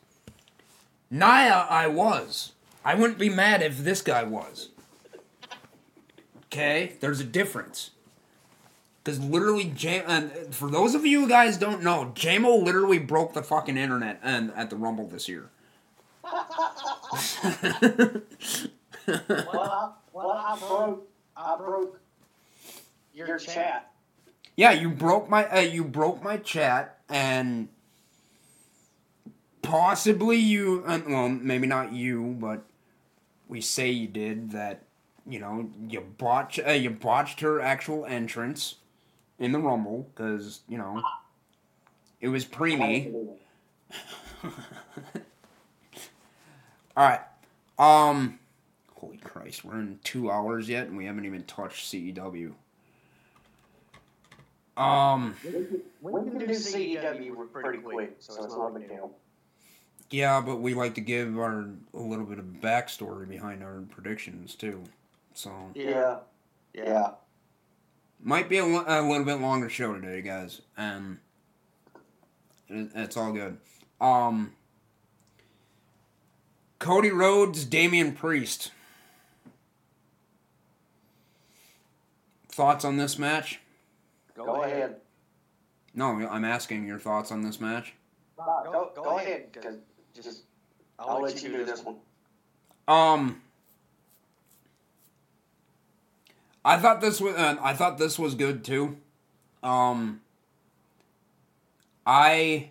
Nia, 1.10 1.66
I 1.70 1.86
was. 1.86 2.52
I 2.84 2.94
wouldn't 2.94 3.18
be 3.18 3.28
mad 3.30 3.62
if 3.62 3.78
this 3.78 4.02
guy 4.02 4.22
was. 4.24 4.68
Okay, 6.46 6.94
there's 7.00 7.20
a 7.20 7.24
difference. 7.24 7.90
Because 9.02 9.20
literally, 9.20 9.64
J- 9.64 10.02
and 10.06 10.30
for 10.54 10.70
those 10.70 10.94
of 10.94 11.06
you 11.06 11.28
guys 11.28 11.56
don't 11.56 11.82
know, 11.82 12.12
JMO 12.14 12.62
literally 12.62 12.98
broke 12.98 13.32
the 13.32 13.42
fucking 13.42 13.76
internet 13.78 14.20
and 14.22 14.52
at 14.54 14.68
the 14.70 14.76
Rumble 14.76 15.06
this 15.06 15.28
year. 15.28 15.48
Well, 19.06 19.56
I, 19.56 19.90
well, 20.12 20.30
I 20.30 20.58
broke, 20.58 21.08
I 21.38 21.56
broke 21.56 22.00
your 23.14 23.38
chat. 23.38 23.92
Yeah, 24.56 24.72
you 24.72 24.90
broke 24.90 25.28
my 25.30 25.48
uh, 25.48 25.60
you 25.60 25.84
broke 25.84 26.20
my 26.22 26.36
chat, 26.36 26.98
and 27.08 27.68
possibly 29.62 30.36
you. 30.36 30.82
Uh, 30.84 31.00
well, 31.06 31.28
maybe 31.28 31.68
not 31.68 31.92
you, 31.92 32.36
but 32.40 32.64
we 33.46 33.60
say 33.60 33.90
you 33.90 34.08
did 34.08 34.50
that. 34.50 34.82
You 35.28 35.38
know, 35.38 35.70
you 35.88 36.00
botched 36.00 36.58
uh, 36.66 36.72
you 36.72 36.90
botched 36.90 37.40
her 37.40 37.60
actual 37.60 38.04
entrance 38.06 38.76
in 39.38 39.52
the 39.52 39.60
rumble 39.60 40.10
because 40.12 40.62
you 40.68 40.78
know 40.78 41.02
it 42.20 42.28
was 42.28 42.44
preemie. 42.44 43.28
All 46.96 47.08
right. 47.08 47.20
Um. 47.78 48.40
Holy 49.48 49.52
Christ, 49.52 49.64
we're 49.64 49.80
in 49.80 49.98
two 50.04 50.30
hours 50.30 50.68
yet, 50.68 50.86
and 50.88 50.96
we 50.96 51.06
haven't 51.06 51.24
even 51.24 51.42
touched 51.44 51.90
CEW. 51.90 52.52
Um. 54.76 55.34
We 56.00 56.12
can 56.12 56.38
do 56.38 56.46
CEW 56.46 57.52
pretty 57.52 57.78
quick, 57.78 58.16
so 58.18 58.44
it's 58.44 58.54
not 58.54 58.68
a 58.68 58.78
big 58.78 58.88
deal. 58.88 59.10
Yeah, 60.10 60.40
but 60.40 60.56
we 60.56 60.74
like 60.74 60.94
to 60.94 61.00
give 61.00 61.38
our 61.38 61.66
a 61.94 61.98
little 61.98 62.24
bit 62.24 62.38
of 62.38 62.44
backstory 62.62 63.28
behind 63.28 63.62
our 63.62 63.82
predictions 63.90 64.54
too. 64.54 64.82
So 65.34 65.50
Yeah, 65.74 66.18
yeah. 66.74 67.10
might 68.22 68.48
be 68.48 68.58
a, 68.58 68.64
lo- 68.64 68.84
a 68.86 69.02
little 69.02 69.24
bit 69.24 69.40
longer 69.40 69.68
show 69.68 69.94
today, 69.94 70.22
guys, 70.22 70.60
and 70.76 71.18
it, 72.68 72.90
it's 72.94 73.16
all 73.16 73.32
good. 73.32 73.58
Um. 74.00 74.52
Cody 76.78 77.10
Rhodes, 77.10 77.64
Damian 77.64 78.12
Priest. 78.12 78.70
Thoughts 82.58 82.84
on 82.84 82.96
this 82.96 83.20
match? 83.20 83.60
Go 84.34 84.64
ahead. 84.64 84.96
No, 85.94 86.26
I'm 86.28 86.44
asking 86.44 86.88
your 86.88 86.98
thoughts 86.98 87.30
on 87.30 87.42
this 87.42 87.60
match. 87.60 87.94
Go, 88.36 88.90
go 88.96 89.18
ahead, 89.18 89.52
because 89.52 89.76
just 90.12 90.42
I'll 90.98 91.22
let 91.22 91.40
you 91.40 91.50
do 91.50 91.64
this 91.64 91.84
one. 91.84 91.98
Um, 92.88 93.42
I 96.64 96.78
thought 96.78 97.00
this 97.00 97.20
was 97.20 97.36
uh, 97.36 97.58
I 97.62 97.74
thought 97.74 97.96
this 97.96 98.18
was 98.18 98.34
good 98.34 98.64
too. 98.64 98.96
Um, 99.62 100.20
I 102.04 102.70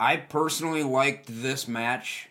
I 0.00 0.16
personally 0.16 0.82
liked 0.82 1.26
this 1.28 1.68
match. 1.68 2.30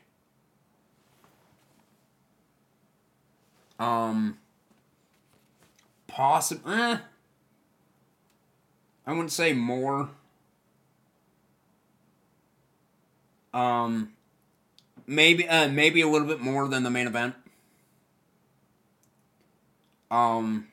Um, 3.77 4.39
possible. 6.13 6.71
Eh, 6.71 6.97
I 9.05 9.11
wouldn't 9.11 9.31
say 9.31 9.53
more. 9.53 10.09
Um, 13.53 14.13
maybe 15.05 15.47
uh, 15.47 15.67
maybe 15.69 16.01
a 16.01 16.07
little 16.07 16.27
bit 16.27 16.39
more 16.39 16.67
than 16.67 16.83
the 16.83 16.89
main 16.89 17.07
event. 17.07 17.35
Um, 20.09 20.67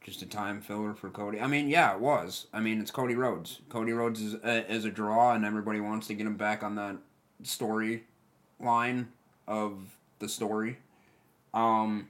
just 0.00 0.22
a 0.22 0.26
time 0.26 0.60
filler 0.60 0.94
for 0.94 1.08
Cody. 1.10 1.40
I 1.40 1.46
mean, 1.46 1.68
yeah, 1.68 1.94
it 1.94 2.00
was. 2.00 2.46
I 2.52 2.60
mean, 2.60 2.80
it's 2.80 2.90
Cody 2.90 3.14
Rhodes. 3.14 3.60
Cody 3.68 3.92
Rhodes 3.92 4.20
is 4.20 4.34
a, 4.34 4.70
is 4.70 4.84
a 4.84 4.90
draw, 4.90 5.32
and 5.32 5.44
everybody 5.44 5.80
wants 5.80 6.08
to 6.08 6.14
get 6.14 6.26
him 6.26 6.36
back 6.36 6.62
on 6.62 6.74
that 6.74 6.96
story 7.44 8.04
line 8.58 9.08
of 9.46 9.78
the 10.18 10.28
story. 10.28 10.78
Um, 11.54 12.08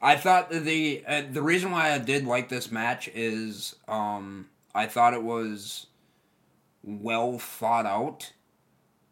I 0.00 0.16
thought 0.16 0.50
the 0.50 1.02
uh, 1.06 1.22
the 1.30 1.42
reason 1.42 1.70
why 1.70 1.92
I 1.92 1.98
did 1.98 2.26
like 2.26 2.48
this 2.48 2.70
match 2.70 3.08
is 3.14 3.76
um, 3.88 4.48
I 4.74 4.86
thought 4.86 5.14
it 5.14 5.22
was 5.22 5.86
well 6.82 7.38
thought 7.38 7.86
out 7.86 8.32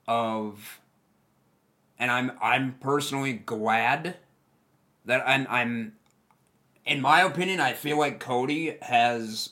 of 0.07 0.81
and 1.99 2.11
I'm 2.11 2.33
I'm 2.41 2.75
personally 2.75 3.33
glad 3.33 4.17
that 5.05 5.27
I'm 5.27 5.47
I'm 5.49 5.93
in 6.85 7.01
my 7.01 7.23
opinion 7.23 7.61
I 7.61 7.73
feel 7.73 7.99
like 7.99 8.21
Cody 8.21 8.77
has 8.83 9.51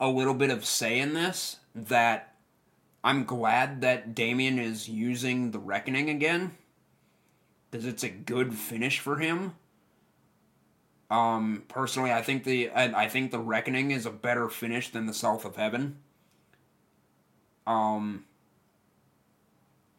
a 0.00 0.08
little 0.08 0.34
bit 0.34 0.50
of 0.50 0.64
say 0.64 0.98
in 0.98 1.12
this 1.12 1.58
that 1.74 2.34
I'm 3.04 3.24
glad 3.24 3.80
that 3.82 4.14
Damian 4.14 4.58
is 4.58 4.88
using 4.88 5.50
the 5.50 5.58
reckoning 5.58 6.10
again 6.10 6.52
because 7.70 7.86
it's 7.86 8.02
a 8.02 8.08
good 8.08 8.54
finish 8.54 8.98
for 8.98 9.16
him. 9.16 9.54
Um, 11.10 11.64
personally, 11.68 12.12
I 12.12 12.22
think 12.22 12.44
the 12.44 12.70
I, 12.70 13.04
I 13.04 13.08
think 13.08 13.32
the 13.32 13.40
reckoning 13.40 13.90
is 13.90 14.06
a 14.06 14.10
better 14.10 14.48
finish 14.48 14.90
than 14.90 15.06
the 15.06 15.14
South 15.14 15.44
of 15.44 15.56
Heaven. 15.56 15.98
Um, 17.66 18.24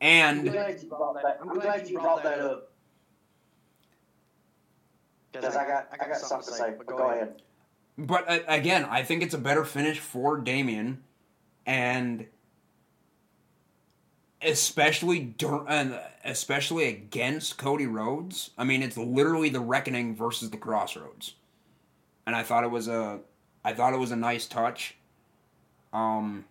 I'm 0.02 0.40
and 0.40 0.52
glad 0.52 0.82
you 0.82 0.90
brought 0.90 1.16
that. 1.16 1.40
I'm 1.42 1.60
glad 1.60 1.90
you 1.90 2.00
brought 2.00 2.24
that 2.24 2.40
up 2.40 2.72
because 5.34 5.56
I 5.56 5.68
got 5.68 5.88
I 5.92 5.98
got 5.98 6.18
something 6.18 6.48
to 6.48 6.54
say. 6.54 6.74
But 6.78 6.88
go 6.88 6.98
ahead. 6.98 7.42
but 7.98 8.30
uh, 8.30 8.40
again, 8.48 8.86
I 8.86 9.04
think 9.04 9.22
it's 9.22 9.34
a 9.34 9.38
better 9.38 9.66
finish 9.66 10.00
for 10.00 10.38
Damian, 10.38 11.04
and 11.66 12.26
especially 14.44 15.20
dur- 15.20 15.66
and 15.68 16.00
especially 16.24 16.88
against 16.88 17.58
Cody 17.58 17.88
Rhodes. 17.88 18.52
I 18.58 18.64
mean, 18.64 18.82
it's 18.82 18.98
literally 18.98 19.50
the 19.50 19.60
reckoning 19.60 20.16
versus 20.16 20.50
the 20.50 20.58
Crossroads, 20.58 21.36
and 22.26 22.36
I 22.36 22.44
thought 22.44 22.64
it 22.64 22.72
was 22.72 22.88
a, 22.88 23.20
I 23.64 23.74
thought 23.74 23.94
it 23.94 24.00
was 24.00 24.12
a 24.12 24.16
nice 24.16 24.48
touch. 24.48 24.96
Um, 25.94 26.46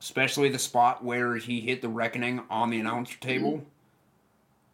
especially 0.00 0.48
the 0.48 0.58
spot 0.58 1.04
where 1.04 1.36
he 1.36 1.60
hit 1.60 1.80
the 1.82 1.88
reckoning 1.88 2.42
on 2.50 2.70
the 2.70 2.80
announcer 2.80 3.18
table, 3.20 3.64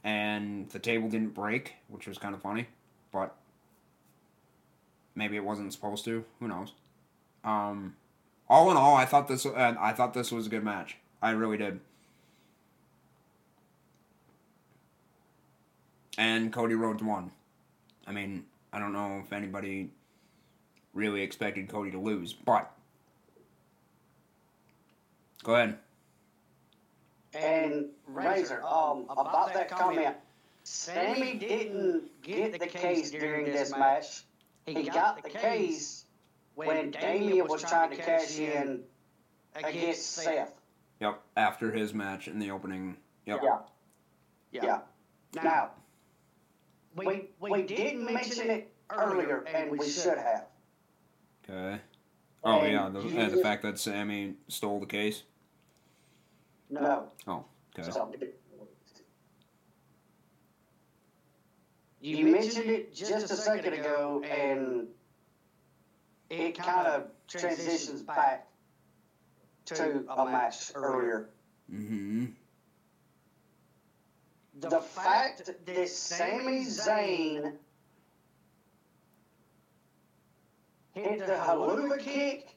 and 0.04 0.68
the 0.70 0.78
table 0.78 1.08
didn't 1.08 1.34
break, 1.34 1.74
which 1.88 2.06
was 2.06 2.18
kind 2.18 2.34
of 2.34 2.40
funny, 2.42 2.66
but 3.12 3.34
maybe 5.14 5.36
it 5.36 5.44
wasn't 5.44 5.72
supposed 5.72 6.04
to. 6.04 6.24
Who 6.40 6.48
knows? 6.48 6.72
Um, 7.44 7.96
all 8.48 8.70
in 8.70 8.76
all, 8.76 8.96
I 8.96 9.04
thought 9.04 9.28
this. 9.28 9.44
Uh, 9.44 9.74
I 9.78 9.92
thought 9.92 10.14
this 10.14 10.32
was 10.32 10.46
a 10.46 10.50
good 10.50 10.64
match. 10.64 10.96
I 11.20 11.30
really 11.30 11.56
did. 11.56 11.80
And 16.16 16.52
Cody 16.52 16.74
Rhodes 16.74 17.02
won. 17.02 17.30
I 18.06 18.12
mean, 18.12 18.44
I 18.72 18.78
don't 18.78 18.92
know 18.92 19.22
if 19.24 19.32
anybody 19.32 19.90
really 20.94 21.22
expected 21.22 21.68
Cody 21.68 21.90
to 21.92 21.98
lose, 21.98 22.32
but 22.32 22.70
go 25.42 25.54
ahead. 25.54 25.78
And 27.34 27.86
Razor, 28.06 28.62
um, 28.66 29.04
about 29.10 29.52
that 29.54 29.70
comment, 29.70 30.16
Sami 30.64 31.34
didn't 31.34 32.04
get 32.22 32.58
the 32.58 32.66
case 32.66 33.10
during 33.10 33.44
this 33.44 33.70
match. 33.70 34.22
He 34.66 34.84
got 34.84 35.22
the 35.22 35.30
case 35.30 36.04
when 36.54 36.90
Damian 36.90 37.46
was 37.46 37.62
trying 37.62 37.90
to 37.90 37.96
cash 37.96 38.38
in 38.38 38.80
against 39.54 40.06
Seth. 40.10 40.57
Yep. 41.00 41.20
After 41.36 41.70
his 41.70 41.94
match 41.94 42.28
in 42.28 42.38
the 42.38 42.50
opening. 42.50 42.96
Yep. 43.26 43.40
Yeah. 43.42 43.58
Yeah. 44.52 44.64
yeah. 44.64 45.42
Now, 45.42 45.70
we 46.96 47.28
we 47.38 47.62
didn't 47.62 48.04
mention 48.04 48.50
it 48.50 48.72
earlier, 48.90 49.44
and 49.52 49.70
we 49.70 49.88
should 49.88 50.18
have. 50.18 50.46
Okay. 51.48 51.80
Oh 52.44 52.60
And 52.60 52.72
yeah, 52.72 52.88
the, 52.88 53.00
you 53.00 53.30
the 53.30 53.42
fact 53.42 53.62
that 53.62 53.78
Sami 53.78 54.34
stole 54.48 54.80
the 54.80 54.86
case. 54.86 55.24
No. 56.70 57.08
Oh, 57.26 57.44
okay. 57.78 57.90
So, 57.90 58.12
you 62.00 62.26
mentioned 62.26 62.70
it 62.70 62.94
just 62.94 63.30
a 63.30 63.36
second 63.36 63.72
ago, 63.74 64.22
and 64.28 64.86
it 66.30 66.58
kind 66.58 66.86
of 66.86 67.04
transitions 67.26 68.02
back 68.02 68.47
to 69.68 70.04
a 70.10 70.24
match 70.26 70.72
earlier. 70.74 71.30
Mm-hmm. 71.72 72.26
The 74.60 74.80
fact 74.80 75.50
that 75.66 75.88
Sami 75.88 76.64
Zayn 76.64 77.52
hit 80.92 81.18
the 81.20 81.34
Helluva 81.34 81.98
kick 81.98 82.56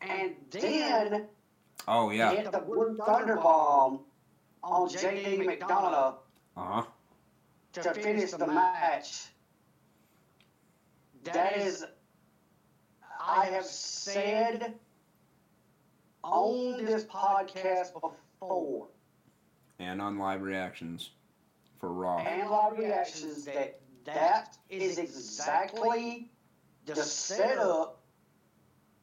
and 0.00 0.34
then 0.50 1.26
Oh 1.88 2.10
yeah. 2.10 2.32
hit 2.32 2.52
the 2.52 2.60
wooden 2.60 2.96
thunder 2.96 3.36
bomb 3.36 4.00
on 4.62 4.88
JD 4.88 5.46
McDonagh 5.46 6.16
Uh 6.56 6.60
huh. 6.60 6.82
to 7.72 7.94
finish 7.94 8.30
the 8.32 8.46
match. 8.46 9.28
That 11.24 11.56
is, 11.56 11.84
I 13.24 13.46
have 13.46 13.64
said 13.64 14.74
on 16.24 16.84
this 16.84 17.04
podcast 17.04 17.92
before 17.94 18.88
And 19.78 20.00
on 20.00 20.18
live 20.18 20.42
reactions 20.42 21.10
for 21.80 21.92
Raw. 21.92 22.18
and 22.18 22.48
live 22.50 22.78
reactions 22.78 23.44
that 23.44 23.80
that 24.04 24.56
is 24.68 24.98
exactly 24.98 26.30
the 26.86 26.96
setup 26.96 28.00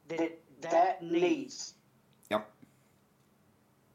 that 0.08 0.38
that 0.60 1.02
needs. 1.02 1.74
Yep. 2.30 2.50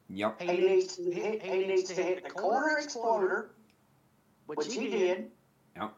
Yep. 0.08 0.40
He 0.40 0.46
needs 0.56 0.96
to 0.96 1.10
hit. 1.10 1.42
He 1.42 1.66
needs 1.66 1.84
to 1.94 2.02
hit 2.02 2.24
the 2.24 2.30
corner 2.30 2.78
exploder, 2.78 3.50
which 4.46 4.72
he 4.74 4.88
did. 4.90 5.30
Yep. 5.76 5.92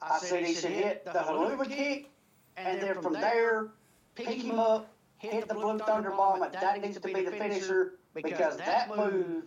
I 0.00 0.18
said 0.18 0.44
he 0.44 0.54
should 0.54 0.70
hit 0.70 1.04
the 1.04 1.10
Helluva 1.10 1.68
kick, 1.68 2.10
and 2.56 2.80
then 2.80 3.00
from 3.00 3.12
there, 3.14 3.68
pick 4.16 4.28
him 4.42 4.58
up, 4.58 4.88
hit 5.18 5.48
the 5.48 5.54
blue 5.54 5.78
thunder 5.78 6.10
bomb. 6.10 6.42
and 6.42 6.52
That 6.54 6.80
needs 6.80 6.98
to 6.98 7.06
be 7.06 7.12
the 7.24 7.30
finisher 7.30 7.94
because 8.14 8.56
that 8.56 8.88
move 8.96 9.44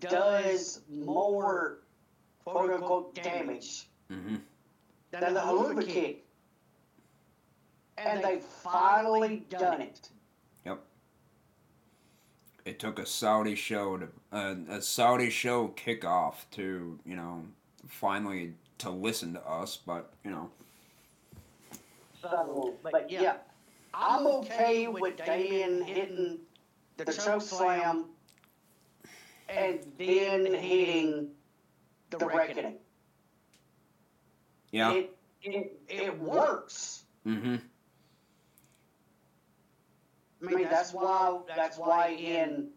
does 0.00 0.80
more 0.90 1.78
quote 2.44 2.70
unquote 2.70 3.14
damage 3.14 3.84
Mm-hmm. 4.10 4.36
than 5.10 5.34
the 5.34 5.40
Helluva 5.40 5.86
kick. 5.86 6.24
And 7.98 8.24
they've 8.24 8.42
finally 8.42 9.44
done 9.50 9.82
it. 9.82 10.08
Yep. 10.64 10.80
It 12.64 12.78
took 12.78 12.98
a 12.98 13.04
Saudi 13.04 13.54
show 13.54 13.98
to 13.98 14.08
uh, 14.32 14.54
a 14.70 14.80
Saudi 14.80 15.28
show 15.28 15.68
kickoff 15.76 16.36
to 16.52 16.98
you 17.04 17.16
know 17.16 17.44
finally 17.86 18.54
to 18.78 18.88
listen 18.88 19.34
to 19.34 19.46
us, 19.46 19.76
but 19.76 20.12
you 20.24 20.30
know 20.30 20.48
So, 22.22 22.74
but 22.82 23.10
yeah, 23.10 23.36
I'm 24.00 24.26
okay 24.26 24.86
with 24.86 25.16
Damian 25.16 25.82
hitting 25.82 26.38
the 26.96 27.12
choke 27.12 27.42
slam 27.42 28.04
and 29.48 29.80
then 29.98 30.46
hitting 30.54 31.30
the 32.10 32.18
reckoning. 32.18 32.76
yeah. 34.70 34.92
It, 34.92 35.16
it, 35.42 35.80
it 35.88 36.18
works. 36.20 37.04
Mm-hmm. 37.26 37.56
I 40.46 40.54
mean, 40.54 40.68
that's 40.70 40.92
why, 40.92 41.40
that's 41.56 41.76
why 41.76 42.10
in, 42.10 42.68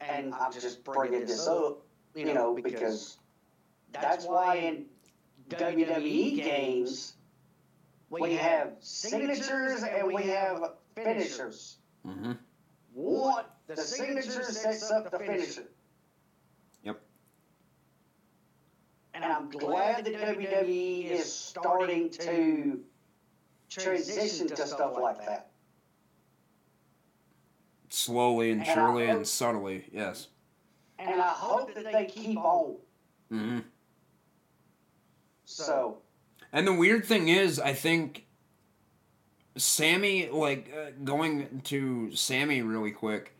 and 0.00 0.34
I'm 0.34 0.52
just 0.52 0.82
bringing 0.82 1.26
this 1.26 1.46
up, 1.46 1.82
you 2.16 2.34
know, 2.34 2.58
because 2.60 3.18
that's 3.92 4.26
why 4.26 4.56
in 4.56 4.86
WWE 5.48 6.36
games, 6.36 7.14
we 8.10 8.34
have 8.34 8.72
signatures 8.80 9.82
and 9.82 10.12
we 10.12 10.22
have 10.24 10.72
finishers. 10.94 11.78
Mm-hmm. 12.06 12.32
One, 12.94 13.44
the 13.66 13.76
signature 13.76 14.42
sets 14.42 14.90
up 14.90 15.10
the 15.10 15.18
finisher. 15.18 15.68
Yep. 16.82 17.00
And 19.14 19.24
I'm 19.24 19.50
glad 19.50 20.04
that 20.04 20.14
WWE 20.14 21.10
is 21.10 21.32
starting 21.32 22.10
to 22.10 22.80
transition 23.68 24.48
to 24.48 24.66
stuff 24.66 24.96
like 24.98 25.18
that. 25.26 25.50
Slowly 27.90 28.50
and 28.50 28.60
And 28.60 28.68
surely 28.70 29.06
hope- 29.06 29.16
and 29.16 29.26
subtly, 29.28 29.84
yes. 29.92 30.28
And 30.98 31.20
I 31.20 31.28
hope 31.28 31.74
that 31.74 31.84
they 31.92 32.06
keep 32.06 32.38
on. 32.38 32.76
Mm-hmm. 33.32 33.58
So, 35.44 35.98
And 36.52 36.66
the 36.66 36.72
weird 36.72 37.04
thing 37.04 37.28
is, 37.28 37.60
I 37.60 37.74
think 37.74 38.26
Sami, 39.56 40.28
like 40.28 40.72
uh, 40.74 40.90
going 41.04 41.60
to 41.64 42.14
Sami 42.14 42.62
really 42.62 42.92
quick. 42.92 43.34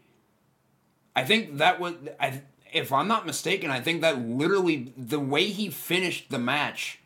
I 1.16 1.24
think 1.24 1.58
that 1.58 1.80
was, 1.80 1.94
I, 2.20 2.42
if 2.72 2.92
I'm 2.92 3.08
not 3.08 3.26
mistaken, 3.26 3.70
I 3.70 3.80
think 3.80 4.02
that 4.02 4.20
literally 4.20 4.92
the 4.96 5.20
way 5.20 5.46
he 5.46 5.70
finished 5.70 6.30
the 6.30 6.38
match 6.38 7.00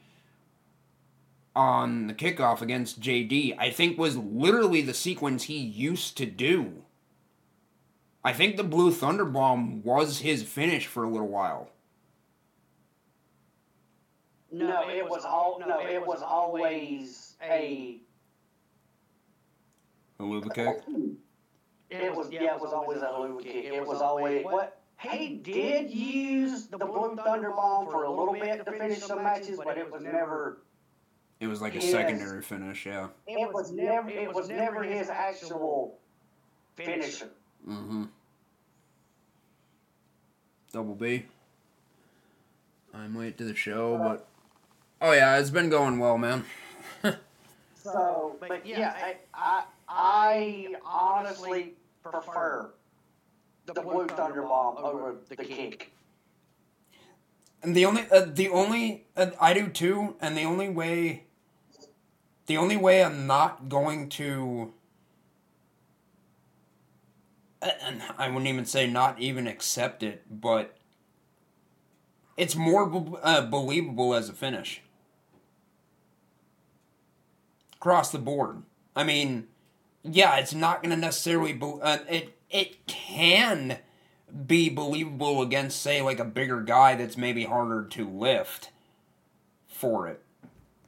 on 1.54 2.06
the 2.08 2.14
kickoff 2.14 2.62
against 2.62 3.00
JD, 3.00 3.56
I 3.58 3.70
think 3.70 3.98
was 3.98 4.16
literally 4.16 4.82
the 4.82 4.94
sequence 4.94 5.44
he 5.44 5.58
used 5.58 6.16
to 6.16 6.26
do. 6.26 6.82
I 8.24 8.32
think 8.32 8.56
the 8.56 8.64
Blue 8.64 8.92
Thunder 8.92 9.24
Bomb 9.24 9.82
was 9.82 10.20
his 10.20 10.42
finish 10.42 10.86
for 10.86 11.04
a 11.04 11.08
little 11.08 11.28
while. 11.28 11.70
No, 14.52 14.88
it 14.88 15.08
was 15.08 15.24
all 15.24 15.60
no, 15.66 15.80
it 15.80 16.06
was 16.06 16.22
always 16.22 17.36
a 17.42 18.00
Helluva 20.20 20.54
kick. 20.54 20.82
It 21.90 22.14
was 22.14 22.30
yeah, 22.30 22.54
it 22.54 22.60
was 22.60 22.72
always 22.72 23.00
a 23.00 23.06
Helluva 23.06 23.42
kick. 23.42 23.64
It 23.64 23.86
was 23.86 24.02
always 24.02 24.44
what 24.44 24.78
he 25.00 25.36
did 25.36 25.90
use 25.90 26.66
the 26.66 26.78
blue 26.78 27.16
thunder 27.16 27.50
bomb 27.50 27.86
for 27.86 28.04
a 28.04 28.10
little 28.10 28.34
bit 28.34 28.64
to 28.64 28.72
finish 28.72 29.00
some 29.00 29.22
matches, 29.22 29.58
but 29.64 29.78
it 29.78 29.90
was 29.90 30.02
never 30.02 30.58
It 31.40 31.46
was 31.46 31.60
like 31.60 31.74
a 31.74 31.78
Yes. 31.80 31.90
secondary 31.90 32.42
finish, 32.42 32.86
yeah. 32.86 33.08
it 33.26 33.52
was 33.52 33.72
never 33.72 34.10
it 34.10 34.32
was 34.32 34.48
never 34.48 34.82
his 34.82 35.08
actual 35.08 35.98
finisher. 36.76 37.30
Mm-hmm. 37.66 38.04
Double 40.72 40.94
B. 40.94 41.24
I'm 42.94 43.16
late 43.16 43.38
to 43.38 43.44
the 43.44 43.54
show, 43.54 43.98
but 43.98 44.28
oh 45.02 45.12
yeah, 45.12 45.38
it's 45.38 45.50
been 45.50 45.68
going 45.68 45.98
well, 45.98 46.16
man. 46.16 46.44
So, 47.74 48.36
but 48.38 48.64
yeah, 48.64 48.94
I 48.96 49.16
I, 49.34 49.64
I 49.88 50.74
honestly 50.86 51.74
prefer 52.04 52.70
the 53.66 53.74
blue 53.74 54.06
thunder 54.06 54.42
bomb 54.42 54.76
over 54.78 55.16
the 55.28 55.36
kick. 55.36 55.92
And 57.62 57.74
the 57.74 57.84
only, 57.84 58.04
uh, 58.10 58.26
the 58.32 58.48
only, 58.48 59.06
uh, 59.16 59.30
I 59.40 59.52
do 59.52 59.68
too. 59.68 60.16
And 60.20 60.36
the 60.36 60.44
only 60.44 60.68
way, 60.68 61.24
the 62.46 62.56
only 62.56 62.76
way 62.76 63.02
I'm 63.02 63.26
not 63.26 63.68
going 63.68 64.08
to, 64.10 64.72
uh, 67.60 67.70
and 67.82 68.02
I 68.16 68.28
wouldn't 68.28 68.46
even 68.46 68.64
say 68.64 68.86
not 68.86 69.20
even 69.20 69.48
accept 69.48 70.04
it, 70.04 70.22
but 70.30 70.76
it's 72.36 72.54
more 72.54 73.18
uh, 73.22 73.42
believable 73.46 74.14
as 74.14 74.28
a 74.28 74.32
finish. 74.32 74.82
Across 77.82 78.12
the 78.12 78.20
board. 78.20 78.62
I 78.94 79.02
mean, 79.02 79.48
yeah, 80.04 80.36
it's 80.36 80.54
not 80.54 80.84
going 80.84 80.94
to 80.94 80.96
necessarily, 80.96 81.52
be- 81.52 81.80
uh, 81.82 81.98
it, 82.08 82.38
it 82.48 82.86
can 82.86 83.78
be 84.46 84.68
believable 84.68 85.42
against, 85.42 85.82
say, 85.82 86.00
like 86.00 86.20
a 86.20 86.24
bigger 86.24 86.60
guy 86.60 86.94
that's 86.94 87.16
maybe 87.16 87.42
harder 87.42 87.82
to 87.82 88.08
lift 88.08 88.70
for 89.66 90.06
it. 90.06 90.22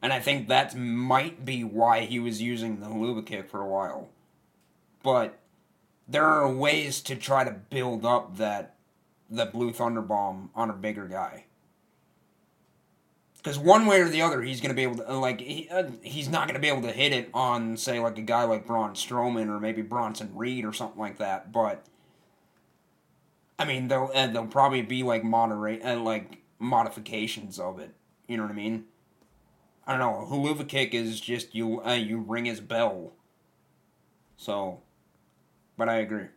And 0.01 0.13
I 0.13 0.21
think 0.21 0.47
that 0.47 0.77
might 0.77 1.45
be 1.45 1.65
why 1.65 2.03
he 2.03 2.21
was 2.21 2.41
using 2.41 2.79
the 2.79 2.87
Helluva 2.87 3.27
kick 3.27 3.51
for 3.51 3.61
a 3.61 3.67
while. 3.67 4.11
But 5.03 5.41
there 6.07 6.27
are 6.27 6.49
ways 6.49 7.01
to 7.01 7.17
try 7.17 7.43
to 7.43 7.51
build 7.71 8.07
up 8.07 8.37
that 8.37 8.77
the 9.29 9.47
blue 9.47 9.73
thunder 9.73 10.01
bomb 10.01 10.51
on 10.55 10.71
a 10.71 10.75
bigger 10.75 11.09
guy. 11.09 11.47
Because 13.45 13.59
one 13.59 13.85
way 13.85 14.01
or 14.01 14.09
the 14.09 14.23
other, 14.23 14.41
he's 14.41 14.63
going 14.63 14.71
to 14.71 14.75
be 14.75 14.85
able 14.85 14.97
to 15.05 15.19
like 15.19 15.39
he, 15.39 15.69
uh, 15.69 15.85
he's 16.01 16.31
not 16.31 16.49
going 16.49 16.55
to 16.55 16.61
be 16.61 16.69
able 16.69 16.81
to 16.81 16.93
hit 16.93 17.13
it 17.13 17.29
on 17.35 17.77
say 17.77 18.01
like 18.01 18.17
a 18.17 18.23
guy 18.23 18.45
like 18.45 18.67
Braun 18.67 18.95
Strowman 18.95 19.51
or 19.51 19.61
maybe 19.61 19.83
Bronson 19.83 20.35
Reed 20.35 20.65
or 20.65 20.73
something 20.73 20.99
like 20.99 21.19
that. 21.19 21.53
But 21.53 21.85
I 23.59 23.67
mean, 23.67 23.89
there'll 23.89 24.11
uh, 24.15 24.29
there'll 24.29 24.47
probably 24.47 24.81
be 24.81 25.03
like 25.03 25.25
moderate 25.25 25.85
uh, 25.85 26.01
like 26.01 26.39
modifications 26.59 27.59
of 27.59 27.79
it. 27.79 27.91
You 28.29 28.39
know 28.39 28.45
what 28.45 28.53
I 28.53 28.55
mean? 28.55 28.87
I 29.87 29.93
don't 29.93 30.01
know. 30.01 30.23
A 30.23 30.27
Helluva 30.27 30.67
kick 30.67 30.95
is 30.95 31.21
just 31.21 31.55
you 31.55 31.83
uh, 31.83 31.93
you 31.93 32.21
ring 32.21 32.47
his 32.47 32.63
bell. 32.63 33.13
So, 34.39 34.81
but 35.77 35.91
I 35.91 35.97
agree. 35.97 36.29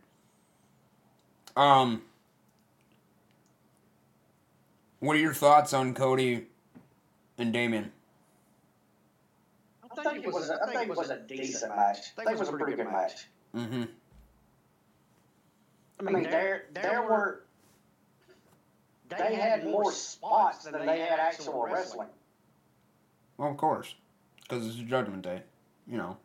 Um, 1.56 2.02
what 5.00 5.16
are 5.16 5.20
your 5.20 5.32
thoughts 5.32 5.72
on 5.72 5.94
Cody 5.94 6.47
and 7.38 7.52
Damian? 7.52 7.92
I 9.96 10.02
think 10.02 10.24
it 10.26 10.32
was 10.32 10.50
a, 10.50 10.58
I 10.62 10.72
think 10.72 10.90
it 10.90 10.96
was 10.96 11.10
a 11.10 11.18
decent 11.18 11.74
match. 11.74 11.98
I 12.18 12.24
think 12.24 12.36
it 12.36 12.38
was 12.38 12.48
a 12.48 12.52
pretty 12.52 12.76
good 12.76 12.86
match. 12.86 13.26
Mm-hmm. 13.56 13.84
I 16.00 16.10
mean, 16.10 16.22
there 16.24 16.66
there 16.72 17.02
were 17.02 17.44
they 19.08 19.34
had 19.34 19.64
more 19.64 19.90
spots 19.92 20.64
than 20.64 20.86
they 20.86 21.00
had 21.00 21.18
actual 21.18 21.62
wrestling. 21.64 22.08
Well, 23.36 23.50
of 23.50 23.56
course, 23.56 23.94
because 24.42 24.66
it's 24.66 24.78
a 24.78 24.82
Judgment 24.82 25.22
Day. 25.22 25.42
You 25.86 25.96
know. 25.96 26.16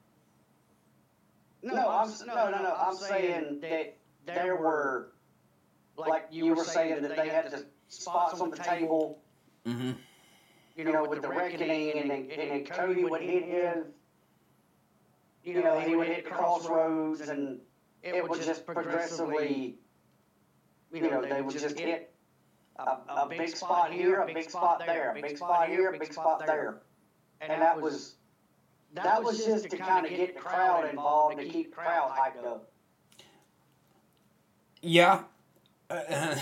No, 1.64 1.90
I'm 1.90 2.10
s- 2.10 2.24
no 2.28 2.36
no 2.36 2.62
no. 2.62 2.76
I'm 2.76 2.96
saying 2.96 3.62
that 3.62 3.96
there 4.26 4.58
were 4.58 5.14
like 5.98 6.28
you 6.30 6.54
were 6.54 6.64
saying 6.64 7.02
that 7.02 7.16
they 7.16 7.30
had 7.30 7.50
the 7.50 7.66
spots 7.88 8.42
on 8.42 8.52
the 8.52 8.58
table. 8.58 9.20
Mm-hmm. 9.66 9.92
You 10.76 10.86
know, 10.86 11.06
with 11.08 11.22
the 11.22 11.30
reckoning, 11.30 11.92
and 12.00 12.10
then, 12.10 12.30
and 12.32 12.52
then 12.52 12.66
Cody 12.66 13.04
would 13.04 13.22
hit 13.22 13.44
his. 13.46 13.86
You 15.44 15.62
know, 15.62 15.80
he 15.80 15.96
would 15.96 16.08
hit 16.08 16.26
crossroads, 16.26 17.22
and 17.22 17.60
it 18.02 18.28
would 18.28 18.42
just 18.42 18.66
progressively. 18.66 19.76
You 20.92 21.02
know, 21.02 21.22
they 21.22 21.42
would 21.42 21.58
just 21.58 21.78
hit 21.78 22.14
a, 22.78 22.98
a 23.08 23.28
big 23.30 23.56
spot 23.56 23.92
here, 23.92 24.22
a 24.22 24.34
big 24.34 24.50
spot 24.50 24.82
there, 24.86 25.12
a 25.12 25.22
big 25.22 25.38
spot 25.38 25.70
here, 25.70 25.90
a 25.90 26.00
big 26.00 26.14
spot 26.14 26.46
there, 26.46 26.82
and 27.42 27.62
that 27.62 27.80
was 27.80 28.16
that 28.94 29.24
was 29.24 29.44
just 29.44 29.70
to 29.70 29.78
kind 29.78 30.06
of 30.06 30.12
get 30.12 30.36
the 30.36 30.40
crowd 30.40 30.90
involved 30.90 31.38
to 31.38 31.46
keep 31.46 31.72
the 31.72 31.76
crowd 31.76 32.12
hyped 32.12 32.46
up. 32.46 32.72
Yeah. 34.82 35.24
Uh, 35.90 36.36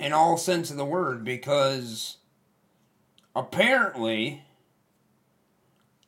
in 0.00 0.12
all 0.12 0.36
sense 0.36 0.70
of 0.70 0.76
the 0.76 0.84
word, 0.84 1.22
because 1.24 2.16
apparently, 3.36 4.42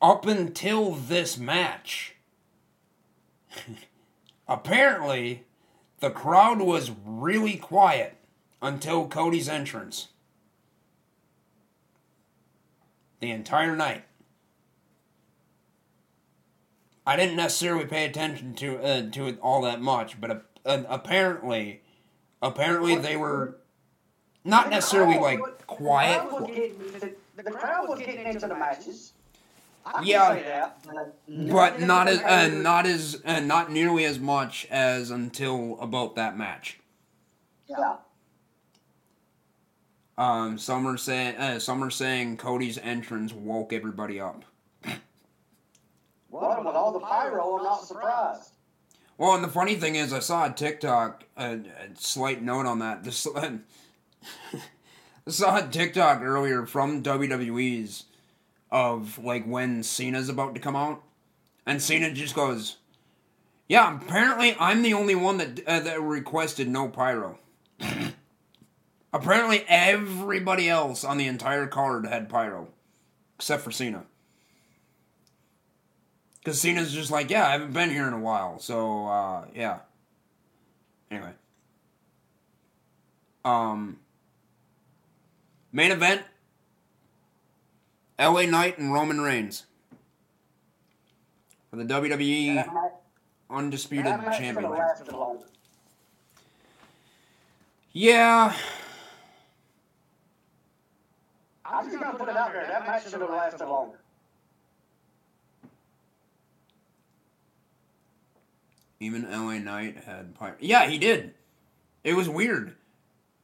up 0.01 0.27
until 0.27 0.93
this 0.93 1.37
match, 1.37 2.15
apparently, 4.49 5.45
the 6.01 6.11
crowd 6.11 6.61
was 6.61 6.91
really 7.05 7.57
quiet 7.57 8.17
until 8.63 9.07
Cody's 9.07 9.49
entrance. 9.49 10.09
The 13.21 13.31
entire 13.31 13.77
night. 13.77 14.05
I 17.07 17.17
didn't 17.17 17.37
necessarily 17.37 17.87
pay 17.87 18.05
attention 18.05 18.55
to 18.55 18.79
uh, 18.79 19.11
to 19.11 19.29
it 19.29 19.39
all 19.41 19.63
that 19.63 19.81
much, 19.81 20.21
but 20.21 20.47
uh, 20.65 20.83
apparently, 20.89 21.83
apparently 22.41 22.97
they 22.97 23.17
were 23.17 23.59
not 24.45 24.71
necessarily 24.71 25.19
like 25.19 25.41
quiet. 25.69 26.23
The 26.25 26.29
crowd 26.29 26.41
was 26.41 26.51
getting, 26.51 26.79
the, 27.37 27.43
the 27.43 27.51
crowd 27.53 27.89
was 27.89 27.99
getting 28.01 28.27
into 28.27 28.49
the 28.49 28.57
matches. 28.57 29.13
Yeah. 30.03 30.35
say 30.35 30.43
that, 30.43 30.85
but, 31.51 31.81
not 31.81 32.09
as 32.09 32.21
uh, 32.21 32.49
not 32.49 32.85
as 32.85 33.23
uh, 33.25 33.41
not 33.41 33.71
nearly 33.73 34.05
as 34.05 34.19
much 34.19 34.67
as 34.71 35.11
until 35.11 35.79
about 35.81 36.17
that 36.17 36.37
match. 36.37 36.79
Yeah. 37.69 37.97
Um, 40.19 40.59
some 40.59 40.87
are 40.87 40.99
saying 40.99 41.37
uh, 41.37 41.59
some 41.59 41.83
are 41.83 41.91
saying 41.91 42.37
Cody's 42.37 42.77
entrance 42.79 43.33
woke 43.33 43.73
everybody 43.73 44.21
up. 44.21 44.45
Well, 46.31 46.63
with 46.63 46.75
all 46.75 46.93
the 46.93 47.01
pyro, 47.01 47.57
I'm 47.57 47.65
not 47.65 47.87
surprised. 47.87 48.51
Well, 49.17 49.35
and 49.35 49.43
the 49.43 49.49
funny 49.49 49.77
thing 49.77 49.97
is, 49.97 50.13
I 50.13 50.19
saw 50.19 50.45
a 50.45 50.53
TikTok. 50.53 51.25
A, 51.39 51.55
a 51.55 51.61
slight 51.95 52.43
note 52.43 52.67
on 52.67 52.81
that. 52.81 53.03
This, 53.05 53.27
I 53.35 53.59
saw 55.29 55.59
a 55.59 55.69
TikTok 55.69 56.23
earlier 56.23 56.67
from 56.67 57.03
WWE's 57.03 58.05
of 58.71 59.19
like 59.19 59.45
when 59.45 59.83
Cena's 59.83 60.29
about 60.29 60.55
to 60.55 60.61
come 60.61 60.77
out, 60.77 61.03
and 61.67 61.81
Cena 61.81 62.13
just 62.13 62.35
goes, 62.35 62.77
"Yeah, 63.69 63.97
apparently 63.97 64.57
I'm 64.59 64.83
the 64.83 64.95
only 64.95 65.15
one 65.15 65.39
that 65.39 65.67
uh, 65.67 65.81
that 65.81 66.03
requested 66.03 66.69
no 66.69 66.89
pyro." 66.89 67.39
apparently, 69.13 69.65
everybody 69.69 70.69
else 70.69 71.05
on 71.05 71.19
the 71.19 71.27
entire 71.27 71.67
card 71.67 72.07
had 72.07 72.29
pyro, 72.29 72.69
except 73.37 73.63
for 73.63 73.71
Cena. 73.71 74.05
Because 76.39 76.61
Cena's 76.61 76.93
just 76.93 77.11
like, 77.11 77.31
yeah, 77.31 77.47
I 77.47 77.53
haven't 77.53 77.73
been 77.73 77.91
here 77.91 78.07
in 78.07 78.15
a 78.15 78.19
while, 78.19 78.59
so 78.59 79.07
uh, 79.07 79.45
yeah. 79.55 79.81
Anyway, 81.11 81.33
um, 83.45 83.99
main 85.79 85.93
event: 85.93 86.23
L.A. 88.19 88.47
Knight 88.47 88.79
and 88.79 88.93
Roman 88.93 89.21
Reigns 89.21 89.67
for 91.71 91.77
the 91.77 91.85
WWE 91.85 92.57
That 92.57 92.75
match, 92.75 92.93
Undisputed 93.49 94.13
Championship. 94.37 95.47
Yeah, 97.93 98.53
I'm 101.65 101.85
just 101.89 102.01
gonna 102.03 102.19
put 102.19 102.29
it 102.29 102.37
out 102.37 102.53
there. 102.53 102.67
That 102.67 102.85
match 102.85 103.05
should 103.05 103.21
have 103.21 103.31
lasted 103.31 103.65
longer. 103.65 104.01
even 109.01 109.25
L.A. 109.27 109.61
Knight 109.61 109.97
had 109.99 110.35
pyro. 110.35 110.57
Yeah, 110.59 110.89
he 110.89 110.99
did. 110.99 111.35
It 112.03 112.15
was 112.15 112.29
weird. 112.29 112.75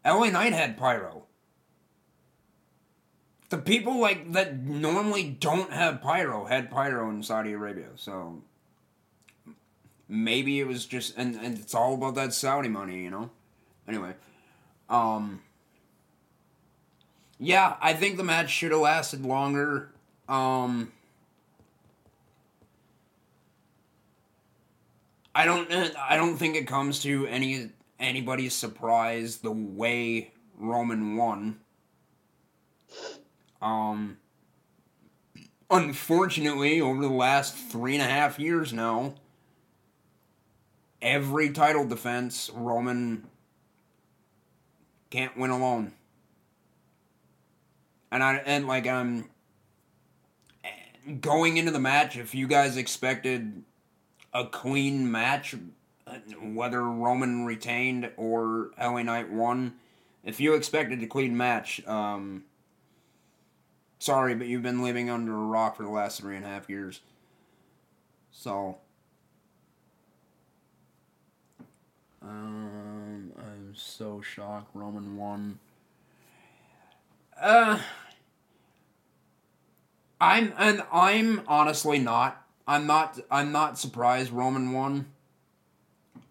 L.A. 0.04 0.28
Knight 0.32 0.52
had 0.52 0.76
pyro. 0.76 1.26
The 3.50 3.58
people 3.58 4.00
like 4.00 4.32
that 4.32 4.58
normally 4.64 5.36
don't 5.38 5.70
have 5.70 6.02
pyro 6.02 6.46
had 6.46 6.70
pyro 6.70 7.10
in 7.10 7.22
Saudi 7.22 7.52
Arabia, 7.52 7.88
so 7.94 8.42
maybe 10.08 10.60
it 10.60 10.66
was 10.66 10.86
just 10.86 11.16
and, 11.16 11.36
and 11.36 11.58
it's 11.58 11.74
all 11.74 11.94
about 11.94 12.14
that 12.16 12.32
Saudi 12.32 12.68
money, 12.68 13.02
you 13.02 13.10
know. 13.10 13.30
Anyway, 13.86 14.14
um 14.88 15.42
yeah, 17.38 17.76
I 17.80 17.92
think 17.94 18.16
the 18.16 18.24
match 18.24 18.50
should 18.50 18.72
have 18.72 18.80
lasted 18.80 19.24
longer. 19.24 19.90
Um 20.28 20.92
I 25.34 25.44
don't 25.44 25.70
I 25.98 26.16
don't 26.16 26.36
think 26.36 26.56
it 26.56 26.66
comes 26.66 27.02
to 27.02 27.26
any 27.26 27.70
anybody's 27.98 28.54
surprise 28.54 29.38
the 29.38 29.52
way 29.52 30.32
Roman 30.56 31.16
won. 31.16 31.58
Um 33.64 34.18
unfortunately 35.70 36.80
over 36.80 37.02
the 37.02 37.08
last 37.08 37.56
three 37.56 37.94
and 37.94 38.02
a 38.02 38.06
half 38.06 38.38
years 38.38 38.72
now 38.72 39.14
every 41.02 41.50
title 41.50 41.86
defense 41.86 42.50
Roman 42.54 43.26
can't 45.14 45.36
win 45.36 45.50
alone. 45.50 45.92
And 48.10 48.20
I 48.20 48.42
and 48.44 48.66
like 48.66 48.88
I'm 48.88 49.30
going 51.20 51.56
into 51.56 51.70
the 51.70 51.78
match 51.78 52.16
if 52.16 52.34
you 52.34 52.48
guys 52.48 52.76
expected 52.76 53.62
a 54.32 54.46
clean 54.46 55.08
match, 55.08 55.54
whether 56.42 56.82
Roman 56.82 57.44
retained 57.44 58.10
or 58.16 58.70
LA 58.76 59.04
Knight 59.04 59.30
won. 59.30 59.74
If 60.24 60.40
you 60.40 60.54
expected 60.54 61.00
a 61.00 61.06
clean 61.06 61.36
match, 61.36 61.86
um, 61.86 62.42
sorry, 64.04 64.34
but 64.34 64.46
you've 64.46 64.62
been 64.62 64.82
living 64.82 65.08
under 65.08 65.32
a 65.32 65.46
rock 65.46 65.76
for 65.76 65.82
the 65.82 65.88
last 65.88 66.20
three 66.20 66.36
and 66.36 66.44
a 66.44 66.48
half 66.48 66.68
years. 66.68 67.00
So, 68.30 68.76
um, 72.20 73.32
I'm 73.38 73.72
so 73.74 74.20
shocked 74.20 74.70
Roman 74.74 75.16
won. 75.16 75.58
Uh, 77.40 77.78
I'm 80.20 80.52
and 80.58 80.82
I'm 80.92 81.40
honestly 81.48 81.98
not. 81.98 82.46
I'm 82.68 82.86
not. 82.86 83.18
I'm 83.30 83.52
not 83.52 83.78
surprised 83.78 84.30
Roman 84.30 84.72
won. 84.72 85.06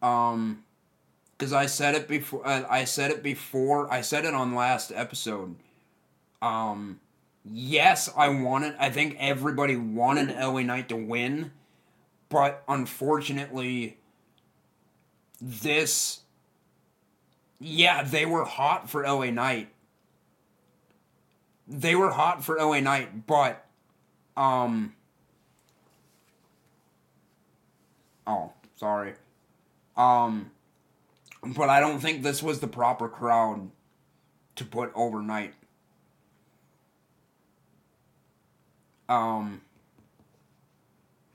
Um, 0.02 0.64
because 1.38 1.53
I 1.53 1.66
said 1.66 1.95
it 1.95 2.08
before. 2.08 2.45
Uh, 2.45 2.66
I 2.69 2.84
said 2.84 3.10
it 3.10 3.24
before. 3.24 3.92
I 3.92 4.02
said 4.02 4.26
it 4.26 4.34
on 4.35 4.53
last 4.53 4.92
episode. 4.93 5.56
Um, 6.42 7.00
yes, 7.45 8.09
I 8.15 8.30
wanted. 8.30 8.75
I 8.80 8.89
think 8.89 9.17
everybody 9.19 9.75
wanted 9.75 10.35
LA 10.35 10.61
Knight 10.61 10.89
to 10.89 10.95
win, 10.95 11.51
but 12.30 12.63
unfortunately, 12.67 13.97
this. 15.41 16.22
Yeah, 17.59 18.03
they 18.03 18.25
were 18.25 18.43
hot 18.43 18.89
for 18.89 19.03
LA 19.03 19.31
Knight. 19.31 19.69
They 21.67 21.95
were 21.95 22.11
hot 22.11 22.43
for 22.43 22.57
LA 22.57 22.81
Knight, 22.81 23.25
but, 23.25 23.65
um. 24.35 24.93
Oh, 28.27 28.51
sorry. 28.75 29.13
Um, 29.95 30.51
but 31.43 31.69
I 31.69 31.80
don't 31.80 31.99
think 31.99 32.23
this 32.23 32.41
was 32.41 32.59
the 32.59 32.67
proper 32.67 33.07
crowd 33.07 33.69
to 34.55 34.65
put 34.65 34.91
over 34.95 35.22
Knight. 35.22 35.53
Um, 39.09 39.61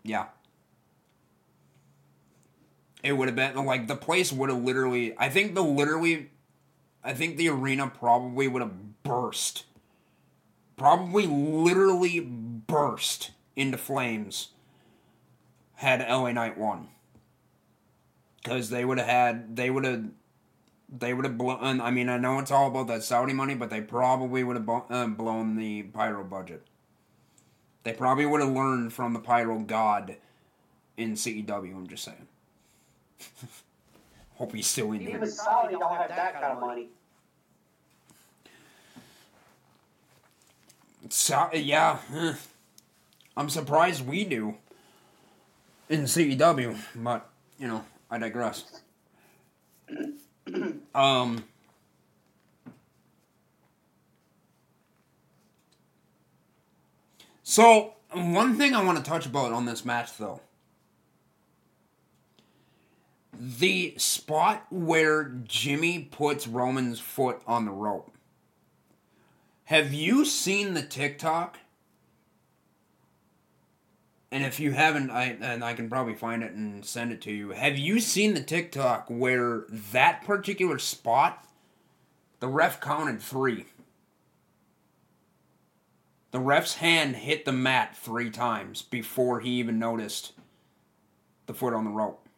yeah. 0.03 0.27
It 3.03 3.13
would 3.13 3.29
have 3.29 3.37
been 3.37 3.65
like 3.65 3.87
the 3.87 3.97
place 3.97 4.33
would 4.33 4.51
have 4.51 4.63
literally. 4.63 5.15
I 5.19 5.29
think 5.29 5.55
the 5.55 5.63
literally, 5.63 6.31
I 7.05 7.15
think 7.15 7.37
the 7.37 7.49
arena 7.49 7.89
probably 7.89 8.49
would 8.49 8.63
have 8.63 9.03
burst. 9.03 9.65
Probably 10.77 11.27
literally 11.27 12.21
burst 12.21 13.33
into 13.57 13.79
flames 13.79 14.49
had 15.79 16.01
LA 16.01 16.33
Knight 16.33 16.59
won. 16.59 16.89
Because 18.43 18.71
they 18.71 18.85
would 18.85 18.99
have 18.99 19.07
had, 19.07 19.57
they 19.57 19.71
would 19.71 19.85
have, 19.85 20.07
they 20.89 21.15
would 21.15 21.25
have 21.25 21.39
blown. 21.39 21.81
I 21.81 21.91
mean, 21.91 22.09
I 22.09 22.19
know 22.19 22.39
it's 22.39 22.51
all 22.51 22.69
about 22.69 22.89
that 22.89 23.03
Saudi 23.05 23.33
money, 23.33 23.55
but 23.55 23.71
they 23.71 23.81
probably 23.81 24.43
would 24.43 24.57
have 24.57 24.69
uh, 24.69 25.07
blown 25.07 25.57
the 25.57 25.83
pyro 25.85 26.25
budget. 26.25 26.67
They 27.85 27.93
probably 27.93 28.27
would 28.27 28.41
have 28.41 28.51
learned 28.53 28.93
from 28.93 29.13
the 29.13 29.21
pyro 29.21 29.59
god 29.61 30.17
in 30.97 31.13
CEW. 31.13 31.75
I'm 31.75 31.87
just 31.87 32.05
saying. 32.05 32.27
Hope 34.35 34.55
he's 34.55 34.67
still 34.67 34.93
in 34.93 35.01
here. 35.01 35.17
Even 35.17 35.31
Saudi 35.31 35.75
don't 35.75 35.97
have 35.97 36.09
that 36.09 36.35
kind 36.35 36.45
of 36.45 36.61
money. 36.61 36.89
So, 41.09 41.49
yeah, 41.55 41.99
eh. 42.15 42.35
I'm 43.37 43.49
surprised 43.49 44.07
we 44.07 44.25
do 44.25 44.57
in 45.89 46.03
CEW, 46.03 46.77
but 46.97 47.31
you 47.59 47.69
know, 47.69 47.85
I 48.11 48.19
digress. 48.19 48.83
um. 50.95 51.45
So 57.49 57.95
one 58.13 58.59
thing 58.59 58.75
I 58.75 58.85
want 58.85 59.03
to 59.03 59.11
touch 59.11 59.25
about 59.25 59.55
on 59.55 59.65
this 59.65 59.83
match, 59.83 60.19
though, 60.19 60.43
the 63.41 63.95
spot 63.97 64.67
where 64.69 65.33
Jimmy 65.47 66.11
puts 66.11 66.47
Roman's 66.47 67.01
foot 67.01 67.41
on 67.47 67.65
the 67.65 67.71
rope. 67.71 68.13
Have 69.65 69.95
you 69.95 70.27
seen 70.27 70.75
the 70.75 70.83
TikTok? 70.83 71.57
And 74.31 74.45
if 74.45 74.61
you 74.61 74.73
haven't, 74.73 75.09
I 75.09 75.39
and 75.41 75.65
I 75.65 75.73
can 75.73 75.89
probably 75.89 76.17
find 76.17 76.43
it 76.43 76.53
and 76.53 76.85
send 76.85 77.13
it 77.13 77.23
to 77.23 77.33
you. 77.33 77.53
Have 77.53 77.79
you 77.79 77.99
seen 77.99 78.35
the 78.35 78.43
TikTok 78.43 79.07
where 79.09 79.65
that 79.71 80.23
particular 80.23 80.79
spot, 80.79 81.49
the 82.41 82.49
ref 82.49 82.79
counted 82.79 83.23
three? 83.23 83.65
The 86.31 86.41
ref's 86.41 86.75
hand 86.75 87.17
hit 87.17 87.45
the 87.45 87.53
mat 87.53 87.97
three 87.97 88.31
times 88.31 88.83
before 88.83 89.41
he 89.41 89.51
even 89.53 89.79
noticed 89.79 90.33
the 91.47 91.55
foot 91.55 91.73
on 91.73 91.85
the 91.85 91.91
rope. 91.91 92.29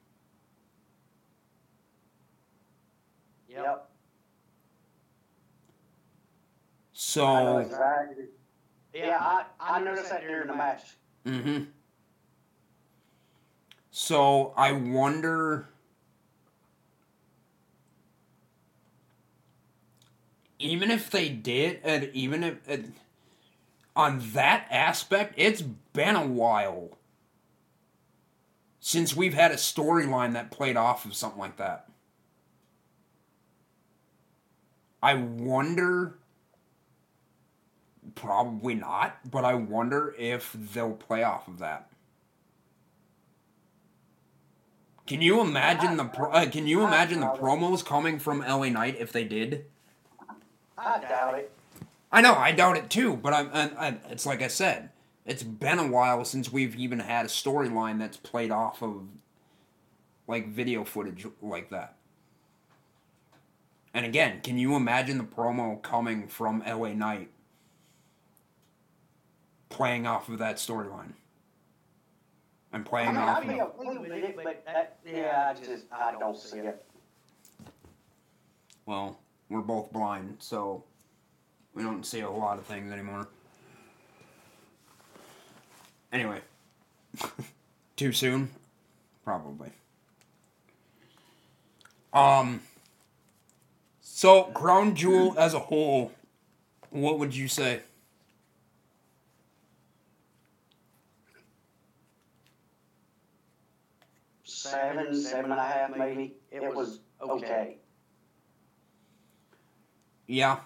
Yep. 3.49 3.89
So. 6.93 7.27
I 7.27 7.43
know 7.43 7.59
exactly. 7.59 8.25
Yeah, 8.95 9.19
I, 9.21 9.45
I 9.59 9.81
noticed 9.81 10.11
that 10.11 10.23
during 10.23 10.47
the 10.47 10.55
match. 10.55 10.83
Mm-hmm. 11.27 11.65
So 13.91 14.53
I 14.57 14.73
wonder. 14.73 15.69
Even 20.59 20.91
if 20.91 21.11
they 21.11 21.29
did, 21.29 21.81
and 21.83 22.11
even 22.13 22.45
if 22.45 22.69
and 22.69 22.95
on 24.01 24.23
that 24.33 24.67
aspect, 24.71 25.35
it's 25.37 25.63
been 25.63 26.17
a 26.17 26.27
while 26.27 26.99
since 28.81 29.15
we've 29.15 29.35
had 29.35 29.51
a 29.51 29.57
storyline 29.57 30.33
that 30.33 30.51
played 30.51 30.77
off 30.77 31.05
of 31.05 31.15
something 31.15 31.39
like 31.39 31.57
that. 31.59 31.89
I 35.03 35.15
wonder 35.15 36.21
Probably 38.15 38.75
not, 38.75 39.19
but 39.31 39.45
I 39.45 39.55
wonder 39.55 40.15
if 40.19 40.53
they'll 40.53 40.93
play 40.95 41.23
off 41.23 41.49
of 41.49 41.59
that. 41.59 41.91
Can 45.07 45.23
you 45.23 45.41
imagine 45.41 45.97
the 45.97 46.05
pro- 46.05 46.31
uh, 46.31 46.49
Can 46.49 46.67
you 46.67 46.85
imagine 46.85 47.21
the 47.21 47.27
promos 47.27 47.85
coming 47.85 48.19
from 48.19 48.41
LA 48.41 48.69
Knight 48.69 48.97
if 48.99 49.13
they 49.13 49.25
did? 49.25 49.67
I 50.79 51.01
doubt 51.01 51.39
it. 51.39 51.53
I 52.13 52.21
know, 52.21 52.35
I 52.35 52.53
doubt 52.53 52.77
it 52.77 52.91
too, 52.91 53.17
but 53.17 53.33
I'm, 53.33 53.51
I, 53.53 53.89
I, 53.89 53.97
it's 54.11 54.27
like 54.27 54.43
I 54.43 54.49
said, 54.49 54.91
it's 55.25 55.43
been 55.43 55.79
a 55.79 55.87
while 55.87 56.25
since 56.25 56.51
we've 56.51 56.75
even 56.77 56.99
had 56.99 57.27
a 57.27 57.29
storyline 57.29 57.99
that's 57.99 58.17
played 58.17 58.51
off 58.51 58.83
of 58.83 59.03
like 60.27 60.49
video 60.49 60.85
footage 60.85 61.27
like 61.41 61.71
that. 61.71 61.97
And 63.93 64.07
again, 64.07 64.41
can 64.43 64.59
you 64.59 64.77
imagine 64.77 65.19
the 65.19 65.25
promo 65.25 65.81
coming 65.83 66.29
from 66.29 66.63
LA 66.67 66.93
Knight 66.95 67.31
playing 69.69 70.07
off 70.07 70.29
of 70.29 70.39
that 70.39 70.57
storyline? 70.57 71.13
And 72.73 72.85
I 72.85 72.89
playing 72.89 73.09
mean, 73.09 73.17
off 73.17 73.39
I'd 73.39 73.43
of 73.43 73.49
okay 73.51 73.99
with 73.99 74.13
it, 74.13 74.37
but 74.37 74.65
that, 74.65 74.99
yeah, 75.05 75.53
I 75.57 75.61
just, 75.61 75.87
I 75.93 76.13
don't 76.19 76.37
see 76.39 76.59
it. 76.59 76.85
well, 78.87 79.19
we're 79.49 79.61
both 79.61 79.93
blind, 79.93 80.37
so 80.39 80.85
we 81.81 81.87
don't 81.87 82.05
see 82.05 82.21
a 82.21 82.31
lot 82.31 82.59
of 82.59 82.67
things 82.67 82.93
anymore. 82.93 83.27
Anyway, 86.13 86.41
too 87.97 88.13
soon, 88.13 88.51
probably. 89.25 89.71
Um. 92.13 92.61
So, 94.03 94.45
Crown 94.45 94.95
Jewel 94.95 95.35
as 95.39 95.55
a 95.55 95.59
whole, 95.59 96.13
what 96.91 97.19
would 97.19 97.35
you 97.35 97.49
say? 97.49 97.81
Seven, 104.45 105.15
seven 105.15 105.51
and 105.51 105.61
a 105.61 105.65
half, 105.65 105.97
maybe. 105.97 106.35
It 106.51 106.75
was 106.75 107.01
okay. 107.23 107.79
Yeah, 110.27 110.59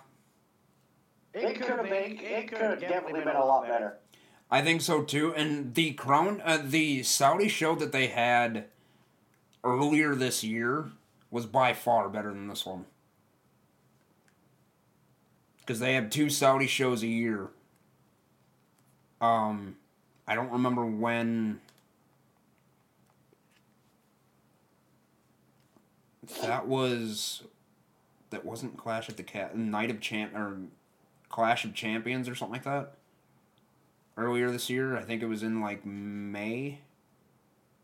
It 1.34 1.60
could 1.60 1.68
have 1.68 1.82
been, 1.82 2.18
it 2.18 2.48
could 2.48 2.60
have 2.60 2.80
definitely 2.80 3.20
been 3.20 3.36
a 3.36 3.44
lot 3.44 3.66
better. 3.66 3.98
I 4.50 4.62
think 4.62 4.82
so 4.82 5.02
too. 5.02 5.34
And 5.34 5.74
the 5.74 5.92
Crown, 5.92 6.40
uh, 6.44 6.60
the 6.62 7.02
Saudi 7.02 7.48
show 7.48 7.74
that 7.74 7.90
they 7.92 8.06
had 8.06 8.66
earlier 9.64 10.14
this 10.14 10.44
year 10.44 10.92
was 11.30 11.46
by 11.46 11.72
far 11.72 12.08
better 12.08 12.28
than 12.28 12.46
this 12.46 12.64
one. 12.64 12.84
Because 15.60 15.80
they 15.80 15.94
have 15.94 16.10
two 16.10 16.30
Saudi 16.30 16.68
shows 16.68 17.02
a 17.02 17.08
year. 17.08 17.48
Um, 19.20 19.76
I 20.28 20.34
don't 20.34 20.52
remember 20.52 20.84
when. 20.84 21.60
That 26.42 26.68
was. 26.68 27.42
That 28.30 28.44
wasn't 28.44 28.76
Clash 28.76 29.08
of 29.08 29.16
the 29.16 29.22
Cat. 29.22 29.56
Night 29.56 29.90
of 29.90 30.00
Champ. 30.00 30.34
Or 30.36 30.58
Clash 31.34 31.64
of 31.64 31.74
Champions 31.74 32.28
or 32.28 32.36
something 32.36 32.52
like 32.52 32.62
that 32.62 32.92
earlier 34.16 34.52
this 34.52 34.70
year. 34.70 34.96
I 34.96 35.02
think 35.02 35.20
it 35.20 35.26
was 35.26 35.42
in 35.42 35.60
like 35.60 35.84
May, 35.84 36.78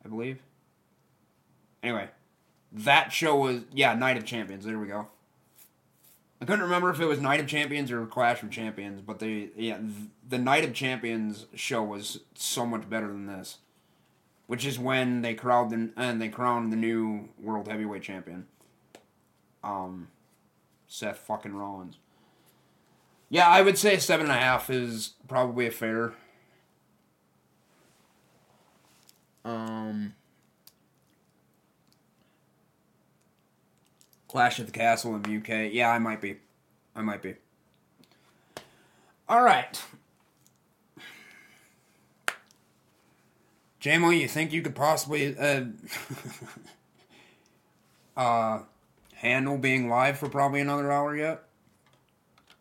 I 0.05 0.09
believe. 0.09 0.39
Anyway, 1.83 2.11
that 2.70 3.12
show 3.12 3.35
was 3.35 3.62
yeah, 3.73 3.93
Night 3.95 4.17
of 4.17 4.25
Champions. 4.25 4.65
There 4.65 4.79
we 4.79 4.87
go. 4.87 5.09
I 6.41 6.45
couldn't 6.45 6.62
remember 6.62 6.91
if 6.91 7.01
it 7.01 7.07
was 7.07 7.20
Night 7.20 7.41
of 7.41 7.49
Champions 7.49 7.91
or 7.91 8.07
Clash 8.07 8.41
of 8.45 8.53
Champions, 8.53 9.01
but 9.01 9.19
they 9.19 9.49
yeah, 9.57 9.79
th- 9.79 10.11
the 10.29 10.39
Night 10.39 10.62
of 10.62 10.73
Champions 10.73 11.47
show 11.57 11.83
was 11.83 12.20
so 12.37 12.65
much 12.65 12.89
better 12.89 13.09
than 13.09 13.27
this, 13.27 13.59
which 14.47 14.65
is 14.65 14.79
when 14.79 15.23
they 15.23 15.35
crowned 15.35 15.73
the, 15.73 16.01
and 16.01 16.23
they 16.23 16.29
crowned 16.29 16.73
the 16.73 16.77
new 16.77 17.31
World 17.37 17.67
Heavyweight 17.67 18.03
Champion. 18.03 18.47
Um, 19.65 20.07
Seth 20.87 21.19
fucking 21.19 21.57
Rollins. 21.57 21.97
Yeah, 23.31 23.49
I 23.49 23.62
would 23.62 23.78
say 23.78 23.97
seven 23.99 24.26
and 24.26 24.36
a 24.36 24.41
half 24.41 24.68
is 24.68 25.15
probably 25.28 25.68
a 25.68 25.70
fair. 25.70 26.12
Um, 29.44 30.15
Clash 34.26 34.59
at 34.59 34.67
the 34.67 34.73
Castle 34.73 35.15
in 35.15 35.23
the 35.23 35.36
UK. 35.36 35.73
Yeah, 35.73 35.91
I 35.91 36.00
might 36.00 36.20
be. 36.20 36.39
I 36.97 37.02
might 37.02 37.23
be. 37.23 37.36
All 39.28 39.42
right. 39.42 39.81
JMO, 43.81 44.18
you 44.18 44.26
think 44.26 44.52
you 44.52 44.60
could 44.60 44.75
possibly 44.75 45.39
uh, 45.39 45.65
uh, 48.17 48.62
handle 49.15 49.57
being 49.57 49.89
live 49.89 50.18
for 50.18 50.28
probably 50.28 50.60
another 50.60 50.91
hour 50.91 51.17
yet? 51.17 51.44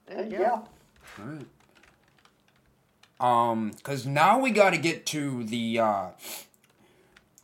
Yeah. 0.10 0.62
Alright. 1.20 1.46
Um, 3.20 3.74
cause 3.84 4.06
now 4.06 4.40
we 4.40 4.52
got 4.52 4.70
to 4.72 4.78
get 4.78 5.06
to 5.08 5.44
the 5.44 5.80
uh, 5.80 6.08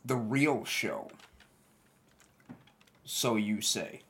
the 0.04 0.16
real 0.16 0.64
show. 0.64 1.10
So 3.04 3.36
you 3.36 3.60
say. 3.60 4.00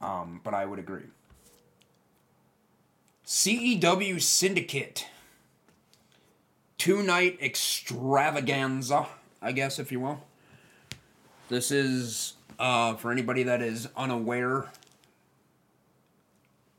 Um, 0.00 0.40
but 0.44 0.52
I 0.54 0.66
would 0.66 0.78
agree. 0.78 1.04
CEW 3.24 4.20
Syndicate. 4.20 5.06
Two 6.78 7.02
night 7.02 7.38
extravaganza, 7.42 9.06
I 9.40 9.52
guess, 9.52 9.78
if 9.78 9.90
you 9.90 10.00
will. 10.00 10.22
This 11.48 11.70
is 11.70 12.34
Uh, 12.58 12.94
for 12.96 13.10
anybody 13.12 13.42
that 13.42 13.60
is 13.60 13.88
unaware, 13.96 14.70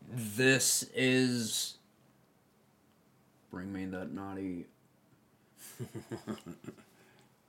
this 0.07 0.85
is. 0.95 1.75
Bring 3.51 3.71
me 3.71 3.85
that 3.85 4.11
naughty. 4.11 4.65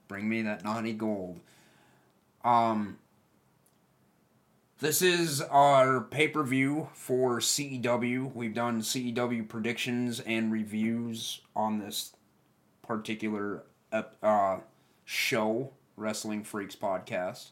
Bring 0.08 0.28
me 0.28 0.42
that 0.42 0.64
naughty 0.64 0.92
gold. 0.92 1.40
Um. 2.44 2.98
This 4.80 5.02
is 5.02 5.40
our 5.40 6.00
pay 6.00 6.28
per 6.28 6.44
view 6.44 6.88
for 6.94 7.40
CEW. 7.40 8.32
We've 8.32 8.54
done 8.54 8.80
CEW 8.80 9.48
predictions 9.48 10.20
and 10.20 10.52
reviews 10.52 11.40
on 11.56 11.80
this 11.80 12.12
particular 12.86 13.64
uh, 13.92 14.58
show, 15.04 15.72
Wrestling 15.96 16.44
Freaks 16.44 16.76
Podcast. 16.76 17.48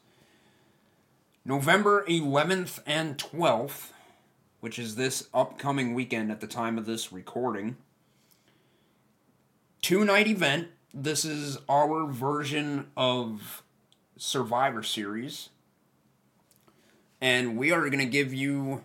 November 1.45 2.05
11th 2.09 2.81
and 2.87 3.19
12th, 3.19 3.91
which 4.61 4.79
is 4.79 4.97
this 4.97 5.29
upcoming 5.35 5.95
weekend 5.95 6.31
at 6.31 6.41
the 6.41 6.47
time 6.47 6.79
of 6.79 6.87
this 6.87 7.13
recording. 7.13 7.77
Two 9.83 10.05
night 10.05 10.27
event. 10.27 10.69
This 10.93 11.25
is 11.25 11.59
our 11.69 12.07
version 12.07 12.87
of 12.97 13.63
Survivor 14.17 14.83
Series. 14.83 15.51
And 17.21 17.57
we 17.57 17.71
are 17.71 17.89
going 17.89 17.99
to 17.99 18.07
give 18.07 18.33
you 18.33 18.83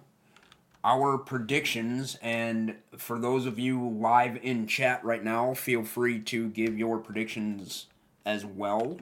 our 0.84 1.18
predictions. 1.18 2.18
And 2.22 2.76
for 2.98 3.20
those 3.20 3.46
of 3.46 3.60
you 3.60 3.88
live 3.88 4.38
in 4.42 4.68
chat 4.68 5.04
right 5.04 5.24
now, 5.24 5.54
feel 5.54 5.84
free 5.84 6.20
to 6.20 6.50
give 6.50 6.78
your 6.78 6.98
predictions 7.00 7.88
as 8.26 8.46
well. 8.46 8.98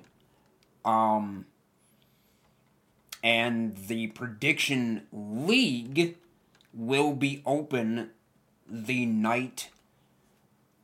Um, 0.85 1.45
and 3.23 3.75
the 3.87 4.07
prediction 4.07 5.07
league 5.11 6.15
will 6.73 7.13
be 7.13 7.41
open 7.45 8.11
the 8.67 9.05
night 9.05 9.69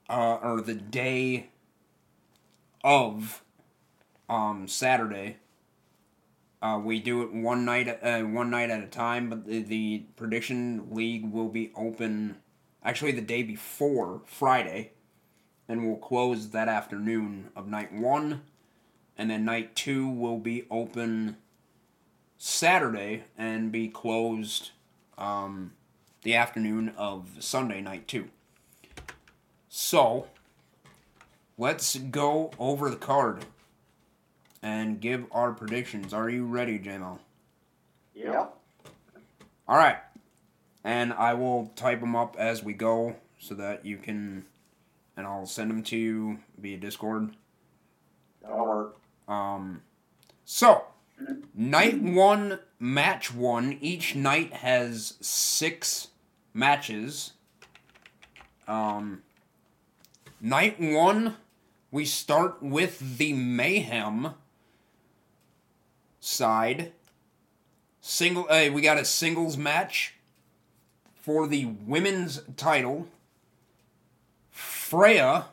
uh, 0.10 0.36
or 0.42 0.62
the 0.62 0.74
day 0.74 1.50
of 2.84 3.44
um, 4.30 4.68
Saturday. 4.68 5.38
Uh, 6.62 6.80
we 6.84 7.00
do 7.00 7.22
it 7.22 7.34
one 7.34 7.64
night 7.66 7.88
uh, 8.02 8.22
one 8.22 8.50
night 8.50 8.70
at 8.70 8.84
a 8.84 8.88
time, 8.88 9.30
but 9.30 9.46
the, 9.46 9.62
the 9.62 10.04
prediction 10.16 10.88
league 10.92 11.32
will 11.32 11.50
be 11.50 11.72
open 11.76 12.38
actually 12.84 13.12
the 13.12 13.22
day 13.22 13.44
before 13.44 14.22
Friday, 14.26 14.92
and 15.68 15.86
we'll 15.86 15.98
close 15.98 16.50
that 16.50 16.68
afternoon 16.68 17.50
of 17.56 17.68
night 17.68 17.94
one, 17.94 18.42
and 19.18 19.30
then 19.30 19.46
night 19.46 19.76
two 19.76 20.10
will 20.10 20.40
be 20.40 20.66
open 20.72 21.38
Saturday 22.38 23.26
and 23.38 23.72
be 23.72 23.88
closed 23.88 24.72
um, 25.18 25.72
the 26.26 26.36
afternoon 26.36 26.92
of 26.98 27.28
Sunday 27.40 27.82
night 27.82 28.08
too. 28.08 28.28
So, 29.70 30.26
let's 31.56 31.96
go 31.98 32.50
over 32.58 32.90
the 32.90 32.96
card 32.96 33.46
and 34.64 35.00
give 35.00 35.26
our 35.32 35.52
predictions. 35.52 36.16
Are 36.16 36.28
you 36.28 36.48
ready, 36.48 36.80
JMO? 36.80 37.20
Yeah. 38.16 38.48
All 39.68 39.78
right. 39.78 39.98
And 40.84 41.14
I 41.14 41.36
will 41.36 41.72
type 41.76 42.00
them 42.00 42.16
up 42.16 42.36
as 42.40 42.64
we 42.64 42.74
go 42.74 43.18
so 43.38 43.54
that 43.54 43.86
you 43.86 43.98
can, 43.98 44.46
and 45.16 45.28
I'll 45.28 45.46
send 45.46 45.70
them 45.70 45.84
to 45.84 45.96
you 45.96 46.40
via 46.58 46.78
Discord. 46.78 47.36
That'll 48.42 48.66
work. 48.66 48.98
Um, 49.28 49.84
so, 50.44 50.86
night 51.54 52.02
one, 52.02 52.58
match 52.80 53.32
one. 53.32 53.78
Each 53.80 54.16
night 54.16 54.54
has 54.54 55.20
six 55.22 56.08
matches. 56.56 57.34
Um, 58.68 59.22
night 60.42 60.80
one, 60.80 61.36
we 61.92 62.06
start 62.06 62.64
with 62.64 63.18
the 63.18 63.34
Mayhem 63.34 64.30
side. 66.20 66.94
Single, 68.02 68.48
uh, 68.50 68.70
we 68.72 68.82
got 68.82 68.98
a 68.98 69.06
singles 69.06 69.58
match 69.58 70.16
for 71.14 71.48
the 71.48 71.66
women's 71.66 72.42
title. 72.56 73.08
Freya, 74.50 75.48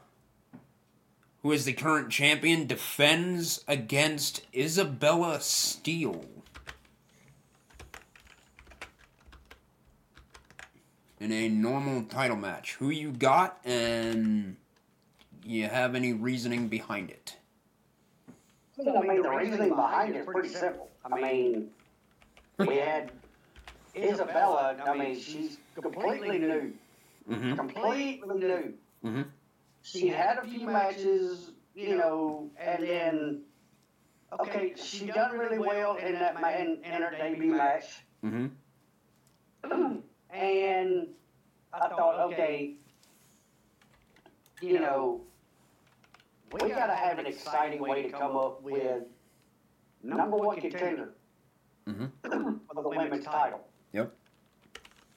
who 1.43 1.51
is 1.51 1.65
the 1.65 1.73
current 1.73 2.11
champion, 2.11 2.67
defends 2.67 3.65
against 3.67 4.43
Isabella 4.55 5.41
Steele. 5.41 6.27
In 11.23 11.31
a 11.31 11.49
normal 11.49 12.03
title 12.03 12.35
match. 12.35 12.73
Who 12.81 12.91
you 12.91 13.13
got 13.13 13.61
and 13.65 14.57
you 15.45 15.69
have 15.69 15.95
any 15.95 16.13
reasoning 16.13 16.67
behind 16.67 17.11
it? 17.11 17.37
I 18.81 19.01
mean, 19.03 19.23
the 19.23 19.31
reasoning 19.31 19.69
behind 19.69 20.17
it 20.17 20.19
is 20.19 20.27
pretty 20.27 20.49
simple. 20.49 20.91
I 21.05 21.21
mean, 21.21 21.69
we 22.59 22.75
had 22.75 23.13
Isabella. 23.95 24.75
I 24.85 24.97
mean, 24.99 25.21
she's 25.21 25.59
completely 25.81 26.39
new. 26.39 26.73
Mm-hmm. 27.31 27.55
Completely 27.55 28.39
new. 28.41 28.75
Mm-hmm. 29.05 29.23
She 29.83 30.09
had 30.09 30.39
a 30.39 30.43
few 30.43 30.67
matches, 30.67 31.53
you 31.77 31.99
know, 31.99 32.51
and 32.59 32.83
then 32.83 33.43
okay, 34.41 34.75
she 34.75 35.07
done 35.07 35.39
really 35.39 35.61
well 35.61 35.95
in 35.95 36.15
that 36.15 36.41
ma- 36.41 36.49
in, 36.49 36.79
in 36.83 37.01
her 37.01 37.13
debut 37.17 37.55
match, 37.55 38.03
Mm-hmm. 38.25 38.49
and 40.33 41.09
I 41.73 41.89
thought, 41.89 42.33
okay, 42.33 42.75
you 44.61 44.81
know, 44.81 45.21
we 46.53 46.69
got 46.69 46.87
to 46.87 46.95
have 46.95 47.19
an 47.19 47.27
exciting 47.27 47.81
way 47.81 48.03
to 48.03 48.11
come 48.11 48.37
up 48.37 48.63
with 48.63 49.05
number 50.03 50.37
one 50.37 50.61
contender 50.61 51.15
Mm-hmm. 51.89 52.05
for 52.73 52.83
the 52.83 52.89
women's 52.89 53.25
title. 53.25 53.67
Yep. 53.93 54.15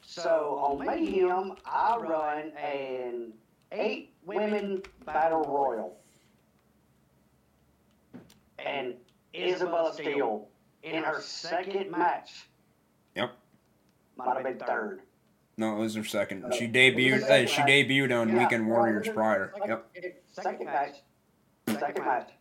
So 0.02 0.60
on 0.62 0.86
Mayhem, 0.86 1.54
I 1.66 1.98
run 1.98 2.52
an 2.58 3.34
eight 3.72 4.14
women 4.26 4.82
battle 5.06 5.44
royal, 5.44 5.98
and 8.60 8.96
Isabella 9.36 9.94
Steele 9.94 10.48
in 10.84 11.04
her 11.04 11.22
second 11.22 11.92
match. 11.92 12.48
Yep. 13.16 13.32
Might 14.18 14.36
have 14.36 14.44
been 14.44 14.68
third. 14.68 15.02
No, 15.58 15.76
it 15.76 15.80
was 15.80 15.96
her 15.96 16.04
second. 16.04 16.54
She 16.54 16.66
Uh, 16.66 16.70
debuted. 16.70 17.24
Uh, 17.24 17.46
she 17.48 17.62
debuted 17.62 18.20
on 18.20 18.30
Yeah. 18.30 18.40
Weekend 18.40 18.68
Warriors 18.68 19.08
prior. 19.10 19.52
Second- 19.54 19.70
Yep. 19.70 20.24
Second 20.32 20.66
match. 20.66 20.96
Second 21.68 22.06
match. 22.06 22.32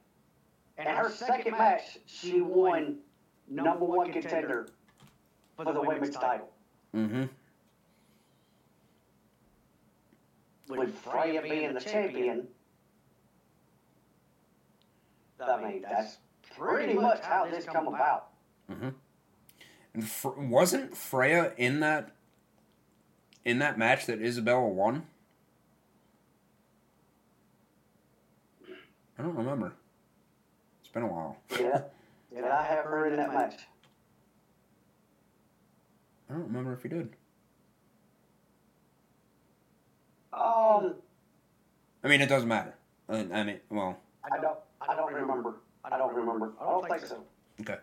And 0.76 0.88
her 0.88 1.08
second 1.10 1.52
match, 1.52 1.98
she 2.06 2.40
won 2.40 2.98
number 3.48 3.84
one 3.84 4.12
contender 4.12 4.66
for 5.56 5.72
the 5.72 5.80
women's 5.80 6.16
title. 6.16 6.50
Mm-hmm. 6.94 7.24
With 10.68 10.94
Freya 10.98 11.42
being 11.42 11.74
the 11.74 11.80
champion, 11.80 12.48
I 15.40 15.62
mean, 15.62 15.82
that's 15.82 16.18
pretty 16.56 16.94
much 16.94 17.20
how 17.20 17.44
this 17.48 17.64
come 17.66 17.86
about. 17.86 18.30
Mm-hmm. 18.70 18.88
And 19.92 20.08
Fr- 20.08 20.28
wasn't 20.30 20.96
Freya 20.96 21.52
in 21.56 21.80
that 21.80 22.10
in 23.44 23.58
that 23.58 23.78
match 23.78 24.06
that 24.06 24.20
Isabella 24.20 24.66
won? 24.66 25.06
I 29.18 29.22
don't 29.22 29.36
remember. 29.36 29.72
It's 30.80 30.88
been 30.92 31.02
a 31.02 31.06
while. 31.06 31.36
Yeah. 31.58 31.82
Did 32.34 32.44
I 32.44 32.62
have 32.64 32.84
her 32.84 33.06
in 33.06 33.16
that 33.16 33.32
match? 33.32 33.54
I 36.28 36.32
don't 36.34 36.44
remember 36.46 36.72
if 36.72 36.82
he 36.82 36.88
did. 36.88 37.10
Um, 40.32 40.94
I 42.02 42.08
mean, 42.08 42.20
it 42.20 42.28
doesn't 42.28 42.48
matter. 42.48 42.74
Uh, 43.08 43.22
I 43.32 43.44
mean, 43.44 43.60
well, 43.70 43.98
I 44.24 44.40
don't. 44.40 44.58
I 44.80 44.96
don't 44.96 45.12
remember. 45.12 45.54
I 45.84 45.96
don't 45.96 46.12
remember. 46.14 46.52
I 46.60 46.64
don't 46.64 46.88
think 46.88 47.06
so. 47.06 47.22
okay, 47.60 47.76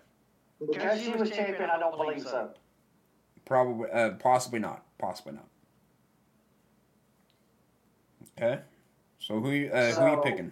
Because 0.60 1.02
she 1.02 1.12
was 1.12 1.30
champion, 1.30 1.70
I 1.70 1.80
don't 1.80 1.96
believe 1.96 2.24
so. 2.24 2.50
probably, 3.46 3.90
uh, 3.92 4.12
possibly 4.12 4.60
not, 4.60 4.84
possibly 5.02 5.34
not. 5.34 5.48
Okay, 8.38 8.62
so 9.20 9.40
who 9.40 9.52
you, 9.52 9.72
uh, 9.72 9.92
who 9.92 10.12
you 10.12 10.22
picking, 10.24 10.52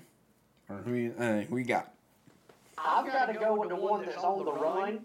or 0.68 0.78
who 0.78 0.94
you, 0.94 1.14
uh, 1.18 1.42
who 1.42 1.58
you 1.58 1.64
got? 1.64 1.94
I've 2.78 3.06
got 3.06 3.28
to 3.28 3.40
go 3.40 3.56
with 3.56 3.70
the 3.70 3.76
one 3.76 4.06
that's 4.06 4.18
on 4.18 4.44
the 4.44 4.52
run 4.52 5.00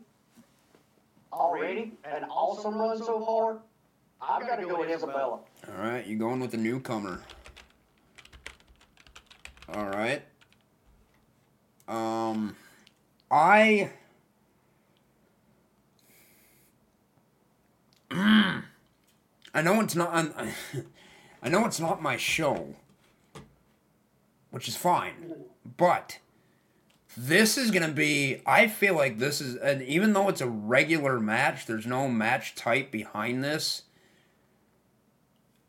already, 1.33 1.93
an 2.05 2.25
awesome 2.25 2.77
run 2.77 2.99
so 2.99 3.25
far. 3.25 3.59
I've 4.21 4.47
got 4.47 4.57
to 4.57 4.67
go 4.67 4.81
with 4.81 4.91
Isabella. 4.91 5.41
All 5.69 5.75
right, 5.79 6.07
you 6.07 6.17
going 6.17 6.41
with 6.41 6.51
the 6.51 6.57
newcomer. 6.57 7.21
All 9.73 9.87
right. 9.87 10.23
Um, 11.89 12.57
I 13.31 13.91
I 19.55 19.63
know 19.63 19.81
it's 19.81 19.95
not. 19.95 20.11
I'm, 20.13 20.35
I 21.43 21.49
know 21.49 21.65
it's 21.65 21.79
not 21.79 22.03
my 22.03 22.17
show, 22.17 22.75
which 24.51 24.67
is 24.67 24.77
fine, 24.77 25.45
but 25.77 26.19
this 27.17 27.57
is 27.57 27.71
gonna 27.71 27.93
be. 27.93 28.41
I 28.45 28.67
feel 28.67 28.97
like 28.97 29.19
this 29.19 29.41
is, 29.41 29.55
and 29.55 29.81
even 29.83 30.13
though 30.13 30.29
it's 30.29 30.41
a 30.41 30.49
regular 30.49 31.21
match, 31.21 31.67
there's 31.67 31.87
no 31.87 32.09
match 32.09 32.57
type 32.57 32.91
behind 32.91 33.45
this. 33.45 33.83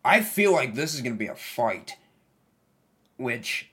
I 0.03 0.21
feel 0.21 0.51
like 0.51 0.73
this 0.73 0.95
is 0.95 1.01
gonna 1.01 1.15
be 1.15 1.27
a 1.27 1.35
fight, 1.35 1.97
which 3.17 3.69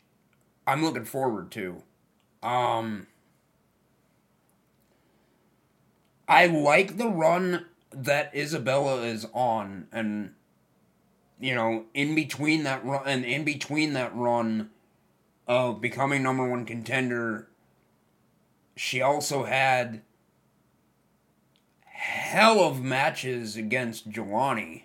I'm 0.67 0.85
looking 0.85 1.07
forward 1.07 1.51
to. 1.53 1.83
Um, 2.43 3.07
I 6.29 6.47
like 6.47 6.99
the 6.99 7.09
run 7.09 7.67
that 7.95 8.35
Isabella 8.35 9.03
is 9.03 9.27
on, 9.33 9.89
and 9.93 10.35
you 11.41 11.55
know, 11.55 11.87
in 11.95 12.15
between 12.15 12.63
that 12.65 12.85
run 12.85 13.03
and 13.07 13.25
in 13.25 13.45
between 13.45 13.95
that 13.95 14.15
run 14.15 14.71
of 15.47 15.81
becoming 15.81 16.23
number 16.23 16.49
one 16.49 16.65
contender, 16.65 17.49
she 18.77 19.01
also 19.01 19.45
had 19.45 20.03
hell 21.83 22.61
of 22.61 22.83
matches 22.83 23.57
against 23.57 24.11
Jelani, 24.11 24.85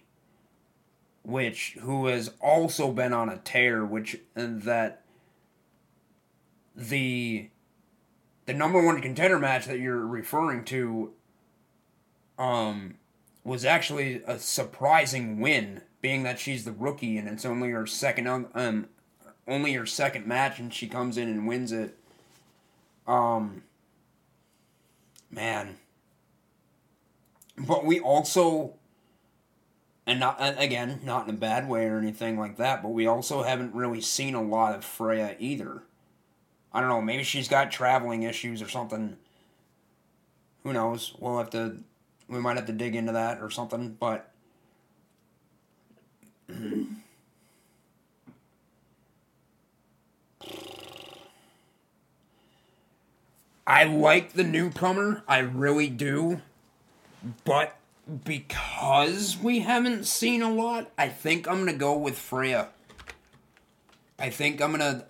which 1.23 1.77
who 1.81 2.07
has 2.07 2.31
also 2.41 2.91
been 2.91 3.13
on 3.13 3.29
a 3.29 3.37
tear, 3.37 3.85
which 3.85 4.15
uh, 4.35 4.47
that 4.49 5.03
the 6.75 7.49
the 8.45 8.53
number 8.53 8.83
one 8.83 9.01
contender 9.01 9.37
match 9.39 9.65
that 9.65 9.79
you're 9.79 10.05
referring 10.05 10.63
to 10.65 11.11
um 12.37 12.95
was 13.43 13.63
actually 13.65 14.21
a 14.27 14.37
surprising 14.37 15.39
win 15.39 15.81
being 16.01 16.23
that 16.23 16.39
she's 16.39 16.65
the 16.65 16.71
rookie 16.71 17.17
and 17.17 17.27
it's 17.27 17.45
only 17.45 17.69
her 17.69 17.85
second 17.85 18.27
um 18.27 18.87
only 19.47 19.73
her 19.73 19.85
second 19.85 20.25
match 20.25 20.59
and 20.59 20.73
she 20.73 20.87
comes 20.87 21.17
in 21.17 21.27
and 21.27 21.47
wins 21.47 21.71
it 21.71 21.97
um 23.07 23.63
man 25.31 25.77
but 27.57 27.85
we 27.85 27.99
also 27.99 28.73
and 30.05 30.19
not 30.19 30.37
again 30.61 30.99
not 31.03 31.27
in 31.27 31.33
a 31.33 31.37
bad 31.37 31.67
way 31.67 31.85
or 31.85 31.97
anything 31.97 32.37
like 32.37 32.57
that 32.57 32.83
but 32.83 32.89
we 32.89 33.07
also 33.07 33.43
haven't 33.43 33.73
really 33.73 34.01
seen 34.01 34.35
a 34.35 34.41
lot 34.41 34.75
of 34.75 34.83
freya 34.83 35.35
either 35.39 35.83
I 36.77 36.79
don't 36.79 36.89
know, 36.89 37.01
maybe 37.01 37.23
she's 37.23 37.47
got 37.47 37.71
traveling 37.71 38.21
issues 38.21 38.61
or 38.61 38.69
something. 38.69 39.17
Who 40.63 40.73
knows? 40.73 41.13
We'll 41.17 41.39
have 41.39 41.49
to 41.51 41.77
we 42.27 42.39
might 42.39 42.57
have 42.57 42.65
to 42.67 42.73
dig 42.73 42.95
into 42.95 43.11
that 43.13 43.41
or 43.41 43.49
something, 43.49 43.97
but 43.99 44.31
I 53.65 53.83
like 53.83 54.33
the 54.33 54.43
newcomer, 54.43 55.23
I 55.27 55.39
really 55.39 55.89
do. 55.89 56.41
But 57.43 57.75
because 58.23 59.37
we 59.37 59.59
haven't 59.59 60.05
seen 60.05 60.41
a 60.41 60.49
lot, 60.49 60.89
I 60.97 61.09
think 61.09 61.47
I'm 61.47 61.59
gonna 61.59 61.73
go 61.73 61.97
with 61.97 62.17
Freya. 62.17 62.69
I 64.17 64.29
think 64.29 64.61
I'm 64.61 64.71
gonna. 64.71 65.05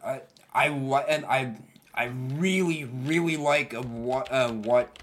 I 0.54 0.68
and 0.68 1.26
I 1.26 1.56
I 1.94 2.06
really 2.06 2.86
really 2.86 3.38
like 3.38 3.74
what 3.74 4.32
uh, 4.32 4.52
what 4.52 4.98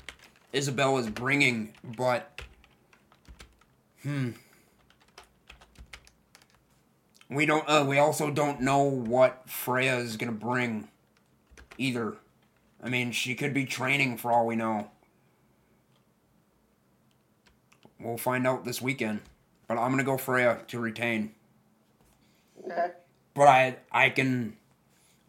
Isabel 0.54 0.98
is 0.98 1.10
bringing, 1.10 1.74
but 1.82 2.40
hmm. 4.02 4.30
We 7.28 7.46
don't. 7.46 7.68
Uh, 7.68 7.84
we 7.88 7.98
also 7.98 8.30
don't 8.30 8.60
know 8.60 8.82
what 8.82 9.48
Freya 9.50 9.96
is 9.96 10.16
gonna 10.16 10.32
bring, 10.32 10.88
either. 11.76 12.16
I 12.82 12.88
mean, 12.88 13.12
she 13.12 13.34
could 13.34 13.52
be 13.52 13.64
training 13.64 14.18
for 14.18 14.30
all 14.30 14.46
we 14.46 14.56
know. 14.56 14.90
We'll 17.98 18.18
find 18.18 18.46
out 18.46 18.64
this 18.64 18.80
weekend, 18.80 19.20
but 19.66 19.78
I'm 19.78 19.90
gonna 19.90 20.04
go 20.04 20.16
Freya 20.16 20.60
to 20.68 20.78
retain. 20.78 21.34
Okay. 22.64 22.92
But 23.34 23.48
I 23.48 23.76
I 23.90 24.10
can 24.10 24.56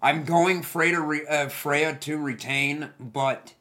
I'm 0.01 0.23
going 0.23 0.61
Freya 0.61 0.91
to, 0.91 1.01
re, 1.01 1.25
uh, 1.25 1.47
Freya 1.47 1.95
to 2.01 2.17
retain, 2.17 2.91
but 2.99 3.55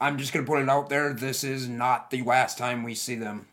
I'm 0.00 0.18
just 0.18 0.32
going 0.32 0.44
to 0.44 0.50
put 0.50 0.62
it 0.62 0.68
out 0.68 0.88
there. 0.88 1.12
This 1.12 1.42
is 1.42 1.68
not 1.68 2.10
the 2.10 2.22
last 2.22 2.58
time 2.58 2.82
we 2.82 2.94
see 2.94 3.14
them. 3.14 3.46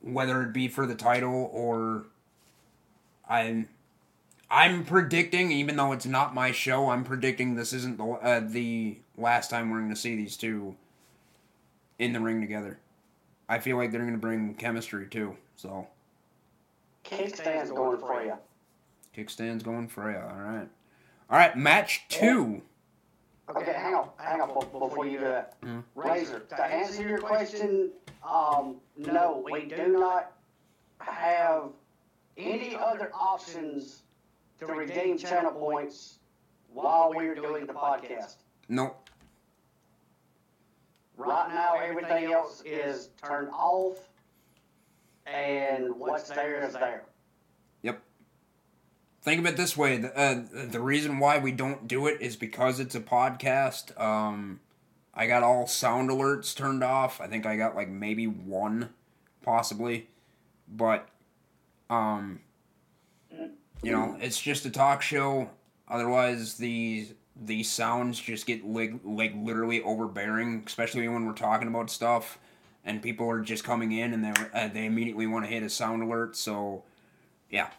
Whether 0.00 0.42
it 0.42 0.52
be 0.52 0.68
for 0.68 0.86
the 0.86 0.94
title 0.94 1.50
or 1.52 2.04
I'm 3.28 3.68
I'm 4.48 4.84
predicting, 4.84 5.50
even 5.50 5.76
though 5.76 5.90
it's 5.92 6.06
not 6.06 6.34
my 6.34 6.52
show, 6.52 6.90
I'm 6.90 7.02
predicting 7.02 7.56
this 7.56 7.72
isn't 7.72 7.98
the 7.98 8.04
uh, 8.04 8.40
the 8.44 8.98
last 9.18 9.50
time 9.50 9.70
we're 9.70 9.80
going 9.80 9.90
to 9.90 9.96
see 9.96 10.14
these 10.14 10.36
two 10.36 10.76
in 11.98 12.12
the 12.12 12.20
ring 12.20 12.40
together. 12.40 12.78
I 13.48 13.58
feel 13.58 13.76
like 13.76 13.90
they're 13.90 14.00
going 14.00 14.12
to 14.12 14.18
bring 14.18 14.54
chemistry 14.54 15.08
too. 15.08 15.36
So 15.56 15.88
kickstand's 17.02 17.70
going 17.70 17.98
for 17.98 18.22
you. 18.22 18.34
Kickstand's 19.12 19.64
going 19.64 19.88
for 19.88 20.10
you. 20.10 20.18
All 20.18 20.40
right. 20.40 20.68
All 21.28 21.38
right. 21.38 21.56
Match 21.56 22.04
two. 22.08 22.62
Okay, 23.48 23.72
hang 23.72 23.94
on, 23.94 24.08
hang 24.18 24.40
on 24.40 24.48
before 24.48 25.06
you 25.06 25.18
do 25.18 25.24
that. 25.24 25.60
Mm. 25.62 25.84
Razor, 25.94 26.40
to 26.40 26.64
answer 26.64 27.06
your 27.06 27.18
question, 27.18 27.92
um, 28.28 28.76
no, 28.96 29.44
we 29.50 29.66
do 29.66 29.88
not 29.88 30.32
have 30.98 31.70
any 32.36 32.76
other 32.76 33.10
options 33.14 34.02
to 34.58 34.66
redeem 34.66 35.16
channel 35.16 35.52
points 35.52 36.18
while 36.72 37.12
we're 37.14 37.36
doing 37.36 37.66
the 37.66 37.72
podcast. 37.72 38.36
Nope. 38.68 39.08
Right 41.16 41.48
now, 41.54 41.74
everything 41.82 42.32
else 42.32 42.62
is 42.66 43.10
turned 43.22 43.48
off, 43.50 44.08
and 45.24 45.94
what's 45.96 46.28
there 46.30 46.62
is 46.64 46.74
there. 46.74 47.04
Think 49.26 49.40
of 49.40 49.46
it 49.46 49.56
this 49.56 49.76
way: 49.76 49.96
the, 49.96 50.16
uh, 50.16 50.42
the 50.52 50.78
reason 50.78 51.18
why 51.18 51.38
we 51.38 51.50
don't 51.50 51.88
do 51.88 52.06
it 52.06 52.20
is 52.20 52.36
because 52.36 52.78
it's 52.78 52.94
a 52.94 53.00
podcast. 53.00 54.00
Um, 54.00 54.60
I 55.12 55.26
got 55.26 55.42
all 55.42 55.66
sound 55.66 56.10
alerts 56.10 56.54
turned 56.54 56.84
off. 56.84 57.20
I 57.20 57.26
think 57.26 57.44
I 57.44 57.56
got 57.56 57.74
like 57.74 57.88
maybe 57.88 58.28
one, 58.28 58.90
possibly, 59.42 60.06
but 60.68 61.08
um, 61.90 62.38
you 63.82 63.90
know, 63.90 64.16
it's 64.20 64.40
just 64.40 64.64
a 64.64 64.70
talk 64.70 65.02
show. 65.02 65.50
Otherwise, 65.88 66.54
the 66.54 67.08
the 67.34 67.64
sounds 67.64 68.20
just 68.20 68.46
get 68.46 68.64
like 68.64 68.92
like 69.02 69.32
literally 69.34 69.82
overbearing, 69.82 70.62
especially 70.68 71.08
when 71.08 71.26
we're 71.26 71.32
talking 71.32 71.66
about 71.66 71.90
stuff 71.90 72.38
and 72.84 73.02
people 73.02 73.28
are 73.28 73.40
just 73.40 73.64
coming 73.64 73.90
in 73.90 74.14
and 74.14 74.24
they 74.24 74.32
uh, 74.54 74.68
they 74.68 74.86
immediately 74.86 75.26
want 75.26 75.44
to 75.44 75.50
hit 75.50 75.64
a 75.64 75.68
sound 75.68 76.04
alert. 76.04 76.36
So, 76.36 76.84
yeah. 77.50 77.70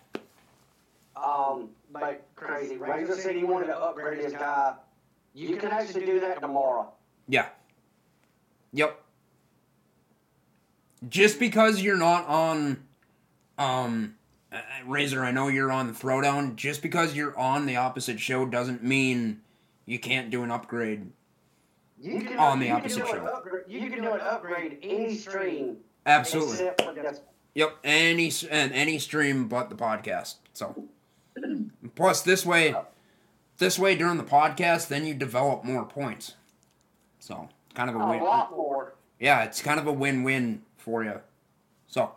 Um, 1.24 1.70
but 1.92 2.26
crazy. 2.36 2.78
Razor 2.78 3.16
said 3.16 3.36
he 3.36 3.44
wanted 3.44 3.68
to 3.68 3.78
upgrade 3.78 4.24
his 4.24 4.34
guy. 4.34 4.74
You 5.34 5.58
can 5.58 5.72
actually 5.72 6.06
do 6.06 6.20
that 6.20 6.42
tomorrow. 6.42 6.92
Yeah. 7.28 7.48
Yep. 8.74 9.02
Just 11.10 11.40
because 11.40 11.82
you're 11.82 11.98
not 11.98 12.28
on, 12.28 12.84
um, 13.58 14.16
uh, 14.52 14.60
Razor, 14.86 15.24
I 15.24 15.32
know 15.32 15.48
you're 15.48 15.72
on 15.72 15.88
the 15.88 15.94
Throwdown. 15.94 16.56
Just 16.56 16.82
because 16.82 17.16
you're 17.16 17.38
on 17.38 17.66
the 17.66 17.76
opposite 17.76 18.20
show 18.20 18.46
doesn't 18.46 18.84
mean 18.84 19.42
you 19.86 20.00
can't 20.00 20.30
do 20.30 20.44
an 20.44 20.52
upgrade 20.52 21.12
You 22.00 22.22
can, 22.22 22.38
On 22.38 22.60
the 22.60 22.68
you 22.68 22.74
opposite 22.74 23.04
can 23.06 23.12
do 23.14 23.20
an 23.20 23.26
show. 23.26 23.34
upgrade- 23.34 23.64
you 23.68 23.90
can 23.90 24.02
do 24.04 24.12
an 24.12 24.22
upgrade 24.22 24.78
any 24.84 25.16
stream. 25.16 25.78
Absolutely. 26.06 26.54
Except 26.68 26.82
for. 26.82 27.22
Yep, 27.56 27.78
any 27.84 28.32
and 28.52 28.72
any 28.72 29.00
stream 29.00 29.48
but 29.48 29.70
the 29.70 29.76
podcast. 29.76 30.36
So, 30.54 30.84
plus 31.96 32.22
this 32.22 32.46
way, 32.46 32.76
this 33.58 33.78
way 33.80 33.96
during 33.96 34.18
the 34.18 34.24
podcast, 34.24 34.88
then 34.88 35.06
you 35.06 35.14
develop 35.14 35.64
more 35.64 35.86
points. 35.86 36.36
So, 37.20 37.50
kind 37.74 37.90
of 37.90 37.96
a 37.96 38.00
A 38.00 38.10
win. 38.10 38.24
lot 38.24 38.52
more. 38.52 38.94
Yeah, 39.20 39.44
it's 39.44 39.62
kind 39.62 39.80
of 39.80 39.88
a 39.88 39.92
win-win 39.92 40.62
for 40.78 41.04
you. 41.04 41.22
So, 41.88 42.12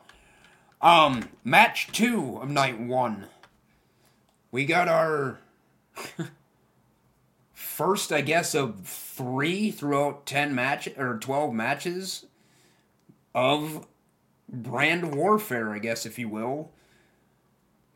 um, 0.83 1.29
match 1.45 1.89
two 1.93 2.39
of 2.43 2.49
night 2.51 2.79
one. 2.81 3.27
We 4.53 4.65
got 4.67 4.89
our 4.89 5.39
first, 7.53 8.13
I 8.13 8.21
guess, 8.21 8.55
of 8.55 8.81
three 8.87 9.71
throughout 9.71 10.27
ten 10.27 10.55
match 10.55 10.89
or 10.97 11.19
twelve 11.19 11.53
matches 11.55 12.27
of 13.35 13.87
brand 14.49 15.15
warfare, 15.15 15.73
I 15.73 15.79
guess, 15.79 16.05
if 16.05 16.19
you 16.19 16.29
will. 16.29 16.73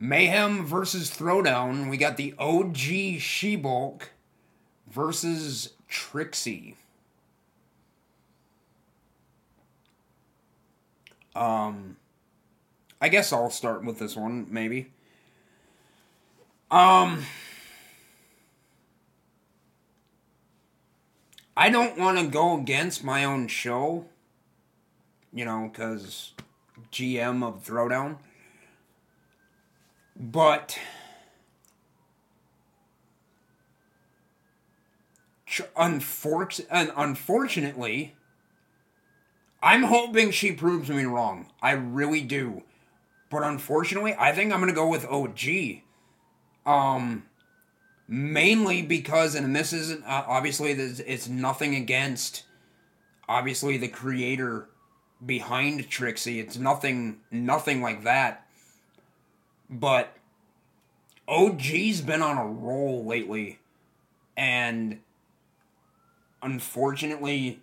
Mayhem 0.09 0.67
versus 0.67 1.11
Throwdown. 1.11 1.89
We 1.89 1.97
got 1.97 2.17
the 2.17 2.35
OG 2.39 3.21
She-Bulk 3.21 4.11
versus 4.91 5.73
Trixie. 5.89 6.77
Um, 11.35 11.97
I 13.01 13.09
guess 13.09 13.33
I'll 13.33 13.51
start 13.51 13.85
with 13.85 13.99
this 13.99 14.15
one, 14.15 14.47
maybe. 14.51 14.93
Um, 16.71 17.25
I 21.57 21.71
don't 21.71 21.99
want 21.99 22.19
to 22.19 22.27
go 22.27 22.59
against 22.59 23.05
my 23.05 23.25
own 23.25 23.49
show, 23.49 24.05
you 25.33 25.45
know, 25.45 25.71
because 25.73 26.33
GM 26.93 27.43
of 27.43 27.65
Throwdown. 27.65 28.19
But 30.17 30.79
unfortunately, 35.77 36.93
unfortunately, 36.97 38.15
I'm 39.63 39.85
hoping 39.85 40.31
she 40.31 40.53
proves 40.53 40.89
me 40.89 41.05
wrong. 41.05 41.47
I 41.63 41.73
really 41.73 42.21
do. 42.21 42.63
But 43.31 43.43
unfortunately, 43.43 44.15
I 44.19 44.33
think 44.33 44.53
I'm 44.53 44.61
going 44.61 44.69
to 44.69 44.75
go 44.75 44.89
with 44.89 45.07
OG. 45.07 45.83
Um, 46.67 47.25
mainly 48.07 48.83
because, 48.83 49.35
and 49.35 49.57
this 49.57 49.73
isn't 49.73 50.05
uh, 50.05 50.25
obviously 50.27 50.73
it's 50.73 51.29
nothing 51.29 51.75
against 51.75 52.45
obviously 53.29 53.77
the 53.77 53.89
creator 53.89 54.69
behind 55.25 55.89
Trixie. 55.89 56.41
It's 56.41 56.57
nothing, 56.57 57.21
nothing 57.31 57.83
like 57.83 58.05
that. 58.05 58.44
But 59.69 60.17
OG's 61.27 62.01
been 62.01 62.23
on 62.23 62.37
a 62.37 62.47
roll 62.47 63.05
lately, 63.05 63.59
and 64.37 65.01
unfortunately, 66.43 67.61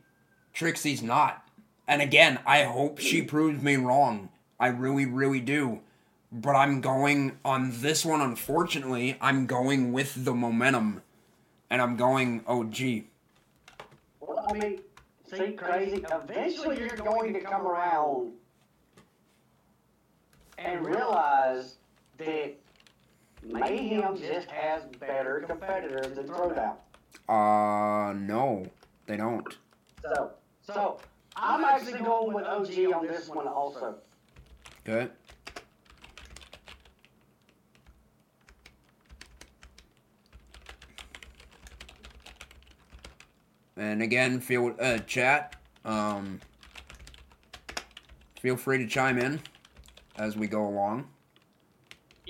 Trixie's 0.54 1.02
not. 1.02 1.48
And 1.88 2.02
again, 2.02 2.40
I 2.46 2.64
hope 2.64 3.00
she 3.00 3.22
proves 3.22 3.62
me 3.62 3.76
wrong. 3.76 4.30
I 4.60 4.68
really, 4.68 5.06
really 5.06 5.40
do. 5.42 5.82
But 6.32 6.56
I'm 6.56 6.80
going 6.80 7.38
on 7.44 7.82
this 7.82 8.06
one, 8.06 8.22
unfortunately, 8.22 9.18
I'm 9.20 9.46
going 9.46 9.92
with 9.92 10.24
the 10.24 10.34
momentum. 10.34 11.02
And 11.70 11.82
I'm 11.82 11.98
going 11.98 12.44
OG. 12.48 13.04
Well, 14.20 14.46
I 14.50 14.54
mean, 14.54 14.80
see, 15.30 15.52
crazy. 15.52 16.06
Eventually, 16.12 16.80
you're 16.80 16.90
going 16.90 17.34
to 17.34 17.40
come 17.42 17.66
around 17.66 18.32
and 20.58 20.86
realize 20.86 21.76
that 22.26 22.54
Mayhem 23.44 24.18
just 24.18 24.50
has 24.50 24.84
better 25.00 25.44
competitors 25.48 26.16
than 26.16 26.28
Throwdown. 26.28 26.76
Uh, 27.28 28.14
no, 28.14 28.66
they 29.08 29.18
don't. 29.18 29.58
So, 30.04 30.32
so 30.62 31.00
I'm 31.36 31.64
actually 31.64 32.00
going 32.00 32.34
with 32.34 32.46
OG 32.46 32.94
on 32.94 33.08
this 33.08 33.28
one 33.28 33.48
also. 33.48 33.96
Good. 34.84 35.12
And 43.78 44.04
again, 44.04 44.40
feel 44.40 44.76
uh, 44.80 45.00
chat. 45.00 45.56
Um, 45.86 46.40
feel 48.40 48.56
free 48.56 48.78
to 48.78 48.88
chime 48.88 49.18
in 49.18 49.40
as 50.18 50.38
we 50.38 50.48
go 50.48 50.68
along. 50.68 51.08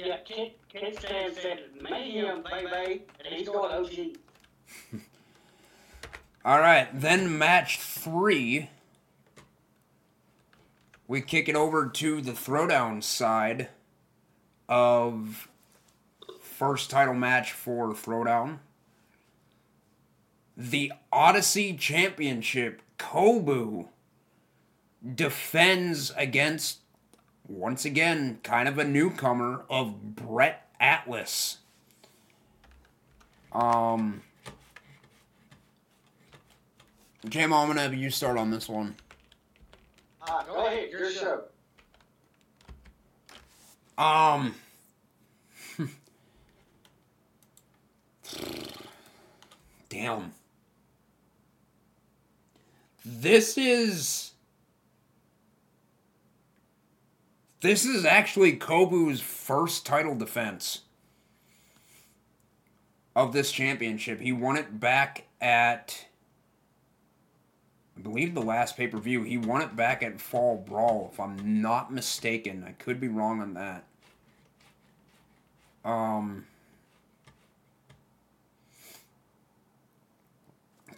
Yeah, 0.04 0.18
Kid, 0.18 0.54
Kid 0.68 0.98
Stan 0.98 1.34
said 1.36 1.60
Mayhem, 1.80 2.44
baby, 2.44 3.04
and 3.24 3.36
he's 3.36 3.48
going 3.48 3.72
OG. 3.72 4.18
All 6.46 6.60
right, 6.60 6.88
then 6.92 7.38
match 7.38 7.80
three. 7.80 8.70
We 11.08 11.22
kick 11.22 11.48
it 11.48 11.56
over 11.56 11.88
to 11.88 12.22
the 12.22 12.32
throwdown 12.32 13.04
side 13.04 13.70
of 14.68 15.48
first 16.40 16.90
title 16.90 17.14
match 17.14 17.52
for 17.52 17.94
throwdown. 17.94 18.60
The 20.58 20.94
Odyssey 21.12 21.76
Championship, 21.76 22.82
Kobu 22.98 23.90
defends 25.16 26.12
against 26.18 26.81
once 27.48 27.86
again 27.86 28.40
kind 28.44 28.68
of 28.68 28.78
a 28.78 28.84
newcomer 28.84 29.66
of 29.70 30.16
Brett 30.16 30.68
Atlas. 30.80 31.58
Um 33.52 34.22
Jam, 37.30 37.53
I'm 37.53 37.68
gonna 37.68 37.82
have 37.82 37.94
you 37.94 38.10
start 38.10 38.38
on 38.38 38.50
this 38.50 38.68
one. 38.68 38.95
Uh, 40.28 40.44
go 40.44 40.66
ahead, 40.66 40.90
your 40.90 41.11
show. 41.11 41.44
Um. 43.98 44.56
Damn. 49.90 50.34
This 53.06 53.58
is. 53.58 54.31
This 57.61 57.85
is 57.85 58.06
actually 58.06 58.57
Kobu's 58.57 59.22
first 59.22 59.85
title 59.85 60.15
defense 60.15 60.81
of 63.15 63.33
this 63.33 63.51
championship. 63.51 64.19
He 64.19 64.31
won 64.31 64.57
it 64.57 64.80
back 64.80 65.25
at 65.40 66.06
I 67.95 68.01
believe 68.01 68.33
the 68.33 68.41
last 68.41 68.77
pay 68.77 68.88
per 68.88 68.98
view. 68.98 69.22
He 69.22 69.38
won 69.38 69.61
it 69.61 69.75
back 69.75 70.01
at 70.01 70.19
Fall 70.19 70.57
Brawl, 70.57 71.11
if 71.14 71.19
I'm 71.19 71.61
not 71.61 71.93
mistaken. 71.93 72.65
I 72.67 72.72
could 72.72 72.99
be 72.99 73.07
wrong 73.07 73.41
on 73.41 73.53
that. 73.53 73.83
Um. 75.85 76.45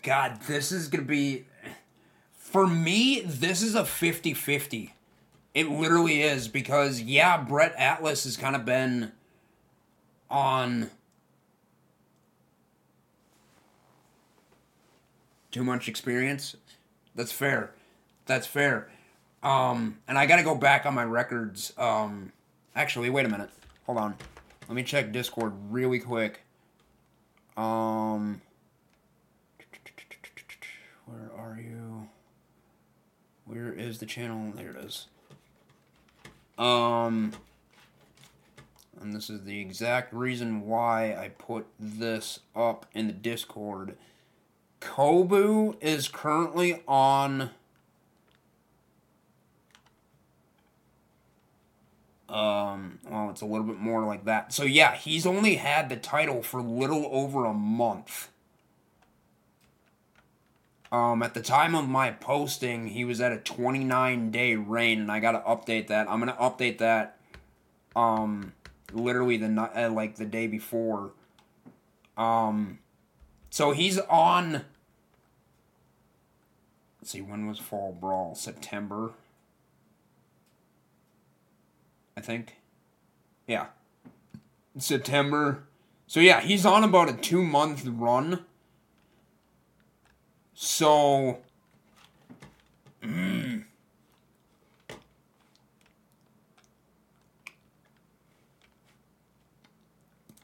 God, 0.02 0.42
this 0.48 0.72
is 0.72 0.88
going 0.88 1.04
to 1.04 1.10
be. 1.10 1.46
For 2.38 2.68
me, 2.68 3.22
this 3.22 3.62
is 3.62 3.76
a 3.76 3.84
50 3.84 4.34
50. 4.34 4.94
It 5.54 5.70
literally 5.70 6.22
is 6.22 6.48
because, 6.48 7.02
yeah, 7.02 7.38
Brett 7.38 7.74
Atlas 7.78 8.24
has 8.24 8.38
kind 8.38 8.56
of 8.56 8.66
been 8.66 9.12
on. 10.30 10.90
Too 15.52 15.64
much 15.64 15.88
experience 15.88 16.56
that's 17.16 17.32
fair. 17.32 17.72
That's 18.26 18.48
fair. 18.48 18.90
Um, 19.42 20.00
and 20.08 20.18
I 20.18 20.26
got 20.26 20.38
to 20.38 20.44
go 20.44 20.56
back 20.56 20.86
on 20.86 20.94
my 20.94 21.04
records. 21.04 21.74
Um, 21.78 22.32
actually, 22.76 23.10
wait 23.10 23.26
a 23.26 23.30
minute. 23.30 23.50
Hold 23.86 23.98
on. 23.98 24.16
Let 24.68 24.76
me 24.76 24.84
check 24.84 25.12
Discord 25.12 25.54
really 25.70 26.00
quick. 26.00 26.42
Um, 27.58 28.42
where 31.06 31.32
are 31.38 31.60
you? 31.60 32.08
Where 33.46 33.74
is 33.74 34.00
the 34.00 34.06
channel? 34.06 34.54
There 34.56 34.72
it 34.72 34.78
is. 34.78 35.08
Um, 36.58 37.34
and 39.02 39.14
this 39.14 39.30
is 39.30 39.44
the 39.44 39.60
exact 39.60 40.14
reason 40.14 40.66
why 40.66 41.16
I 41.16 41.30
put 41.30 41.66
this 41.80 42.40
up 42.56 42.86
in 42.94 43.08
the 43.08 43.14
Discord 43.14 43.98
Kobu 44.84 45.76
is 45.82 46.08
currently 46.08 46.84
on. 46.88 47.52
Um, 52.28 53.00
well, 53.10 53.30
it's 53.30 53.42
a 53.42 53.46
little 53.46 53.66
bit 53.66 53.78
more 53.78 54.04
like 54.04 54.26
that. 54.26 54.52
So, 54.54 54.64
yeah, 54.64 54.96
he's 54.96 55.26
only 55.26 55.56
had 55.56 55.90
the 55.90 55.96
title 55.96 56.42
for 56.42 56.62
little 56.62 57.08
over 57.12 57.46
a 57.46 57.54
month. 57.54 58.30
Um, 60.94 61.24
at 61.24 61.34
the 61.34 61.42
time 61.42 61.74
of 61.74 61.90
my 61.90 62.12
posting, 62.12 62.88
he 62.88 63.04
was 63.04 63.20
at 63.20 63.32
a 63.32 63.38
29 63.38 64.32
day 64.32 64.56
reign, 64.56 65.02
and 65.02 65.12
I 65.12 65.20
gotta 65.20 65.40
update 65.40 65.88
that. 65.88 66.10
I'm 66.10 66.20
gonna 66.20 66.38
update 66.40 66.78
that, 66.78 67.18
um, 67.96 68.54
literally 68.94 69.38
the 69.38 69.48
uh, 69.48 69.90
like 69.90 70.16
the 70.18 70.26
day 70.26 70.48
before. 70.48 71.12
Um, 72.16 72.78
so 73.50 73.72
he's 73.72 73.98
on 74.00 74.66
Let's 77.04 77.12
see, 77.12 77.22
when 77.22 77.48
was 77.48 77.60
Fall 77.60 77.98
Brawl? 78.00 78.34
September? 78.34 79.12
I 82.16 82.22
think. 82.22 82.56
Yeah. 83.46 83.66
September. 84.78 85.64
So 86.08 86.22
yeah, 86.22 86.40
he's 86.40 86.66
on 86.66 86.86
about 86.86 87.10
a 87.10 87.14
two 87.14 87.44
month 87.44 87.84
run. 87.86 88.46
So, 90.56 91.40
mm, 93.04 93.64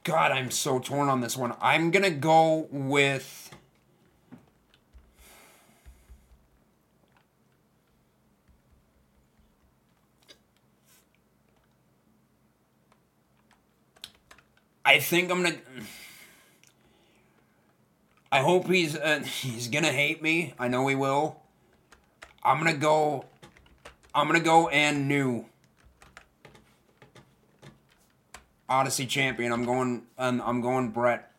God, 0.03 0.31
I'm 0.31 0.49
so 0.49 0.79
torn 0.79 1.07
on 1.09 1.21
this 1.21 1.37
one. 1.37 1.53
I'm 1.61 1.91
gonna 1.91 2.09
go 2.09 2.67
with. 2.71 3.51
I 14.83 14.99
think 14.99 15.29
I'm 15.31 15.43
gonna. 15.43 15.57
I 18.31 18.41
hope 18.41 18.67
he's 18.67 18.95
uh, 18.95 19.19
he's 19.25 19.67
gonna 19.67 19.91
hate 19.91 20.21
me. 20.21 20.53
I 20.59 20.67
know 20.67 20.87
he 20.87 20.95
will. 20.95 21.41
I'm 22.43 22.57
gonna 22.57 22.73
go. 22.77 23.25
I'm 24.13 24.27
gonna 24.27 24.39
go 24.39 24.69
and 24.69 25.07
new. 25.07 25.45
Odyssey 28.67 29.07
champion. 29.07 29.51
I'm 29.51 29.65
going. 29.65 30.03
Um, 30.17 30.41
I'm 30.45 30.61
going 30.61 30.89
Brett. 30.89 31.31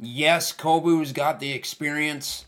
Yes, 0.00 0.52
Kobu's 0.52 1.12
got 1.12 1.38
the 1.38 1.52
experience, 1.52 2.44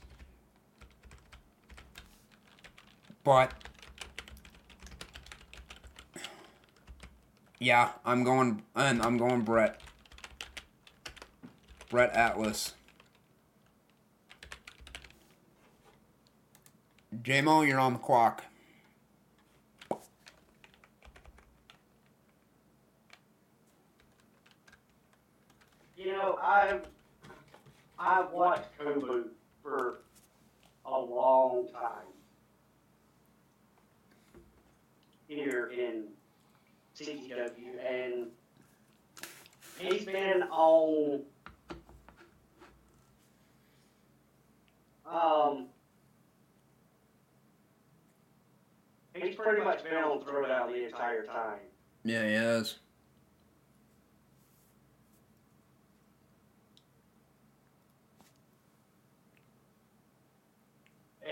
but 3.22 3.52
yeah, 7.60 7.90
I'm 8.04 8.24
going. 8.24 8.64
And 8.74 9.00
I'm 9.00 9.16
going 9.16 9.42
Bret. 9.42 9.80
Bret 11.94 12.12
Atlas. 12.12 12.72
JMO, 17.22 17.64
you're 17.64 17.78
on 17.78 17.92
the 17.92 18.00
clock. 18.00 18.42
You 25.96 26.10
know, 26.10 26.36
I've 26.42 26.88
I've 27.96 28.32
watched 28.32 28.76
Kobu 28.76 29.26
for 29.62 30.00
a 30.84 30.98
long 30.98 31.68
time 31.72 32.08
here 35.28 35.70
in 35.72 36.06
CEW, 36.98 37.78
and 37.88 38.26
he's 39.78 40.04
been 40.04 40.42
on 40.50 41.22
um 45.06 45.68
he's 49.14 49.36
pretty 49.36 49.62
much 49.62 49.84
been 49.84 49.94
on 49.94 50.20
Throwdown 50.22 50.72
the 50.72 50.86
entire 50.86 51.24
time. 51.24 51.60
Yeah, 52.04 52.26
he 52.26 52.34
has. 52.34 52.76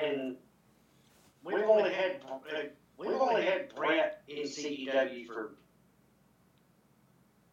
and 0.03 0.37
we've 1.45 1.65
only 1.65 1.93
had 1.93 2.21
uh, 2.31 2.39
we've 2.99 3.11
only 3.11 3.45
had 3.45 3.75
Bret 3.75 4.23
in 4.29 4.45
CEW 4.45 5.27
for 5.27 5.55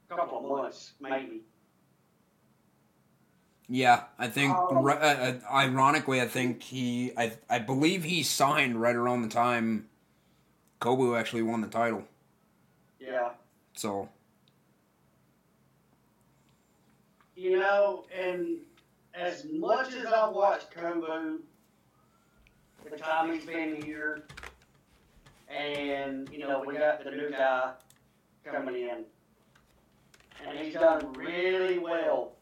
a 0.09 0.15
couple 0.15 0.39
of 0.39 0.45
months, 0.45 0.93
maybe. 0.99 1.43
Yeah, 3.69 4.03
I 4.17 4.27
think. 4.27 4.55
Um, 4.55 4.83
ri- 4.83 4.93
uh, 4.93 4.97
uh, 4.97 5.33
ironically, 5.51 6.19
I 6.21 6.27
think 6.27 6.63
he. 6.63 7.11
I 7.15 7.33
I 7.49 7.59
believe 7.59 8.03
he 8.03 8.23
signed 8.23 8.81
right 8.81 8.95
around 8.95 9.21
the 9.21 9.27
time 9.27 9.87
Kobu 10.81 11.17
actually 11.17 11.43
won 11.43 11.61
the 11.61 11.67
title. 11.67 12.03
Yeah, 12.99 13.29
So 13.75 14.09
you 17.35 17.59
know, 17.59 18.05
and 18.17 18.57
as 19.13 19.45
much 19.45 19.93
as 19.93 20.07
I 20.07 20.27
watched 20.27 20.71
Kobu, 20.75 21.37
the 22.89 22.97
time 22.97 23.31
he's 23.31 23.45
been 23.45 23.81
here, 23.81 24.23
and 25.47 26.27
you 26.31 26.39
know, 26.39 26.63
we 26.65 26.73
got 26.73 27.03
the 27.03 27.11
new 27.11 27.29
guy 27.29 27.73
coming 28.43 28.75
in, 28.81 29.05
and 30.45 30.57
he's 30.57 30.73
done 30.73 31.13
really 31.13 31.77
well 31.77 32.38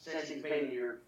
since 0.00 0.28
he's 0.28 0.42
been 0.42 0.70
here. 0.70 0.98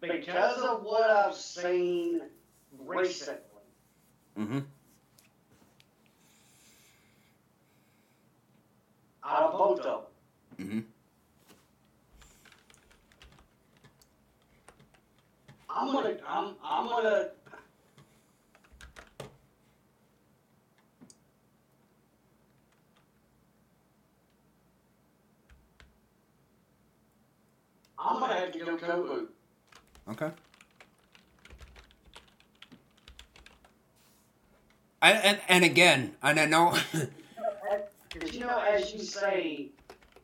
Because 0.00 0.62
of 0.62 0.82
what 0.82 1.08
I've 1.10 1.34
seen 1.34 2.20
recently, 2.78 3.42
hmm 4.36 4.58
out 9.24 9.42
of 9.42 9.58
both 9.58 9.80
of 9.80 10.06
them, 10.58 10.68
hmm 10.68 10.78
I'm 15.70 15.92
gonna, 15.92 16.16
I'm, 16.26 16.54
I'm 16.62 16.86
gonna. 16.86 17.30
I'm 28.06 28.20
gonna 28.20 28.34
have 28.34 28.52
to 28.52 28.58
go 28.58 28.76
Kobu. 28.76 29.26
Okay. 30.10 30.30
And, 35.02 35.18
and 35.24 35.40
and 35.48 35.64
again, 35.64 36.14
and 36.22 36.40
I 36.40 36.46
know. 36.46 36.76
Because 38.12 38.34
you 38.34 38.40
know, 38.40 38.58
as 38.60 38.94
you 38.94 39.00
say, 39.00 39.68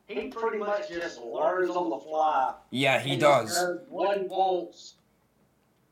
he 0.07 0.27
pretty 0.29 0.57
much 0.57 0.89
just 0.89 1.21
learns 1.21 1.69
on 1.69 1.91
the 1.91 1.99
fly. 1.99 2.55
yeah, 2.71 2.99
he 2.99 3.15
does. 3.15 3.63
What 3.87 4.17
he 4.17 4.23
wants, 4.23 4.95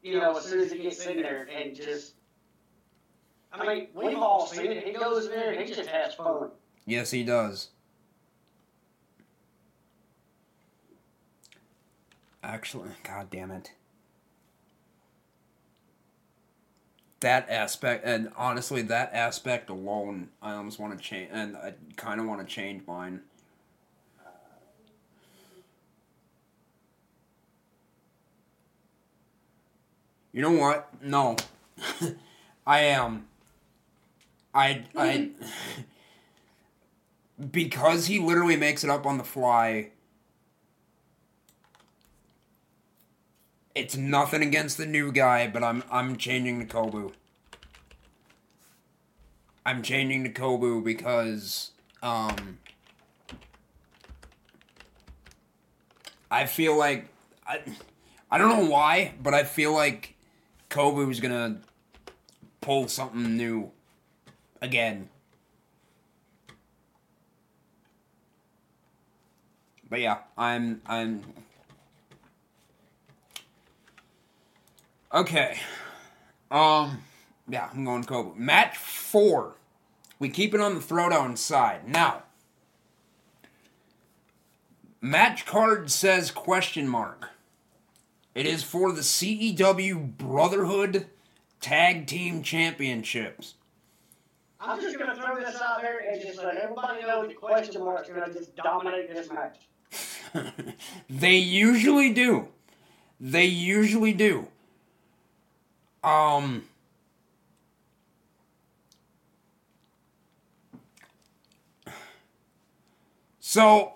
you 0.01 0.19
know, 0.19 0.35
as 0.35 0.45
soon 0.45 0.61
as 0.61 0.71
he 0.71 0.79
gets 0.79 1.05
in 1.05 1.21
there, 1.21 1.47
and 1.55 1.75
just. 1.75 2.15
I 3.53 3.67
mean, 3.67 3.87
we've 3.93 4.17
all 4.17 4.47
seen 4.47 4.71
it. 4.71 4.83
He 4.83 4.93
goes 4.93 5.25
in 5.25 5.31
there 5.33 5.51
and 5.51 5.61
he 5.61 5.71
just 5.71 5.89
has 5.89 6.15
fun. 6.15 6.49
Yes, 6.85 7.11
he 7.11 7.23
does. 7.23 7.69
Actually, 12.43 12.89
god 13.03 13.29
damn 13.29 13.51
it. 13.51 13.71
That 17.19 17.47
aspect, 17.49 18.03
and 18.03 18.31
honestly, 18.35 18.81
that 18.83 19.13
aspect 19.13 19.69
alone, 19.69 20.29
I 20.41 20.53
almost 20.53 20.79
want 20.79 20.97
to 20.97 21.03
change, 21.03 21.29
and 21.31 21.55
I 21.55 21.75
kind 21.95 22.19
of 22.19 22.25
want 22.25 22.41
to 22.41 22.47
change 22.47 22.81
mine. 22.87 23.21
You 30.33 30.41
know 30.41 30.51
what? 30.51 30.89
No, 31.01 31.35
I 32.65 32.79
am. 32.81 33.27
I 34.53 34.83
I 34.95 35.29
because 37.51 38.07
he 38.07 38.19
literally 38.19 38.55
makes 38.55 38.83
it 38.83 38.89
up 38.89 39.05
on 39.05 39.17
the 39.17 39.23
fly. 39.23 39.89
It's 43.73 43.95
nothing 43.95 44.41
against 44.41 44.77
the 44.77 44.85
new 44.85 45.11
guy, 45.11 45.47
but 45.47 45.63
I'm 45.63 45.83
I'm 45.91 46.17
changing 46.17 46.65
to 46.65 46.73
Kobu. 46.73 47.13
I'm 49.65 49.81
changing 49.81 50.23
to 50.25 50.29
Kobu 50.29 50.83
because 50.83 51.71
um 52.03 52.57
I 56.29 56.45
feel 56.45 56.77
like 56.77 57.07
I 57.47 57.61
I 58.29 58.37
don't 58.37 58.49
know 58.49 58.69
why, 58.69 59.13
but 59.21 59.33
I 59.33 59.43
feel 59.43 59.73
like 59.73 60.15
Kobu 60.69 61.05
Kobu's 61.05 61.19
gonna 61.19 61.61
pull 62.61 62.87
something 62.87 63.35
new 63.37 63.71
again. 64.61 65.09
But 69.89 69.99
yeah, 69.99 70.19
I'm 70.37 70.81
I'm 70.85 71.23
Okay. 75.13 75.57
Um 76.49 77.03
yeah, 77.47 77.69
I'm 77.73 77.83
going 77.83 78.03
Kobu. 78.03 78.35
Match 78.35 78.77
four. 78.77 79.55
We 80.19 80.29
keep 80.29 80.53
it 80.53 80.61
on 80.61 80.75
the 80.75 80.81
throwdown 80.81 81.37
side. 81.37 81.87
Now 81.87 82.23
match 85.01 85.45
card 85.45 85.91
says 85.91 86.31
question 86.31 86.87
mark. 86.87 87.29
It 88.33 88.45
is 88.45 88.63
for 88.63 88.93
the 88.93 89.01
CEW 89.01 90.17
Brotherhood 90.17 91.07
Tag 91.59 92.07
Team 92.07 92.43
Championships. 92.43 93.55
I'm 94.59 94.79
just 94.79 94.97
gonna 94.97 95.15
throw 95.15 95.35
this 95.39 95.59
out 95.61 95.81
there 95.81 95.99
and 95.99 96.21
just 96.21 96.37
let 96.37 96.55
everybody 96.55 97.01
know 97.01 97.27
the 97.27 97.33
question 97.33 97.83
mark's 97.83 98.07
gonna 98.09 98.31
just 98.31 98.55
dominate 98.55 99.13
this 99.13 99.29
match. 99.29 99.57
they 101.09 101.35
usually 101.35 102.13
do. 102.13 102.47
They 103.19 103.45
usually 103.45 104.13
do. 104.13 104.47
Um 106.03 106.63
So 113.39 113.95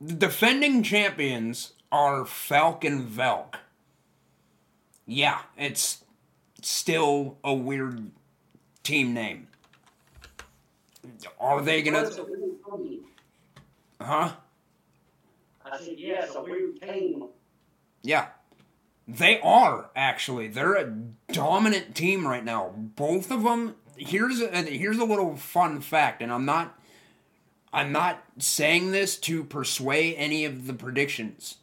the 0.00 0.14
defending 0.14 0.82
champions 0.82 1.74
are 1.92 2.24
Falcon 2.24 3.06
Velk. 3.06 3.54
Yeah, 5.06 5.42
it's 5.56 6.04
still 6.62 7.38
a 7.44 7.54
weird 7.54 8.10
team 8.82 9.14
name. 9.14 9.46
Are 11.38 11.62
they 11.62 11.82
gonna? 11.82 12.02
What's 12.02 12.18
a 12.18 12.24
weird 12.24 12.40
team? 12.82 13.04
Huh? 14.00 14.32
I 15.64 15.78
said, 15.78 15.94
yes, 15.98 16.34
a 16.34 16.42
weird 16.42 16.80
team. 16.80 17.28
Yeah. 18.02 18.28
They 19.08 19.40
are 19.40 19.90
actually. 19.94 20.48
They're 20.48 20.74
a 20.74 20.92
dominant 21.32 21.94
team 21.94 22.26
right 22.26 22.44
now. 22.44 22.72
Both 22.76 23.30
of 23.30 23.42
them. 23.44 23.76
Here's 23.96 24.40
a, 24.40 24.62
here's 24.62 24.98
a 24.98 25.04
little 25.04 25.36
fun 25.36 25.80
fact, 25.80 26.20
and 26.20 26.32
I'm 26.32 26.44
not 26.44 26.78
I'm 27.72 27.92
not 27.92 28.24
saying 28.38 28.92
this 28.92 29.18
to 29.18 29.44
persuade 29.44 30.14
any 30.16 30.46
of 30.46 30.66
the 30.66 30.72
predictions. 30.72 31.56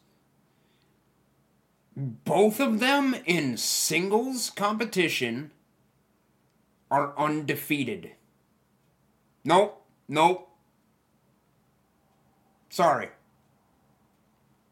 Both 1.96 2.60
of 2.60 2.80
them 2.80 3.16
in 3.26 3.56
singles 3.56 4.50
competition 4.50 5.50
are 6.88 7.18
undefeated. 7.18 8.12
Nope, 9.44 9.84
nope. 10.08 10.48
Sorry. 12.68 13.10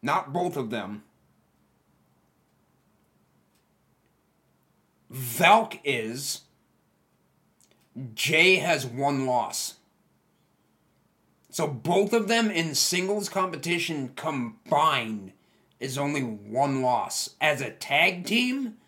Not 0.00 0.32
both 0.32 0.56
of 0.56 0.70
them. 0.70 1.02
Valk 5.12 5.78
is. 5.84 6.40
Jay 8.14 8.56
has 8.56 8.86
one 8.86 9.26
loss. 9.26 9.74
So 11.50 11.66
both 11.66 12.14
of 12.14 12.28
them 12.28 12.50
in 12.50 12.74
singles 12.74 13.28
competition 13.28 14.12
combined 14.16 15.32
is 15.78 15.98
only 15.98 16.22
one 16.22 16.80
loss. 16.80 17.30
As 17.42 17.60
a 17.60 17.70
tag 17.70 18.24
team, 18.24 18.78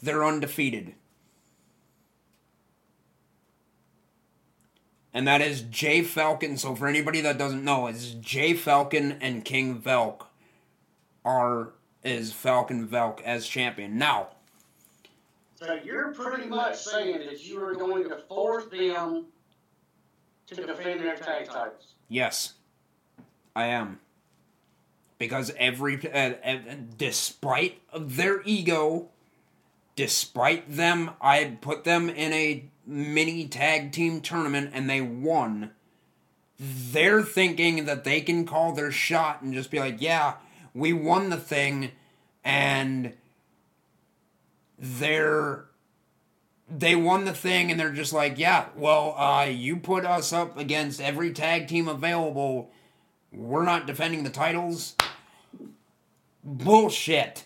they're 0.00 0.24
undefeated. 0.24 0.94
And 5.12 5.26
that 5.26 5.40
is 5.40 5.62
Jay 5.62 6.02
Falcon. 6.02 6.56
So 6.56 6.76
for 6.76 6.86
anybody 6.86 7.20
that 7.22 7.38
doesn't 7.38 7.64
know, 7.64 7.88
it's 7.88 8.12
Jay 8.12 8.54
Falcon 8.54 9.18
and 9.20 9.44
King 9.44 9.80
Velk 9.80 10.26
are 11.24 11.72
is 12.04 12.32
Falcon 12.32 12.86
Velk 12.86 13.20
as 13.22 13.46
champion. 13.46 13.98
Now, 13.98 14.28
So 15.64 15.78
you're 15.84 16.12
pretty 16.12 16.48
much 16.48 16.76
saying 16.76 17.18
that 17.18 17.44
you 17.46 17.62
are 17.62 17.74
going 17.74 18.08
to 18.08 18.16
force 18.16 18.64
them 18.64 19.26
to 20.48 20.54
defend 20.54 21.00
their 21.00 21.14
tag 21.14 21.46
titles. 21.46 21.94
Yes, 22.08 22.54
I 23.54 23.66
am. 23.66 24.00
Because 25.18 25.52
every, 25.56 26.00
uh, 26.12 26.32
uh, 26.44 26.58
despite 26.98 27.80
of 27.92 28.16
their 28.16 28.42
ego, 28.44 29.08
despite 29.94 30.72
them, 30.72 31.12
I 31.20 31.58
put 31.60 31.84
them 31.84 32.10
in 32.10 32.32
a 32.32 32.64
mini 32.84 33.46
tag 33.46 33.92
team 33.92 34.20
tournament 34.20 34.70
and 34.74 34.90
they 34.90 35.00
won. 35.00 35.70
They're 36.58 37.22
thinking 37.22 37.84
that 37.84 38.02
they 38.02 38.20
can 38.20 38.46
call 38.46 38.72
their 38.72 38.90
shot 38.90 39.42
and 39.42 39.54
just 39.54 39.70
be 39.70 39.78
like, 39.78 40.00
yeah, 40.00 40.34
we 40.74 40.92
won 40.92 41.30
the 41.30 41.36
thing, 41.36 41.92
and 42.44 43.14
they're 44.82 45.66
they 46.68 46.96
won 46.96 47.24
the 47.24 47.32
thing 47.32 47.70
and 47.70 47.78
they're 47.78 47.92
just 47.92 48.12
like, 48.12 48.38
yeah, 48.38 48.66
well, 48.76 49.14
uh, 49.16 49.44
you 49.44 49.76
put 49.76 50.04
us 50.04 50.32
up 50.32 50.58
against 50.58 51.00
every 51.00 51.32
tag 51.32 51.68
team 51.68 51.86
available. 51.86 52.70
We're 53.30 53.64
not 53.64 53.86
defending 53.86 54.24
the 54.24 54.30
titles. 54.30 54.96
Bullshit. 56.42 57.44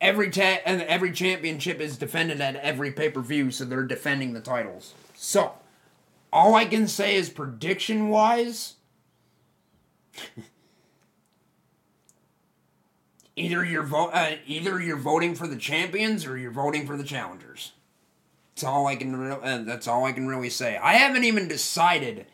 Every 0.00 0.30
tag 0.30 0.60
and 0.64 0.82
every 0.82 1.10
championship 1.10 1.80
is 1.80 1.98
defended 1.98 2.40
at 2.40 2.56
every 2.56 2.92
pay 2.92 3.10
per 3.10 3.20
view, 3.20 3.50
so 3.50 3.64
they're 3.64 3.82
defending 3.82 4.32
the 4.32 4.40
titles. 4.40 4.94
So, 5.14 5.54
all 6.32 6.54
I 6.54 6.66
can 6.66 6.86
say 6.86 7.16
is 7.16 7.30
prediction 7.30 8.08
wise. 8.08 8.74
Either 13.38 13.64
you're 13.64 13.88
uh, 13.94 14.36
either 14.46 14.80
you're 14.80 14.96
voting 14.96 15.34
for 15.34 15.46
the 15.46 15.56
champions 15.56 16.26
or 16.26 16.36
you're 16.36 16.50
voting 16.50 16.86
for 16.86 16.96
the 16.96 17.04
challengers. 17.04 17.72
That's 18.54 18.64
all 18.64 18.86
I 18.86 18.96
can. 18.96 19.16
Re- 19.16 19.38
uh, 19.42 19.62
that's 19.62 19.86
all 19.86 20.04
I 20.04 20.12
can 20.12 20.26
really 20.26 20.50
say. 20.50 20.76
I 20.76 20.94
haven't 20.94 21.24
even 21.24 21.48
decided. 21.48 22.26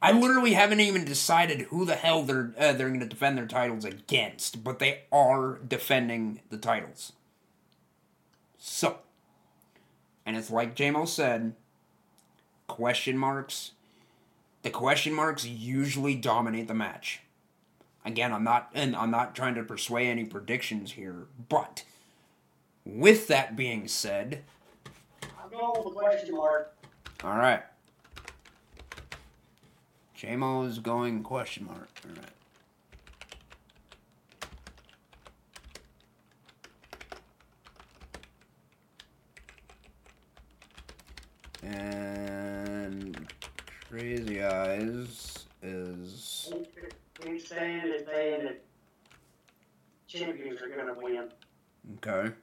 I 0.00 0.12
literally 0.12 0.52
haven't 0.54 0.80
even 0.80 1.04
decided 1.04 1.62
who 1.62 1.84
the 1.84 1.94
hell 1.94 2.22
they're 2.22 2.52
uh, 2.58 2.72
they're 2.72 2.88
going 2.88 3.00
to 3.00 3.06
defend 3.06 3.38
their 3.38 3.46
titles 3.46 3.84
against, 3.84 4.62
but 4.62 4.78
they 4.78 5.02
are 5.12 5.58
defending 5.66 6.40
the 6.50 6.58
titles. 6.58 7.12
So, 8.58 8.98
and 10.24 10.36
it's 10.36 10.50
like 10.50 10.76
JMO 10.76 11.08
said, 11.08 11.54
question 12.68 13.18
marks. 13.18 13.72
The 14.62 14.70
question 14.70 15.12
marks 15.12 15.44
usually 15.44 16.14
dominate 16.14 16.68
the 16.68 16.74
match. 16.74 17.20
Again, 18.04 18.32
I'm 18.32 18.44
not 18.44 18.70
and 18.74 18.96
I'm 18.96 19.10
not 19.10 19.34
trying 19.34 19.54
to 19.54 19.62
persuade 19.62 20.08
any 20.08 20.24
predictions 20.24 20.92
here, 20.92 21.26
but 21.48 21.84
with 22.84 23.28
that 23.28 23.56
being 23.56 23.86
said, 23.86 24.42
I'm 25.22 25.50
going 25.50 25.84
with 25.84 25.86
a 25.86 25.98
question 25.98 26.34
mark. 26.34 26.74
all 27.22 27.36
right. 27.36 27.62
JMO 30.18 30.68
is 30.68 30.78
going 30.78 31.22
question 31.22 31.66
mark. 31.66 31.88
All 32.04 32.10
right. 32.14 32.28
And 41.62 43.32
Crazy 43.88 44.36
Eyez 44.36 45.44
is 45.62 46.52
He's 47.24 47.46
saying 47.46 47.82
they 48.06 48.34
and 48.34 48.48
the 48.48 48.56
champions 50.08 50.60
are 50.60 50.68
going 50.68 50.86
to 50.86 51.00
win. 51.00 51.28
okay. 51.96 52.34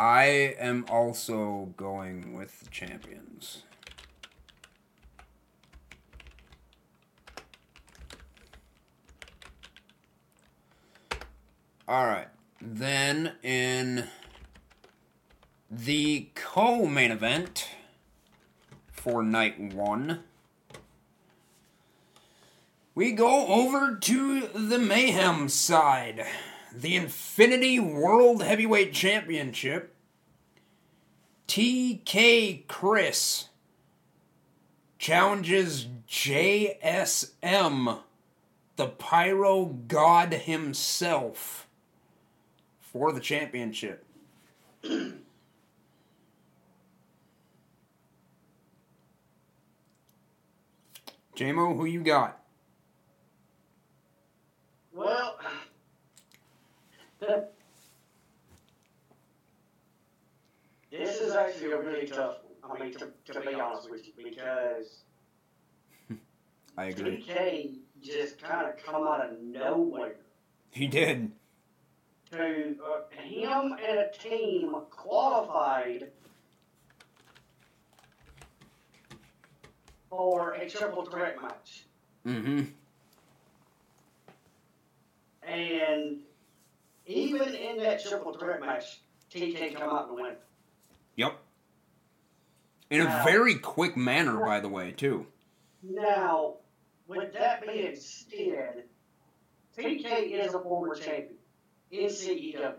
I 0.00 0.54
am 0.60 0.86
also 0.88 1.74
going 1.76 2.32
with 2.32 2.60
the 2.60 2.70
champions. 2.70 3.64
All 11.88 12.04
right. 12.04 12.28
Then 12.60 13.32
in 13.42 14.08
the 15.70 16.28
co-main 16.34 17.10
event 17.10 17.66
for 18.92 19.22
night 19.22 19.58
1, 19.58 20.20
we 22.94 23.12
go 23.12 23.46
over 23.46 23.96
to 23.96 24.48
the 24.48 24.78
Mayhem 24.78 25.48
side. 25.48 26.26
The 26.74 26.94
Infinity 26.94 27.80
World 27.80 28.42
Heavyweight 28.42 28.92
Championship. 28.92 29.94
TK 31.46 32.66
Chris 32.68 33.48
challenges 34.98 35.86
JSM, 36.06 38.00
the 38.76 38.88
Pyro 38.88 39.64
God 39.64 40.34
himself, 40.34 41.67
for 42.92 43.12
the 43.12 43.20
championship. 43.20 44.04
JMO, 51.36 51.76
who 51.76 51.84
you 51.84 52.00
got? 52.00 52.40
Well, 54.92 55.38
this 60.90 61.20
is 61.20 61.34
actually 61.34 61.72
a 61.72 61.80
really 61.80 62.06
tough 62.08 62.38
one. 62.62 62.80
I 62.80 62.84
mean, 62.84 62.92
to, 62.94 63.08
to 63.32 63.40
be 63.40 63.54
honest 63.54 63.88
with 63.88 64.04
you, 64.06 64.12
because 64.16 65.02
I 66.76 66.86
agree. 66.86 67.24
TK 67.24 67.74
just 68.02 68.42
kind 68.42 68.66
of 68.66 68.76
come 68.84 69.06
out 69.06 69.24
of 69.24 69.38
nowhere. 69.40 70.16
He 70.72 70.88
did. 70.88 71.30
To 72.32 72.76
uh, 72.84 73.22
him 73.22 73.76
and 73.88 73.98
a 74.00 74.10
team 74.10 74.74
qualified 74.90 76.10
for 80.10 80.52
a 80.54 80.68
triple 80.68 81.06
threat 81.06 81.40
match. 81.40 81.84
Mm-hmm. 82.26 82.64
And 85.42 86.18
even 87.06 87.54
in 87.54 87.78
that 87.78 88.04
triple 88.04 88.34
threat 88.34 88.60
match, 88.60 89.00
TK 89.32 89.74
come 89.76 89.88
out 89.88 90.08
and 90.08 90.16
win. 90.16 90.34
Yep. 91.16 91.38
In 92.90 93.00
a 93.00 93.04
Wow. 93.06 93.24
very 93.24 93.54
quick 93.54 93.96
manner, 93.96 94.38
by 94.44 94.60
the 94.60 94.68
way, 94.68 94.92
too. 94.92 95.26
Now, 95.82 96.56
with 97.06 97.32
that 97.32 97.66
being 97.66 97.96
said, 97.96 98.84
TK 99.76 100.32
is 100.32 100.52
a 100.54 100.60
former 100.60 100.94
champion 100.94 101.37
in 101.90 102.06
CEW. 102.06 102.74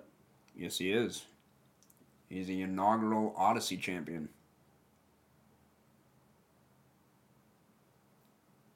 Yes, 0.55 0.77
he 0.77 0.91
is. 0.91 1.25
He's 2.29 2.47
the 2.47 2.61
inaugural 2.61 3.33
Odyssey 3.37 3.77
champion. 3.77 4.29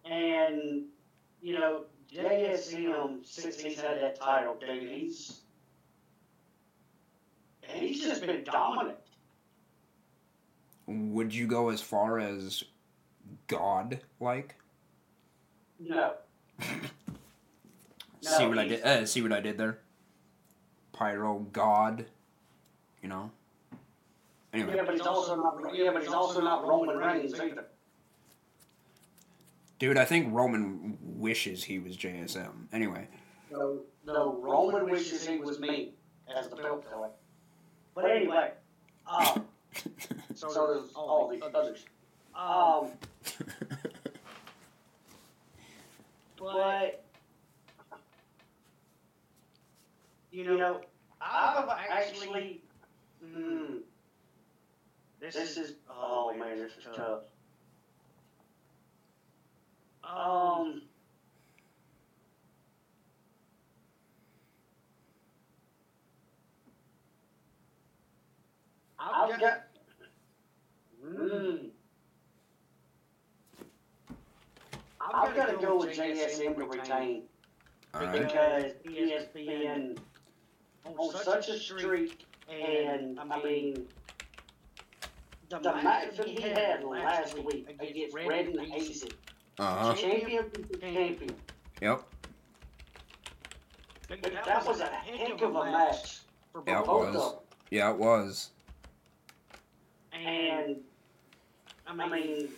And, 0.06 0.86
you 1.42 1.58
know, 1.58 1.84
JSM, 2.12 3.26
since 3.26 3.60
he's 3.60 3.80
had 3.80 4.02
that 4.02 4.20
title, 4.20 4.56
dude, 4.60 4.90
he's. 4.90 5.42
And 7.70 7.82
he's 7.82 8.02
just 8.02 8.26
been 8.26 8.44
dominant. 8.44 8.98
Would 10.86 11.34
you 11.34 11.48
go 11.48 11.70
as 11.70 11.82
far 11.82 12.20
as 12.20 12.64
God 13.48 14.00
like? 14.20 14.56
No. 15.86 16.14
see 18.22 18.48
what 18.48 18.58
I 18.58 18.68
did? 18.68 18.84
Uh, 18.84 19.06
see 19.06 19.22
what 19.22 19.34
I 19.34 19.42
did 19.42 19.58
there? 19.58 19.80
Pyro 20.94 21.40
God, 21.52 22.06
you 23.02 23.10
know. 23.10 23.32
Anyway, 24.54 24.76
Yeah, 24.76 24.84
but 24.86 24.94
he's 24.94 25.06
also 25.06 25.36
not. 25.36 25.76
Yeah, 25.76 25.92
but 25.92 26.04
he's 26.04 26.12
also 26.14 26.40
not 26.40 26.66
Roman 26.66 26.96
Reigns 26.98 27.34
either. 27.34 27.66
dude, 29.80 29.98
I 29.98 30.06
think 30.06 30.32
Roman 30.32 30.98
wishes 31.02 31.64
he 31.64 31.80
was 31.80 31.98
JSM. 31.98 32.68
Anyway, 32.72 33.08
No, 33.52 33.80
no, 34.06 34.40
Roman 34.42 34.90
wishes 34.90 35.28
he 35.28 35.40
was 35.40 35.60
me 35.60 35.94
as 36.34 36.48
the 36.50 36.56
belt 36.56 36.90
collector. 36.90 37.18
But 37.96 38.10
anyway, 38.12 38.52
um, 39.08 39.46
so 40.36 40.48
does 40.48 40.94
all 40.94 41.28
the 41.28 41.44
others. 41.46 41.86
Um, 42.36 42.90
but 46.40 47.03
you 50.34 50.58
know, 50.58 50.82
I've 51.22 51.70
actually. 51.70 52.64
Mm, 53.24 53.82
this 55.20 55.36
is. 55.36 55.76
Oh 55.90 56.34
man, 56.38 56.58
this 56.58 56.72
is 56.72 56.88
tough. 56.96 57.20
Um. 60.04 60.82
I've 69.00 69.40
got. 69.40 69.64
Mm, 71.06 71.70
I've 75.00 75.36
got 75.36 75.50
to 75.50 75.58
go 75.58 75.78
with 75.78 75.96
JSM 75.96 76.56
to 76.56 76.66
retain 76.66 77.24
all 77.94 78.02
right. 78.02 78.24
because 78.24 78.72
he 78.88 79.12
has 79.12 79.26
been 79.28 79.98
on 80.86 81.12
such 81.24 81.50
a 81.50 81.60
streak, 81.60 82.26
and 82.50 83.20
I 83.20 83.44
mean, 83.44 83.88
the 85.50 85.60
match 85.62 86.18
that 86.18 86.28
he 86.28 86.42
had 86.42 86.84
last 86.84 87.38
week 87.44 87.68
against 87.80 88.16
Red 88.16 88.48
and 88.48 88.60
Hazy, 88.72 89.12
Uh 89.60 89.76
huh. 89.76 89.94
champion 89.96 90.50
to 90.52 90.78
champion, 90.80 91.36
Yep. 91.82 92.04
that 94.10 94.66
was 94.66 94.80
a 94.82 94.86
heck 94.86 95.42
of 95.42 95.56
a 95.56 95.64
match 95.66 96.20
for 96.52 96.64
Yeah, 96.68 96.82
it 96.82 96.86
both 96.86 97.08
was. 97.08 97.16
of 97.16 97.32
them. 97.32 97.40
Yeah, 97.72 97.92
it 97.92 97.98
was. 97.98 98.50
And 100.14 100.78
I 101.88 102.08
mean, 102.08 102.50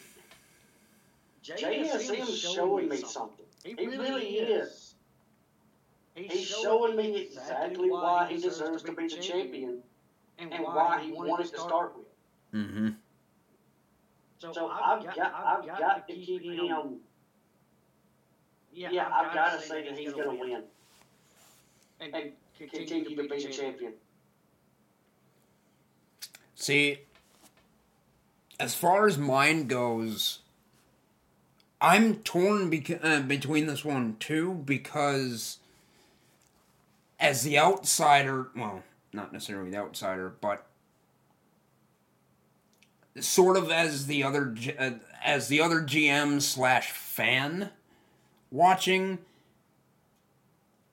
JSM's 1.44 2.40
showing 2.40 2.90
me 2.90 2.98
something. 2.98 3.46
He 3.64 3.74
really 3.88 4.38
is. 4.40 4.95
He's 6.16 6.48
showing 6.48 6.96
me 6.96 7.18
exactly 7.18 7.92
why 7.92 8.28
he 8.30 8.38
deserves 8.38 8.84
to 8.84 8.94
be 8.94 9.08
the 9.08 9.18
champion 9.18 9.80
and 10.40 10.52
why 10.64 11.02
he 11.04 11.12
wanted 11.12 11.52
to 11.52 11.60
start 11.60 11.94
with. 11.98 12.62
Mm-hmm. 12.62 12.90
So 14.40 14.70
I've 14.70 15.04
got, 15.04 15.18
I've 15.18 15.68
got 15.68 16.08
to 16.08 16.14
keep 16.14 16.42
him. 16.44 17.00
Yeah, 18.74 19.10
I've 19.14 19.34
got 19.34 19.60
to 19.60 19.68
say 19.68 19.88
that 19.88 19.98
he's 19.98 20.14
going 20.14 20.38
to 20.38 20.44
win 20.44 20.64
and 22.00 22.32
continue 22.58 23.16
to 23.16 23.28
be 23.28 23.28
the 23.28 23.50
champion. 23.50 23.94
See, 26.56 27.00
as 28.60 28.74
far 28.74 29.08
as 29.08 29.18
mine 29.18 29.68
goes, 29.68 30.40
I'm 31.82 32.16
torn 32.18 32.72
beca- 32.72 33.04
uh, 33.04 33.22
between 33.22 33.68
this 33.68 33.86
one 33.86 34.18
too 34.20 34.54
because, 34.66 35.60
as 37.20 37.44
the 37.44 37.58
outsider, 37.58 38.50
well, 38.56 38.84
not 39.14 39.32
necessarily 39.32 39.72
the 39.72 39.78
outsider, 39.78 40.34
but 40.42 40.66
sort 43.20 43.58
of 43.58 43.72
as 43.72 44.08
the 44.08 44.24
other 44.24 44.56
uh, 44.78 44.92
as 45.24 45.48
the 45.48 45.62
other 45.62 45.82
GM 45.82 46.42
slash 46.42 46.92
fan 46.92 47.70
watching 48.52 49.20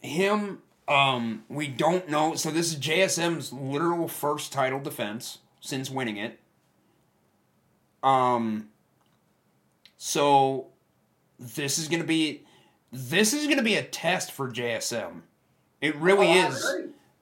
him. 0.01 0.59
Um, 0.89 1.45
we 1.49 1.69
don't 1.69 2.09
know. 2.09 2.35
So 2.35 2.51
this 2.51 2.73
is 2.73 2.77
JSM's 2.79 3.53
literal 3.53 4.09
first 4.09 4.53
title 4.53 4.81
defense 4.81 5.39
since 5.61 5.91
winning 5.91 6.17
it. 6.17 6.39
Um, 8.03 8.69
so 9.97 10.67
this 11.39 11.79
is 11.79 11.89
gonna 11.89 12.05
be 12.05 12.43
this 12.91 13.33
is 13.33 13.47
gonna 13.47 13.63
be 13.63 13.77
a 13.77 13.83
test 13.83 14.33
for 14.33 14.51
JSM. 14.51 15.23
It 15.83 15.95
really 15.97 16.29
Oh, 16.29 16.49
is 16.49 16.67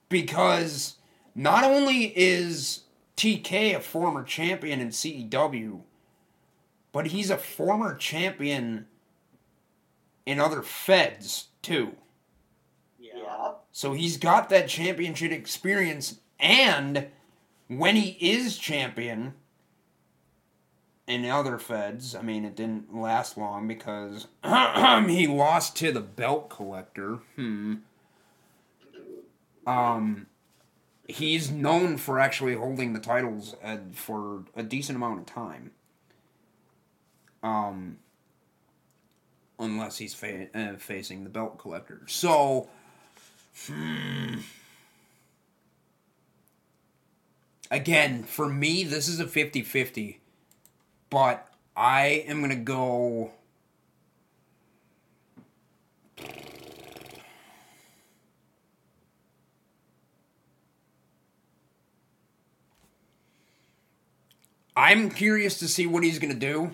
because 0.07 0.95
not 1.35 1.63
only 1.65 2.13
is 2.17 2.81
TK 3.17 3.75
a 3.75 3.79
former 3.81 4.23
champion 4.23 4.79
in 4.79 4.89
CEW, 4.89 5.81
but 6.91 7.07
he's 7.07 7.29
a 7.29 7.37
former 7.37 7.95
champion 7.95 8.85
in 10.25 10.39
other 10.39 10.61
feds 10.61 11.47
too. 11.61 11.95
Yeah. 12.99 13.53
So 13.71 13.93
he's 13.93 14.17
got 14.17 14.49
that 14.49 14.69
championship 14.69 15.31
experience, 15.31 16.19
and 16.39 17.07
when 17.67 17.95
he 17.95 18.17
is 18.19 18.57
champion 18.57 19.33
in 21.07 21.25
other 21.25 21.57
feds, 21.57 22.13
I 22.13 22.21
mean, 22.21 22.45
it 22.45 22.55
didn't 22.55 22.95
last 22.95 23.37
long 23.37 23.67
because 23.67 24.27
he 24.43 25.25
lost 25.25 25.75
to 25.77 25.91
the 25.91 26.01
belt 26.01 26.49
collector. 26.49 27.19
Hmm. 27.35 27.75
Um, 29.65 30.27
he's 31.07 31.51
known 31.51 31.97
for 31.97 32.19
actually 32.19 32.55
holding 32.55 32.93
the 32.93 32.99
titles 32.99 33.55
uh, 33.63 33.77
for 33.93 34.43
a 34.55 34.63
decent 34.63 34.95
amount 34.95 35.19
of 35.19 35.25
time. 35.25 35.71
Um, 37.43 37.97
unless 39.59 39.97
he's 39.97 40.13
fa- 40.13 40.47
uh, 40.53 40.75
facing 40.77 41.23
the 41.23 41.29
belt 41.29 41.57
collector. 41.57 42.01
So. 42.07 42.69
Hmm. 43.67 44.39
Again, 47.69 48.23
for 48.23 48.49
me, 48.49 48.83
this 48.83 49.07
is 49.07 49.19
a 49.21 49.27
50 49.27 49.61
50. 49.61 50.19
But 51.09 51.47
I 51.75 52.25
am 52.27 52.39
going 52.39 52.49
to 52.49 52.55
go. 52.55 53.31
I'm 64.75 65.09
curious 65.09 65.59
to 65.59 65.67
see 65.67 65.85
what 65.85 66.03
he's 66.03 66.19
going 66.19 66.33
to 66.33 66.39
do. 66.39 66.71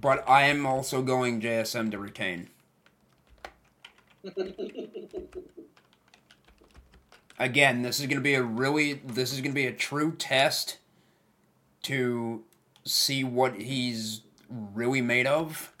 But 0.00 0.28
I 0.28 0.44
am 0.44 0.66
also 0.66 1.02
going 1.02 1.40
JSM 1.40 1.90
to 1.92 1.98
retain. 1.98 2.48
again, 7.38 7.82
this 7.82 8.00
is 8.00 8.06
going 8.06 8.16
to 8.16 8.22
be 8.22 8.34
a 8.34 8.42
really 8.42 8.94
this 8.94 9.32
is 9.32 9.40
going 9.40 9.52
to 9.52 9.54
be 9.54 9.66
a 9.66 9.72
true 9.72 10.12
test 10.12 10.78
to 11.82 12.42
see 12.84 13.22
what 13.22 13.60
he's 13.60 14.22
really 14.48 15.00
made 15.00 15.26
of 15.26 15.72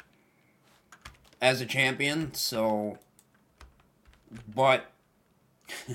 as 1.40 1.60
a 1.60 1.66
champion. 1.66 2.34
So 2.34 2.98
but 4.54 4.90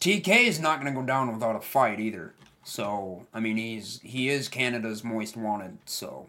TK 0.00 0.46
is 0.46 0.60
not 0.60 0.80
going 0.80 0.92
to 0.92 1.00
go 1.00 1.06
down 1.06 1.32
without 1.32 1.56
a 1.56 1.60
fight 1.60 2.00
either. 2.00 2.34
So, 2.68 3.26
I 3.32 3.38
mean, 3.38 3.58
he's 3.58 4.00
he 4.02 4.28
is 4.28 4.48
Canada's 4.48 5.04
most 5.04 5.36
wanted, 5.36 5.78
so 5.84 6.26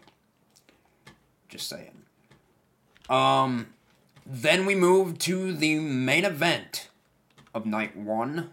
just 1.48 1.68
saying. 1.68 2.04
Um 3.10 3.74
then 4.24 4.64
we 4.64 4.76
move 4.76 5.18
to 5.18 5.52
the 5.52 5.80
main 5.80 6.24
event 6.24 6.90
of 7.52 7.66
night 7.66 7.96
one. 7.96 8.50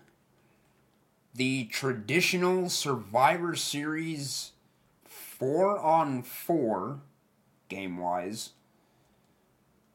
the 1.36 1.66
traditional 1.66 2.70
Survivor 2.70 3.56
Series 3.56 4.54
four 5.04 5.78
on 5.78 6.24
four, 6.24 7.02
game 7.68 7.98
wise, 7.98 8.52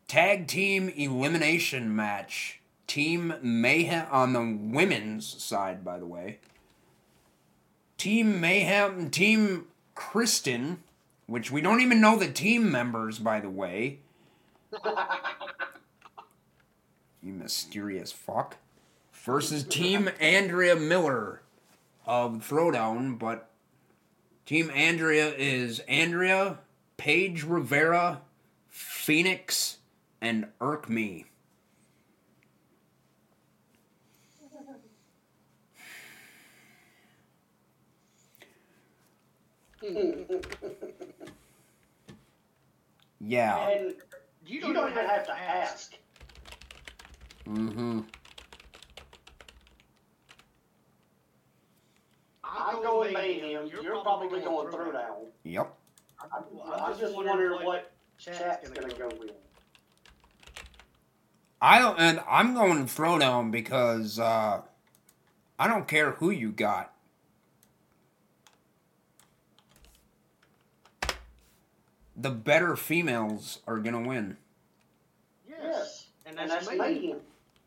tag 0.07 0.47
team 0.47 0.91
elimination 0.91 1.95
match. 1.95 2.61
Team 2.87 3.35
Mayhem 3.41 4.07
on 4.11 4.33
the 4.33 4.59
women's 4.77 5.25
side, 5.43 5.85
by 5.85 5.99
the 5.99 6.07
way. 6.07 6.41
Team 8.01 8.41
Mayhem, 8.41 8.99
and 8.99 9.13
Team 9.13 9.67
Kristen, 9.95 10.83
which 11.27 11.51
we 11.51 11.61
don't 11.61 11.83
even 11.83 12.01
know 12.01 12.17
the 12.17 12.33
team 12.33 12.73
members, 12.73 13.19
by 13.19 13.41
the 13.41 13.51
way. 13.51 13.99
you 17.23 17.35
mysterious 17.35 18.11
fuck. 18.11 18.57
Versus 19.13 19.65
Team 19.65 20.09
Andrea 20.19 20.77
Miller 20.77 21.43
of 22.07 22.37
Throwdown, 22.49 23.19
but 23.19 23.51
Team 24.47 24.71
Andrea 24.71 25.35
is 25.37 25.81
Andrea, 25.81 26.57
Paige 26.97 27.45
Rivera, 27.45 28.23
Phoenix, 28.71 29.77
and 30.23 30.47
Irk 30.59 30.89
Me. 30.89 31.27
Yeah. 43.21 43.69
And 43.69 43.95
you 44.47 44.61
don't, 44.61 44.91
even 44.91 45.05
have 45.05 45.27
to 45.27 45.39
ask. 45.39 45.93
Mm-hmm. 47.47 48.01
I'm 52.43 52.83
going 52.83 53.13
Mayhem. 53.13 53.71
You're 53.83 54.01
probably 54.01 54.41
going 54.41 54.71
through 54.71 54.93
now. 54.93 55.19
Yep. 55.45 55.75
I, 56.21 56.87
I 56.87 56.93
just 56.95 57.15
wondering 57.15 57.65
what 57.65 57.93
chat's 58.19 58.71
gonna 58.71 58.95
go 58.95 59.09
with. 59.19 59.33
I 61.63 61.79
don't, 61.79 61.99
and 61.99 62.23
I'm 62.29 62.55
going 62.55 62.87
throwdown 62.87 63.51
because 63.51 64.19
uh, 64.19 64.63
I 65.59 65.69
don't 65.69 65.87
care 65.87 66.13
who 66.13 66.31
you 66.31 66.53
got. 66.53 66.95
The 72.17 72.31
better 72.31 72.77
females 72.77 73.61
are 73.67 73.79
gonna 73.79 74.07
win. 74.07 74.37
Yes, 75.49 76.09
and 76.27 76.37
that's, 76.37 76.53
and 76.53 76.67
that's 76.67 76.79
Mayhem. 76.79 77.21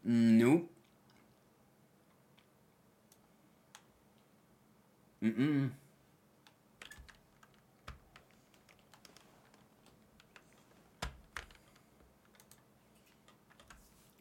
Nope. 0.04 0.70
Mm-mm. 5.24 5.72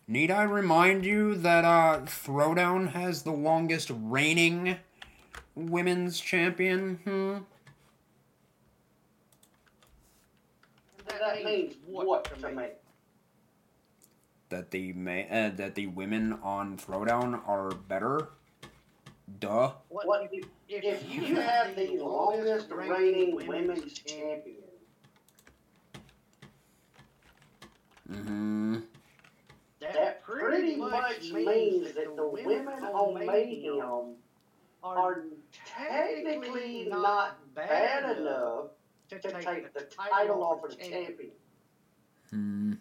Need 0.07 0.31
I 0.31 0.43
remind 0.43 1.05
you 1.07 1.35
that 1.37 1.65
uh, 1.65 2.01
Throwdown 2.05 2.93
has 2.93 3.23
the 3.23 3.33
longest 3.33 3.91
reigning 3.95 4.77
women's 5.55 6.21
champion? 6.21 7.01
Hmm? 7.05 7.52
That 11.19 11.45
means 11.45 11.75
what 11.87 12.25
to 12.41 12.49
me? 12.51 12.65
That 14.49 14.71
the 14.71 14.93
ma- 14.93 15.29
uh, 15.31 15.51
that 15.57 15.75
the 15.75 15.87
women 15.87 16.39
on 16.43 16.77
Throwdown 16.77 17.47
are 17.49 17.71
better. 17.71 18.29
Duh. 19.41 19.73
What, 19.89 20.31
if, 20.33 20.47
if 20.69 21.11
you 21.11 21.37
have 21.37 21.75
the 21.75 21.99
longest 21.99 22.71
reigning 22.71 23.47
women's 23.47 23.95
champion? 23.95 24.57
Mm-hmm. 28.11 28.81
That 29.81 30.23
pretty 30.23 30.77
much 30.77 31.33
means 31.33 31.93
that 31.95 32.15
the 32.15 32.29
women 32.29 32.69
on 32.69 33.27
Mayhem 33.27 34.17
are 34.83 35.25
technically 35.77 36.87
not 36.89 37.39
bad 37.55 38.19
enough 38.19 38.67
to 39.21 39.33
take 39.33 39.73
the 39.75 39.83
title 39.83 40.43
off 40.43 40.65
of 40.65 40.71
the 40.71 40.77
champion. 40.77 41.31
Hmm. 42.31 42.73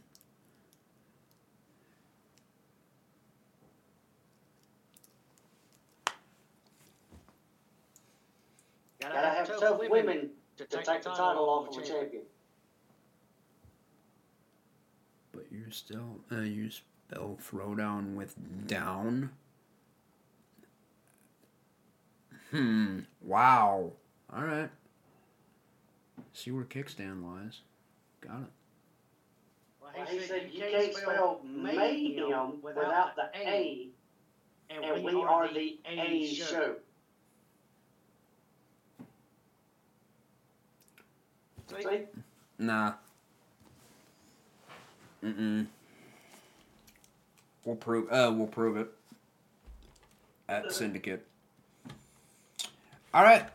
Gotta, 9.00 9.14
Gotta 9.16 9.27
have, 9.27 9.48
have 9.48 9.60
tough 9.60 9.82
women 9.90 10.30
to 10.58 10.66
take, 10.66 10.84
to 10.85 10.92
take 10.92 11.01
the 11.01 11.10
title 11.10 11.50
off 11.50 11.76
of 11.76 11.84
a 11.84 11.85
champion. 11.85 12.24
But 15.34 15.45
you're 15.51 15.72
still, 15.72 16.19
uh, 16.32 16.42
you 16.42 16.69
spell 16.69 17.38
throwdown 17.42 18.16
with 18.16 18.35
down. 18.68 19.32
Hmm. 22.51 23.00
Wow. 23.22 23.93
All 24.34 24.43
right. 24.43 24.69
See 26.33 26.51
where 26.51 26.64
kickstand 26.64 27.24
lies. 27.24 27.61
Got 28.22 28.41
it. 28.41 28.48
Well, 29.82 29.91
he, 29.93 30.00
well, 30.00 30.08
he 30.08 30.19
said, 30.27 30.50
you 30.51 30.61
can't 30.61 30.93
spell 30.93 31.41
mayhem 31.45 32.61
without 32.61 33.16
the 33.16 33.30
A, 33.35 33.88
and, 34.69 34.83
and 34.85 35.03
we, 35.03 35.16
we 35.16 35.22
are 35.22 35.51
the 35.53 35.80
A 35.88 36.25
show. 36.33 36.75
See? 41.80 42.00
Nah. 42.59 42.93
Mm-mm. 45.24 45.67
We'll 47.64 47.75
prove. 47.75 48.11
Uh, 48.11 48.33
we'll 48.35 48.48
prove 48.48 48.75
it 48.77 48.90
at 50.50 50.72
Syndicate. 50.72 51.25
All 53.14 53.24
right. 53.24 53.45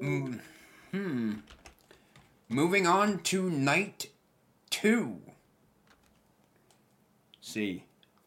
Mm, 0.00 0.38
hmm. 0.92 1.32
Moving 2.48 2.86
on 2.86 3.20
to 3.20 3.48
night 3.48 4.10
two. 4.70 5.18
See, 7.40 7.84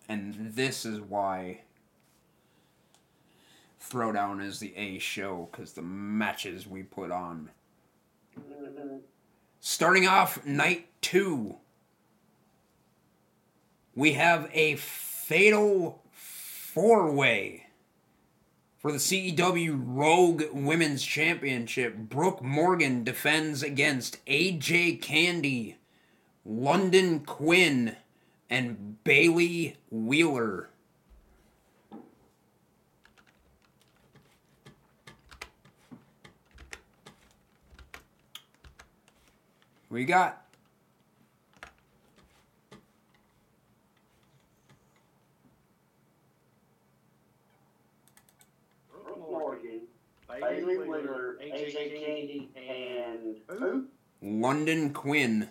and 0.10 0.54
this 0.56 0.86
is 0.86 1.00
why 1.00 1.62
Throwdown 3.82 4.44
is 4.44 4.60
the 4.60 4.76
A 4.76 4.98
show 4.98 5.48
because 5.52 5.74
the 5.74 5.82
matches 5.82 6.68
we 6.68 6.84
put 6.84 7.12
on. 7.12 7.52
Starting 9.60 10.08
off 10.08 10.46
night 10.46 10.88
two, 11.02 11.58
we 13.96 14.14
have 14.14 14.50
a 14.54 14.76
fatal 14.76 16.02
four 16.12 17.12
way 17.12 17.65
for 18.86 18.92
the 18.92 19.00
CEW 19.00 19.82
Rogue 19.84 20.44
Women's 20.54 21.04
Championship. 21.04 21.98
Brooke 21.98 22.44
Morgan 22.44 23.04
defends 23.04 23.64
against 23.64 24.24
AJ 24.28 25.02
Candy, 25.02 25.78
London 26.46 27.22
Quinn, 27.22 27.96
and 28.48 29.04
Bailey 29.04 29.78
Wheeler. 29.90 30.70
We 39.90 40.06
got 40.06 40.46
Morgan, 49.36 49.82
Bailey 50.42 50.78
Wheeler, 50.78 51.38
AJ 51.42 52.04
Candy, 52.04 52.50
and 52.56 53.38
who? 53.48 53.86
London 54.22 54.92
Quinn. 54.94 55.50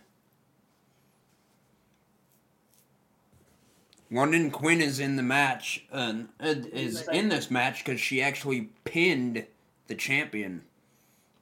London 4.10 4.50
Quinn 4.50 4.80
is 4.80 5.00
in 5.00 5.16
the 5.16 5.22
match, 5.22 5.84
uh, 5.92 6.14
is 6.40 7.08
in 7.08 7.28
this 7.28 7.50
match 7.50 7.84
because 7.84 8.00
she 8.00 8.22
actually 8.22 8.70
pinned 8.84 9.46
the 9.86 9.94
champion 9.94 10.62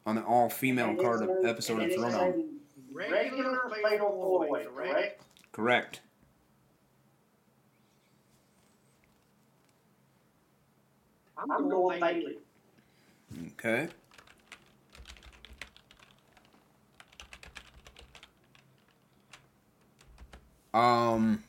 on 0.07 0.17
the 0.17 0.23
all 0.25 0.49
female 0.49 0.95
card 0.97 1.29
episode 1.45 1.83
of 1.83 1.91
Throwdown. 1.91 2.45
Regular 2.93 3.71
fatal 3.83 4.11
four 4.11 4.49
way, 4.49 4.65
correct? 4.65 5.23
Correct. 5.53 6.01
I'm 11.37 11.69
going 11.69 12.01
Bailey. 12.01 12.37
Okay. 13.59 13.89
Um. 20.75 21.43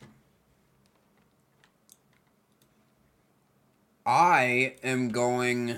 I 4.06 4.76
am 4.84 5.10
going. 5.10 5.78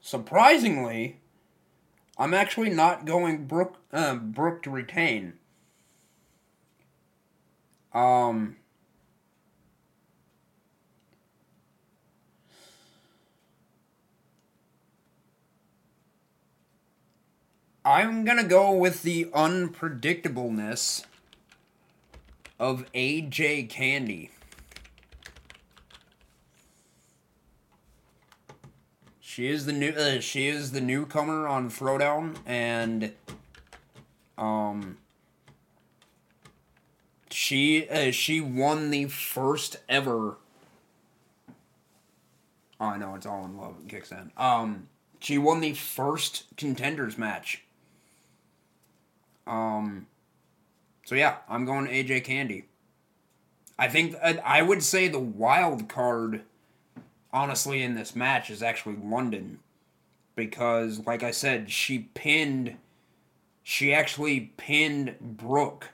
Surprisingly, 0.00 1.20
I'm 2.18 2.32
actually 2.32 2.70
not 2.70 3.04
going 3.04 3.44
Brook 3.46 3.76
uh, 3.92 4.14
Brooke 4.14 4.62
to 4.62 4.70
retain. 4.70 5.34
Um. 7.92 8.56
I'm 17.84 18.24
gonna 18.26 18.44
go 18.44 18.72
with 18.72 19.02
the 19.02 19.24
unpredictableness 19.26 21.04
of 22.58 22.84
AJ 22.92 23.70
Candy. 23.70 24.30
She 29.20 29.48
is 29.48 29.64
the 29.64 29.72
new 29.72 29.92
uh, 29.92 30.20
she 30.20 30.48
is 30.48 30.72
the 30.72 30.80
newcomer 30.82 31.48
on 31.48 31.70
Throwdown 31.70 32.36
and 32.44 33.14
um 34.36 34.98
she 37.30 37.88
uh, 37.88 38.10
she 38.10 38.42
won 38.42 38.90
the 38.90 39.06
first 39.06 39.78
ever 39.88 40.36
Oh, 42.78 42.86
I 42.86 42.98
know 42.98 43.14
it's 43.14 43.26
all 43.26 43.46
in 43.46 43.56
love 43.56 43.76
kicks 43.88 44.12
in. 44.12 44.32
Um 44.36 44.88
she 45.18 45.38
won 45.38 45.60
the 45.60 45.72
first 45.72 46.44
contenders 46.58 47.16
match. 47.16 47.62
Um 49.50 50.06
so 51.04 51.16
yeah, 51.16 51.38
I'm 51.48 51.64
going 51.64 51.86
AJ 51.86 52.24
Candy. 52.24 52.66
I 53.76 53.88
think 53.88 54.14
uh, 54.22 54.34
I 54.44 54.62
would 54.62 54.82
say 54.82 55.08
the 55.08 55.18
wild 55.18 55.88
card 55.88 56.42
honestly 57.32 57.82
in 57.82 57.94
this 57.94 58.14
match 58.14 58.48
is 58.50 58.62
actually 58.62 58.96
London 58.96 59.58
because 60.36 61.04
like 61.06 61.22
I 61.22 61.32
said 61.32 61.70
she 61.70 62.10
pinned 62.14 62.76
she 63.62 63.92
actually 63.92 64.52
pinned 64.56 65.16
Brooke 65.20 65.88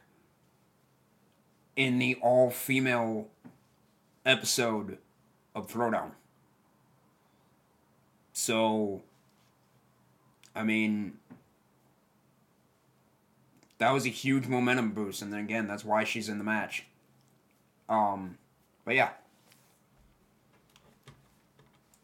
in 1.77 1.99
the 1.99 2.17
all 2.17 2.51
female 2.51 3.29
episode 4.25 4.99
of 5.55 5.69
Throwdown. 5.69 6.11
So 8.33 9.03
I 10.55 10.63
mean 10.63 11.19
that 13.79 13.93
was 13.93 14.07
a 14.07 14.11
huge 14.11 14.47
momentum 14.47 14.93
boost 14.93 15.23
and 15.23 15.33
then 15.33 15.41
again 15.41 15.67
that's 15.67 15.85
why 15.85 16.05
she's 16.05 16.29
in 16.29 16.39
the 16.39 16.45
match. 16.45 16.87
Um 17.89 18.39
but 18.85 18.95
yeah, 18.95 19.11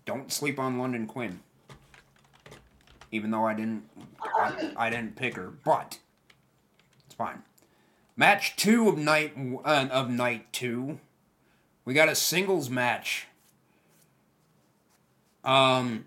don't 0.04 0.32
sleep 0.32 0.58
on 0.58 0.78
London 0.78 1.06
Quinn. 1.06 1.40
Even 3.10 3.30
though 3.30 3.44
I 3.44 3.54
didn't, 3.54 3.84
I, 4.22 4.72
I 4.76 4.90
didn't 4.90 5.16
pick 5.16 5.36
her, 5.36 5.52
but 5.64 5.98
it's 7.04 7.14
fine. 7.14 7.42
Match 8.16 8.56
two 8.56 8.88
of 8.88 8.96
night 8.98 9.34
uh, 9.64 9.88
of 9.90 10.10
night 10.10 10.52
two, 10.52 10.98
we 11.84 11.94
got 11.94 12.08
a 12.08 12.14
singles 12.14 12.70
match. 12.70 13.26
Um, 15.44 16.06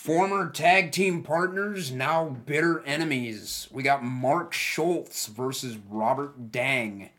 former 0.00 0.48
tag 0.48 0.90
team 0.92 1.22
partners, 1.22 1.92
now 1.92 2.24
bitter 2.24 2.82
enemies. 2.86 3.68
We 3.70 3.82
got 3.82 4.02
Mark 4.02 4.54
Schultz 4.54 5.26
versus 5.26 5.76
Robert 5.90 6.50
Dang. 6.50 7.10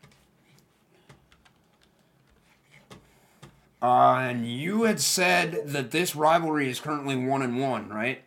Uh, 3.80 4.16
and 4.22 4.48
you 4.48 4.82
had 4.82 4.98
said 4.98 5.68
that 5.68 5.92
this 5.92 6.16
rivalry 6.16 6.68
is 6.68 6.80
currently 6.80 7.14
one 7.14 7.42
and 7.42 7.60
one, 7.60 7.88
right? 7.88 8.24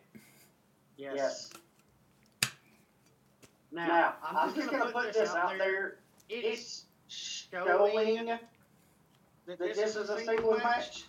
Yes. 0.96 1.12
yes. 1.16 1.52
Now, 3.70 3.86
now, 3.86 4.14
I'm, 4.22 4.54
just 4.54 4.70
going 4.70 4.86
to 4.86 4.90
put 4.90 5.12
this 5.12 5.34
out 5.34 5.58
there. 5.58 5.98
It's 6.30 6.86
showing 7.08 8.24
that 8.24 9.58
this, 9.58 9.76
this 9.76 9.96
is 9.96 10.08
a 10.08 10.18
single 10.24 10.56
match. 10.56 11.04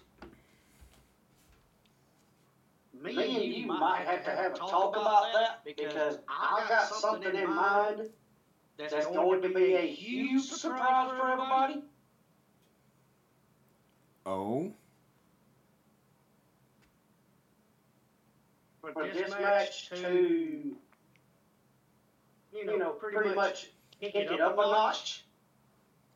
Me 3.01 3.35
and 3.35 3.53
you 3.53 3.67
might 3.67 4.05
have 4.05 4.23
to 4.25 4.31
have 4.31 4.53
a 4.53 4.57
talk 4.57 4.95
about 4.95 5.33
that 5.33 5.63
because 5.63 6.19
I've 6.27 6.67
got 6.67 6.89
something 6.89 7.35
in 7.35 7.49
mind 7.49 8.09
that's 8.77 9.05
going 9.07 9.41
to 9.41 9.49
be 9.49 9.73
a 9.75 9.85
huge 9.85 10.43
surprise 10.43 11.11
for 11.17 11.29
everybody. 11.29 11.83
Oh. 14.25 14.73
For, 18.81 18.93
for 18.93 19.07
this, 19.07 19.31
match, 19.31 19.89
to, 19.89 20.75
you 22.53 22.65
know, 22.65 22.73
you 22.73 22.79
know 22.79 22.89
pretty, 22.91 23.17
pretty 23.17 23.35
much 23.35 23.67
kick 23.99 24.15
it, 24.15 24.31
it 24.31 24.41
up, 24.41 24.57
up 24.57 24.65
a 24.65 24.71
notch. 24.71 25.25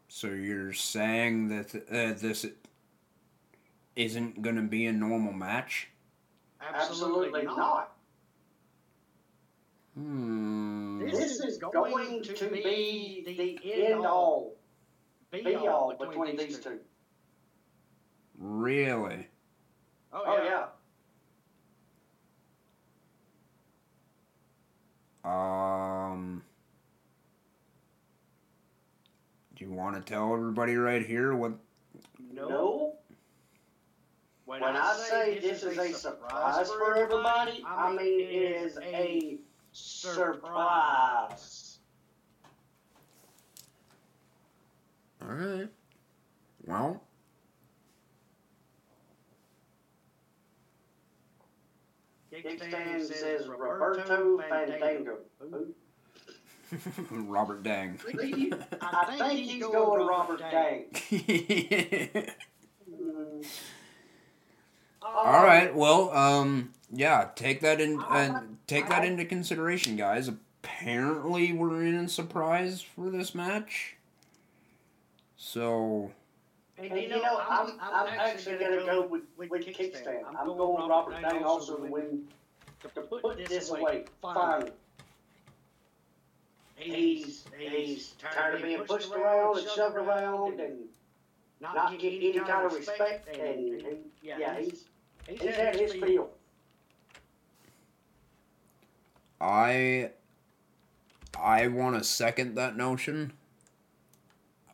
So 0.08 0.28
you're 0.28 0.74
saying 0.74 1.50
that 1.50 1.76
uh, 1.76 2.20
this 2.20 2.46
isn't 3.96 4.42
going 4.42 4.56
to 4.56 4.62
be 4.62 4.86
a 4.86 4.92
normal 4.92 5.34
match? 5.34 5.91
Absolutely 6.62 7.44
not. 7.44 7.92
Hmm. 9.96 11.00
This, 11.00 11.18
this 11.18 11.40
is 11.42 11.58
going 11.58 12.24
to 12.24 12.48
be 12.48 13.24
the 13.26 13.74
end 13.74 14.06
all, 14.06 14.56
be 15.32 15.56
all 15.56 15.96
between 16.00 16.38
these 16.38 16.60
two. 16.60 16.80
Really? 18.38 19.28
Oh, 20.14 20.24
oh 20.26 20.44
yeah. 20.44 20.66
Um. 25.24 26.42
Do 29.56 29.66
you 29.66 29.72
want 29.72 29.96
to 29.96 30.02
tell 30.02 30.34
everybody 30.34 30.76
right 30.76 31.06
here 31.06 31.36
what? 31.36 31.54
No. 32.34 32.96
When, 34.52 34.60
when 34.60 34.76
I, 34.76 34.82
I 34.82 34.96
say 34.98 35.40
this 35.40 35.64
is 35.64 35.78
a 35.78 35.94
surprise 35.94 36.70
for 36.70 36.98
everybody, 36.98 37.64
I 37.66 37.90
mean 37.94 38.20
it 38.20 38.34
is 38.34 38.78
a 38.84 39.38
surprise. 39.72 40.58
All 45.22 45.30
right. 45.30 45.70
Well. 46.66 47.02
Kickstand 52.34 53.06
says 53.06 53.48
Roberto 53.48 54.38
Fandango. 54.50 55.20
Robert 57.12 57.64
Dang. 57.64 57.98
I 58.82 59.16
think 59.18 59.50
he's 59.50 59.62
going 59.62 60.06
Robert 60.06 60.40
Dang. 60.40 60.88
Mm. 62.92 63.46
All 65.02 65.44
right. 65.44 65.74
Well, 65.74 66.12
um, 66.12 66.74
yeah. 66.92 67.30
Take 67.36 67.62
that 67.62 67.82
in 67.82 68.00
uh, 68.00 68.44
take 68.68 68.90
that 68.90 69.04
into 69.04 69.26
consideration, 69.26 69.96
guys. 69.96 70.28
Apparently, 70.28 71.54
we're 71.54 71.84
in 71.84 71.96
a 71.96 72.10
surprise 72.10 72.82
for 72.82 73.10
this 73.10 73.34
match. 73.34 73.96
So 75.38 76.12
and, 76.78 77.00
you, 77.00 77.10
know, 77.10 77.42
I'm, 77.48 77.80
I'm, 77.80 78.08
I'm 78.08 78.20
actually 78.20 78.58
going 78.58 78.80
to 78.80 78.86
go 78.86 79.06
with, 79.06 79.22
with, 79.38 79.52
with 79.52 79.66
kickstand. 79.66 80.24
I'm 80.40 80.48
going 80.48 80.90
Robert 80.90 81.22
Dang 81.22 81.44
also 81.44 81.78
to 81.78 81.92
win. 81.92 82.24
To 82.96 83.02
put 83.02 83.40
it 83.40 83.48
this 83.48 83.70
way, 83.70 84.06
fine. 84.22 84.72
He's, 86.76 87.44
he's 87.60 88.16
tired 88.20 88.56
of 88.56 88.64
being 88.64 88.80
pushed 88.86 89.12
around 89.12 89.60
and 89.60 89.68
shoved 89.70 89.96
around 89.96 90.60
and 90.60 90.80
not 91.60 92.00
get 92.00 92.14
any 92.14 92.40
kind 92.40 92.66
of 92.66 92.74
respect. 92.74 93.38
And, 93.38 93.82
and 93.82 93.98
yeah, 94.24 94.60
he's, 94.60 94.86
he's 95.28 95.56
had 95.56 95.76
his 95.76 95.94
feel. 95.94 96.30
I 99.40 100.12
I 101.40 101.68
want 101.68 101.98
to 101.98 102.04
second 102.04 102.56
that 102.56 102.78
notion. 102.78 103.34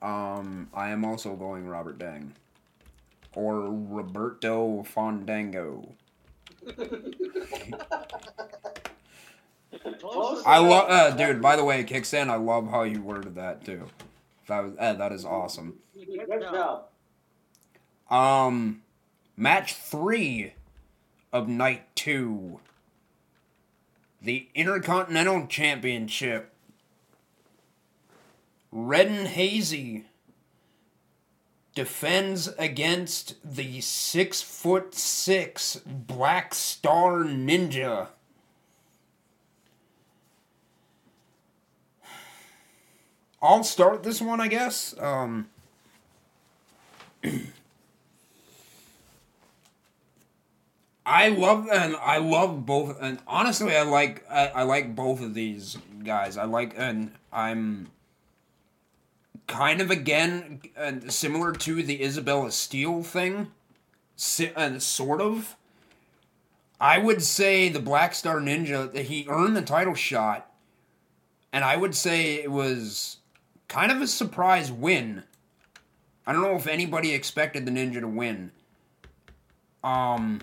Um, 0.02 0.70
I 0.74 0.90
am 0.90 1.06
also 1.06 1.36
going 1.36 1.68
Robert 1.68 1.98
Dang. 1.98 2.34
Or 3.34 3.70
Roberto 3.70 4.84
Fandango. 4.84 5.94
I 10.46 10.58
love, 10.60 10.90
uh, 10.90 11.12
dude. 11.12 11.42
By 11.42 11.56
the 11.56 11.64
way, 11.64 11.84
Kickstand, 11.84 12.30
I 12.30 12.36
love 12.36 12.70
how 12.70 12.84
you 12.84 13.02
worded 13.02 13.36
that 13.36 13.64
too. 13.64 13.86
That 14.48 14.64
was, 14.64 14.74
uh, 14.80 14.94
that 14.94 15.12
is 15.12 15.26
awesome. 15.26 15.78
Um, 18.10 18.82
match 19.38 19.76
three 19.76 20.54
of 21.32 21.48
night 21.48 21.96
two. 21.96 22.60
The 24.22 24.48
Intercontinental 24.56 25.46
Championship 25.48 26.52
Red 28.72 29.08
and 29.08 29.28
Hazy 29.28 30.06
defends 31.74 32.48
against 32.58 33.36
the 33.44 33.80
six 33.82 34.42
foot 34.42 34.94
six 34.96 35.78
Black 35.86 36.54
Star 36.54 37.24
Ninja. 37.24 38.08
I'll 43.42 43.64
start 43.64 44.04
this 44.04 44.20
one, 44.20 44.42
I 44.42 44.48
guess. 44.48 44.96
Um, 45.00 45.48
I 51.10 51.30
love 51.30 51.70
and 51.72 51.96
I 51.96 52.18
love 52.18 52.66
both, 52.66 52.98
and 53.00 53.20
honestly, 53.26 53.74
I 53.74 53.84
like 53.84 54.30
I, 54.30 54.48
I 54.48 54.64
like 54.64 54.94
both 54.94 55.22
of 55.22 55.34
these 55.34 55.78
guys. 56.04 56.36
I 56.36 56.44
like 56.44 56.74
and 56.76 57.12
I'm 57.32 57.88
kind 59.48 59.80
of 59.80 59.90
again 59.90 60.60
uh, 60.78 60.92
similar 61.08 61.54
to 61.54 61.82
the 61.82 62.04
Isabella 62.04 62.52
Steele 62.52 63.04
thing, 63.04 63.54
si- 64.18 64.52
sort 64.80 65.22
of. 65.22 65.56
I 66.78 66.98
would 66.98 67.24
say 67.24 67.70
the 67.70 67.80
Black 67.80 68.14
Star 68.14 68.42
Ninja 68.42 68.94
he 68.94 69.26
earned 69.30 69.56
the 69.56 69.62
title 69.62 69.96
shot, 69.96 70.52
and 71.54 71.64
I 71.64 71.78
would 71.78 71.96
say 71.96 72.34
it 72.34 72.52
was 72.52 73.20
kind 73.70 73.94
of 73.94 74.02
a 74.02 74.08
surprise 74.08 74.74
win. 74.74 75.24
I 76.26 76.34
don't 76.34 76.42
know 76.42 76.58
if 76.58 76.68
anybody 76.68 77.14
expected 77.14 77.66
the 77.66 77.72
Ninja 77.72 78.02
to 78.02 78.10
win. 78.10 78.52
Um. 79.86 80.42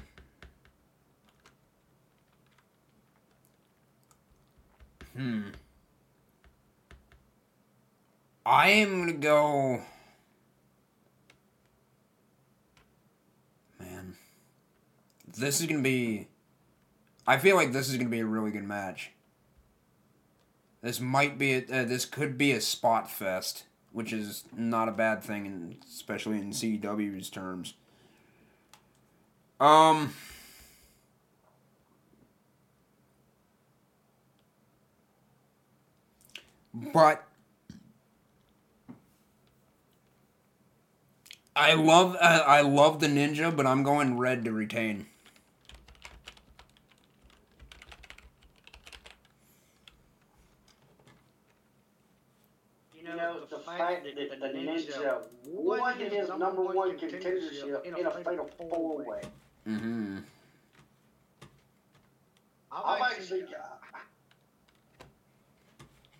Hmm. 5.16 5.42
I 8.44 8.68
am 8.68 9.00
gonna 9.00 9.12
go. 9.12 9.80
Man, 13.80 14.16
this 15.36 15.60
is 15.60 15.66
gonna 15.66 15.82
be. 15.82 16.28
I 17.26 17.38
feel 17.38 17.56
like 17.56 17.72
this 17.72 17.88
is 17.88 17.96
gonna 17.96 18.10
be 18.10 18.20
a 18.20 18.26
really 18.26 18.50
good 18.50 18.64
match. 18.64 19.12
This 20.82 21.00
might 21.00 21.38
be. 21.38 21.54
A, 21.54 21.58
uh, 21.58 21.84
this 21.84 22.04
could 22.04 22.36
be 22.36 22.52
a 22.52 22.60
spot 22.60 23.10
fest, 23.10 23.64
which 23.92 24.12
is 24.12 24.44
not 24.54 24.88
a 24.88 24.92
bad 24.92 25.22
thing, 25.22 25.46
in, 25.46 25.76
especially 25.88 26.38
in 26.38 26.50
CW's 26.50 27.30
terms. 27.30 27.74
Um. 29.60 30.12
But 36.74 37.24
I 41.54 41.74
love 41.74 42.16
I, 42.20 42.38
I 42.38 42.60
love 42.62 42.98
the 43.00 43.06
ninja, 43.06 43.54
but 43.54 43.64
I'm 43.64 43.84
going 43.84 44.18
red 44.18 44.44
to 44.44 44.52
retain. 44.52 45.06
You 52.96 53.04
know, 53.16 53.40
the 53.48 53.58
fact 53.58 54.04
that 54.04 54.40
the 54.40 54.46
Ninja 54.48 55.22
won 55.46 55.98
his 55.98 56.28
number 56.30 56.62
one 56.62 56.98
contendership 56.98 57.84
in 57.84 58.06
a 58.06 58.10
fatal 58.10 58.50
four 58.58 59.04
way. 59.04 59.20
Mm-hmm. 59.68 60.18
I'm 62.72 63.02
actually. 63.02 63.44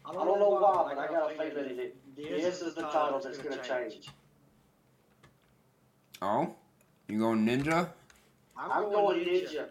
I 0.07 0.13
don't 0.13 0.39
know 0.39 0.49
why, 0.51 0.95
but 0.95 0.99
I 0.99 1.07
got 1.07 1.33
a 1.33 1.35
feeling 1.35 1.77
that 1.77 1.95
this 2.17 2.61
is 2.61 2.75
the 2.75 2.83
title 2.83 3.21
that's 3.21 3.39
going 3.39 3.59
to 3.59 3.65
change. 3.65 4.09
Oh, 6.21 6.55
you 7.09 7.19
going 7.19 7.47
ninja? 7.47 7.89
I'm 8.57 8.91
going 8.91 9.25
Ninja. 9.25 9.67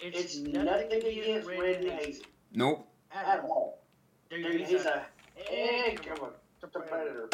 It's 0.00 0.36
nothing 0.38 1.04
against 1.04 1.48
Red 1.48 1.84
Hazy 1.84 2.24
Nope. 2.52 2.86
at 3.12 3.40
all. 3.40 3.82
Dude, 4.30 4.60
he's 4.62 4.84
a 4.84 5.04
heck 5.48 6.10
of 6.10 6.30
a 6.62 6.66
competitor, 6.66 7.28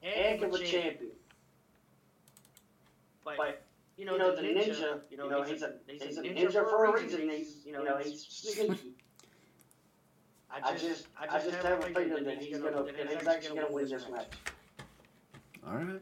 heck 0.00 0.42
of 0.42 0.54
a 0.54 0.58
champion. 0.58 1.12
But 3.24 3.62
you 3.96 4.04
know, 4.04 4.34
the 4.34 4.42
ninja, 4.42 5.00
you 5.10 5.16
know, 5.16 5.42
he's 5.42 5.62
a 5.62 5.74
he's 5.86 6.18
a 6.18 6.22
ninja 6.22 6.68
for 6.68 6.86
a 6.86 7.02
reason. 7.02 7.28
He's 7.30 7.58
you 7.64 7.72
know 7.72 7.98
he's 8.02 8.26
sneaky. 8.26 8.92
I 10.62 10.76
just 10.76 11.06
I 11.18 11.26
just 11.38 11.50
have 11.62 11.80
a 11.80 11.82
feeling 11.82 12.24
that 12.24 12.42
he's 12.42 12.58
gonna 12.58 12.82
that 12.84 13.18
he's 13.18 13.26
actually 13.26 13.56
gonna 13.60 13.72
win 13.72 13.88
this 13.88 14.08
match. 14.10 14.26
All 15.66 15.74
right. 15.74 16.00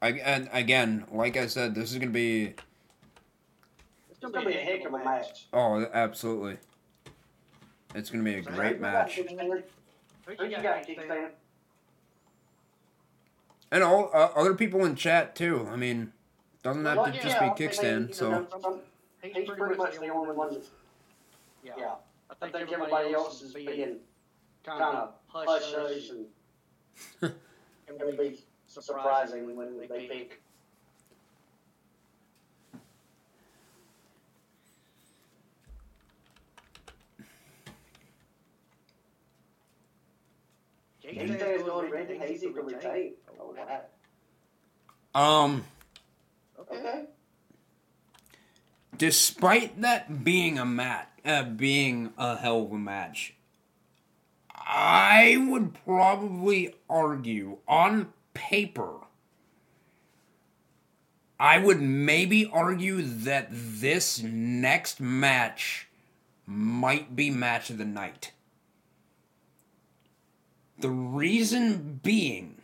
I, 0.00 0.08
and 0.18 0.48
again, 0.52 1.04
like 1.12 1.36
I 1.36 1.46
said, 1.46 1.74
this 1.74 1.92
is 1.92 1.98
gonna 1.98 2.10
be. 2.10 2.54
It's 4.10 4.18
gonna 4.20 4.44
be 4.44 4.54
a 4.54 4.60
heck 4.60 4.84
of 4.84 4.94
a 4.94 4.98
match. 4.98 5.46
Oh, 5.52 5.86
absolutely. 5.92 6.58
It's 7.94 8.10
gonna 8.10 8.24
be 8.24 8.34
a 8.34 8.42
great 8.42 8.80
match. 8.80 9.16
Who 9.16 9.24
you 10.44 10.62
got, 10.62 10.86
Kickstand? 10.86 11.30
And 13.70 13.82
all 13.82 14.10
uh, 14.12 14.30
other 14.34 14.54
people 14.54 14.84
in 14.84 14.96
chat 14.96 15.34
too. 15.36 15.68
I 15.70 15.76
mean, 15.76 16.12
doesn't 16.62 16.84
have 16.84 17.04
to 17.04 17.12
just 17.12 17.22
be 17.22 17.28
Yeah, 17.28 17.38
I 17.40 17.44
mean, 17.46 17.54
kickstand. 17.54 18.14
So 18.14 18.30
know, 18.30 18.46
some- 18.60 18.80
He's 19.22 19.48
pretty 19.48 19.76
much 19.76 19.98
the 19.98 20.08
only 20.08 20.34
one 20.34 20.52
that's, 20.52 20.70
yeah. 21.62 21.94
I 22.40 22.50
think 22.50 22.72
everybody 22.72 23.12
else 23.14 23.42
is 23.42 23.52
being 23.52 23.98
kind 24.64 24.82
of 24.82 25.14
hush 25.26 25.48
hush 25.48 26.10
and 26.10 26.26
it 27.20 28.06
would 28.06 28.18
be 28.18 28.38
surprising 28.66 29.54
when 29.56 29.78
they 29.78 29.86
pick. 30.08 30.42
Kickstand's 41.02 41.64
going 41.64 41.90
Randy 41.90 42.16
Hazy 42.16 42.52
to 42.52 42.62
retain. 42.62 43.14
Oh, 43.40 43.54
wow. 45.14 45.44
um, 45.44 45.64
Okay. 46.60 47.06
Despite 49.02 49.80
that 49.80 50.22
being 50.22 50.60
a 50.60 50.64
mat, 50.64 51.10
uh, 51.24 51.42
being 51.42 52.12
a 52.16 52.36
hell 52.36 52.62
of 52.62 52.70
a 52.70 52.78
match, 52.78 53.34
I 54.54 55.44
would 55.48 55.74
probably 55.84 56.76
argue 56.88 57.58
on 57.66 58.12
paper. 58.32 58.98
I 61.40 61.58
would 61.58 61.82
maybe 61.82 62.46
argue 62.46 63.02
that 63.02 63.48
this 63.50 64.22
next 64.22 65.00
match 65.00 65.88
might 66.46 67.16
be 67.16 67.28
match 67.28 67.70
of 67.70 67.78
the 67.78 67.84
night. 67.84 68.30
The 70.78 70.90
reason 70.90 71.98
being 72.04 72.62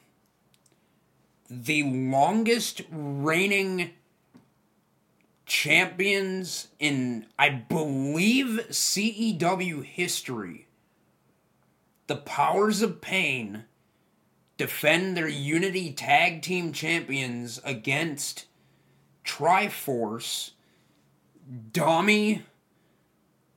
the 1.50 1.82
longest 1.82 2.82
reigning 2.92 3.90
champions 5.48 6.68
in, 6.78 7.26
I 7.38 7.48
believe, 7.48 8.66
CEW 8.70 9.82
history. 9.82 10.66
The 12.06 12.16
Powers 12.16 12.82
of 12.82 13.00
Pain 13.00 13.64
defend 14.56 15.16
their 15.16 15.28
Unity 15.28 15.92
Tag 15.92 16.42
Team 16.42 16.72
Champions 16.72 17.60
against 17.64 18.46
Triforce, 19.24 20.52
Dommy, 21.72 22.42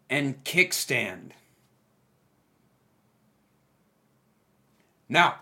and 0.10 0.44
Kickstand. 0.44 1.32
Now, 5.10 5.36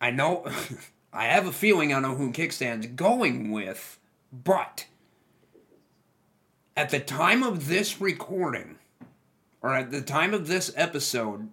I 0.00 0.10
know, 0.10 0.46
I 1.12 1.24
have 1.24 1.46
a 1.46 1.52
feeling 1.52 1.92
I 1.92 2.00
know 2.00 2.14
who 2.14 2.32
Kickstand's 2.32 2.86
going 2.88 3.50
with, 3.50 3.98
but 4.32 4.86
at 6.76 6.90
the 6.90 7.00
time 7.00 7.42
of 7.42 7.68
this 7.68 8.00
recording, 8.00 8.76
or 9.60 9.74
at 9.74 9.90
the 9.90 10.00
time 10.00 10.32
of 10.32 10.46
this 10.46 10.72
episode, 10.76 11.48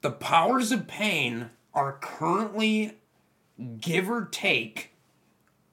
the 0.00 0.10
powers 0.10 0.70
of 0.70 0.86
pain 0.86 1.50
are 1.74 1.98
currently, 2.00 2.92
give 3.80 4.08
or 4.08 4.26
take, 4.26 4.92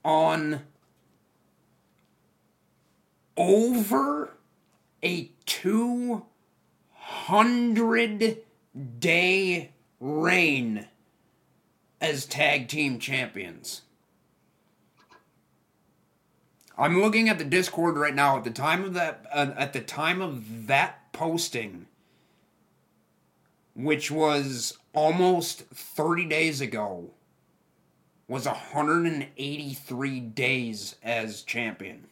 on 0.03 0.61
over 3.37 4.35
a 5.03 5.29
200 5.45 8.37
day 8.99 9.71
reign 9.99 10.87
as 12.01 12.25
tag 12.25 12.67
team 12.67 12.97
champions. 12.99 13.83
I'm 16.77 17.01
looking 17.01 17.29
at 17.29 17.37
the 17.37 17.45
Discord 17.45 17.97
right 17.97 18.13
now. 18.13 18.37
At 18.37 18.43
the 18.43 18.51
time 18.51 18.83
of 18.83 18.93
that, 18.93 19.25
uh, 19.31 19.51
at 19.57 19.73
the 19.73 19.81
time 19.81 20.21
of 20.21 20.67
that 20.67 21.11
posting, 21.13 21.87
which 23.75 24.11
was 24.11 24.77
almost 24.93 25.61
30 25.73 26.25
days 26.25 26.59
ago, 26.61 27.11
was 28.27 28.45
183 28.45 30.19
days 30.19 30.95
as 31.03 31.43
champion. 31.43 32.07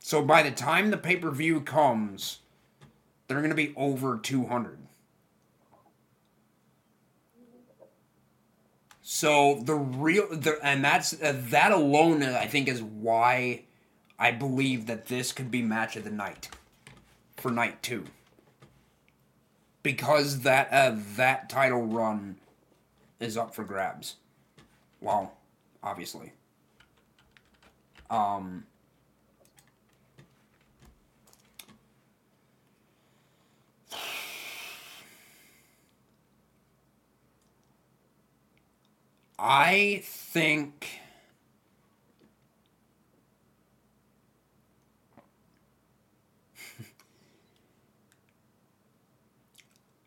So 0.00 0.22
by 0.22 0.42
the 0.42 0.50
time 0.50 0.90
the 0.90 0.96
pay 0.96 1.16
per 1.16 1.30
view 1.30 1.60
comes, 1.60 2.40
they're 3.26 3.38
going 3.38 3.50
to 3.50 3.56
be 3.56 3.74
over 3.76 4.18
200. 4.18 4.81
So 9.14 9.60
the 9.62 9.74
real, 9.74 10.26
the, 10.30 10.58
and 10.62 10.82
that's 10.82 11.12
uh, 11.12 11.38
that 11.50 11.70
alone, 11.70 12.22
uh, 12.22 12.38
I 12.40 12.46
think, 12.46 12.66
is 12.66 12.82
why 12.82 13.64
I 14.18 14.30
believe 14.30 14.86
that 14.86 15.04
this 15.04 15.32
could 15.32 15.50
be 15.50 15.60
match 15.60 15.96
of 15.96 16.04
the 16.04 16.10
night 16.10 16.48
for 17.36 17.50
night 17.50 17.82
two. 17.82 18.04
Because 19.82 20.40
that 20.40 20.72
uh, 20.72 20.96
that 21.16 21.50
title 21.50 21.82
run 21.82 22.36
is 23.20 23.36
up 23.36 23.54
for 23.54 23.64
grabs. 23.64 24.16
Well, 25.02 25.34
obviously. 25.82 26.32
Um. 28.08 28.64
I 39.44 40.02
think 40.04 41.00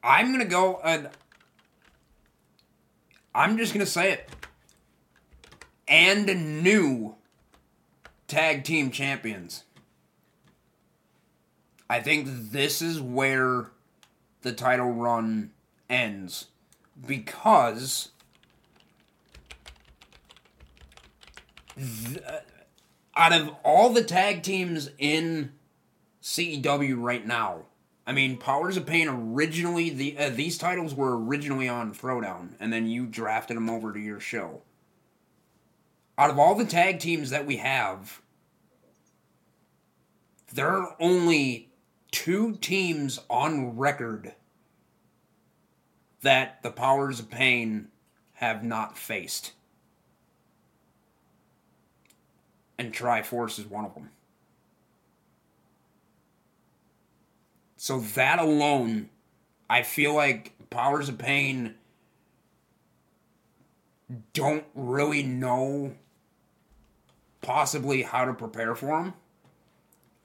I'm 0.02 0.32
gonna 0.32 0.46
go 0.46 0.80
and 0.82 1.10
I'm 3.36 3.58
just 3.58 3.74
gonna 3.74 3.86
say 3.86 4.14
it. 4.14 4.30
And 5.86 6.62
new 6.62 7.16
tag 8.30 8.64
team 8.64 8.90
champions. 8.90 9.66
I 11.90 12.00
think 12.00 12.52
this 12.52 12.82
is 12.82 13.02
where 13.02 13.72
the 14.44 14.54
title 14.54 14.94
run 14.94 15.52
ends 15.90 16.46
because 17.06 18.12
th- 21.78 22.24
out 23.16 23.34
of 23.34 23.56
all 23.64 23.90
the 23.90 24.04
tag 24.04 24.44
teams 24.44 24.90
in 24.98 25.54
CEW 26.22 27.02
right 27.02 27.26
now, 27.26 27.66
I 28.08 28.12
mean, 28.12 28.38
Powers 28.38 28.78
of 28.78 28.86
Pain 28.86 29.08
originally 29.08 29.90
the 29.90 30.18
uh, 30.18 30.30
these 30.30 30.58
titles 30.58 30.94
were 30.94 31.18
originally 31.18 31.68
on 31.68 31.94
Throwdown, 31.94 32.54
and 32.60 32.72
then 32.72 32.88
you 32.88 33.08
drafted 33.08 33.58
them 33.58 33.70
over 33.70 33.94
to 33.94 34.00
your 34.00 34.20
show. 34.20 34.62
Out 36.18 36.30
of 36.30 36.40
all 36.40 36.56
the 36.56 36.66
tag 36.66 37.00
teams 37.00 37.32
that 37.32 37.46
we 37.46 37.58
have, 37.58 38.22
there 40.54 40.70
are 40.70 40.96
only 41.00 41.70
two 42.12 42.56
teams 42.58 43.20
on 43.30 43.76
record 43.76 44.36
that 46.22 46.62
the 46.64 46.72
Powers 46.72 47.20
of 47.20 47.30
Pain 47.30 47.90
have 48.34 48.64
not 48.64 48.98
faced. 48.98 49.52
And 52.78 52.94
Triforce 52.94 53.60
is 53.60 53.66
one 53.66 53.86
of 53.86 53.94
them. 53.94 54.10
So 57.78 58.00
that 58.00 58.40
alone, 58.40 59.10
I 59.70 59.84
feel 59.84 60.14
like 60.14 60.54
Powers 60.70 61.08
of 61.08 61.18
Pain 61.18 61.76
don't 64.34 64.66
really 64.74 65.24
know 65.24 65.96
possibly 67.42 68.02
how 68.02 68.26
to 68.26 68.34
prepare 68.34 68.76
for 68.76 68.88
them. 68.88 69.14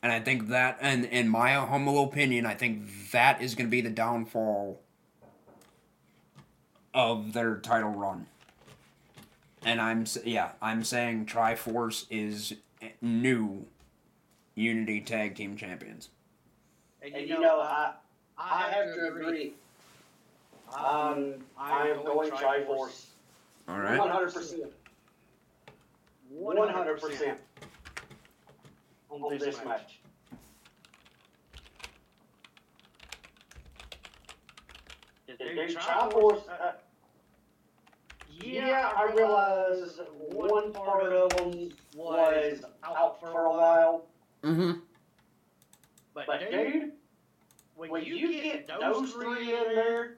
And 0.03 0.11
I 0.11 0.21
think 0.21 0.49
that, 0.49 0.79
and 0.81 1.05
in 1.05 1.29
my 1.29 1.53
humble 1.53 2.03
opinion, 2.05 2.47
I 2.47 2.55
think 2.55 3.11
that 3.11 3.43
is 3.43 3.55
going 3.55 3.67
to 3.67 3.71
be 3.71 3.83
the 3.83 3.91
downfall 3.91 4.81
of 6.95 7.35
their 7.35 7.57
title 7.57 7.91
run. 7.91 8.27
And 9.65 9.81
I'm, 9.81 10.07
yeah, 10.25 10.53
I'm 10.63 10.85
saying 10.85 11.27
Triforce 11.27 12.07
is 12.11 12.55
new 13.03 13.67
Unity 14.55 15.01
Tag 15.01 15.35
Team 15.35 15.57
Champions. 15.57 16.09
And 17.03 17.13
you, 17.29 17.35
and 17.35 17.43
know, 17.43 17.61
I, 17.61 17.93
I 18.39 18.71
have 18.71 18.95
to 18.95 19.09
agree. 19.09 19.53
Um, 20.75 21.35
I 21.59 21.89
am 21.89 22.05
going 22.05 22.31
Triforce. 22.31 23.07
All 23.69 23.79
right. 23.79 23.99
100%. 23.99 24.67
100% 26.39 27.37
on 29.11 29.39
this 29.39 29.65
match. 29.65 29.99
Dude, 35.27 35.77
Triforce, 35.77 36.43
uh, 36.49 36.73
yeah, 38.43 38.93
I 38.97 39.13
realize 39.15 40.01
one 40.33 40.73
part 40.73 41.13
of 41.13 41.31
them 41.37 41.71
was 41.95 42.63
out 42.85 43.21
for 43.21 43.45
a 43.45 43.51
while. 43.51 44.07
Mm-hmm. 44.43 44.73
But, 46.15 46.27
but 46.27 46.51
dude, 46.51 46.93
when, 47.77 47.91
when 47.91 48.05
you, 48.05 48.15
you 48.15 48.43
get, 48.43 48.67
get 48.67 48.81
those 48.81 49.13
three 49.13 49.55
in 49.55 49.75
there 49.75 50.17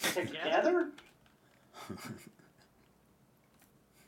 together, 0.00 0.90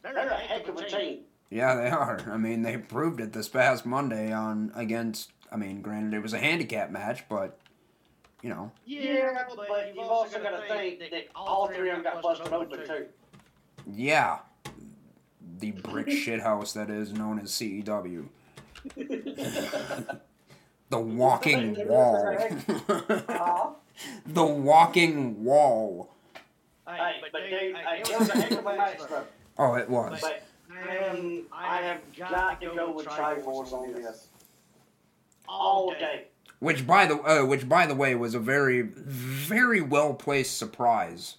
they're 0.02 0.28
a 0.28 0.34
heck 0.34 0.68
of 0.68 0.76
a 0.76 0.89
team. 0.89 1.20
Yeah, 1.50 1.74
they 1.76 1.89
are. 1.89 2.20
I 2.31 2.36
mean, 2.36 2.62
they 2.62 2.76
proved 2.76 3.20
it 3.20 3.32
this 3.32 3.48
past 3.48 3.86
Monday 3.86 4.32
on 4.32 4.73
against. 4.74 5.31
I 5.52 5.56
mean, 5.56 5.82
granted, 5.82 6.14
it 6.14 6.23
was 6.23 6.32
a 6.32 6.39
handicap 6.39 6.90
match, 6.90 7.28
but 7.28 7.58
you 8.44 8.50
know. 8.50 8.70
Yeah, 8.84 9.44
but, 9.48 9.68
but 9.68 9.97
you've 9.97 10.05
also 10.05 10.39
got 10.39 10.50
to 10.50 10.68
think 10.68 11.00
that 11.10 11.28
all 11.34 11.66
three 11.68 11.89
of 11.89 11.97
them 11.97 12.05
got 12.05 12.20
busted 12.23 12.52
open 12.52 12.86
too. 12.86 13.06
Yeah, 13.90 14.40
the 15.58 15.70
brick 15.82 16.08
shithouse 16.08 16.74
that 16.74 16.90
is 16.90 17.12
known 17.12 17.40
as 17.40 17.50
CEW. 17.52 18.26
the 20.90 20.98
walking 21.00 21.89
wall. 21.89 22.36
the 24.26 24.44
walking 24.44 25.42
wall. 25.42 26.10
Hey, 26.86 27.14
but 27.32 27.40
dude, 27.48 27.74
it 27.74 28.18
was 28.18 28.28
a 28.28 28.32
heck 28.34 28.50
of 28.50 28.58
a 28.58 28.76
match, 28.76 28.98
though. 29.08 29.24
Oh, 29.56 29.74
it 29.76 29.89
was. 29.89 30.20
But 30.20 30.42
um, 30.70 31.47
I 31.50 31.78
have 31.78 32.00
got 32.14 32.60
to 32.60 32.74
go 32.74 32.92
with 32.92 33.06
Triforce 33.06 33.73
on 33.73 33.94
this 33.94 34.28
all 35.48 35.92
day. 35.92 36.26
Which, 36.60 36.86
by 36.86 37.07
the 37.07 37.16
uh, 37.16 37.44
which, 37.44 37.68
by 37.68 37.86
the 37.86 37.94
way, 37.94 38.15
was 38.15 38.34
a 38.34 38.39
very, 38.39 38.83
very 38.83 39.81
well 39.81 40.15
placed 40.15 40.57
surprise 40.57 41.36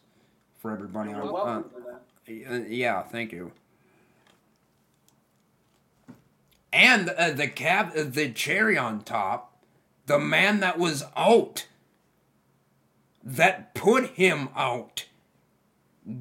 for 0.60 0.72
everybody. 0.72 1.12
You're 1.12 1.36
on, 1.36 1.66
uh, 2.28 2.60
yeah, 2.68 3.02
thank 3.04 3.32
you. 3.32 3.52
And 6.74 7.10
uh, 7.10 7.32
the 7.32 7.48
cap, 7.48 7.94
uh, 7.96 8.04
the 8.04 8.32
cherry 8.32 8.78
on 8.78 9.02
top, 9.02 9.58
the 10.08 10.20
man 10.20 10.60
that 10.60 10.78
was 10.78 11.04
out, 11.16 11.68
that 13.24 13.74
put 13.74 14.08
him 14.10 14.50
out, 14.56 15.06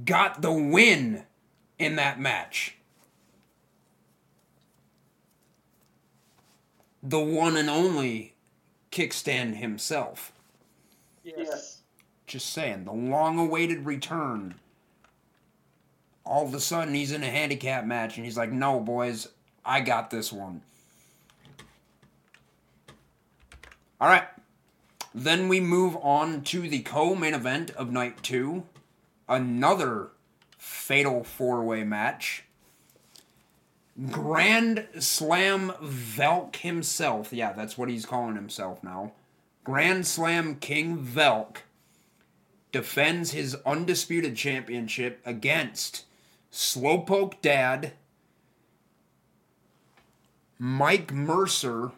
got 0.05 0.43
the 0.43 0.53
win 0.53 1.25
in 1.79 1.97
that 1.97 2.21
match. 2.21 2.77
The 7.03 7.21
one 7.21 7.57
and 7.57 7.69
only 7.69 8.34
kickstand 8.95 9.57
himself. 9.57 10.33
Yes. 11.25 11.83
Just 12.27 12.51
saying, 12.51 12.85
the 12.85 12.93
long 12.93 13.39
awaited 13.39 13.85
return. 13.85 14.55
All 16.25 16.47
of 16.47 16.55
a 16.55 16.61
sudden, 16.61 16.95
he's 16.95 17.13
in 17.13 17.23
a 17.23 17.31
handicap 17.31 17.85
match, 17.85 18.17
and 18.17 18.25
he's 18.25 18.37
like, 18.37 18.51
no, 18.51 18.81
boys, 18.81 19.29
I 19.65 19.81
got 19.81 20.11
this 20.11 20.33
one. 20.33 20.63
All 24.01 24.09
right. 24.09 24.25
Then 25.15 25.49
we 25.49 25.61
move 25.61 25.97
on 26.01 26.43
to 26.45 26.69
the 26.69 26.81
co 26.81 27.15
main 27.15 27.35
event 27.35 27.71
of 27.71 27.91
night 27.91 28.23
two. 28.23 28.65
Another 29.29 30.09
fatal 30.59 31.25
four 31.25 31.63
way 31.63 31.85
match. 31.85 32.45
Grand 34.11 34.89
Slam 34.99 35.73
Velk 35.81 36.57
himself. 36.57 37.33
Yeah, 37.33 37.53
that's 37.53 37.79
what 37.79 37.89
he's 37.89 38.07
calling 38.07 38.35
himself 38.35 38.83
now. 38.83 39.13
Grand 39.63 40.07
Slam 40.07 40.57
King 40.57 40.99
Velk 40.99 41.59
defends 42.73 43.31
his 43.31 43.57
undisputed 43.65 44.37
championship 44.37 45.21
against 45.25 46.05
Slowpoke 46.53 47.41
Dad, 47.41 47.93
Mike 50.59 51.13
Mercer, 51.13 51.93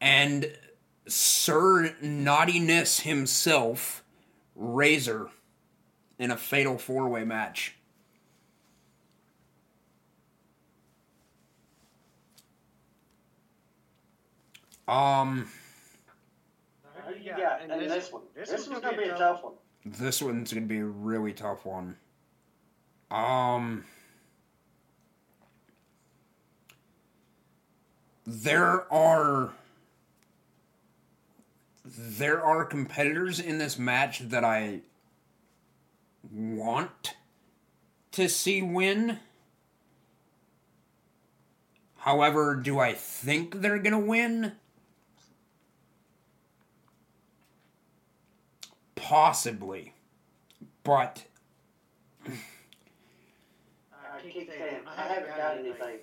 and 0.00 0.56
Sir 1.08 1.96
Naughtiness 2.00 3.00
himself, 3.00 4.04
Razor, 4.54 5.28
in 6.18 6.30
a 6.30 6.36
fatal 6.36 6.78
four 6.78 7.08
way 7.08 7.24
match. 7.24 7.79
Um, 14.90 15.48
Yeah, 17.22 17.58
and 17.60 17.70
this 17.88 18.10
one. 18.10 18.22
This 18.34 18.68
one's 18.68 18.82
gonna 18.82 18.96
be 18.96 19.04
a 19.04 19.16
tough 19.16 19.44
one. 19.44 19.54
this 19.84 20.20
one's 20.20 20.52
gonna 20.52 20.66
be 20.66 20.78
a 20.78 20.84
really 20.84 21.32
tough 21.32 21.64
one. 21.64 21.96
Um, 23.10 23.84
there 28.26 28.92
are 28.92 29.52
there 31.84 32.44
are 32.44 32.64
competitors 32.64 33.38
in 33.38 33.58
this 33.58 33.78
match 33.78 34.18
that 34.20 34.44
I 34.44 34.80
want 36.32 37.14
to 38.12 38.28
see 38.28 38.60
win. 38.60 39.20
However, 41.98 42.56
do 42.56 42.80
I 42.80 42.92
think 42.92 43.60
they're 43.60 43.78
gonna 43.78 44.00
win? 44.00 44.52
Possibly. 49.10 49.92
But 50.84 51.24
I 52.24 52.30
keep 54.22 54.48
saying, 54.48 54.82
I 54.86 55.02
haven't 55.02 55.36
got 55.36 55.58
anything. 55.58 55.96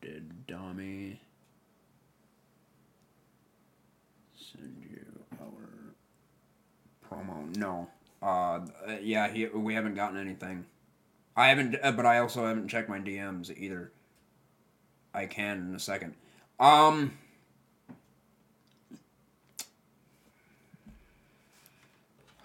Did 0.00 0.46
Dami 0.48 1.18
send 4.34 4.82
you 4.90 5.04
our 5.38 5.92
promo? 7.10 7.54
No. 7.58 7.90
Uh, 8.22 8.26
uh, 8.26 8.96
yeah, 9.02 9.28
he, 9.28 9.48
we 9.48 9.74
haven't 9.74 9.96
gotten 9.96 10.16
anything. 10.16 10.64
I 11.36 11.48
haven't, 11.48 11.76
uh, 11.82 11.92
but 11.92 12.06
I 12.06 12.20
also 12.20 12.46
haven't 12.46 12.68
checked 12.68 12.88
my 12.88 13.00
DMs 13.00 13.54
either. 13.54 13.92
I 15.12 15.26
can 15.26 15.58
in 15.58 15.74
a 15.74 15.78
second. 15.78 16.14
Um. 16.58 17.18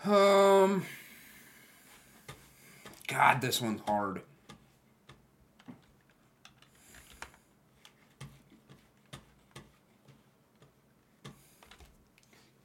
Um. 0.04 0.84
God, 3.08 3.42
this 3.42 3.62
one's 3.62 3.82
hard. 3.88 4.22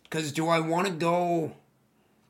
Because 0.05 0.33
do 0.33 0.49
I 0.49 0.61
want 0.61 0.87
to 0.87 0.93
go. 0.93 1.53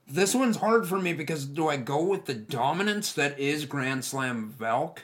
This 0.08 0.34
one's 0.34 0.56
hard 0.56 0.88
for 0.88 0.98
me 0.98 1.12
because 1.12 1.46
do 1.46 1.68
I 1.68 1.76
go 1.76 2.02
with 2.02 2.24
the 2.24 2.34
dominance 2.34 3.12
that 3.12 3.38
is 3.38 3.64
Grand 3.64 4.04
Slam 4.04 4.54
Valk? 4.58 5.02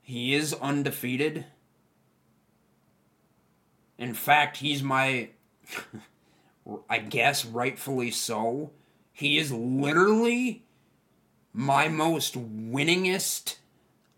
He 0.00 0.34
is 0.34 0.52
undefeated. 0.54 1.44
In 3.98 4.14
fact, 4.14 4.56
he's 4.56 4.82
my. 4.82 5.28
I 6.88 6.98
guess 6.98 7.44
rightfully 7.44 8.10
so. 8.10 8.70
He 9.12 9.38
is 9.38 9.52
literally 9.52 10.64
my 11.52 11.88
most 11.88 12.34
winningest. 12.34 13.56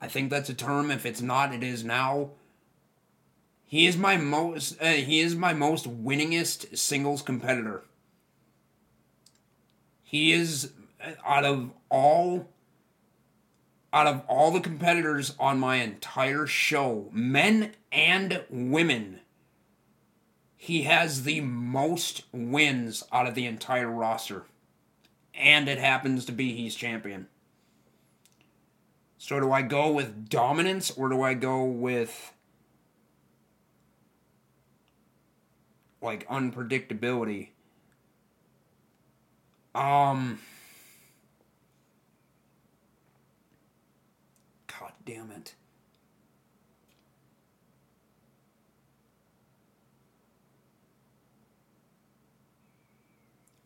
I 0.01 0.09
think 0.09 0.31
that's 0.31 0.49
a 0.49 0.55
term. 0.55 0.91
If 0.91 1.07
it's 1.07 1.23
not, 1.23 1.55
it 1.55 1.63
is 1.63 1.85
now. 1.85 2.31
He 3.65 3.87
is 3.87 3.97
my 3.97 4.17
most. 4.17 4.81
Uh, 4.81 4.91
he 4.91 5.21
is 5.21 5.35
my 5.35 5.53
most 5.53 5.87
winningest 5.87 6.77
singles 6.79 7.23
competitor. 7.23 7.83
He 10.03 10.33
is 10.33 10.73
uh, 11.05 11.13
out 11.25 11.45
of 11.45 11.71
all. 11.89 12.49
Out 13.93 14.09
of 14.09 14.23
all 14.27 14.51
the 14.51 14.61
competitors 14.61 15.37
on 15.39 15.61
my 15.61 15.77
entire 15.77 16.49
show, 16.49 17.09
men 17.13 17.75
and 17.93 18.43
women, 18.51 19.21
he 20.65 20.85
has 20.85 21.25
the 21.25 21.43
most 21.43 22.23
wins 22.33 23.05
out 23.13 23.27
of 23.27 23.35
the 23.35 23.45
entire 23.45 23.91
roster. 23.91 24.45
And 25.35 25.69
it 25.69 25.77
happens 25.77 26.25
to 26.25 26.33
be 26.33 26.57
he's 26.57 26.75
champion. 26.75 27.27
So 29.19 29.39
do 29.41 29.53
I 29.53 29.61
go 29.61 29.93
with 29.93 30.31
dominance 30.31 30.91
or 30.91 31.11
do 31.11 31.21
I 31.21 31.35
go 31.35 31.65
with 31.65 32.33
like 36.01 36.27
unpredictability? 36.29 37.49
Um 39.75 40.39
God 44.81 44.93
damn 45.05 45.31
it. 45.31 45.57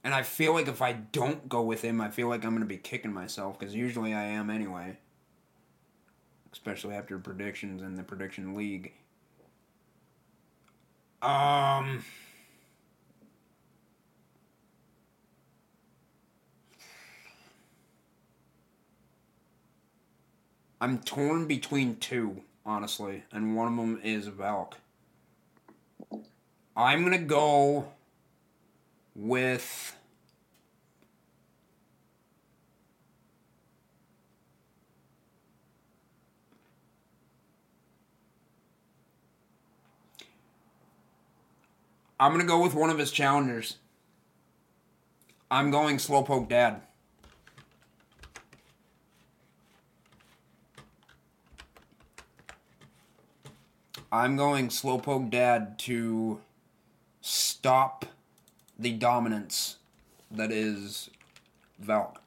And 0.08 0.14
I 0.14 0.22
feel 0.22 0.54
like 0.54 0.68
if 0.68 0.80
I 0.80 0.94
don't 0.94 1.50
go 1.50 1.60
with 1.60 1.82
him, 1.82 2.00
I 2.00 2.08
feel 2.08 2.28
like 2.28 2.42
I'm 2.42 2.52
going 2.52 2.62
to 2.62 2.66
be 2.66 2.78
kicking 2.78 3.12
myself 3.12 3.58
because 3.58 3.74
usually 3.74 4.14
I 4.14 4.22
am 4.22 4.48
anyway. 4.48 4.96
Especially 6.50 6.94
after 6.94 7.18
predictions 7.18 7.82
in 7.82 7.94
the 7.94 8.02
prediction 8.02 8.54
league. 8.54 8.94
Um. 11.20 12.02
I'm 20.80 21.00
torn 21.00 21.46
between 21.46 21.96
two, 21.96 22.44
honestly, 22.64 23.24
and 23.30 23.54
one 23.54 23.68
of 23.70 23.76
them 23.76 24.00
is 24.02 24.26
Valk. 24.28 24.78
I'm 26.74 27.04
going 27.04 27.12
to 27.12 27.18
go 27.26 27.92
with 29.14 29.97
I'm 42.20 42.32
gonna 42.32 42.44
go 42.44 42.60
with 42.60 42.74
one 42.74 42.90
of 42.90 42.98
his 42.98 43.12
challengers. 43.12 43.76
I'm 45.50 45.70
going 45.70 45.96
Slowpoke 45.96 46.48
Dad. 46.48 46.82
I'm 54.10 54.36
going 54.36 54.68
Slowpoke 54.68 55.30
Dad 55.30 55.78
to 55.80 56.40
stop 57.20 58.06
the 58.78 58.92
dominance 58.92 59.76
that 60.30 60.50
is 60.50 61.10
Valk. 61.78 62.20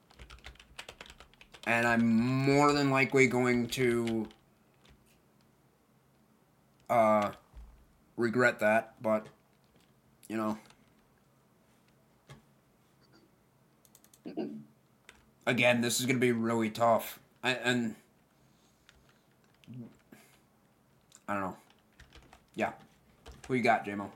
And 1.66 1.88
I'm 1.88 2.06
more 2.08 2.72
than 2.74 2.90
likely 2.90 3.28
going 3.28 3.68
to 3.70 4.28
uh, 6.90 7.32
regret 8.18 8.60
that, 8.60 8.94
but 9.02 9.28
you 10.32 10.38
know. 10.38 10.58
Again, 15.46 15.82
this 15.82 16.00
is 16.00 16.06
going 16.06 16.16
to 16.16 16.22
be 16.22 16.32
really 16.32 16.70
tough. 16.70 17.20
I, 17.44 17.52
and 17.56 17.96
I 21.28 21.34
don't 21.34 21.42
know. 21.42 21.58
Yeah. 22.56 22.72
Who 23.48 23.56
you 23.56 23.62
got, 23.62 23.86
JMO? 23.86 24.10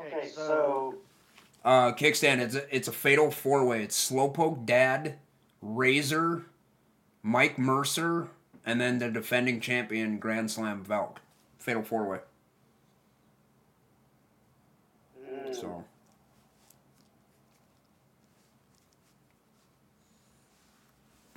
Okay, 0.00 0.28
so 0.28 0.94
Uh, 1.64 1.92
kickstand. 1.92 2.38
It's 2.40 2.54
a, 2.54 2.74
it's 2.74 2.86
a 2.86 2.92
fatal 2.92 3.32
four 3.32 3.64
way. 3.64 3.82
It's 3.82 4.10
Slowpoke 4.10 4.64
Dad, 4.64 5.18
Razor, 5.60 6.46
Mike 7.24 7.58
Mercer, 7.58 8.28
and 8.70 8.80
then 8.80 9.00
the 9.00 9.10
defending 9.10 9.58
champion 9.60 10.18
Grand 10.18 10.48
Slam 10.48 10.84
Valk. 10.84 11.20
Fatal 11.58 11.82
four 11.82 12.08
way. 12.08 12.18
mm, 15.18 15.54
So 15.54 15.84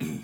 you 0.00 0.22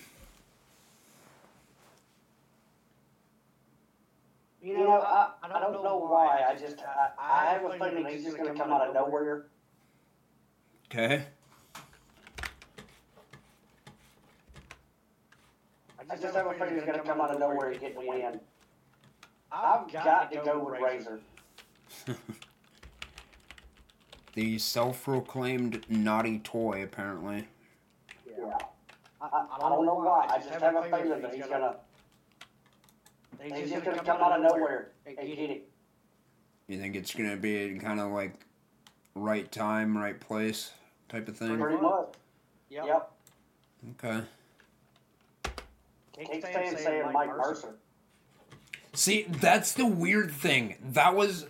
know, 4.62 4.92
I, 4.92 5.32
I 5.42 5.60
don't 5.60 5.82
know 5.82 5.96
why. 5.98 6.44
I 6.48 6.54
just 6.54 6.76
I, 6.80 7.10
I 7.18 7.52
have 7.52 7.64
a 7.64 7.70
feeling 7.70 8.06
he's 8.06 8.24
just 8.24 8.36
gonna 8.36 8.54
come 8.54 8.72
out 8.72 8.86
of 8.86 8.94
nowhere. 8.94 9.46
Okay. 10.86 11.24
I 16.10 16.16
just 16.16 16.34
have 16.34 16.46
a 16.46 16.54
feeling 16.54 16.74
he's 16.74 16.84
gonna 16.84 17.02
come 17.02 17.20
out 17.20 17.30
of 17.30 17.38
nowhere 17.38 17.70
and 17.70 17.80
get 17.80 17.94
the 17.94 18.06
win. 18.06 18.40
I've 19.52 19.92
got 19.92 20.32
to 20.32 20.40
go 20.44 20.58
with 20.64 20.80
Razor. 20.80 21.20
The 24.34 24.58
self-proclaimed 24.58 25.84
naughty 25.88 26.38
toy, 26.38 26.84
apparently. 26.84 27.48
Yeah. 28.26 28.56
I, 29.20 29.26
I, 29.26 29.46
I 29.56 29.68
don't 29.68 29.84
know 29.84 29.94
why. 29.94 30.28
I 30.30 30.38
just 30.38 30.50
have 30.50 30.76
a 30.76 30.82
feeling 30.84 31.20
that 31.22 31.34
he's 31.34 31.46
gonna. 31.46 31.76
He's 33.42 33.70
just 33.70 33.84
gonna 33.84 34.04
come 34.04 34.22
out 34.22 34.32
of 34.32 34.42
nowhere 34.42 34.92
and 35.04 35.16
get 35.16 35.26
it. 35.26 35.68
You 36.68 36.78
think 36.78 36.94
it's 36.94 37.12
gonna 37.12 37.36
be 37.36 37.76
kind 37.80 37.98
of 37.98 38.12
like 38.12 38.34
right 39.16 39.50
time, 39.50 39.98
right 39.98 40.18
place 40.18 40.70
type 41.08 41.28
of 41.28 41.36
thing? 41.36 41.58
Pretty 41.58 41.82
much. 41.82 42.14
Yep. 42.70 43.12
Okay. 43.90 44.20
Can't 46.26 46.42
stand 46.44 46.78
saying 46.78 47.12
Mike 47.12 47.36
Mercer. 47.36 47.74
See, 48.92 49.22
that's 49.28 49.72
the 49.72 49.86
weird 49.86 50.32
thing. 50.32 50.76
That 50.82 51.14
was. 51.14 51.46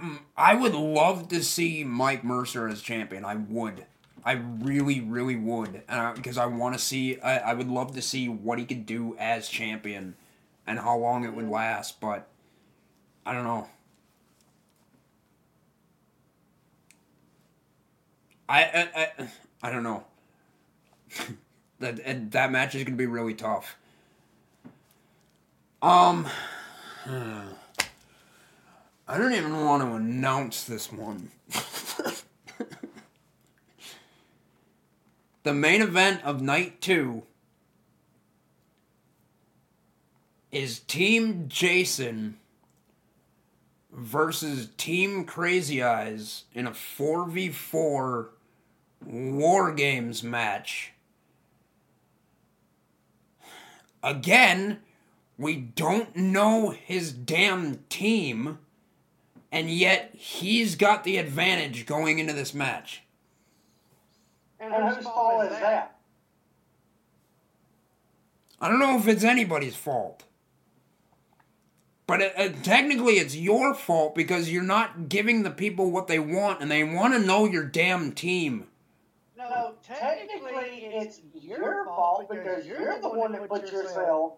Mm, 0.00 0.20
I 0.36 0.54
would 0.54 0.74
love 0.74 1.28
to 1.28 1.42
see 1.42 1.84
Mike 1.84 2.24
Mercer 2.24 2.68
as 2.68 2.82
champion. 2.82 3.24
I 3.24 3.36
would. 3.36 3.86
I 4.24 4.32
really, 4.32 5.00
really 5.00 5.36
would. 5.36 5.82
Because 6.14 6.38
I 6.38 6.46
want 6.46 6.74
to 6.74 6.80
see. 6.80 7.18
I, 7.20 7.38
I 7.38 7.54
would 7.54 7.68
love 7.68 7.94
to 7.94 8.02
see 8.02 8.28
what 8.28 8.58
he 8.58 8.64
could 8.64 8.86
do 8.86 9.16
as 9.18 9.48
champion 9.48 10.14
and 10.66 10.78
how 10.78 10.96
long 10.96 11.24
it 11.24 11.34
would 11.34 11.48
last, 11.48 12.00
but. 12.00 12.28
I 13.24 13.32
don't 13.32 13.44
know. 13.44 13.68
I. 18.48 18.62
I, 18.64 18.88
I, 18.94 19.28
I 19.62 19.70
don't 19.70 19.82
know. 19.82 20.04
that, 21.82 22.00
and 22.04 22.32
that 22.32 22.50
match 22.50 22.74
is 22.74 22.84
going 22.84 22.94
to 22.94 22.98
be 22.98 23.06
really 23.06 23.34
tough. 23.34 23.76
Um, 25.82 26.26
I 27.06 27.44
don't 29.18 29.34
even 29.34 29.64
want 29.64 29.82
to 29.82 29.92
announce 29.92 30.64
this 30.64 30.90
one. 30.90 31.30
the 35.42 35.52
main 35.52 35.82
event 35.82 36.24
of 36.24 36.40
night 36.40 36.80
two 36.80 37.24
is 40.50 40.80
Team 40.80 41.44
Jason 41.48 42.38
versus 43.90 44.70
Team 44.76 45.24
Crazy 45.24 45.76
Eyez 45.76 46.42
in 46.54 46.66
a 46.66 46.70
4v4 46.70 48.28
War 49.04 49.72
Games 49.72 50.22
match. 50.22 50.91
Again, 54.02 54.80
we 55.38 55.56
don't 55.56 56.14
know 56.16 56.70
his 56.70 57.12
damn 57.12 57.84
team, 57.88 58.58
and 59.50 59.70
yet 59.70 60.10
he's 60.14 60.74
got 60.74 61.04
the 61.04 61.18
advantage 61.18 61.86
going 61.86 62.18
into 62.18 62.32
this 62.32 62.52
match. 62.52 63.02
And 64.58 64.72
whose 64.72 65.04
fault 65.04 65.44
is 65.44 65.50
that? 65.50 65.96
I 68.60 68.68
don't 68.68 68.78
know 68.78 68.96
if 68.96 69.08
it's 69.08 69.24
anybody's 69.24 69.74
fault. 69.74 70.24
But 72.06 72.22
uh, 72.22 72.30
uh, 72.36 72.48
technically, 72.62 73.14
it's 73.14 73.34
your 73.34 73.74
fault 73.74 74.14
because 74.14 74.50
you're 74.50 74.62
not 74.62 75.08
giving 75.08 75.42
the 75.42 75.50
people 75.50 75.90
what 75.90 76.06
they 76.06 76.18
want, 76.18 76.60
and 76.60 76.70
they 76.70 76.84
want 76.84 77.14
to 77.14 77.20
know 77.20 77.46
your 77.46 77.64
damn 77.64 78.12
team. 78.12 78.66
No, 79.50 79.74
technically, 79.82 80.84
it's 80.84 81.20
your 81.34 81.84
fault 81.86 82.28
because 82.30 82.66
you're 82.66 83.00
the 83.00 83.08
one 83.08 83.32
that 83.32 83.48
put 83.48 83.70
yourself 83.70 84.34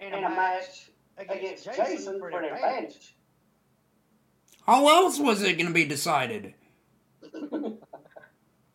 in 0.00 0.12
a 0.12 0.20
match 0.20 0.90
against 1.16 1.64
Jason 1.64 2.18
for 2.18 2.28
an 2.30 2.44
advantage. 2.52 3.16
How 4.66 4.88
else 4.88 5.18
was 5.18 5.42
it 5.42 5.54
going 5.54 5.66
to 5.68 5.72
be 5.72 5.84
decided? 5.84 6.54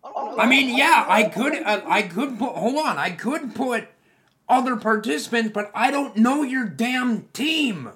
I 0.04 0.48
mean, 0.48 0.76
yeah, 0.78 1.06
I 1.08 1.24
could, 1.24 1.54
uh, 1.54 1.82
I 1.86 2.04
could 2.04 2.40
put. 2.40 2.56
Hold 2.56 2.78
on, 2.78 2.98
I 2.98 3.12
could 3.12 3.54
put 3.54 3.88
other 4.48 4.76
participants, 4.76 5.52
but 5.54 5.72
I 5.76 5.92
don't 5.92 6.16
know 6.18 6.42
your 6.44 6.66
damn 6.66 7.24
team. 7.34 7.92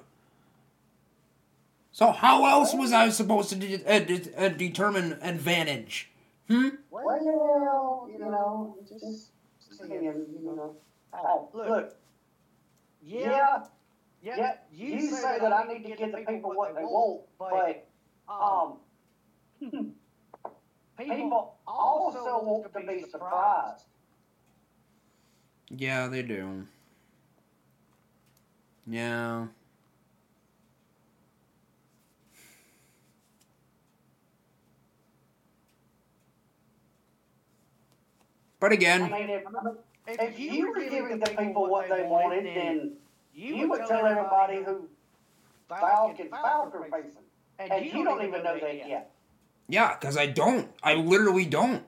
So 1.92 2.10
how 2.12 2.44
else 2.46 2.74
was 2.74 2.92
I 2.92 3.08
supposed 3.10 3.50
to 3.50 3.56
de- 3.56 3.84
uh, 3.86 4.00
de- 4.00 4.34
uh, 4.36 4.48
determine 4.48 5.18
advantage? 5.22 6.10
Hmm. 6.48 6.68
Well, 6.90 7.24
you 7.24 8.18
know, 8.18 8.76
just 8.88 9.30
saying, 9.70 10.02
you 10.02 10.54
know. 10.56 10.76
Uh, 11.12 11.46
look, 11.56 11.96
yeah, 13.02 13.64
yeah, 14.22 14.54
you 14.72 15.00
say 15.10 15.38
that 15.38 15.52
I 15.52 15.64
need 15.72 15.82
to 15.84 15.96
give 15.96 16.12
the 16.12 16.18
people 16.18 16.50
what 16.54 16.74
they 16.74 16.82
want, 16.82 17.22
but 17.38 17.86
um, 18.28 18.78
people 20.98 21.56
also 21.66 22.42
want 22.44 22.72
to 22.72 22.80
be 22.80 23.04
surprised. 23.10 23.84
Yeah, 25.70 26.08
they 26.08 26.22
do. 26.22 26.66
Yeah. 28.86 29.46
But 38.64 38.72
I 38.72 38.76
again, 38.76 39.10
mean, 39.10 39.28
if, 39.28 39.42
if 40.06 40.40
you 40.40 40.70
were 40.70 40.80
giving 40.80 41.18
the 41.18 41.26
people 41.26 41.68
what 41.68 41.86
they 41.86 42.02
wanted, 42.04 42.46
then 42.46 42.92
you 43.34 43.68
would 43.68 43.82
tell 43.86 44.06
everybody 44.06 44.64
who 44.64 44.88
Falcon 45.68 46.30
Falcon 46.30 46.80
are 46.80 47.02
facing, 47.02 47.20
and 47.58 47.84
you 47.84 48.02
don't 48.02 48.24
even 48.24 48.42
know 48.42 48.58
that 48.58 48.88
yet. 48.88 49.10
yeah, 49.68 49.94
because 50.00 50.16
I 50.16 50.28
don't. 50.28 50.70
I 50.82 50.94
literally 50.94 51.44
don't. 51.44 51.84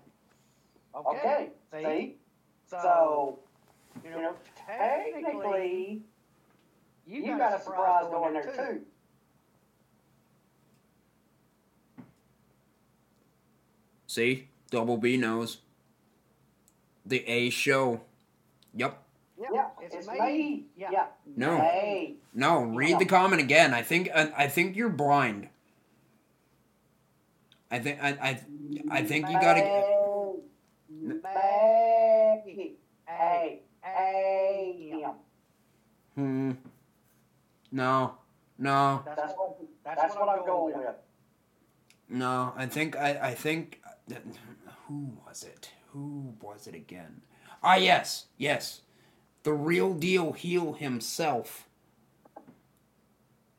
Okay, 0.95 1.49
see? 1.73 2.17
So, 2.67 3.39
you 4.05 4.11
know, 4.11 4.35
technically, 4.55 6.03
you 7.07 7.39
got 7.39 7.59
a 7.59 7.65
surprise 7.65 8.05
going 8.11 8.35
there 8.35 8.53
too. 8.55 8.83
See? 14.07 14.49
Double 14.71 14.99
B 14.99 15.17
knows. 15.17 15.57
The 17.07 17.27
A 17.29 17.51
show. 17.51 18.01
Yep. 18.75 19.03
Yeah, 19.39 19.69
it's 19.81 20.09
me. 20.09 20.65
Yeah. 20.77 21.07
No. 21.37 21.59
Hey. 21.59 22.17
No, 22.35 22.63
read 22.63 22.99
the 22.99 23.05
comment 23.05 23.41
again. 23.41 23.75
I 23.75 23.83
think 23.83 24.11
I, 24.15 24.33
I 24.37 24.49
think 24.49 24.77
you're 24.77 24.89
blind. 24.89 25.49
I 27.71 27.79
think 27.79 28.03
I 28.03 28.09
I, 28.09 28.41
I 28.91 29.03
think 29.03 29.29
you 29.29 29.41
gotta. 29.41 29.61
Hey. 31.23 32.75
Hey. 33.07 33.61
Hey. 33.83 35.05
Hmm. 36.15 36.53
No. 37.71 38.15
No. 38.59 39.03
That's 39.05 39.35
what, 39.37 39.59
that's 39.85 40.15
what 40.17 40.29
I'm 40.29 40.47
going 40.47 40.79
with. 40.79 40.95
No. 42.09 42.53
I 42.57 42.67
think 42.67 42.97
I 42.97 43.19
I 43.23 43.35
think. 43.35 43.81
Who 44.89 45.13
was 45.27 45.43
it? 45.45 45.71
Who 45.97 46.35
was 46.43 46.67
it 46.67 46.75
again? 46.75 47.23
Ah 47.63 47.77
yes 47.77 48.27
yes. 48.37 48.83
The 49.45 49.55
real 49.55 49.95
deal 49.95 50.33
heel 50.33 50.75
himself 50.75 51.67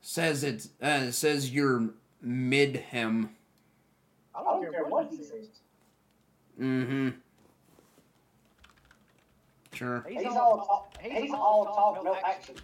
says 0.01 0.43
it 0.43 0.67
uh, 0.79 1.09
says 1.09 1.49
you're 1.49 1.89
mid 2.21 2.75
him. 2.75 3.31
I 4.35 4.43
don't 4.43 4.71
care 4.71 4.85
what 4.85 5.09
he 5.09 5.17
says. 5.17 5.47
Mm-hmm. 6.61 7.09
Sure. 9.73 10.05
He's 10.07 10.27
all 10.27 10.65
talk, 10.65 10.95
he's 11.01 11.31
all 11.31 11.65
talk, 11.65 12.03
no 12.03 12.15
action. 12.23 12.55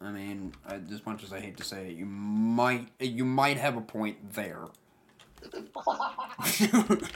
I 0.00 0.10
mean, 0.10 0.54
I, 0.66 0.80
as 0.92 1.06
much 1.06 1.22
as 1.22 1.32
I 1.32 1.38
hate 1.40 1.56
to 1.58 1.64
say 1.64 1.88
it, 1.88 1.96
you 1.96 2.06
might 2.06 2.88
you 2.98 3.24
might 3.24 3.58
have 3.58 3.76
a 3.76 3.80
point 3.80 4.32
there. 4.34 4.66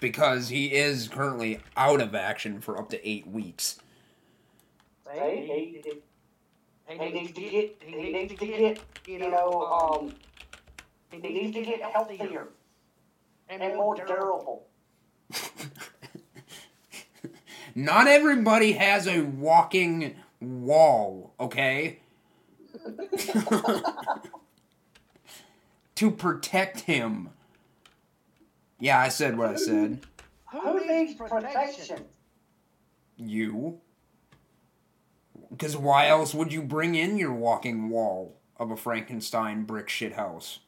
because 0.00 0.48
he 0.48 0.66
is 0.74 1.08
currently 1.08 1.60
out 1.76 2.00
of 2.00 2.14
action 2.14 2.60
for 2.60 2.78
up 2.78 2.88
to 2.90 3.08
eight 3.08 3.26
weeks. 3.26 3.78
Hey, 5.10 5.46
he, 6.88 6.98
needs 6.98 7.32
to 7.32 7.40
get, 7.40 7.82
he 7.84 8.12
needs 8.12 8.34
to 8.34 8.46
get, 8.46 8.80
you 9.06 9.18
know, 9.18 9.62
um, 9.62 10.14
he 11.10 11.18
needs 11.18 11.54
to 11.56 11.62
get 11.62 11.80
healthier 11.80 12.48
and 13.48 13.76
more 13.76 13.94
durable. 13.94 14.66
Not 17.74 18.06
everybody 18.06 18.72
has 18.72 19.06
a 19.06 19.20
walking 19.22 20.16
wall, 20.40 21.32
okay? 21.38 22.00
to 25.94 26.10
protect 26.10 26.80
him. 26.80 27.30
Yeah, 28.80 28.98
I 28.98 29.08
said 29.08 29.36
what 29.36 29.50
I 29.50 29.56
said. 29.56 30.00
Who 30.52 30.86
needs 30.86 31.14
protection? 31.14 32.04
You. 33.16 33.80
Because 35.50 35.76
why 35.76 36.08
else 36.08 36.34
would 36.34 36.52
you 36.52 36.62
bring 36.62 36.94
in 36.94 37.18
your 37.18 37.32
walking 37.32 37.90
wall 37.90 38.36
of 38.56 38.70
a 38.70 38.76
Frankenstein 38.76 39.64
brick 39.64 39.88
shit 39.88 40.12
house? 40.12 40.60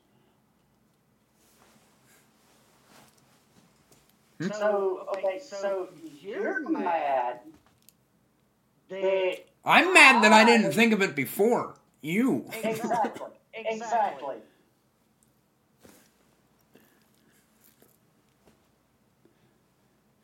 So, 4.40 5.06
okay, 5.16 5.38
so 5.38 5.88
you're 6.20 6.66
mad 6.66 7.40
that. 8.90 9.46
I'm 9.64 9.92
mad 9.92 10.24
that 10.24 10.32
I 10.32 10.44
didn't 10.44 10.72
think 10.72 10.92
of 10.92 11.02
it 11.02 11.14
before. 11.14 11.74
You. 12.02 12.46
Exactly, 12.62 13.26
exactly. 13.54 14.36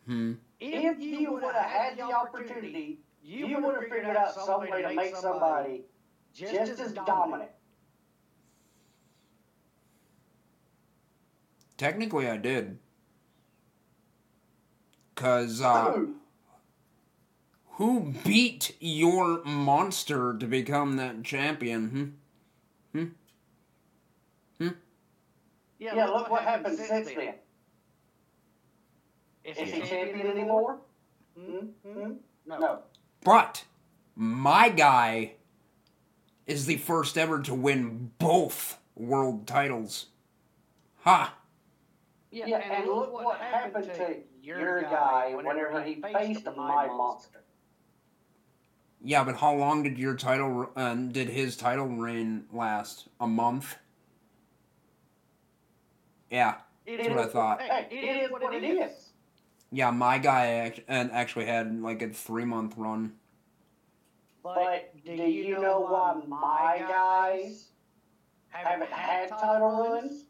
Hmm. 0.06 0.34
If 0.60 1.00
you 1.00 1.32
would 1.32 1.42
have 1.42 1.54
had 1.54 1.96
the 1.98 2.02
opportunity, 2.02 3.00
you 3.22 3.58
would 3.60 3.74
have 3.74 3.84
figured 3.84 4.16
out 4.16 4.34
some 4.34 4.60
way 4.60 4.82
to 4.82 4.94
make 4.94 5.16
somebody 5.16 5.82
just 6.32 6.80
as 6.80 6.92
dominant. 6.92 7.50
Technically, 11.76 12.28
I 12.28 12.36
did. 12.38 12.78
Cause 15.14 15.60
uh, 15.60 15.92
Who? 15.92 16.14
who 17.72 18.14
beat 18.24 18.76
your 18.80 19.42
monster 19.44 20.36
to 20.38 20.46
become 20.46 20.96
that 20.96 21.22
champion? 21.22 22.16
Hmm. 22.92 23.04
Yeah, 25.78 26.06
look 26.06 26.30
what 26.30 26.42
happened 26.42 26.78
since 26.78 27.08
then. 27.14 27.34
Is 29.46 29.72
he 29.72 29.80
champion 29.82 30.26
anymore? 30.26 30.78
Mm-hmm. 31.38 32.12
No. 32.46 32.82
But 33.22 33.64
my 34.16 34.68
guy 34.68 35.34
is 36.46 36.66
the 36.66 36.76
first 36.76 37.16
ever 37.16 37.40
to 37.42 37.54
win 37.54 38.10
both 38.18 38.78
world 38.96 39.46
titles. 39.46 40.06
Ha! 41.02 41.34
Yeah, 42.30 42.56
and 42.58 42.86
look 42.86 43.12
what 43.12 43.40
happened 43.40 43.84
to 43.94 44.16
your 44.42 44.82
guy 44.82 45.32
whenever 45.34 45.82
he 45.82 46.02
faced 46.02 46.44
my 46.56 46.86
monster. 46.86 47.42
Yeah, 49.02 49.22
but 49.22 49.36
how 49.36 49.54
long 49.54 49.84
did 49.84 49.98
your 49.98 50.16
title? 50.16 50.70
Uh, 50.74 50.94
did 50.94 51.28
his 51.28 51.56
title 51.56 51.86
reign 51.86 52.44
last? 52.52 53.08
A 53.20 53.26
month. 53.26 53.76
Yeah, 56.30 56.56
It 56.84 56.96
That's 56.96 57.08
what 57.10 57.18
I 57.18 57.26
thought. 57.28 57.62
Hey, 57.62 57.86
it 57.90 58.24
is 58.24 58.30
what 58.32 58.52
it 58.52 58.64
is. 58.64 59.05
Yeah. 59.70 59.90
My 59.90 60.18
guy 60.18 60.46
act- 60.46 60.80
and 60.88 61.10
actually 61.12 61.46
had 61.46 61.80
like 61.80 62.02
a 62.02 62.08
three 62.10 62.44
month 62.44 62.74
run. 62.76 63.14
But 64.42 64.92
do 65.04 65.12
you 65.12 65.60
know 65.60 65.80
why 65.80 66.20
my 66.26 66.84
guys 66.88 67.70
haven't 68.48 68.90
had 68.90 69.28
title 69.28 69.70
runs? 69.70 70.24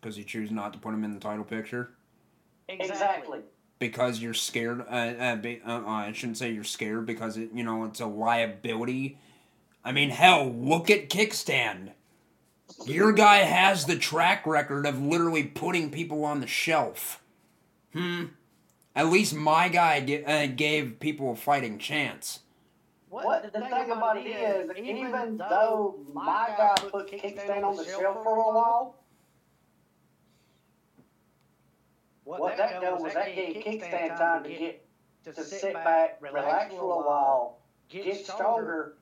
Because 0.00 0.18
you 0.18 0.24
choose 0.24 0.50
not 0.50 0.72
to 0.72 0.78
put 0.78 0.92
him 0.92 1.04
in 1.04 1.12
the 1.12 1.20
title 1.20 1.44
picture. 1.44 1.90
Exactly. 2.68 3.40
Because 3.78 4.20
you're 4.20 4.34
scared. 4.34 4.80
Uh, 4.80 4.94
uh, 4.94 5.36
be, 5.36 5.60
uh, 5.64 5.80
uh, 5.80 5.86
I 5.86 6.12
shouldn't 6.12 6.38
say 6.38 6.50
you're 6.50 6.64
scared 6.64 7.06
because 7.06 7.36
it, 7.36 7.50
you 7.54 7.62
know, 7.62 7.84
it's 7.84 8.00
a 8.00 8.06
liability. 8.06 9.18
I 9.84 9.92
mean, 9.92 10.10
hell, 10.10 10.50
look 10.50 10.90
at 10.90 11.08
Kickstand. 11.08 11.92
Your 12.84 13.12
guy 13.12 13.38
has 13.38 13.84
the 13.84 13.96
track 13.96 14.46
record 14.46 14.86
of 14.86 15.00
literally 15.00 15.44
putting 15.44 15.90
people 15.90 16.24
on 16.24 16.40
the 16.40 16.46
shelf. 16.46 17.22
Hmm. 17.92 18.24
At 18.96 19.10
least 19.10 19.34
my 19.34 19.68
guy 19.68 20.00
ga- 20.00 20.24
uh, 20.24 20.46
gave 20.46 20.98
people 20.98 21.32
a 21.32 21.36
fighting 21.36 21.78
chance. 21.78 22.40
What 23.10 23.52
the 23.52 23.60
thing 23.60 23.90
about 23.90 24.16
it 24.16 24.26
is, 24.26 24.70
even 24.78 25.36
though 25.36 26.00
my 26.14 26.48
guy 26.56 26.74
put 26.88 27.10
Kickstand 27.10 27.62
on 27.62 27.76
the 27.76 27.84
shelf 27.84 28.22
for 28.24 28.36
a 28.36 28.54
while, 28.54 28.96
what 32.24 32.56
that 32.56 32.80
done 32.80 33.02
was 33.02 33.12
that 33.12 33.34
gave 33.34 33.56
Kickstand 33.62 34.16
time 34.16 34.44
to 34.44 34.48
get 34.48 34.86
to 35.24 35.44
sit 35.44 35.74
back, 35.74 36.18
relax 36.22 36.74
for 36.74 37.02
a 37.02 37.06
while, 37.06 37.58
get 37.90 38.24
stronger, 38.24 38.96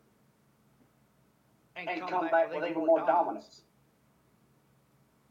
and 1.77 2.01
come 2.09 2.29
back 2.31 2.53
with 2.53 2.65
even 2.69 2.85
more 2.85 2.99
dominance. 3.01 3.63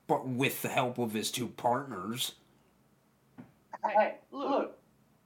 But 0.08 0.26
with 0.28 0.62
the 0.62 0.70
help 0.70 0.98
of 1.00 1.12
his 1.12 1.32
two 1.32 1.48
partners. 1.48 2.34
Hey, 3.86 4.18
look, 4.32 4.78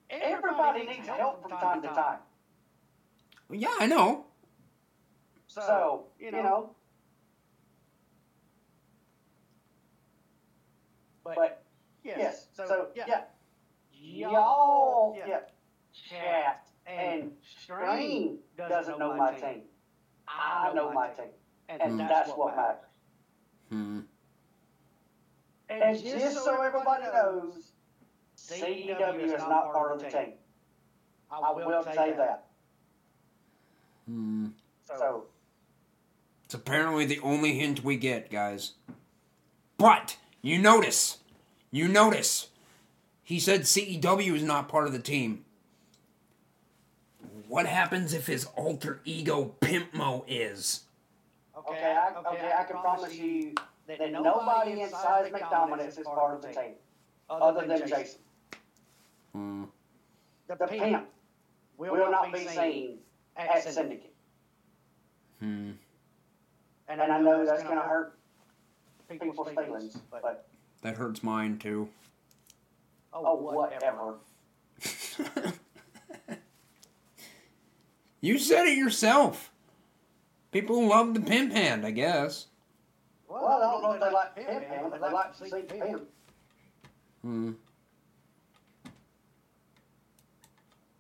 everybody 0.10 0.86
needs 0.86 1.08
help 1.08 1.42
from 1.42 1.52
time 1.52 1.82
to 1.82 1.88
time. 1.90 2.20
Yeah, 3.52 3.74
I 3.80 3.88
know. 3.88 4.26
So, 5.48 6.06
you 6.20 6.32
know. 6.32 6.76
But, 11.24 11.64
yes, 12.04 12.48
so, 12.54 12.88
yeah. 12.96 13.24
Y'all, 13.92 15.18
yeah, 15.18 15.40
chat 15.92 16.68
and 16.86 17.32
Stream 17.42 18.38
doesn't 18.58 18.98
know 18.98 19.16
my 19.16 19.34
team. 19.34 19.64
I 20.28 20.72
know 20.74 20.92
my 20.94 21.10
team. 21.10 21.26
And 21.68 22.00
that's 22.00 22.30
what 22.32 22.56
matters. 22.56 22.78
Hmm. 23.70 24.00
And 25.70 26.02
just 26.02 26.44
so 26.46 26.62
everybody 26.62 27.04
knows, 27.04 27.74
CEW 28.48 29.24
is 29.24 29.42
not 29.42 29.74
part 29.74 29.92
of 29.92 30.00
the 30.00 30.10
team. 30.10 30.34
I 31.32 31.52
will 31.52 31.84
say 31.84 32.14
that. 32.14 32.46
Hmm. 34.08 34.48
So, 34.86 35.26
It's 36.46 36.54
apparently 36.54 37.06
the 37.06 37.20
only 37.20 37.58
hint 37.58 37.84
we 37.84 37.98
get, 37.98 38.32
guys. 38.32 38.74
But 39.78 40.18
you 40.42 40.58
notice, 40.58 41.18
you 41.72 41.90
notice, 41.90 42.48
he 43.22 43.40
said 43.40 43.62
CEW 43.62 44.34
is 44.34 44.44
not 44.44 44.70
part 44.70 44.88
of 44.88 44.94
the 44.94 45.00
team. 45.00 45.44
What 47.50 47.66
happens 47.66 48.14
if 48.14 48.28
his 48.28 48.46
alter 48.56 49.02
ego 49.04 49.56
Pimp 49.60 49.94
Mo 49.94 50.24
is? 50.28 50.84
okay, 51.70 51.96
I, 51.96 52.14
okay, 52.34 52.52
I 52.58 52.64
can 52.64 52.78
promise 52.78 53.16
you 53.16 53.54
that 53.88 54.12
nobody 54.12 54.82
in 54.82 54.90
Seismic 54.90 55.50
Dominance 55.50 55.98
is 55.98 56.06
part 56.06 56.36
of 56.36 56.42
the 56.42 56.50
team, 56.50 56.74
other 57.30 57.66
than 57.66 57.88
Jason. 57.88 58.20
Hmm. 59.38 59.64
The 60.48 60.56
pimp 60.56 61.08
will 61.78 62.10
not 62.10 62.34
be 62.34 62.48
seen 62.48 62.98
at 63.36 63.64
Syndicate. 63.64 64.14
Hmm. 65.40 65.72
And 66.88 67.02
I 67.02 67.20
know 67.20 67.46
that's 67.46 67.62
going 67.62 67.76
to 67.76 67.84
hurt 67.84 68.18
people's 69.08 69.50
feelings, 69.50 70.00
but 70.10 70.48
That 70.82 70.98
hurts 70.98 71.22
mine 71.22 71.60
too. 71.60 71.88
oh, 73.14 73.24
oh 73.26 73.36
whatever. 73.36 74.16
you 78.22 78.40
said 78.40 78.66
it 78.66 78.78
yourself. 78.78 79.52
People 80.52 80.88
love 80.88 81.14
the 81.14 81.20
pimp 81.20 81.54
hand, 81.54 81.86
I 81.86 81.92
guess. 81.92 82.48
Well, 83.28 83.46
I 83.46 83.60
don't 83.60 83.84
know 83.84 83.92
if 83.92 84.00
they 84.00 84.10
like 84.12 84.36
pimp 84.36 84.64
hand. 84.68 84.88
but 84.90 85.02
they 85.02 85.12
like 85.12 85.38
to 85.38 85.50
see 85.50 85.62
pimp. 85.62 86.10
Hmm. 87.22 87.52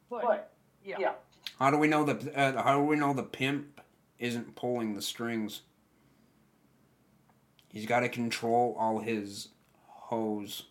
But, 0.09 0.51
yeah. 0.83 1.13
How 1.59 1.71
do 1.71 1.77
we 1.77 1.87
know 1.87 2.03
the 2.03 2.37
uh, 2.39 2.61
How 2.63 2.77
do 2.77 2.83
we 2.83 2.95
know 2.95 3.13
the 3.13 3.23
pimp 3.23 3.81
isn't 4.19 4.55
pulling 4.55 4.93
the 4.95 5.01
strings? 5.01 5.61
He's 7.69 7.85
got 7.85 7.99
to 8.01 8.09
control 8.09 8.75
all 8.79 8.99
his 8.99 9.49
hoes. 9.87 10.63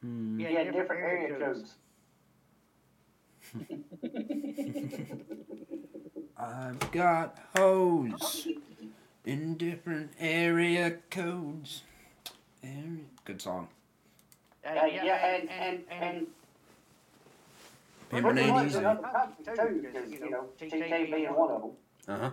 Hmm. 0.00 0.40
Yeah, 0.40 0.64
different 0.64 0.90
area 1.02 1.38
codes. 1.38 1.74
I've 6.36 6.90
got 6.90 7.38
hoes 7.56 8.48
in 9.24 9.56
different 9.56 10.12
area 10.18 10.96
codes. 11.10 11.82
Area- 12.64 13.04
Good 13.24 13.40
song. 13.40 13.68
Uh, 14.64 14.86
yeah, 14.86 15.26
and, 15.26 15.50
and, 15.50 15.82
and 15.90 16.26
Pimpin' 18.10 18.22
pretty 18.22 18.40
ain't 18.42 18.54
much 18.54 18.66
easy. 18.66 18.78
another 18.78 19.28
too, 19.44 19.82
because, 19.82 20.10
you 20.10 20.30
know, 20.30 20.44
TK 20.60 21.10
being 21.10 21.34
one 21.34 21.50
of 21.50 21.62
them. 21.62 21.70
Uh 22.08 22.18
huh. 22.18 22.30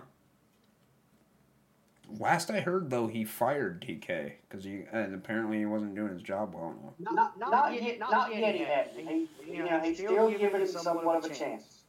Last 2.18 2.50
I 2.50 2.60
heard, 2.60 2.90
though, 2.90 3.06
he 3.06 3.24
fired 3.24 3.80
TK 3.80 4.32
because 4.48 4.64
he 4.64 4.82
and 4.92 5.14
apparently 5.14 5.58
he 5.58 5.66
wasn't 5.66 5.94
doing 5.94 6.12
his 6.12 6.22
job 6.22 6.54
well 6.54 6.74
enough. 6.80 6.94
Not, 6.98 7.38
not 7.38 7.82
yet, 7.82 7.98
not 7.98 8.34
yet 8.34 8.54
he 8.54 8.64
hasn't. 8.64 9.08
He, 9.08 9.28
you 9.52 9.64
know, 9.64 9.80
he's 9.80 9.98
still 9.98 10.30
giving 10.30 10.60
him 10.60 10.66
somewhat 10.66 11.24
of 11.24 11.30
a 11.30 11.34
chance. 11.34 11.84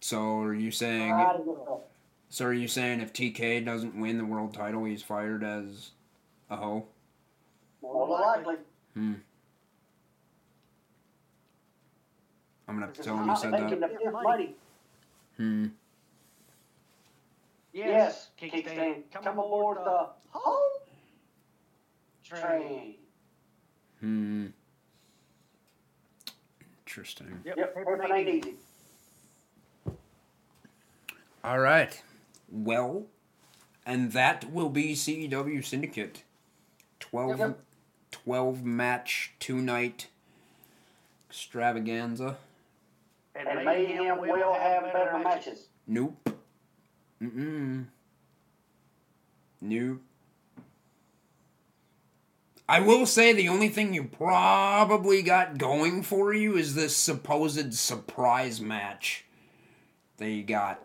So 0.00 0.40
are 0.40 0.54
you 0.54 0.70
saying? 0.70 1.10
Try 1.10 1.36
to 1.36 1.44
get 1.44 1.54
up. 1.68 1.90
So 2.30 2.46
are 2.46 2.52
you 2.52 2.66
saying 2.66 3.00
if 3.00 3.12
TK 3.12 3.64
doesn't 3.64 3.98
win 3.98 4.18
the 4.18 4.24
world 4.24 4.54
title, 4.54 4.84
he's 4.84 5.02
fired 5.02 5.44
as 5.44 5.90
a 6.50 6.56
hoe? 6.56 6.86
More 7.82 8.08
than 8.08 8.20
likely. 8.20 8.56
Hmm. 8.94 9.14
I'm 12.66 12.74
gonna 12.76 12.86
have 12.86 12.94
to 12.94 13.02
Because 13.02 13.06
tell 13.06 13.14
he's 13.16 13.20
him 13.20 13.24
you 13.24 13.26
not 13.26 13.40
said 13.40 13.50
making 13.50 13.80
that. 13.80 13.92
the 13.92 13.98
fifth 13.98 14.12
money. 14.12 14.54
Hmm. 15.36 15.66
Yes, 17.72 18.28
kickstand. 18.40 19.02
Come 19.12 19.26
aboard 19.26 19.78
the 19.78 20.08
home 20.30 20.80
train. 22.24 22.94
Hmm. 24.00 24.46
Interesting. 26.86 27.40
Yep, 27.44 27.74
paper 27.74 28.12
ain't 28.14 28.28
easy. 28.28 28.54
All 31.42 31.58
right. 31.58 32.00
Well, 32.50 33.06
and 33.84 34.12
that 34.12 34.50
will 34.52 34.68
be 34.70 34.94
CEW 34.94 35.62
Syndicate. 35.64 36.22
12, 37.00 37.38
Yep. 37.38 37.58
12 38.24 38.64
match, 38.64 39.32
two 39.38 39.60
night 39.60 40.08
extravaganza. 41.28 42.36
And 43.34 43.64
Mayhem 43.64 44.18
will 44.18 44.54
have 44.54 44.84
better 44.92 45.18
matches. 45.18 45.66
Nope. 45.86 46.30
Mm-mm. 47.22 47.86
Nope. 49.60 50.00
I 52.66 52.80
will 52.80 53.04
say 53.04 53.32
the 53.34 53.48
only 53.48 53.68
thing 53.68 53.92
you 53.92 54.04
probably 54.04 55.20
got 55.22 55.58
going 55.58 56.02
for 56.02 56.32
you 56.32 56.56
is 56.56 56.74
this 56.74 56.96
supposed 56.96 57.74
surprise 57.74 58.60
match 58.60 59.26
that 60.16 60.30
you 60.30 60.44
got. 60.44 60.80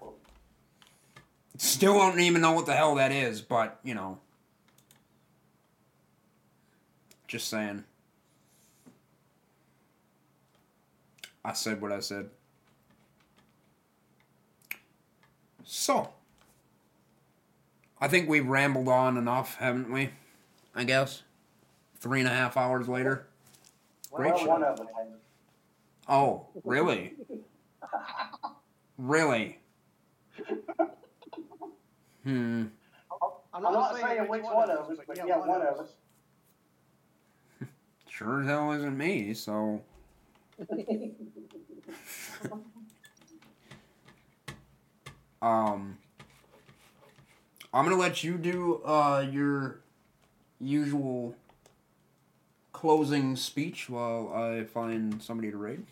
Still 1.58 1.94
don't 1.94 2.20
even 2.20 2.42
know 2.42 2.52
what 2.52 2.66
the 2.66 2.74
hell 2.74 2.96
that 2.96 3.12
is, 3.12 3.42
but, 3.42 3.80
you 3.84 3.94
know. 3.94 4.20
Just 7.30 7.48
saying. 7.48 7.84
I 11.46 11.54
said 11.54 11.80
what 11.80 11.92
I 11.92 12.00
said. 12.00 12.32
So, 15.64 16.10
I 18.02 18.08
think 18.08 18.28
we've 18.28 18.48
rambled 18.48 18.88
on 18.88 19.16
enough, 19.16 19.58
haven't 19.58 19.92
we? 19.92 20.10
I 20.74 20.84
guess. 20.86 21.22
Three 22.00 22.18
and 22.18 22.28
a 22.28 22.32
half 22.32 22.58
hours 22.58 22.90
later. 22.90 23.28
Great 24.12 24.34
well, 24.34 24.40
show. 24.40 24.48
one 24.48 24.64
of 24.64 24.78
them. 24.78 24.88
Oh, 26.08 26.48
really? 26.64 27.14
really? 28.98 29.60
Hmm. 32.26 32.66
I'm 33.54 33.64
not 33.64 33.98
saying 33.98 34.28
which 34.28 34.44
one 34.44 34.70
of 34.70 34.92
us, 34.92 34.98
but 35.08 35.18
yeah, 35.26 35.38
one 35.38 35.62
of 35.62 35.80
us. 35.80 35.94
Sure 38.20 38.42
as 38.42 38.48
hell 38.48 38.72
isn't 38.74 38.98
me, 38.98 39.34
so. 39.34 39.82
um. 45.42 45.98
I'm 47.74 47.86
gonna 47.86 47.96
let 47.96 48.22
you 48.22 48.38
do 48.38 48.82
uh, 48.84 49.26
your 49.32 49.80
usual 50.60 51.34
closing 52.74 53.38
speech 53.38 53.90
while 53.90 54.34
I 54.36 54.66
find 54.66 55.24
somebody 55.24 55.52
to 55.52 55.58
raid. 55.58 55.86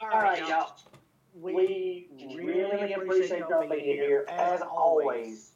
All 0.00 0.08
right, 0.08 0.48
y'all. 0.48 0.74
We 1.40 2.08
really 2.18 2.94
appreciate 2.94 3.38
y'all 3.48 3.68
being 3.68 3.84
here, 3.84 4.24
as 4.28 4.62
always. 4.62 5.52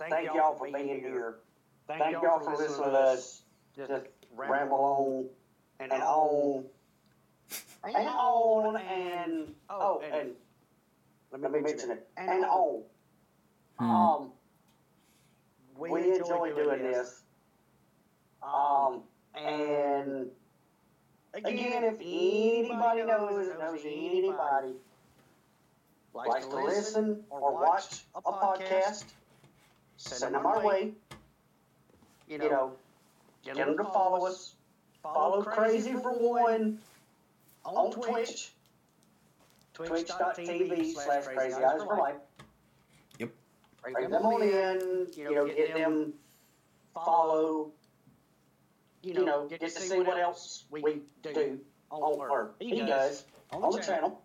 Thank 0.00 0.34
y'all 0.34 0.56
for 0.56 0.68
being 0.68 0.98
here. 0.98 1.36
Thank 1.98 2.22
y'all 2.22 2.40
for 2.40 2.56
listening 2.56 2.90
to 2.90 2.98
us. 2.98 3.42
Just 3.76 3.92
ramble 4.34 4.76
on 4.76 5.26
and 5.80 5.92
on 6.02 6.64
and 7.84 8.08
on 8.08 8.76
and 8.76 9.54
oh, 9.68 10.00
and 10.00 10.30
let 11.32 11.52
me 11.52 11.60
mention 11.60 11.90
it 11.90 12.06
and 12.16 12.44
on. 12.44 12.82
Hmm. 13.78 13.90
Um, 13.90 14.30
we 15.76 16.12
enjoy 16.12 16.52
doing 16.54 16.82
this. 16.82 17.22
Um, 18.42 19.02
and 19.34 20.28
again, 21.34 21.84
if 21.84 21.94
anybody 22.00 23.04
knows, 23.04 23.48
knows 23.58 23.80
anybody 23.84 24.74
likes 26.14 26.46
to 26.46 26.56
listen 26.56 27.24
or 27.30 27.54
watch 27.54 28.04
a 28.14 28.20
podcast, 28.20 29.04
send 29.96 30.34
them 30.34 30.46
our 30.46 30.64
way. 30.64 30.92
You 32.32 32.38
know, 32.38 32.72
get 33.44 33.56
them 33.56 33.76
to 33.76 33.84
follow 33.84 34.26
us. 34.26 34.54
Follow 35.02 35.42
Crazy 35.42 35.92
for 35.92 36.12
One 36.12 36.78
on 37.64 37.90
Twitch, 37.90 38.52
twitch.tv 39.74 40.94
slash 40.94 41.24
Crazy 41.24 41.56
Eyez 41.56 41.86
for 41.86 41.96
Life. 41.98 42.14
Yep. 43.18 43.30
Bring 43.82 44.10
them 44.10 44.24
on 44.24 44.42
in, 44.42 45.06
you 45.16 45.34
know, 45.34 45.46
get 45.46 45.74
them 45.74 46.12
follow, 46.94 47.72
you 49.02 49.24
know, 49.24 49.48
get 49.48 49.60
to 49.60 49.70
see 49.70 50.00
what 50.00 50.18
else 50.18 50.64
we 50.70 51.00
do 51.22 51.58
on, 51.90 52.20
or 52.30 52.52
he 52.60 52.80
does 52.80 53.24
on 53.50 53.72
the 53.72 53.82
channel. 53.82 54.22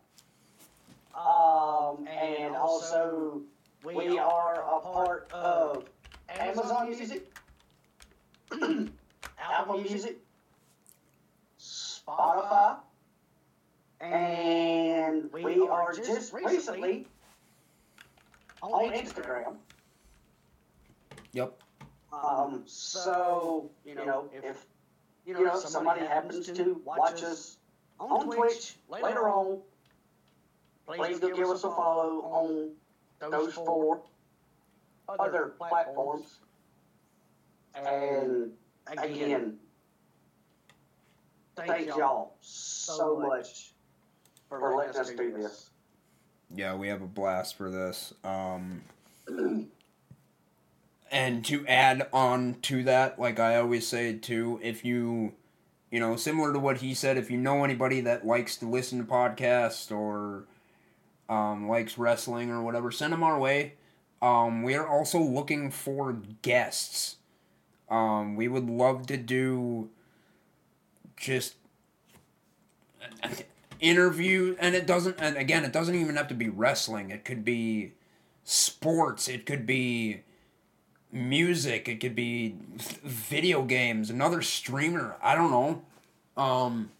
Um, 1.15 2.07
and 2.07 2.55
also, 2.55 3.41
we 3.83 4.19
are 4.19 4.63
a 4.63 4.79
part 4.79 5.31
of 5.33 5.85
Amazon 6.29 6.89
Music, 6.89 7.33
Apple 8.51 9.77
Music, 9.79 10.17
Spotify, 11.59 12.77
and 14.01 15.31
we 15.33 15.67
are 15.67 15.93
just 15.93 16.33
recently 16.33 17.07
on 18.61 18.91
Instagram. 18.91 19.55
Yep. 21.33 21.61
Um, 22.13 22.63
so, 22.65 23.69
you 23.85 23.95
know, 23.95 24.29
if, 24.31 24.65
you 25.25 25.33
know, 25.33 25.59
somebody 25.59 26.05
happens 26.05 26.47
to 26.47 26.81
watch 26.85 27.23
us 27.23 27.57
on 27.99 28.25
Twitch 28.25 28.75
later 28.89 29.27
on, 29.29 29.59
please 30.87 31.19
do 31.19 31.35
give 31.35 31.49
us 31.49 31.63
a 31.63 31.69
follow 31.69 32.21
on 32.21 32.71
those 33.31 33.53
four 33.53 34.01
other 35.07 35.53
platforms. 35.57 36.39
And 37.85 38.51
again, 38.97 39.57
thank 41.55 41.87
y'all 41.87 42.35
so 42.41 43.19
much 43.19 43.71
for 44.49 44.75
letting 44.75 44.99
us 44.99 45.09
do 45.11 45.31
this. 45.33 45.69
Yeah, 46.55 46.75
we 46.75 46.87
have 46.87 47.01
a 47.01 47.07
blast 47.07 47.57
for 47.57 47.69
this. 47.69 48.13
Um, 48.23 48.81
and 51.11 51.43
to 51.45 51.65
add 51.67 52.07
on 52.13 52.55
to 52.63 52.83
that, 52.83 53.19
like 53.19 53.39
I 53.39 53.57
always 53.57 53.87
say 53.87 54.13
too, 54.13 54.59
if 54.63 54.85
you, 54.85 55.33
you 55.91 55.99
know, 55.99 56.15
similar 56.15 56.53
to 56.53 56.59
what 56.59 56.77
he 56.77 56.93
said, 56.93 57.17
if 57.17 57.29
you 57.29 57.37
know 57.37 57.63
anybody 57.63 58.01
that 58.01 58.25
likes 58.25 58.55
to 58.57 58.69
listen 58.69 58.99
to 58.99 59.05
podcasts 59.05 59.91
or 59.91 60.45
um, 61.29 61.67
likes 61.67 61.97
wrestling 61.97 62.49
or 62.49 62.61
whatever, 62.61 62.91
send 62.91 63.13
them 63.13 63.23
our 63.23 63.37
way. 63.37 63.73
Um, 64.21 64.63
we 64.63 64.75
are 64.75 64.87
also 64.87 65.19
looking 65.19 65.69
for 65.69 66.13
guests. 66.41 67.16
Um, 67.89 68.35
we 68.35 68.47
would 68.47 68.69
love 68.69 69.07
to 69.07 69.17
do 69.17 69.89
just 71.15 71.55
interview 73.79 74.55
and 74.59 74.75
it 74.75 74.87
doesn't 74.87 75.15
and 75.19 75.37
again 75.37 75.63
it 75.63 75.71
doesn't 75.71 75.95
even 75.95 76.15
have 76.15 76.27
to 76.27 76.33
be 76.33 76.49
wrestling. 76.49 77.11
It 77.11 77.25
could 77.25 77.45
be 77.45 77.93
sports. 78.43 79.27
It 79.27 79.45
could 79.45 79.65
be 79.65 80.21
music. 81.11 81.87
It 81.87 81.99
could 81.99 82.15
be 82.15 82.55
video 83.03 83.63
games. 83.63 84.09
Another 84.09 84.41
streamer. 84.41 85.15
I 85.21 85.35
don't 85.35 85.51
know. 85.51 85.81
Um 86.41 86.91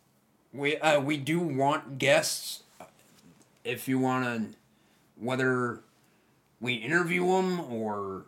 we 0.54 0.78
uh, 0.78 1.00
we 1.00 1.18
do 1.18 1.40
want 1.40 1.98
guests. 1.98 2.64
If 3.64 3.88
you 3.88 4.00
want 4.00 4.26
to 4.26 4.58
whether 5.20 5.82
we 6.60 6.76
interview 6.76 7.26
them 7.28 7.60
or 7.60 8.26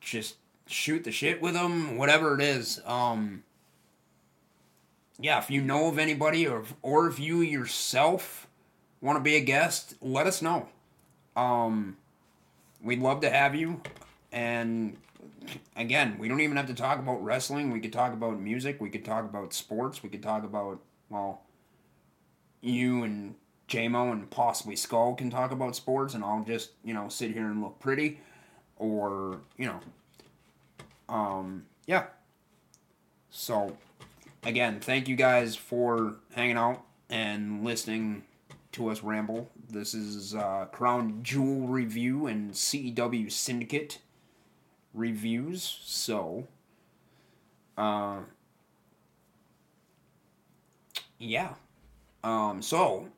just 0.00 0.36
shoot 0.66 1.04
the 1.04 1.12
shit 1.12 1.42
with 1.42 1.54
them 1.54 1.96
whatever 1.96 2.34
it 2.34 2.40
is 2.40 2.80
um 2.86 3.42
yeah, 5.18 5.38
if 5.38 5.50
you 5.50 5.62
know 5.62 5.88
of 5.88 5.98
anybody 5.98 6.46
or 6.46 6.60
if, 6.60 6.74
or 6.82 7.06
if 7.06 7.20
you 7.20 7.40
yourself 7.40 8.48
want 9.00 9.16
to 9.16 9.22
be 9.22 9.36
a 9.36 9.40
guest, 9.40 9.94
let 10.00 10.26
us 10.26 10.42
know. 10.42 10.68
Um, 11.36 11.96
we'd 12.82 13.00
love 13.00 13.20
to 13.20 13.30
have 13.30 13.54
you. 13.54 13.80
And 14.32 14.96
again, 15.76 16.16
we 16.18 16.28
don't 16.28 16.40
even 16.40 16.56
have 16.56 16.66
to 16.66 16.74
talk 16.74 16.98
about 16.98 17.22
wrestling. 17.22 17.70
We 17.70 17.80
could 17.80 17.92
talk 17.92 18.12
about 18.12 18.40
music. 18.40 18.80
We 18.80 18.90
could 18.90 19.04
talk 19.04 19.24
about 19.24 19.54
sports. 19.54 20.02
We 20.02 20.08
could 20.08 20.22
talk 20.22 20.42
about 20.42 20.80
well, 21.10 21.42
you 22.60 23.04
and 23.04 23.34
JMO 23.68 24.10
and 24.10 24.28
possibly 24.30 24.74
Skull 24.74 25.14
can 25.14 25.30
talk 25.30 25.52
about 25.52 25.76
sports, 25.76 26.14
and 26.14 26.24
I'll 26.24 26.42
just 26.44 26.72
you 26.82 26.94
know 26.94 27.08
sit 27.08 27.30
here 27.30 27.46
and 27.46 27.62
look 27.62 27.78
pretty, 27.78 28.20
or 28.76 29.40
you 29.56 29.66
know, 29.66 29.80
um, 31.08 31.64
yeah. 31.86 32.06
So, 33.30 33.76
again, 34.42 34.80
thank 34.80 35.08
you 35.08 35.16
guys 35.16 35.56
for 35.56 36.16
hanging 36.34 36.56
out 36.56 36.84
and 37.10 37.64
listening 37.64 38.24
to 38.72 38.90
us 38.90 39.02
ramble. 39.02 39.50
This 39.70 39.94
is 39.94 40.34
uh, 40.34 40.66
Crown 40.72 41.20
Jewel 41.22 41.66
review 41.66 42.26
and 42.26 42.52
CEW 42.52 43.30
Syndicate 43.30 43.98
reviews. 44.92 45.78
So, 45.84 46.46
uh, 47.76 48.20
yeah. 51.18 51.54
Um, 52.22 52.62
so 52.62 53.08